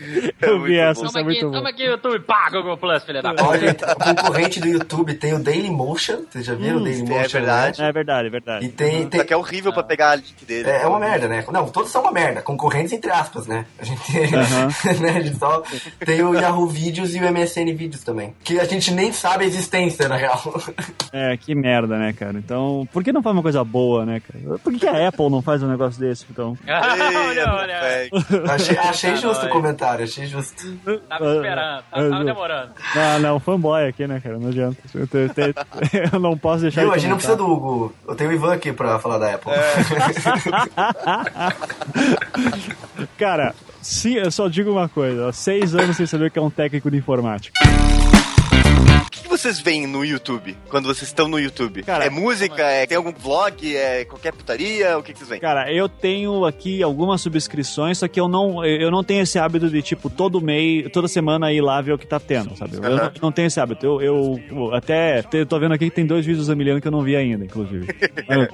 eu 0.40 0.62
vi 0.62 0.78
essa, 0.78 1.04
é 1.04 1.06
Toma 1.06 1.20
aqui, 1.20 1.24
muito 1.24 1.46
bom. 1.46 1.52
toma 1.52 1.68
aqui, 1.68 1.84
YouTube, 1.84 2.20
pá, 2.20 2.48
Google 2.50 2.76
Plus, 2.76 3.04
filha 3.04 3.22
da 3.22 3.30
puta. 3.30 3.44
Olha, 3.44 3.70
o 3.70 4.04
concorrente 4.16 4.60
do 4.60 4.68
YouTube 4.68 5.14
tem 5.14 5.34
o 5.34 5.38
Dailymotion. 5.38 6.24
Vocês 6.30 6.44
já 6.44 6.54
viram 6.54 6.78
o 6.78 6.84
Dailymotion? 6.84 7.20
é 7.20 7.28
verdade. 7.28 7.80
né? 7.80 7.88
É 7.88 7.92
verdade, 7.92 8.28
é 8.28 8.30
verdade. 8.30 8.66
E 8.66 8.68
tem, 8.68 9.06
tem, 9.08 9.20
Só 9.20 9.26
que 9.26 9.32
é 9.32 9.36
horrível 9.36 9.72
pra 9.72 9.82
pegar 9.82 10.10
a 10.10 10.14
link 10.16 10.44
dele. 10.46 10.68
É, 10.68 10.82
é 10.82 10.86
uma 10.86 10.98
merda, 10.98 11.28
né? 11.28 11.44
Não, 11.52 11.68
todos 11.68 11.90
são 11.90 12.02
uma 12.02 12.12
merda. 12.12 12.42
Concorrentes 12.42 12.92
entre 12.92 13.10
aspas, 13.10 13.46
né? 13.46 13.66
A 13.78 13.84
gente, 13.84 14.12
né, 15.00 15.10
a 15.16 15.20
gente 15.20 15.38
só 15.38 15.62
tem 16.04 16.22
o 16.22 16.34
Yahoo 16.34 16.66
Videos 16.66 17.14
e 17.14 17.20
o 17.20 17.32
MSN 17.32 17.74
Videos 17.74 18.02
também. 18.02 18.34
Que 18.42 18.58
a 18.58 18.64
gente 18.64 18.92
nem 18.92 19.12
sabe 19.12 19.44
a 19.44 19.46
existência, 19.46 20.08
na 20.08 20.16
real. 20.16 20.40
É, 21.12 21.36
que 21.36 21.56
merda, 21.56 21.98
né, 21.98 22.12
cara? 22.12 22.38
Então, 22.38 22.86
por 22.92 23.02
que 23.02 23.12
não 23.12 23.20
faz 23.20 23.34
uma 23.34 23.42
coisa 23.42 23.64
boa, 23.64 24.06
né, 24.06 24.20
cara? 24.20 24.58
Por 24.60 24.72
que, 24.72 24.86
a 24.86 25.08
Apple 25.08 25.28
não 25.28 25.42
faz 25.42 25.60
um 25.60 25.66
negócio 25.66 25.98
desse, 25.98 26.24
então? 26.30 26.56
olha, 26.68 27.52
olha. 27.52 28.08
achei 28.48 28.78
achei 28.78 29.16
justo 29.16 29.44
o 29.44 29.48
Nós. 29.48 29.89
Comentário, 29.90 30.04
achei 30.04 30.26
justo. 30.26 30.76
Tava 31.08 31.34
esperando, 31.36 31.82
tava, 31.90 32.10
tava 32.10 32.24
demorando. 32.24 32.70
Não, 32.94 33.18
não, 33.18 33.40
fanboy 33.40 33.88
aqui, 33.88 34.06
né, 34.06 34.20
cara? 34.20 34.38
Não 34.38 34.48
adianta. 34.48 34.76
Eu, 34.94 35.06
te- 35.06 35.28
te- 35.28 35.54
eu 36.12 36.20
não 36.20 36.36
posso 36.38 36.62
deixar 36.62 36.82
Viu? 36.82 36.90
de 36.90 36.96
A 36.96 36.98
gente 36.98 37.10
não 37.10 37.16
precisa 37.16 37.36
do 37.36 37.46
Hugo. 37.46 37.92
Eu 38.06 38.14
tenho 38.14 38.30
o 38.30 38.32
Ivan 38.32 38.52
aqui 38.54 38.72
pra 38.72 38.98
falar 38.98 39.18
da 39.18 39.34
Apple. 39.34 39.52
Cara, 43.18 43.54
se, 43.80 44.14
eu 44.14 44.30
só 44.30 44.48
digo 44.48 44.70
uma 44.70 44.88
coisa: 44.88 45.28
ó, 45.28 45.32
seis 45.32 45.74
anos 45.74 45.96
sem 45.96 46.06
saber 46.06 46.26
o 46.26 46.30
que 46.30 46.38
é 46.38 46.42
um 46.42 46.50
técnico 46.50 46.90
de 46.90 46.98
informática. 46.98 47.58
Vocês 49.30 49.60
veem 49.60 49.86
no 49.86 50.04
YouTube? 50.04 50.56
Quando 50.68 50.86
vocês 50.86 51.08
estão 51.08 51.28
no 51.28 51.38
YouTube? 51.38 51.84
Cara, 51.84 52.04
é 52.04 52.10
música? 52.10 52.64
É, 52.64 52.84
tem 52.84 52.96
algum 52.96 53.12
vlog? 53.12 53.76
É 53.76 54.04
qualquer 54.04 54.32
putaria? 54.32 54.98
O 54.98 55.04
que, 55.04 55.12
que 55.12 55.20
vocês 55.20 55.30
veem? 55.30 55.40
Cara, 55.40 55.72
eu 55.72 55.88
tenho 55.88 56.44
aqui 56.44 56.82
algumas 56.82 57.20
subscrições, 57.20 57.98
só 57.98 58.08
que 58.08 58.18
eu 58.18 58.26
não, 58.26 58.64
eu 58.64 58.90
não 58.90 59.04
tenho 59.04 59.22
esse 59.22 59.38
hábito 59.38 59.70
de, 59.70 59.80
tipo, 59.82 60.10
todo 60.10 60.40
mês, 60.40 60.90
toda 60.92 61.06
semana 61.06 61.52
ir 61.52 61.60
lá 61.60 61.80
ver 61.80 61.92
o 61.92 61.98
que 61.98 62.08
tá 62.08 62.18
tendo, 62.18 62.56
sabe? 62.56 62.74
Eu 62.74 62.82
não, 62.82 63.12
não 63.22 63.32
tenho 63.32 63.46
esse 63.46 63.60
hábito. 63.60 63.86
Eu, 63.86 64.02
eu, 64.02 64.40
eu 64.50 64.74
até 64.74 65.22
tô 65.22 65.60
vendo 65.60 65.74
aqui 65.74 65.88
que 65.88 65.94
tem 65.94 66.04
dois 66.04 66.26
vídeos 66.26 66.48
Emiliano 66.48 66.80
que 66.80 66.88
eu 66.88 66.92
não 66.92 67.02
vi 67.02 67.14
ainda, 67.14 67.44
inclusive. 67.44 67.86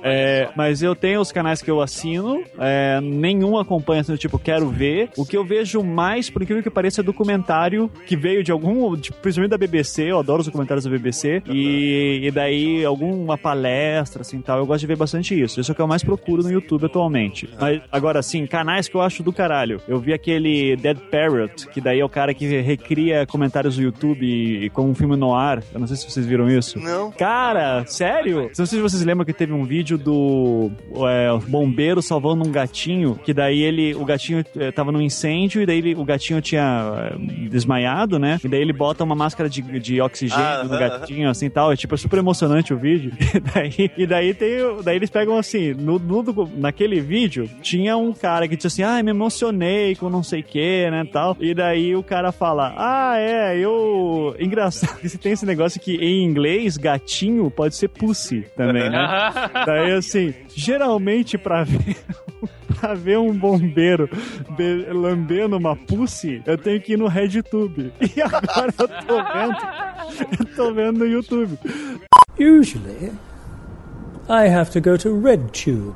É, 0.02 0.48
mas 0.56 0.82
eu 0.82 0.94
tenho 0.94 1.20
os 1.20 1.30
canais 1.32 1.60
que 1.60 1.70
eu 1.70 1.80
assino, 1.80 2.42
é, 2.58 3.00
nenhum 3.00 3.58
acompanha, 3.58 4.00
assim, 4.00 4.14
tipo, 4.16 4.38
quero 4.38 4.68
ver. 4.68 5.10
O 5.16 5.24
que 5.24 5.36
eu 5.36 5.44
vejo 5.44 5.82
mais, 5.82 6.30
por 6.30 6.42
incrível 6.42 6.62
que 6.62 6.70
pareça, 6.70 7.00
é 7.00 7.04
documentário 7.04 7.90
que 8.06 8.16
veio 8.16 8.42
de 8.42 8.52
algum, 8.52 8.96
tipo, 8.96 9.18
principalmente 9.18 9.50
da 9.50 9.58
BBC, 9.58 10.10
eu 10.10 10.18
adoro 10.18 10.40
os 10.40 10.46
documentários 10.46 10.65
da 10.66 10.90
BBC, 10.90 11.42
e, 11.46 12.20
e 12.24 12.30
daí 12.30 12.84
alguma 12.84 13.36
palestra, 13.38 14.22
assim, 14.22 14.40
tal. 14.40 14.58
Eu 14.58 14.66
gosto 14.66 14.80
de 14.80 14.86
ver 14.86 14.96
bastante 14.96 15.38
isso. 15.40 15.60
Isso 15.60 15.70
é 15.70 15.72
o 15.72 15.74
que 15.74 15.80
eu 15.82 15.86
mais 15.86 16.02
procuro 16.02 16.42
no 16.42 16.50
YouTube 16.50 16.86
atualmente. 16.86 17.48
Mas, 17.60 17.80
agora, 17.90 18.18
assim, 18.18 18.46
canais 18.46 18.88
que 18.88 18.94
eu 18.96 19.00
acho 19.00 19.22
do 19.22 19.32
caralho. 19.32 19.80
Eu 19.88 19.98
vi 19.98 20.12
aquele 20.12 20.76
Dead 20.76 20.98
Parrot, 21.10 21.68
que 21.68 21.80
daí 21.80 22.00
é 22.00 22.04
o 22.04 22.08
cara 22.08 22.32
que 22.34 22.46
recria 22.60 23.26
comentários 23.26 23.76
do 23.76 23.82
YouTube 23.82 24.70
com 24.70 24.90
um 24.90 24.94
filme 24.94 25.16
no 25.16 25.34
ar. 25.34 25.62
Eu 25.72 25.80
não 25.80 25.86
sei 25.86 25.96
se 25.96 26.10
vocês 26.10 26.26
viram 26.26 26.48
isso. 26.48 26.78
Não. 26.78 27.10
Cara, 27.12 27.84
sério? 27.86 28.50
Não 28.58 28.66
sei 28.66 28.78
se 28.78 28.80
vocês 28.80 29.02
lembram 29.04 29.24
que 29.24 29.32
teve 29.32 29.52
um 29.52 29.64
vídeo 29.64 29.96
do 29.98 30.70
é, 31.08 31.28
bombeiro 31.48 32.00
salvando 32.02 32.46
um 32.46 32.50
gatinho, 32.52 33.18
que 33.24 33.32
daí 33.32 33.60
ele, 33.62 33.94
o 33.94 34.04
gatinho 34.04 34.44
eh, 34.56 34.70
tava 34.70 34.92
num 34.92 35.00
incêndio 35.00 35.60
e 35.62 35.66
daí 35.66 35.78
ele- 35.78 35.94
o 35.94 36.04
gatinho 36.04 36.40
tinha 36.40 37.10
eh, 37.12 37.48
desmaiado, 37.48 38.18
né? 38.18 38.38
E 38.44 38.48
daí 38.48 38.60
ele 38.60 38.72
bota 38.72 39.04
uma 39.04 39.14
máscara 39.14 39.48
de, 39.48 39.62
de 39.80 40.00
oxigênio 40.00 40.44
No 40.64 40.74
aham, 40.74 40.78
gatinho, 40.78 41.28
assim, 41.30 41.48
tal. 41.50 41.72
É 41.72 41.76
tipo, 41.76 41.94
é 41.94 41.98
super 41.98 42.18
emocionante 42.18 42.72
o 42.74 42.78
vídeo. 42.78 43.12
E 43.36 43.40
daí, 43.40 43.90
e 43.96 44.06
daí 44.06 44.34
tem, 44.34 44.62
o- 44.62 44.82
daí 44.82 44.96
eles 44.96 45.10
pegam 45.10 45.36
assim, 45.36 45.72
no, 45.74 45.98
no 45.98 46.24
naquele 46.56 47.00
vídeo, 47.00 47.48
tinha 47.62 47.96
um 47.96 48.12
cara 48.12 48.46
que 48.48 48.56
disse 48.56 48.66
assim, 48.68 48.82
ah, 48.82 49.02
me 49.02 49.10
emocionei 49.10 49.94
com 49.94 50.08
não 50.10 50.22
sei 50.22 50.40
o 50.40 50.44
que, 50.44 50.90
né, 50.90 51.04
tal. 51.12 51.36
E 51.40 51.54
daí 51.54 51.94
o 51.94 52.02
cara 52.02 52.32
fala, 52.32 52.74
ah, 52.76 53.16
é, 53.18 53.58
eu... 53.58 54.34
Engraçado 54.38 54.98
que 55.00 55.08
tem 55.18 55.32
esse 55.32 55.46
negócio 55.46 55.80
que 55.80 55.96
em 55.96 56.24
inglês, 56.24 56.76
gatinho 56.76 57.50
pode 57.50 57.74
ser 57.76 57.88
pussy 57.88 58.44
também, 58.56 58.88
né? 58.90 59.06
Daí, 59.66 59.92
assim, 59.92 60.34
geralmente 60.56 61.36
pra 61.38 61.62
ver. 61.64 61.96
Pra 62.80 62.92
ver 62.92 63.18
um 63.18 63.32
bombeiro 63.32 64.06
be- 64.54 64.86
lambendo 64.92 65.56
uma 65.56 65.74
pussy, 65.74 66.42
eu 66.44 66.58
tenho 66.58 66.78
que 66.78 66.92
ir 66.92 66.98
no 66.98 67.06
RedTube. 67.08 67.90
E 68.14 68.20
agora 68.20 68.70
eu 68.78 68.88
tô 69.06 69.16
vendo. 69.32 70.38
Eu 70.38 70.54
tô 70.54 70.74
vendo 70.74 70.98
no 70.98 71.06
YouTube. 71.06 71.58
Usually, 72.38 73.12
I 74.28 74.46
have 74.48 74.70
to 74.72 74.80
go 74.82 74.98
to 74.98 75.08
RedTube 75.08 75.94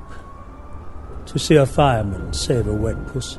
to 1.27 1.39
see 1.39 1.59
a 1.59 1.67
fireman 1.67 2.33
save 2.33 2.67
a 2.67 2.73
wet 2.73 2.97
pussy. 3.13 3.39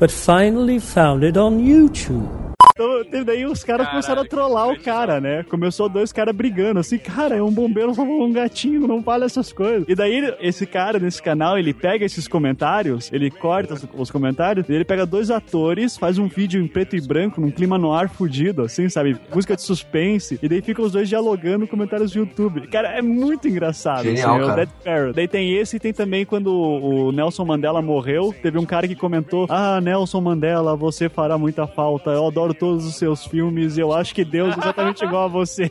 But 0.00 0.10
finally 0.10 0.78
found 0.80 1.22
it 1.22 1.36
on 1.36 1.58
YouTube. 1.58 2.30
Então, 2.76 3.24
daí 3.24 3.46
os 3.46 3.64
caras 3.64 3.88
começaram 3.88 4.20
a 4.20 4.24
trollar 4.26 4.68
o 4.68 4.78
cara, 4.78 5.18
né? 5.18 5.42
Começou 5.44 5.88
dois 5.88 6.12
caras 6.12 6.36
brigando, 6.36 6.78
assim, 6.78 6.98
cara, 6.98 7.34
é 7.34 7.42
um 7.42 7.50
bombeiro 7.50 7.94
salvou 7.94 8.22
um 8.22 8.32
gatinho, 8.32 8.86
não 8.86 9.02
fala 9.02 9.24
essas 9.24 9.50
coisas. 9.50 9.86
E 9.88 9.94
daí 9.94 10.34
esse 10.40 10.66
cara 10.66 10.98
nesse 10.98 11.22
canal, 11.22 11.58
ele 11.58 11.72
pega 11.72 12.04
esses 12.04 12.28
comentários, 12.28 13.10
ele 13.10 13.30
corta 13.30 13.74
os, 13.74 13.86
os 13.94 14.10
comentários, 14.10 14.68
e 14.68 14.74
ele 14.74 14.84
pega 14.84 15.06
dois 15.06 15.30
atores, 15.30 15.96
faz 15.96 16.18
um 16.18 16.28
vídeo 16.28 16.62
em 16.62 16.68
preto 16.68 16.94
e 16.94 17.00
branco, 17.00 17.40
num 17.40 17.50
clima 17.50 17.78
no 17.78 17.94
ar 17.94 18.10
fudido, 18.10 18.62
assim, 18.62 18.90
sabe? 18.90 19.16
Música 19.34 19.56
de 19.56 19.62
suspense, 19.62 20.38
e 20.42 20.48
daí 20.48 20.60
ficam 20.60 20.84
os 20.84 20.92
dois 20.92 21.08
dialogando 21.08 21.66
comentários 21.66 22.12
do 22.12 22.18
YouTube. 22.18 22.66
Cara, 22.68 22.88
é 22.88 23.00
muito 23.00 23.48
engraçado, 23.48 24.04
Genial, 24.04 24.36
assim, 24.36 24.48
é 24.48 24.52
o. 24.52 24.56
Dead 24.56 24.68
Parrot. 24.84 25.12
Daí 25.14 25.28
tem 25.28 25.54
esse 25.56 25.76
e 25.76 25.80
tem 25.80 25.94
também 25.94 26.26
quando 26.26 26.52
o 26.52 27.10
Nelson 27.10 27.44
Mandela 27.44 27.80
morreu, 27.80 28.34
teve 28.42 28.58
um 28.58 28.66
cara 28.66 28.86
que 28.86 28.94
comentou: 28.94 29.46
Ah, 29.48 29.80
Nelson 29.80 30.20
Mandela, 30.20 30.76
você 30.76 31.08
fará 31.08 31.38
muita 31.38 31.66
falta. 31.66 32.10
Eu 32.10 32.26
adoro 32.26 32.52
todos 32.66 32.84
os 32.84 32.96
seus 32.96 33.24
filmes 33.24 33.76
e 33.76 33.80
eu 33.80 33.92
acho 33.92 34.12
que 34.12 34.24
Deus 34.24 34.56
é 34.56 34.58
exatamente 34.58 35.04
igual 35.04 35.26
a 35.26 35.28
você. 35.28 35.70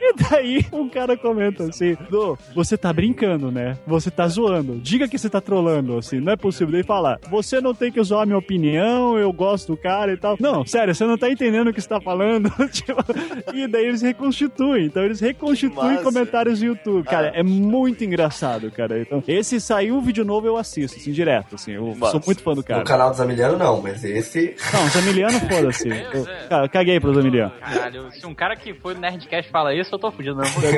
e 0.00 0.14
daí 0.30 0.64
um 0.72 0.88
cara 0.88 1.16
comenta 1.16 1.64
assim: 1.64 1.96
"Dô, 2.08 2.38
você 2.54 2.78
tá 2.78 2.92
brincando, 2.92 3.50
né? 3.50 3.76
Você 3.84 4.08
tá 4.08 4.28
zoando. 4.28 4.78
Diga 4.78 5.08
que 5.08 5.18
você 5.18 5.28
tá 5.28 5.40
trolando, 5.40 5.98
assim, 5.98 6.20
não 6.20 6.32
é 6.32 6.36
possível. 6.36 6.72
Daí 6.72 6.84
fala: 6.84 7.18
Você 7.28 7.60
não 7.60 7.74
tem 7.74 7.90
que 7.90 8.00
zoar 8.04 8.22
a 8.22 8.26
minha 8.26 8.38
opinião, 8.38 9.18
eu 9.18 9.32
gosto 9.32 9.72
do 9.72 9.76
cara 9.76 10.12
e 10.12 10.16
tal. 10.16 10.36
Não, 10.38 10.64
sério, 10.64 10.94
você 10.94 11.04
não 11.04 11.18
tá 11.18 11.28
entendendo 11.28 11.68
o 11.68 11.72
que 11.72 11.80
você 11.80 11.88
tá 11.88 12.00
falando. 12.00 12.48
Tipo, 12.70 13.02
e 13.52 13.66
daí 13.66 13.86
eles 13.86 14.02
reconstituem. 14.02 14.86
Então 14.86 15.02
eles 15.02 15.18
reconstituem 15.18 16.02
comentários 16.02 16.60
do 16.60 16.66
YouTube. 16.66 17.04
Cara, 17.04 17.32
é 17.34 17.42
muito 17.42 18.04
engraçado, 18.04 18.70
cara. 18.70 19.00
Então, 19.00 19.22
esse 19.26 19.60
saiu 19.60 19.96
um 19.96 20.00
vídeo 20.00 20.24
novo, 20.24 20.46
eu 20.46 20.56
assisto, 20.56 20.98
assim, 20.98 21.10
direto, 21.10 21.56
assim. 21.56 21.72
Eu 21.72 21.94
Massa. 21.96 22.12
sou 22.12 22.22
muito 22.24 22.42
fã 22.42 22.54
do 22.54 22.62
cara. 22.62 22.80
No 22.80 22.86
canal 22.86 23.10
do 23.10 23.16
Zamiliano, 23.16 23.58
não, 23.58 23.82
mas 23.82 24.04
esse. 24.04 24.54
Não, 24.72 24.88
Zamiliano, 24.88 25.40
foda-se. 25.48 25.88
Eu, 25.88 26.26
cara, 26.48 26.64
eu 26.64 26.68
caguei 26.68 27.00
pro 27.00 27.14
Zamiliano. 27.14 27.52
Caralho, 27.60 28.10
se 28.12 28.26
um 28.26 28.34
cara 28.34 28.56
que 28.56 28.74
foi 28.74 28.94
no 28.94 29.00
Nerdcast 29.00 29.50
fala 29.50 29.74
isso, 29.74 29.94
eu 29.94 29.98
tô 29.98 30.10
fudido 30.10 30.36
mesmo. 30.36 30.54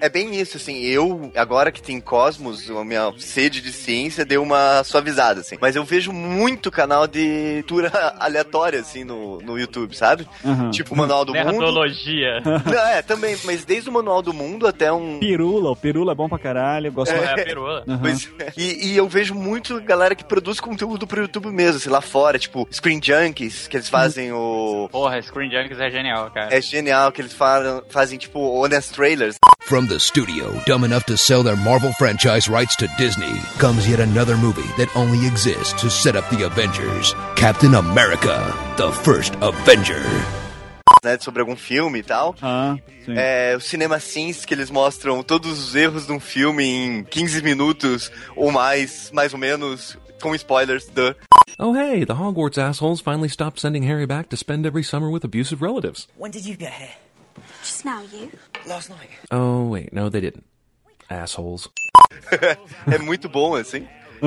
É 0.00 0.08
bem 0.08 0.34
isso, 0.40 0.56
assim, 0.56 0.80
eu, 0.80 1.30
agora 1.36 1.70
que 1.70 1.80
tem 1.80 2.00
Cosmos, 2.00 2.68
a 2.68 2.84
minha 2.84 3.12
sede 3.18 3.60
de 3.60 3.70
ciência 3.72 4.24
deu 4.24 4.42
uma 4.42 4.82
suavizada, 4.82 5.40
assim. 5.40 5.56
Mas 5.60 5.76
eu 5.76 5.84
vejo 5.84 6.12
muito 6.12 6.70
canal 6.72 7.06
de 7.06 7.62
cultura 7.62 7.90
aleatória, 8.18 8.80
assim, 8.80 9.04
no, 9.04 9.38
no 9.40 9.56
YouTube, 9.58 9.96
sabe? 9.96 10.26
Aham. 10.44 10.70
Tipo 10.70 10.94
o 10.94 10.98
Manual 10.98 11.24
do 11.24 11.32
Mundo. 11.32 11.46
Nerdologia. 11.52 12.40
Não, 12.44 12.86
é, 12.88 13.00
também, 13.02 13.36
mas 13.44 13.64
desde 13.64 13.88
o 13.88 13.92
Manual 13.92 14.22
do 14.22 14.32
Mundo 14.32 14.66
até 14.66 14.92
um... 14.92 15.20
Pirula, 15.20 15.70
o 15.70 15.76
Pirula 15.76 16.12
é 16.12 16.14
bom 16.16 16.28
pra 16.28 16.38
caralho. 16.38 16.88
Eu 16.88 16.92
gosto 16.92 17.12
É, 17.12 17.18
muito. 17.18 17.30
a 17.30 17.44
perua. 17.44 17.84
Aham. 17.86 17.98
Pois 18.00 18.28
é. 18.40 18.52
e, 18.56 18.88
e 18.92 18.96
eu 18.96 19.08
vejo 19.08 19.34
muito 19.34 19.80
galera 19.82 20.16
que 20.16 20.24
produz 20.24 20.58
conteúdo 20.72 21.06
pro 21.06 21.20
YouTube 21.20 21.50
mesmo, 21.50 21.76
assim, 21.76 21.90
lá 21.90 22.00
fora, 22.00 22.38
tipo, 22.38 22.66
Screen 22.72 23.00
Junkies, 23.02 23.68
que 23.68 23.76
eles 23.76 23.88
fazem 23.88 24.32
o... 24.32 24.88
Porra, 24.90 25.20
Screen 25.20 25.50
Junkies 25.50 25.78
é 25.78 25.90
genial, 25.90 26.30
cara. 26.30 26.54
É 26.54 26.60
genial 26.60 27.12
que 27.12 27.20
eles 27.20 27.32
fa- 27.34 27.82
fazem, 27.90 28.18
tipo, 28.18 28.40
honest 28.40 28.92
trailers. 28.94 29.36
From 29.60 29.86
the 29.86 29.98
studio 29.98 30.50
dumb 30.66 30.84
enough 30.84 31.04
to 31.04 31.16
sell 31.16 31.44
their 31.44 31.56
Marvel 31.56 31.92
franchise 31.92 32.50
rights 32.50 32.74
to 32.76 32.88
Disney 32.98 33.40
comes 33.60 33.86
yet 33.86 34.00
another 34.02 34.36
movie 34.36 34.66
that 34.76 34.90
only 34.98 35.26
exists 35.26 35.72
to 35.80 35.88
set 35.88 36.16
up 36.16 36.28
the 36.34 36.44
Avengers. 36.44 37.14
Captain 37.36 37.74
America, 37.74 38.52
the 38.76 38.90
first 38.90 39.34
Avenger. 39.40 40.02
né, 41.04 41.18
sobre 41.20 41.40
algum 41.40 41.56
filme 41.56 41.98
e 41.98 42.02
tal. 42.02 42.34
Ah, 42.40 42.76
sim. 43.04 43.14
É, 43.16 43.54
o 43.56 43.60
Cinema 43.60 43.98
Sins, 43.98 44.44
que 44.44 44.54
eles 44.54 44.70
mostram 44.70 45.20
todos 45.22 45.58
os 45.58 45.74
erros 45.74 46.06
de 46.06 46.12
um 46.12 46.20
filme 46.20 46.64
em 46.64 47.04
15 47.04 47.42
minutos 47.42 48.10
ou 48.36 48.52
mais, 48.52 49.10
mais 49.12 49.32
ou 49.32 49.38
menos, 49.38 49.96
com 50.22 50.38
spoilers 50.38 50.86
do... 50.86 51.14
Oh, 51.58 51.74
hey, 51.74 52.04
the 52.04 52.14
Hogwarts 52.14 52.56
assholes 52.56 53.00
finally 53.00 53.28
stopped 53.28 53.58
sending 53.58 53.82
Harry 53.82 54.06
back 54.06 54.28
to 54.30 54.36
spend 54.36 54.64
every 54.64 54.82
summer 54.82 55.10
with 55.10 55.24
abusive 55.24 55.60
relatives. 55.60 56.06
When 56.16 56.30
did 56.30 56.46
you 56.46 56.56
get 56.56 56.72
here? 56.72 56.94
Just 57.62 57.84
now, 57.84 58.02
you? 58.12 58.30
Last 58.66 58.88
night. 58.88 59.10
Oh, 59.30 59.66
wait, 59.68 59.92
no, 59.92 60.08
they 60.08 60.20
didn't. 60.20 60.44
Assholes. 61.10 61.68
é 62.86 62.98
muito 62.98 63.28
bom, 63.28 63.54
assim. 63.54 63.86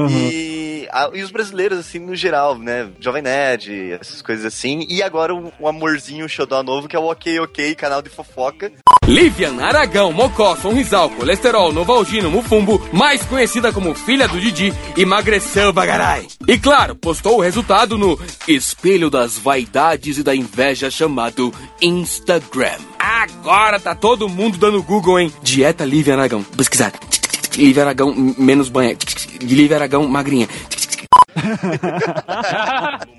E, 0.09 0.87
a- 0.91 1.09
e 1.13 1.21
os 1.23 1.31
brasileiros, 1.31 1.77
assim, 1.79 1.99
no 1.99 2.15
geral, 2.15 2.57
né? 2.57 2.89
Jovem 2.99 3.21
Nerd, 3.21 3.93
essas 3.99 4.21
coisas 4.21 4.45
assim. 4.45 4.85
E 4.89 5.01
agora 5.01 5.33
o, 5.33 5.51
o 5.59 5.67
amorzinho, 5.67 6.25
o 6.25 6.29
xodó 6.29 6.61
novo, 6.63 6.87
que 6.87 6.95
é 6.95 6.99
o 6.99 7.05
Ok 7.05 7.39
Ok, 7.39 7.75
canal 7.75 8.01
de 8.01 8.09
fofoca. 8.09 8.71
Livian, 9.07 9.61
Aragão, 9.61 10.11
Mocó, 10.11 10.55
Sonrisal, 10.55 11.09
Colesterol, 11.11 11.71
Novalgino, 11.71 12.31
Mufumbo, 12.31 12.81
mais 12.91 13.23
conhecida 13.23 13.71
como 13.71 13.93
filha 13.93 14.27
do 14.27 14.39
Didi, 14.41 14.73
emagreceu 14.97 15.71
bagarai. 15.71 16.25
E 16.47 16.57
claro, 16.57 16.95
postou 16.95 17.37
o 17.37 17.41
resultado 17.41 17.97
no 17.99 18.19
espelho 18.47 19.09
das 19.11 19.37
vaidades 19.37 20.17
e 20.17 20.23
da 20.23 20.35
inveja 20.35 20.89
chamado 20.89 21.53
Instagram. 21.81 22.77
Agora 22.97 23.79
tá 23.79 23.93
todo 23.93 24.27
mundo 24.27 24.57
dando 24.57 24.81
Google, 24.81 25.19
hein? 25.19 25.31
Dieta 25.43 25.85
Livian 25.85 26.15
Aragão. 26.15 26.41
Pesquisar. 26.43 26.91
Livian 27.57 27.83
Aragão 27.83 28.13
menos 28.37 28.69
banha. 28.69 28.97
Livian 29.41 29.77
Aragão 29.77 30.07
magrinha. 30.07 30.47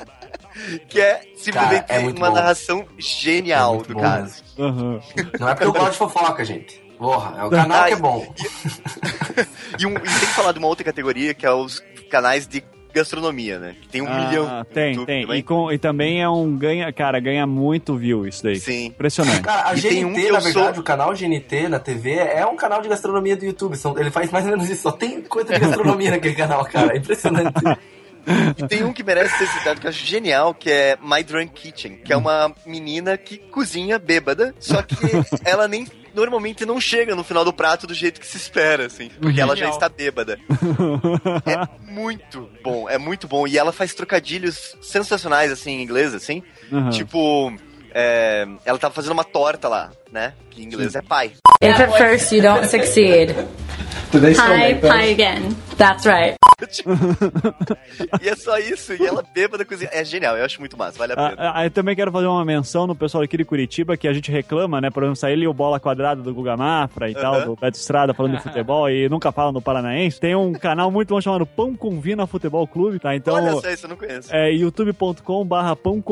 Que 0.89 1.01
é 1.01 1.21
simplesmente 1.37 1.87
Cara, 1.87 2.01
é 2.01 2.07
uma 2.09 2.13
bom. 2.13 2.35
narração 2.35 2.87
genial 2.99 3.83
do 3.83 3.95
bom 3.95 4.01
caso. 4.01 4.43
Não 5.39 5.49
é 5.49 5.55
porque 5.55 5.65
eu 5.65 5.73
gosto 5.73 5.93
de 5.93 5.99
fofoca, 5.99 6.45
gente. 6.45 6.81
Porra, 6.99 7.41
é 7.41 7.45
o 7.45 7.51
canal 7.51 7.85
que 7.85 7.93
é 7.93 7.97
bom. 7.97 8.27
E, 9.79 9.85
um, 9.85 9.91
e 9.91 10.01
tem 10.01 10.03
que 10.03 10.27
falar 10.29 10.53
de 10.53 10.59
uma 10.59 10.69
outra 10.69 10.83
categoria, 10.83 11.35
que 11.35 11.45
é 11.45 11.53
os 11.53 11.83
canais 12.11 12.47
de 12.49 12.65
gastronomia, 12.97 13.59
né? 13.59 13.77
Que 13.81 13.89
tem 13.89 14.03
um 14.03 14.09
Ah, 14.09 14.27
milhão. 14.29 14.67
Tem, 14.73 14.91
YouTube 14.93 15.07
tem. 15.07 15.23
também. 15.23 15.39
E, 15.39 15.43
com- 15.43 15.73
e 15.73 15.79
também 15.79 16.21
é 16.23 16.29
um 16.29 16.57
ganha, 16.57 16.93
cara, 16.93 17.21
ganha 17.21 17.47
muito 17.47 17.97
view 17.97 18.27
isso 18.27 18.43
daí. 18.43 18.57
Sim. 18.57 18.87
Impressionante. 18.87 19.43
Cara, 19.43 19.69
a 19.71 19.75
E 19.75 19.81
tem 19.83 20.03
GNT, 20.05 20.29
um 20.29 20.33
na 20.33 20.39
verdade, 20.41 20.53
sou- 20.75 20.81
o 20.81 20.83
canal 20.85 21.15
GNT 21.15 21.69
na 21.69 21.79
TV 21.79 22.11
é 22.15 22.45
um 22.45 22.57
canal 22.57 22.83
de 22.83 22.89
gastronomia 22.89 23.37
do 23.37 23.45
YouTube. 23.45 23.77
São- 23.77 23.97
ele 23.99 24.11
faz 24.11 24.31
mais 24.31 24.45
ou 24.45 24.51
menos 24.51 24.69
isso. 24.69 24.83
Só 24.83 24.93
tem 24.93 25.23
coisa 25.23 25.53
de 25.55 25.61
gastronomia 25.61 26.11
naquele 26.11 26.35
canal, 26.35 26.65
cara. 26.65 26.95
É 26.95 26.99
impressionante. 26.99 27.53
E 28.57 28.67
tem 28.67 28.85
um 28.85 28.93
que 28.93 29.03
merece 29.03 29.37
ser 29.39 29.47
citado 29.47 29.81
que 29.81 29.87
eu 29.87 29.91
acho 29.91 30.05
genial, 30.05 30.55
que 30.55 30.71
é 30.71 30.99
My 31.03 31.23
Drunk 31.23 31.53
Kitchen, 31.53 31.99
que 31.99 32.13
é 32.13 32.17
uma 32.17 32.53
menina 32.65 33.17
que 33.17 33.39
cozinha 33.39 33.99
bêbada, 33.99 34.55
só 34.59 34.83
que 34.83 34.97
ela 35.45 35.69
nem 35.69 35.87
normalmente 36.15 36.65
não 36.65 36.81
chega 36.81 37.15
no 37.15 37.23
final 37.23 37.45
do 37.45 37.53
prato 37.53 37.87
do 37.87 37.93
jeito 37.93 38.19
que 38.19 38.27
se 38.27 38.39
espera, 38.39 38.87
assim, 38.87 39.11
porque 39.21 39.41
ela 39.41 39.55
já 39.55 39.69
está 39.69 39.89
bêbada. 39.89 40.39
É 41.47 41.91
muito 41.93 42.49
bom, 42.63 42.89
é 42.89 42.99
muito 42.99 43.29
bom. 43.29 43.47
E 43.47 43.59
ela 43.59 43.73
faz 43.73 43.95
trocadilhos 43.95 44.77
sensacionais, 44.81 45.51
assim, 45.51 45.73
em 45.73 45.83
inglês, 45.83 46.15
assim. 46.15 46.43
Aham. 46.73 46.91
Tipo, 46.91 47.53
é, 47.93 48.47
ela 48.65 48.79
tava 48.79 48.95
fazendo 48.95 49.13
uma 49.13 49.25
torta 49.25 49.69
lá, 49.69 49.91
né? 50.11 50.35
Que 50.51 50.63
em 50.63 50.67
inglês 50.67 50.95
é 50.95 51.03
pai. 51.03 51.33
If 51.63 51.81
at 51.81 51.97
first 51.97 52.33
you 52.33 52.43
don't 52.43 52.67
succeed, 52.67 53.35
hi, 54.13 54.75
pie 54.75 55.13
again. 55.13 55.57
That's 55.77 56.07
right. 56.07 56.37
e 58.23 58.29
é 58.29 58.35
só 58.35 58.59
isso, 58.59 58.95
e 58.95 59.07
ela 59.07 59.23
bêbada 59.35 59.63
cozinha. 59.63 59.91
É 59.93 60.03
genial, 60.03 60.39
eu 60.39 60.45
acho 60.45 60.59
muito 60.59 60.77
massa, 60.77 60.99
vale 60.99 61.13
a 61.13 61.17
pena. 61.17 61.35
Ah, 61.37 61.61
ah, 61.61 61.67
eu 61.67 61.71
também 61.71 61.95
quero 61.95 62.11
fazer 62.11 62.27
uma 62.27 62.45
menção 62.47 62.87
no 62.87 62.95
pessoal 62.95 63.23
aqui 63.23 63.37
de 63.37 63.45
Curitiba, 63.45 63.97
que 63.97 64.09
a 64.09 64.13
gente 64.13 64.31
reclama, 64.31 64.81
né? 64.81 64.91
Por 64.91 65.03
exemplo, 65.03 65.17
sair 65.17 65.35
ali 65.35 65.47
o 65.47 65.53
bola 65.53 65.79
quadrada 65.79 66.23
do 66.23 66.33
Guga 66.33 66.57
Mafra 66.57 67.11
e 67.11 67.15
tal, 67.15 67.35
Aham. 67.35 67.45
do 67.45 67.57
Beto 67.57 67.77
Estrada 67.77 68.15
falando 68.15 68.37
de 68.37 68.43
futebol 68.43 68.89
e 68.89 69.07
nunca 69.09 69.31
falam 69.33 69.53
do 69.53 69.61
Paranaense. 69.61 70.19
Tem 70.19 70.35
um 70.35 70.55
canal 70.55 70.91
muito 70.91 71.11
bom 71.11 71.21
chamado 71.21 71.45
Pão 71.45 71.77
com 71.77 72.01
Vina 72.01 72.27
Futebol 72.27 72.67
Clube, 72.67 72.99
tá? 72.99 73.15
Então. 73.15 73.35
Olha 73.35 73.53
só, 73.53 73.69
isso 73.69 73.85
eu 73.85 73.91
não 73.91 73.97
conheço. 73.97 74.35
É 74.35 74.51
youtube.com 74.51 75.45
barra 75.45 75.77
Pão 75.77 76.03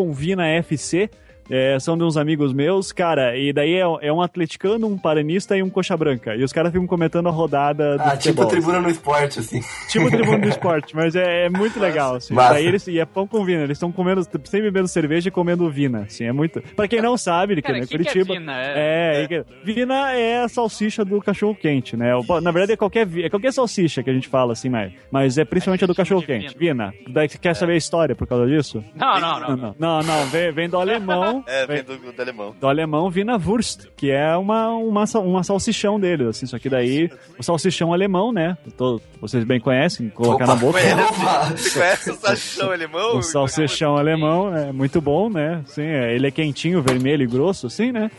FC. 0.58 1.10
É, 1.50 1.78
são 1.78 1.96
de 1.96 2.04
uns 2.04 2.16
amigos 2.16 2.52
meus, 2.52 2.90
cara, 2.92 3.36
e 3.36 3.52
daí 3.52 3.74
é, 3.74 3.80
é 4.08 4.12
um 4.12 4.22
atleticano, 4.22 4.86
um 4.86 4.96
paranista 4.96 5.56
e 5.56 5.62
um 5.62 5.68
coxa 5.68 5.96
branca. 5.96 6.34
E 6.34 6.42
os 6.42 6.52
caras 6.52 6.72
ficam 6.72 6.86
comentando 6.86 7.28
a 7.28 7.30
rodada 7.32 7.96
do 7.98 8.02
Ah, 8.02 8.16
tipo 8.16 8.46
tribuna 8.46 8.80
no 8.80 8.88
esporte, 8.88 9.40
assim. 9.40 9.60
Tipo 9.88 10.10
tribuna 10.10 10.38
do 10.38 10.48
esporte, 10.48 10.96
mas 10.96 11.14
é, 11.14 11.46
é 11.46 11.50
muito 11.50 11.78
legal, 11.78 12.14
assim. 12.16 12.32
Massa. 12.34 12.54
Daí 12.54 12.66
eles, 12.66 12.86
e 12.86 12.98
é 12.98 13.04
pão 13.04 13.26
com 13.26 13.44
vina, 13.44 13.62
eles 13.62 13.76
estão 13.76 13.92
comendo, 13.92 14.22
sempre 14.24 14.62
bebendo 14.62 14.88
cerveja 14.88 15.28
e 15.28 15.30
comendo 15.30 15.68
vina, 15.70 16.02
assim, 16.02 16.24
é 16.24 16.32
muito... 16.32 16.62
Pra 16.74 16.88
quem 16.88 17.02
não 17.02 17.16
sabe, 17.16 17.56
que 17.56 17.62
Cara, 17.62 17.78
é 17.78 17.80
que 17.82 17.88
que 17.88 17.94
é 17.94 17.98
Curitiba... 17.98 18.34
vina? 18.34 18.52
É, 18.58 19.22
e 19.24 19.28
que- 19.28 19.44
vina 19.62 20.12
é 20.12 20.42
a 20.44 20.48
salsicha 20.48 21.04
do 21.04 21.20
cachorro-quente, 21.20 21.96
né? 21.96 22.12
Na 22.42 22.50
verdade 22.50 22.72
é 22.72 22.76
qualquer, 22.76 23.06
é 23.18 23.28
qualquer 23.28 23.52
salsicha 23.52 24.02
que 24.02 24.08
a 24.10 24.14
gente 24.14 24.28
fala, 24.28 24.52
assim, 24.52 24.68
mas, 24.68 24.92
mas 25.10 25.36
é 25.38 25.44
principalmente 25.44 25.84
a 25.84 25.86
do 25.86 25.94
cachorro-quente. 25.94 26.56
Vina. 26.56 26.92
Daí 27.08 27.28
você 27.28 27.36
quer 27.38 27.54
saber 27.54 27.74
a 27.74 27.76
história 27.76 28.14
por 28.14 28.26
causa 28.26 28.46
disso? 28.46 28.82
Não, 28.94 29.20
não, 29.20 29.40
não. 29.40 29.56
Não, 29.56 29.74
não, 29.78 30.02
não, 30.02 30.26
vem, 30.26 30.50
vem 30.52 30.68
do 30.68 30.78
alemão... 30.78 31.33
É, 31.46 31.66
vem- 31.66 31.82
do, 31.82 31.96
do 32.12 32.20
alemão. 32.22 32.54
do 32.60 32.66
alemão 32.68 33.06
Wiener 33.14 33.40
Wurst, 33.48 33.86
que 33.96 34.10
é 34.10 34.36
uma, 34.36 34.68
uma, 34.70 35.04
uma 35.16 35.42
salsichão 35.42 35.98
dele, 35.98 36.28
assim, 36.28 36.46
só 36.46 36.58
que 36.58 36.68
daí 36.68 37.10
o 37.38 37.42
salsichão 37.42 37.92
alemão, 37.92 38.32
né? 38.32 38.56
to- 38.76 39.00
vocês 39.20 39.42
bem 39.44 39.58
conhecem, 39.58 40.10
colocar 40.10 40.46
na 40.46 40.54
boca. 40.54 40.78
Você 41.56 41.78
conhece 41.78 42.10
o 42.10 42.14
salsichão 42.16 42.70
alemão? 42.70 43.16
O 43.18 43.22
salsichão 43.22 43.96
alemão 43.96 44.54
é 44.54 44.72
muito 44.72 45.00
bom, 45.00 45.30
né? 45.30 45.62
Sim, 45.66 45.82
é, 45.82 46.14
ele 46.14 46.26
é 46.26 46.30
quentinho, 46.30 46.82
vermelho 46.82 47.22
e 47.22 47.26
grosso, 47.26 47.66
assim, 47.66 47.90
né? 47.92 48.10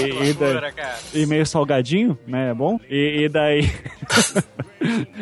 E, 0.00 0.30
e, 0.30 0.32
daí- 0.32 0.72
e 1.14 1.26
meio 1.26 1.44
salgadinho, 1.46 2.18
né? 2.26 2.50
É 2.50 2.54
bom. 2.54 2.78
E, 2.88 3.24
e 3.24 3.28
daí. 3.28 3.70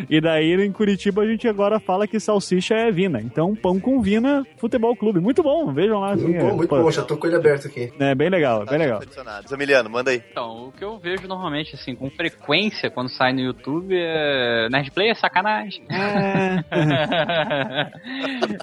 e 0.09 0.20
daí 0.20 0.52
em 0.55 0.72
Curitiba 0.72 1.22
a 1.22 1.26
gente 1.26 1.48
agora 1.48 1.80
fala 1.80 2.07
que 2.07 2.20
salsicha 2.20 2.74
é 2.74 2.90
vina. 2.90 3.20
Então, 3.20 3.55
pão 3.55 3.78
com 3.80 4.00
vina, 4.00 4.44
futebol 4.57 4.96
clube. 4.96 5.20
Muito 5.20 5.42
bom, 5.42 5.72
vejam 5.72 6.00
lá. 6.00 6.12
Assim, 6.12 6.24
Muito 6.24 6.40
bom, 6.40 6.48
é, 6.48 6.52
muito 6.52 6.68
pô, 6.68 6.82
bom. 6.82 6.90
Já 6.90 7.02
tô 7.02 7.16
com 7.16 7.26
ele 7.26 7.36
aberto 7.36 7.66
aqui. 7.66 7.92
É 7.98 8.14
bem 8.14 8.28
legal, 8.28 8.64
bem 8.66 8.78
legal. 8.78 9.00
Zamiliano, 9.48 9.90
manda 9.90 10.11
aí. 10.11 10.22
Então, 10.30 10.68
o 10.68 10.72
que 10.72 10.84
eu 10.84 10.98
vejo 10.98 11.26
normalmente, 11.26 11.74
assim, 11.74 11.94
com 11.94 12.11
frequência 12.11 12.90
quando 12.90 13.09
sai 13.09 13.32
no 13.32 13.40
YouTube 13.40 13.94
é. 13.96 14.68
Nerdplay 14.70 15.11
é 15.11 15.14
sacanagem. 15.14 15.84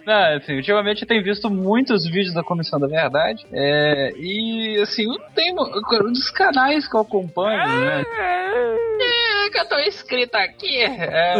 Não, 0.05 0.37
assim, 0.37 0.55
ultimamente 0.55 1.01
eu 1.01 1.07
tenho 1.07 1.23
visto 1.23 1.49
muitos 1.49 2.05
vídeos 2.05 2.33
da 2.33 2.43
Comissão 2.43 2.79
da 2.79 2.87
Verdade. 2.87 3.45
É, 3.51 4.13
e, 4.17 4.79
assim, 4.81 5.03
eu 5.05 5.19
tenho. 5.35 5.61
Um 5.61 6.11
dos 6.11 6.29
canais 6.31 6.87
que 6.87 6.95
eu 6.95 7.01
acompanho, 7.01 7.57
né? 7.57 8.03
É, 8.19 9.49
que 9.49 9.59
eu 9.59 9.67
tô 9.67 9.79
inscrito 9.79 10.35
aqui. 10.35 10.80
É, 10.83 11.35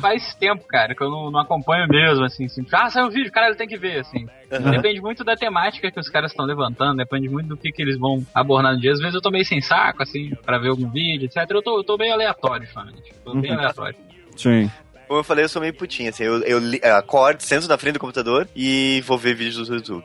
faz 0.00 0.34
tempo, 0.34 0.64
cara, 0.66 0.94
que 0.94 1.02
eu 1.02 1.10
não, 1.10 1.30
não 1.30 1.40
acompanho 1.40 1.86
mesmo, 1.88 2.24
assim. 2.24 2.46
assim 2.46 2.64
ah, 2.72 2.90
saiu 2.90 3.06
um 3.06 3.10
vídeo, 3.10 3.30
cara, 3.32 3.54
tem 3.54 3.68
que 3.68 3.76
ver, 3.78 4.00
assim. 4.00 4.26
Uhum. 4.52 4.70
Depende 4.70 5.00
muito 5.00 5.22
da 5.24 5.36
temática 5.36 5.90
que 5.90 6.00
os 6.00 6.08
caras 6.08 6.30
estão 6.32 6.44
levantando, 6.44 6.96
depende 6.96 7.28
muito 7.28 7.48
do 7.48 7.56
que, 7.56 7.70
que 7.70 7.82
eles 7.82 7.98
vão 7.98 8.24
abordar 8.34 8.74
no 8.74 8.80
dia. 8.80 8.92
Às 8.92 8.98
vezes 8.98 9.14
eu 9.14 9.20
tô 9.20 9.30
meio 9.30 9.44
sem 9.44 9.60
saco, 9.60 10.02
assim, 10.02 10.30
pra 10.44 10.58
ver 10.58 10.68
algum 10.70 10.90
vídeo, 10.90 11.26
etc. 11.26 11.48
Eu 11.50 11.62
tô, 11.62 11.78
eu 11.78 11.84
tô 11.84 11.96
meio 11.96 12.12
aleatório, 12.12 12.64
ultimamente. 12.66 13.12
Tô 13.24 13.34
bem 13.34 13.50
Uhum. 13.52 13.58
aleatório. 13.58 13.96
Sim. 14.36 14.70
Como 15.10 15.18
eu 15.18 15.24
falei, 15.24 15.44
eu 15.44 15.48
sou 15.48 15.60
meio 15.60 15.74
putinho, 15.74 16.08
assim. 16.08 16.22
Eu, 16.22 16.40
eu 16.44 16.60
li- 16.60 16.80
acordo, 16.84 17.40
sento 17.40 17.66
na 17.66 17.76
frente 17.76 17.94
do 17.94 17.98
computador 17.98 18.46
e 18.54 19.02
vou 19.04 19.18
ver 19.18 19.34
vídeos 19.34 19.66
do 19.66 19.74
YouTube. 19.74 20.04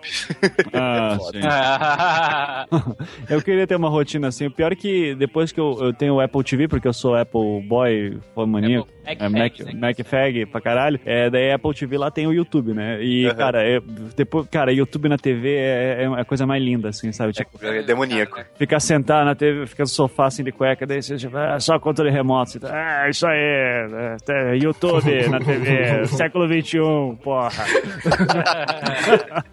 Ah, 0.73 1.15
sim. 1.31 3.05
eu 3.29 3.39
queria 3.39 3.67
ter 3.67 3.75
uma 3.75 3.87
rotina 3.87 4.29
assim. 4.29 4.47
O 4.47 4.51
pior 4.51 4.71
é 4.71 4.75
que 4.75 5.13
depois 5.13 5.51
que 5.51 5.59
eu, 5.59 5.77
eu 5.79 5.93
tenho 5.93 6.15
o 6.15 6.19
Apple 6.19 6.43
TV, 6.43 6.67
porque 6.67 6.87
eu 6.87 6.93
sou 6.93 7.15
Apple 7.15 7.61
Boy, 7.67 8.17
fã 8.33 8.47
maníaco, 8.47 8.87
Mac 9.05 9.21
é, 9.21 9.29
Mac, 9.29 9.59
né? 9.59 9.73
Mac 9.75 9.97
Fag 10.03 10.45
pra 10.47 10.59
caralho, 10.59 10.99
é, 11.05 11.29
daí 11.29 11.51
Apple 11.51 11.75
TV 11.75 11.99
lá 11.99 12.09
tem 12.09 12.25
o 12.25 12.33
YouTube, 12.33 12.73
né? 12.73 12.99
E, 13.03 13.27
Aham. 13.27 13.35
cara, 13.35 13.63
é, 13.63 13.79
depois, 14.15 14.47
cara, 14.49 14.73
YouTube 14.73 15.07
na 15.07 15.19
TV 15.19 15.53
é, 15.55 16.03
é 16.03 16.19
a 16.19 16.25
coisa 16.25 16.47
mais 16.47 16.63
linda, 16.63 16.89
assim, 16.89 17.11
sabe? 17.11 17.31
Tipo, 17.31 17.63
É 17.63 17.83
demoníaco. 17.83 18.43
ficar 18.57 18.79
sentado 18.79 19.23
na 19.25 19.35
TV, 19.35 19.67
ficar 19.67 19.83
no 19.83 19.87
sofá 19.87 20.25
assim 20.25 20.43
de 20.43 20.51
cueca, 20.51 20.87
daí 20.87 21.03
você 21.03 21.15
tipo, 21.15 21.37
ah, 21.37 21.59
só 21.59 21.77
controle 21.77 22.09
remoto. 22.09 22.59
Tá, 22.59 23.03
ah, 23.03 23.07
isso 23.07 23.27
aí, 23.27 23.37
é, 23.37 24.15
é, 24.97 24.97
YouTube 24.97 25.29
na 25.29 25.39
TV, 25.39 26.07
século 26.07 26.47
XXI, 26.47 26.79
porra. 27.23 27.65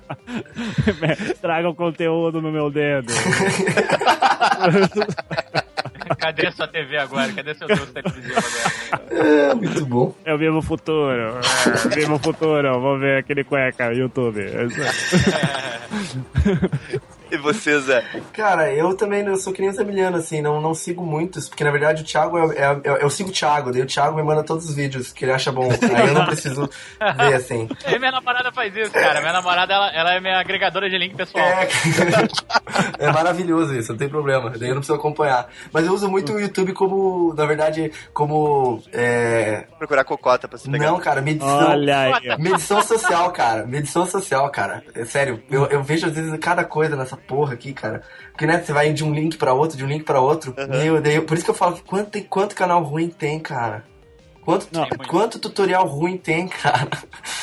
Traga 1.40 1.68
o 1.68 1.74
conteúdo 1.74 2.40
no 2.40 2.52
meu 2.52 2.70
dedo. 2.70 3.12
Cadê 6.18 6.50
sua 6.52 6.68
TV 6.68 6.98
agora? 6.98 7.32
Cadê 7.32 7.54
seu 7.54 7.66
doce 7.66 7.92
televisivo 7.92 8.38
agora? 8.38 9.02
É, 9.10 9.52
muito 9.54 9.86
bom. 9.86 10.14
Eu 10.24 10.38
vivo 10.38 10.58
o 10.58 10.62
futuro. 10.62 11.12
Eu 11.12 11.40
vivo 11.90 12.14
o 12.14 12.18
futuro. 12.18 12.80
Vou 12.80 12.96
ver 12.98 13.18
aquele 13.18 13.44
cueca, 13.44 13.92
YouTube. 13.92 14.40
É. 14.40 14.68
E 17.32 17.38
você, 17.38 17.80
Zé? 17.80 18.04
Cara, 18.34 18.70
eu 18.74 18.94
também 18.94 19.24
eu 19.26 19.36
sou 19.36 19.54
que 19.54 19.62
nem 19.62 19.70
o 19.70 20.16
assim, 20.16 20.42
não, 20.42 20.60
não 20.60 20.74
sigo 20.74 21.02
muitos, 21.02 21.48
porque 21.48 21.64
na 21.64 21.70
verdade 21.70 22.02
o 22.02 22.04
Thiago 22.04 22.38
é, 22.38 22.58
é- 22.58 22.80
é- 22.84 23.02
eu 23.02 23.08
sigo 23.08 23.30
o 23.30 23.32
Thiago, 23.32 23.72
daí 23.72 23.80
o 23.80 23.86
Thiago 23.86 24.14
me 24.14 24.22
manda 24.22 24.44
todos 24.44 24.68
os 24.68 24.74
vídeos 24.74 25.12
que 25.12 25.24
ele 25.24 25.32
acha 25.32 25.50
bom. 25.50 25.66
Aí 25.70 26.08
eu 26.08 26.14
não 26.14 26.26
preciso 26.26 26.68
ver 27.16 27.34
assim. 27.34 27.68
E 27.86 27.98
minha 27.98 28.12
namorada 28.12 28.52
faz 28.52 28.76
isso, 28.76 28.92
cara. 28.92 29.20
Minha 29.20 29.32
namorada, 29.32 29.72
ela, 29.72 29.90
ela 29.94 30.14
é 30.14 30.20
minha 30.20 30.38
agregadora 30.38 30.90
de 30.90 30.98
link 30.98 31.14
pessoal. 31.14 31.44
É 32.98 33.10
maravilhoso 33.10 33.74
isso, 33.74 33.92
não 33.92 33.98
tem 33.98 34.08
problema. 34.08 34.50
Daí 34.50 34.68
eu 34.68 34.74
não 34.74 34.80
preciso 34.80 34.98
acompanhar. 34.98 35.48
Mas 35.72 35.86
eu 35.86 35.92
uso 35.92 36.08
muito 36.08 36.32
o 36.32 36.40
YouTube 36.40 36.72
como, 36.72 37.34
na 37.34 37.44
verdade, 37.44 37.90
como. 38.14 38.82
É... 38.92 39.64
Procurar 39.78 40.04
cocota 40.04 40.48
pra 40.48 40.56
se 40.58 40.70
pegar. 40.70 40.86
Não, 40.86 40.98
cara, 40.98 41.20
medição. 41.20 41.70
Olha 41.70 41.98
aí. 41.98 42.38
Medição 42.38 42.82
social, 42.82 43.30
cara. 43.32 43.66
Medição 43.66 44.06
social, 44.06 44.48
cara. 44.50 44.82
É 44.94 45.04
sério, 45.04 45.42
eu, 45.50 45.66
eu 45.66 45.82
vejo 45.82 46.06
às 46.06 46.12
vezes 46.12 46.38
cada 46.38 46.64
coisa 46.64 46.96
nessa 46.96 47.16
porra 47.26 47.54
aqui, 47.54 47.72
cara. 47.72 48.02
Porque, 48.30 48.46
né, 48.46 48.62
você 48.62 48.72
vai 48.72 48.92
de 48.92 49.04
um 49.04 49.12
link 49.12 49.36
pra 49.36 49.54
outro, 49.54 49.76
de 49.76 49.84
um 49.84 49.88
link 49.88 50.04
pra 50.04 50.20
outro. 50.20 50.54
Meu 50.68 51.00
Deus, 51.00 51.24
por 51.24 51.34
isso 51.34 51.44
que 51.44 51.50
eu 51.50 51.54
falo 51.54 51.76
que 51.76 51.82
quanto, 51.82 52.10
tem, 52.10 52.22
quanto 52.22 52.54
canal 52.54 52.82
ruim 52.82 53.08
tem, 53.08 53.38
cara. 53.38 53.84
Quanto, 54.44 54.66
quanto 55.08 55.38
tutorial 55.38 55.86
ruim 55.86 56.16
tem, 56.16 56.48
cara. 56.48 56.88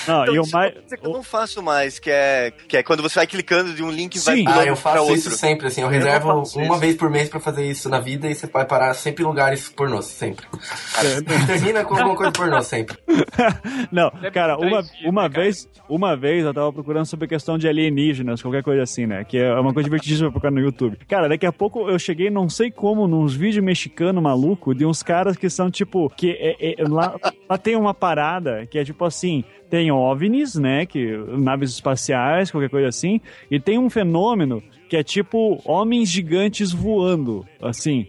Não, 0.05 0.23
Então, 0.23 0.35
e 0.35 0.39
o 0.39 0.43
mais. 0.51 0.73
eu 1.01 1.11
não 1.13 1.23
faço 1.23 1.63
mais, 1.63 1.97
que 1.97 2.09
é, 2.11 2.51
que 2.67 2.75
é 2.75 2.83
quando 2.83 3.01
você 3.01 3.15
vai 3.19 3.25
clicando 3.27 3.73
de 3.73 3.81
um 3.81 3.89
link 3.89 4.15
e 4.15 4.19
vai 4.19 4.43
Ah, 4.45 4.65
eu 4.65 4.75
faço 4.75 4.99
outro. 5.03 5.15
isso 5.15 5.31
sempre, 5.31 5.67
assim. 5.67 5.79
Eu 5.81 5.87
Eu 5.87 5.91
reservo 5.93 6.27
não 6.27 6.35
uma 6.43 6.43
isso. 6.43 6.77
vez 6.77 6.95
por 6.97 7.09
mês 7.09 7.29
pra 7.29 7.39
fazer 7.39 7.65
isso 7.65 7.87
na 7.87 7.99
vida 8.01 8.27
e 8.27 8.35
você 8.35 8.47
vai 8.47 8.65
parar 8.65 8.93
sempre 8.93 9.23
em 9.23 9.27
lugares 9.27 9.69
pornôs, 9.69 10.05
sempre. 10.05 10.45
Termina 11.47 11.83
com 11.85 11.95
alguma 11.95 12.15
coisa 12.15 12.31
pornô, 12.31 12.61
sempre. 12.61 12.97
Não, 13.91 14.11
cara, 14.33 14.57
uma, 14.57 14.83
uma 15.05 15.29
vez, 15.29 15.67
uma 15.87 16.15
vez 16.17 16.43
eu 16.45 16.53
tava 16.53 16.71
procurando 16.73 17.05
sobre 17.05 17.27
questão 17.27 17.57
de 17.57 17.67
alienígenas, 17.67 18.41
qualquer 18.41 18.63
coisa 18.63 18.83
assim, 18.83 19.05
né? 19.05 19.23
Que 19.23 19.37
é 19.37 19.53
uma 19.53 19.73
coisa 19.73 19.85
divertidíssima 19.85 20.29
pra 20.31 20.39
procurar 20.39 20.51
no 20.51 20.59
YouTube. 20.65 20.97
Cara, 21.07 21.27
daqui 21.29 21.45
a 21.45 21.51
pouco 21.51 21.89
eu 21.89 21.97
cheguei, 21.97 22.29
não 22.29 22.49
sei 22.49 22.69
como, 22.71 23.07
nos 23.07 23.33
vídeos 23.35 23.63
mexicanos 23.63 24.21
maluco 24.21 24.75
de 24.75 24.85
uns 24.85 25.01
caras 25.01 25.37
que 25.37 25.49
são 25.49 25.69
tipo. 25.71 26.09
que 26.15 26.31
é- 26.31 26.81
é- 26.81 26.88
lá, 26.89 27.15
lá 27.47 27.57
tem 27.57 27.75
uma 27.75 27.93
parada 27.93 28.65
que 28.65 28.77
é 28.77 28.83
tipo 28.83 29.05
assim. 29.05 29.43
Tem 29.69 29.91
OVNIs, 29.91 30.55
né? 30.55 30.85
Que, 30.85 31.15
naves 31.37 31.71
espaciais, 31.71 32.49
qualquer 32.49 32.69
coisa 32.69 32.87
assim. 32.87 33.21
E 33.51 33.59
tem 33.59 33.77
um 33.77 33.89
fenômeno 33.89 34.63
que 34.89 34.97
é 34.97 35.03
tipo 35.03 35.61
homens 35.63 36.09
gigantes 36.09 36.71
voando, 36.73 37.45
assim. 37.61 38.07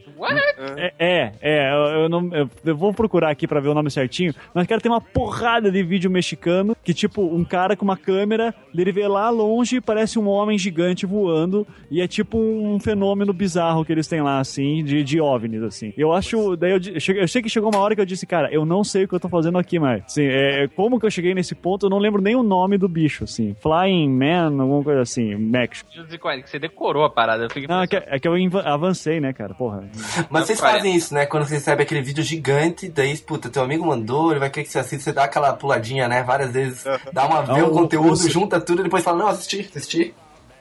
É, 0.77 0.93
é, 0.99 1.33
é, 1.41 1.73
eu, 1.73 2.03
eu 2.03 2.09
não, 2.09 2.29
eu, 2.35 2.51
eu 2.65 2.77
vou 2.77 2.93
procurar 2.93 3.31
aqui 3.31 3.47
pra 3.47 3.61
ver 3.61 3.69
o 3.69 3.75
nome 3.75 3.91
certinho, 3.91 4.35
mas 4.55 4.67
cara, 4.67 4.81
tem 4.81 4.91
uma 4.91 5.01
porrada 5.01 5.71
de 5.71 5.83
vídeo 5.83 6.11
mexicano 6.11 6.77
que, 6.85 6.93
tipo, 6.93 7.23
um 7.23 7.45
cara 7.45 7.77
com 7.77 7.85
uma 7.85 7.97
câmera, 7.97 8.55
ele 8.75 8.93
vê 8.93 9.07
lá 9.09 9.31
longe 9.31 9.77
e 9.77 9.81
parece 9.81 10.19
um 10.19 10.29
homem 10.29 10.59
gigante 10.59 11.07
voando, 11.07 11.67
e 11.91 12.01
é 12.01 12.09
tipo 12.09 12.39
um 12.39 12.79
fenômeno 12.81 13.33
bizarro 13.33 13.85
que 13.85 13.93
eles 13.93 14.07
têm 14.09 14.21
lá, 14.23 14.39
assim, 14.41 14.83
de, 14.85 15.03
de 15.03 15.21
OVNIs, 15.21 15.63
assim. 15.63 15.93
Eu 15.97 16.13
acho, 16.13 16.57
daí 16.57 16.73
eu, 16.73 17.01
cheguei- 17.01 17.23
eu 17.23 17.29
sei 17.29 17.43
que 17.43 17.49
chegou 17.49 17.71
uma 17.71 17.81
hora 17.81 17.95
que 17.95 18.01
eu 18.01 18.07
disse, 18.07 18.27
cara, 18.27 18.49
eu 18.53 18.65
não 18.67 18.83
sei 18.85 19.05
o 19.05 19.09
que 19.09 19.15
eu 19.15 19.21
tô 19.21 19.29
fazendo 19.29 19.59
aqui 19.59 19.79
mais. 19.79 20.03
Assim, 20.05 20.25
é, 20.25 20.69
como 20.69 20.99
que 21.01 21.07
eu 21.07 21.11
cheguei 21.11 21.35
nesse 21.35 21.55
ponto, 21.55 21.87
eu 21.87 21.91
não 21.91 21.99
lembro 21.99 22.21
nem 22.23 22.37
o 22.37 22.43
nome 22.43 22.77
do 22.79 22.89
bicho, 22.89 23.25
assim. 23.25 23.55
Flying 23.61 24.11
Man, 24.11 24.61
alguma 24.63 24.83
coisa 24.85 25.01
assim, 25.01 25.35
Max. 25.37 25.85
240, 25.95 26.43
que 26.45 26.51
você 26.51 26.59
decorou 26.71 27.05
a 27.05 27.11
parada. 27.11 27.49
Não, 27.69 27.83
é 27.83 27.87
que, 27.87 27.97
é 27.97 28.19
que 28.19 28.27
eu 28.29 28.35
avancei, 28.65 29.21
né, 29.21 29.33
cara? 29.33 29.53
Porra. 29.55 29.85
Mas 30.31 30.47
vocês 30.47 30.61
fazem 30.61 30.95
isso, 30.95 31.13
né? 31.13 31.27
Quando 31.27 31.45
você 31.47 31.55
recebe 31.55 31.83
aquele 31.83 32.03
vídeo 32.03 32.23
gigante, 32.25 32.89
daí, 32.89 33.17
puta, 33.19 33.51
teu 33.51 33.63
amigo 33.63 33.85
mandou, 33.87 34.31
ele 34.31 34.41
vai 34.41 34.49
querer 34.51 34.65
que 34.67 34.73
você 34.73 34.79
assista, 34.79 35.05
você 35.05 35.13
dá 35.13 35.25
aquela 35.25 35.53
puladinha, 35.53 36.09
né? 36.09 36.23
Várias 36.23 36.51
vezes, 36.53 36.85
dá 37.13 37.27
uma, 37.27 37.43
vê 37.43 37.61
Ah, 37.61 37.67
o 37.67 37.71
conteúdo, 37.71 38.13
o- 38.13 38.31
junta 38.31 38.61
tudo 38.61 38.81
e 38.81 38.85
depois 38.85 39.05
fala, 39.05 39.19
não, 39.19 39.29
assisti, 39.29 39.61
assisti. 39.75 40.15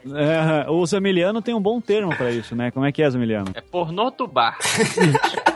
É, 0.05 0.69
o 0.69 0.85
Zamiliano 0.85 1.41
tem 1.41 1.53
um 1.53 1.61
bom 1.61 1.81
termo 1.81 2.15
pra 2.15 2.31
isso, 2.31 2.55
né? 2.55 2.71
Como 2.71 2.85
é 2.85 2.91
que 2.91 3.03
é, 3.03 3.09
Zamiliano? 3.09 3.51
É 3.53 3.59
pornô 3.61 4.09
tubar. 4.09 4.57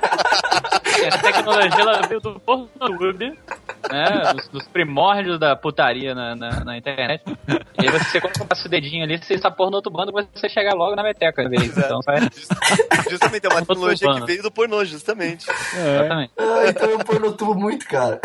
Essa 1.07 1.17
tecnologia 1.19 1.79
ela 1.81 2.01
veio 2.07 2.19
do 2.21 2.39
Pornhub, 2.39 3.37
né? 3.91 4.33
Dos, 4.33 4.47
dos 4.49 4.67
primórdios 4.67 5.39
da 5.39 5.55
putaria 5.55 6.13
na, 6.15 6.35
na, 6.35 6.63
na 6.63 6.77
internet. 6.77 7.23
E 7.81 7.87
aí 7.87 7.91
você, 7.91 8.19
quando 8.21 8.47
passa 8.47 8.67
o 8.67 8.69
dedinho 8.71 9.03
ali, 9.03 9.17
você 9.17 9.33
está 9.33 9.51
pornotubando, 9.51 10.11
você 10.11 10.49
chega 10.49 10.73
logo 10.73 10.95
na 10.95 11.03
meteca. 11.03 11.43
né? 11.47 11.57
Então, 11.63 11.99
vai... 12.05 12.19
Justamente, 13.09 13.45
é 13.45 13.49
uma 13.49 13.61
tecnologia 13.65 14.13
que 14.13 14.25
veio 14.25 14.43
do 14.43 14.51
pornô, 14.51 14.83
justamente. 14.85 15.45
Exatamente. 15.49 16.33
Ah, 16.37 16.67
então 16.69 16.89
eu 16.89 16.99
pornotubo 16.99 17.55
muito, 17.55 17.85
cara. 17.87 18.19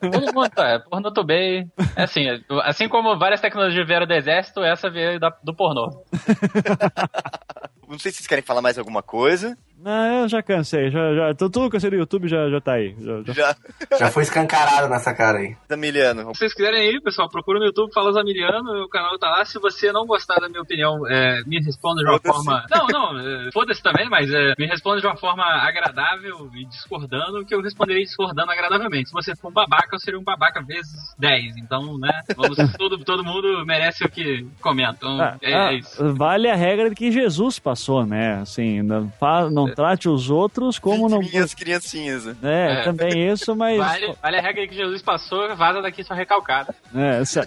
Todo 0.00 0.34
mundo, 0.34 0.50
é, 0.58 0.78
pornotubei. 0.78 1.66
É 1.94 2.02
assim, 2.02 2.28
é, 2.28 2.40
assim 2.64 2.88
como 2.88 3.18
várias 3.18 3.40
tecnologias 3.40 3.86
vieram 3.86 4.06
do 4.06 4.12
exército, 4.14 4.62
essa 4.62 4.90
veio 4.90 5.18
da- 5.20 5.36
do 5.42 5.54
pornô. 5.54 6.04
Não 7.88 7.98
sei 7.98 8.10
se 8.10 8.18
vocês 8.18 8.26
querem 8.26 8.42
falar 8.42 8.60
mais 8.60 8.78
alguma 8.78 9.02
coisa. 9.02 9.56
Não, 9.78 10.22
eu 10.22 10.28
já 10.28 10.42
cansei. 10.42 10.90
Já, 10.90 11.14
já, 11.14 11.34
tô- 11.34 11.50
tudo 11.50 11.68
que 11.70 11.76
eu 11.76 11.80
sei 11.80 11.90
do 11.90 11.96
YouTube 11.96 12.28
já, 12.28 12.48
já 12.48 12.60
tá 12.60 12.72
aí. 12.72 12.94
Já, 12.98 13.22
já. 13.22 13.32
Já. 13.32 13.56
Já 13.98 14.10
foi 14.10 14.24
escancarado 14.24 14.88
nessa 14.88 15.14
cara 15.14 15.38
aí. 15.38 15.56
Zamiliano. 15.68 16.34
Se 16.34 16.38
vocês 16.40 16.52
quiserem 16.54 16.80
aí, 16.80 17.00
pessoal, 17.00 17.28
procura 17.30 17.58
no 17.58 17.64
YouTube 17.66 17.92
Fala 17.94 18.12
Zamiliano, 18.12 18.82
o 18.84 18.88
canal 18.88 19.18
tá 19.18 19.28
lá. 19.30 19.44
Se 19.44 19.58
você 19.58 19.90
não 19.92 20.04
gostar 20.06 20.38
da 20.40 20.48
minha 20.48 20.60
opinião, 20.60 21.06
é, 21.08 21.42
me 21.46 21.58
responda 21.60 22.02
de 22.02 22.08
uma 22.08 22.18
forma. 22.18 22.64
Não, 22.70 22.86
não, 22.88 23.18
é, 23.18 23.50
foda-se 23.52 23.82
também, 23.82 24.08
mas 24.10 24.30
é, 24.30 24.52
me 24.58 24.66
responda 24.66 25.00
de 25.00 25.06
uma 25.06 25.16
forma 25.16 25.42
agradável 25.44 26.50
e 26.54 26.64
discordando, 26.66 27.44
que 27.44 27.54
eu 27.54 27.62
responderei 27.62 28.02
discordando 28.02 28.50
agradavelmente. 28.50 29.08
Se 29.08 29.14
você 29.14 29.34
for 29.36 29.48
um 29.48 29.52
babaca, 29.54 29.94
eu 29.94 30.00
seria 30.00 30.18
um 30.20 30.24
babaca 30.24 30.62
vezes 30.62 31.14
10. 31.18 31.56
Então, 31.58 31.96
né? 31.98 32.20
Vamos, 32.36 32.56
todo, 32.76 32.98
todo 33.04 33.24
mundo 33.24 33.64
merece 33.64 34.04
o 34.04 34.08
que 34.10 34.46
comenta. 34.60 34.94
Então, 34.98 35.20
Ah, 35.20 35.36
é, 35.42 35.54
ah, 35.54 35.72
é 35.72 35.76
isso. 35.76 36.14
Vale 36.14 36.50
a 36.50 36.54
regra 36.56 36.94
que 36.94 37.10
Jesus 37.10 37.58
passou, 37.58 38.04
né? 38.04 38.40
Assim, 38.40 38.82
não, 38.82 39.08
fa- 39.18 39.48
não 39.66 39.74
trate 39.74 40.08
os 40.08 40.30
outros 40.30 40.78
como 40.78 41.08
não. 41.08 41.18
Minhas 41.18 41.54
criancinhas. 41.54 42.24
Né? 42.24 42.36
É, 42.42 42.80
é, 42.80 42.82
também 42.84 43.30
isso, 43.30 43.54
mas. 43.54 43.78
Vale, 43.78 44.14
vale 44.22 44.36
a 44.38 44.40
regra 44.40 44.66
que 44.66 44.74
Jesus 44.74 45.02
passou, 45.02 45.54
vaza 45.56 45.82
daqui 45.82 46.02
só 46.04 46.14
recalcada. 46.14 46.74
É, 46.94 47.20
essa... 47.20 47.46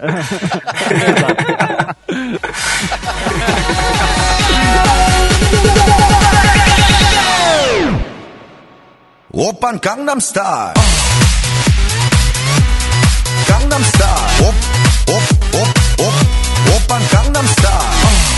Open 9.32 9.78
Gangnam 9.78 10.20
Style. 10.20 10.74
Gangnam 13.46 13.84
Style. 13.84 14.48
Op, 14.48 14.54
op, 15.06 15.22
op, 15.54 15.68
op. 16.00 16.14
Open 16.74 17.02
Gangnam 17.12 17.46
Style. 17.46 18.30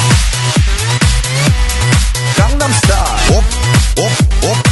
Gangnam 2.37 2.73
Style. 2.73 3.02
op, 4.03 4.11
op. 4.45 4.72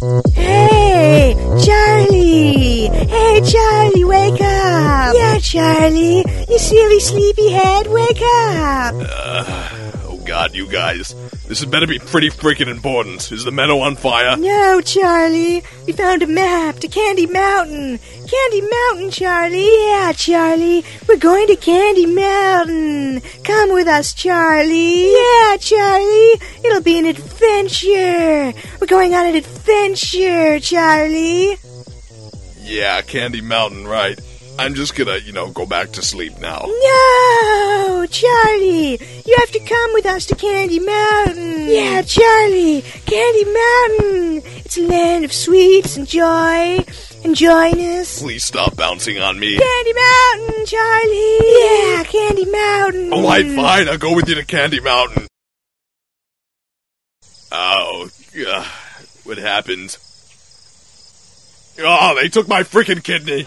Hey, 0.00 1.34
Charlie! 1.62 2.88
Hey, 2.88 3.40
Charlie, 3.42 4.04
wake 4.04 4.40
up! 4.40 5.14
Yeah, 5.14 5.38
Charlie, 5.42 6.24
you 6.48 6.58
silly 6.58 7.00
sleepyhead, 7.00 7.86
wake 7.86 8.22
up! 8.22 8.94
Oh 8.94 9.89
god, 10.24 10.54
you 10.54 10.66
guys. 10.66 11.14
This 11.46 11.60
had 11.60 11.70
better 11.70 11.86
be 11.86 11.98
pretty 11.98 12.30
freaking 12.30 12.68
important. 12.68 13.32
Is 13.32 13.44
the 13.44 13.50
meadow 13.50 13.80
on 13.80 13.96
fire? 13.96 14.36
No, 14.36 14.80
Charlie, 14.80 15.62
we 15.86 15.92
found 15.92 16.22
a 16.22 16.26
map 16.26 16.76
to 16.76 16.88
Candy 16.88 17.26
Mountain. 17.26 17.98
Candy 17.98 18.60
Mountain, 18.60 19.10
Charlie. 19.10 19.86
Yeah, 19.86 20.12
Charlie, 20.12 20.84
we're 21.08 21.16
going 21.16 21.46
to 21.48 21.56
Candy 21.56 22.06
Mountain. 22.06 23.22
Come 23.44 23.72
with 23.72 23.88
us, 23.88 24.14
Charlie. 24.14 25.12
Yeah, 25.12 25.56
Charlie, 25.56 26.40
it'll 26.64 26.82
be 26.82 26.98
an 26.98 27.06
adventure. 27.06 28.52
We're 28.80 28.86
going 28.86 29.14
on 29.14 29.26
an 29.26 29.34
adventure, 29.34 30.60
Charlie. 30.60 31.56
Yeah, 32.62 33.00
Candy 33.02 33.40
Mountain, 33.40 33.86
right. 33.88 34.18
I'm 34.60 34.74
just 34.74 34.94
gonna, 34.94 35.16
you 35.16 35.32
know, 35.32 35.48
go 35.48 35.64
back 35.64 35.92
to 35.92 36.02
sleep 36.02 36.38
now. 36.38 36.58
No, 36.66 38.06
Charlie, 38.10 39.00
you 39.24 39.36
have 39.38 39.50
to 39.52 39.60
come 39.60 39.90
with 39.94 40.04
us 40.04 40.26
to 40.26 40.34
Candy 40.34 40.78
Mountain. 40.78 41.66
Yeah, 41.66 42.02
Charlie, 42.02 42.82
Candy 42.82 43.44
Mountain. 43.46 44.42
It's 44.62 44.76
a 44.76 44.82
land 44.82 45.24
of 45.24 45.32
sweets 45.32 45.96
and 45.96 46.06
joy 46.06 46.84
and 47.24 47.34
joyness. 47.34 48.20
Please 48.20 48.44
stop 48.44 48.76
bouncing 48.76 49.18
on 49.18 49.40
me. 49.40 49.58
Candy 49.58 49.94
Mountain, 49.94 50.66
Charlie. 50.66 51.38
Yeah, 51.40 52.04
Candy 52.04 52.44
Mountain. 52.44 53.12
Alright, 53.14 53.46
fine, 53.56 53.88
I'll 53.88 53.96
go 53.96 54.14
with 54.14 54.28
you 54.28 54.34
to 54.34 54.44
Candy 54.44 54.80
Mountain. 54.80 55.26
Oh, 57.50 58.10
uh, 58.46 58.66
what 59.24 59.38
happened? 59.38 59.96
Oh, 61.78 62.14
they 62.20 62.28
took 62.28 62.46
my 62.46 62.62
freaking 62.62 63.02
kidney. 63.02 63.46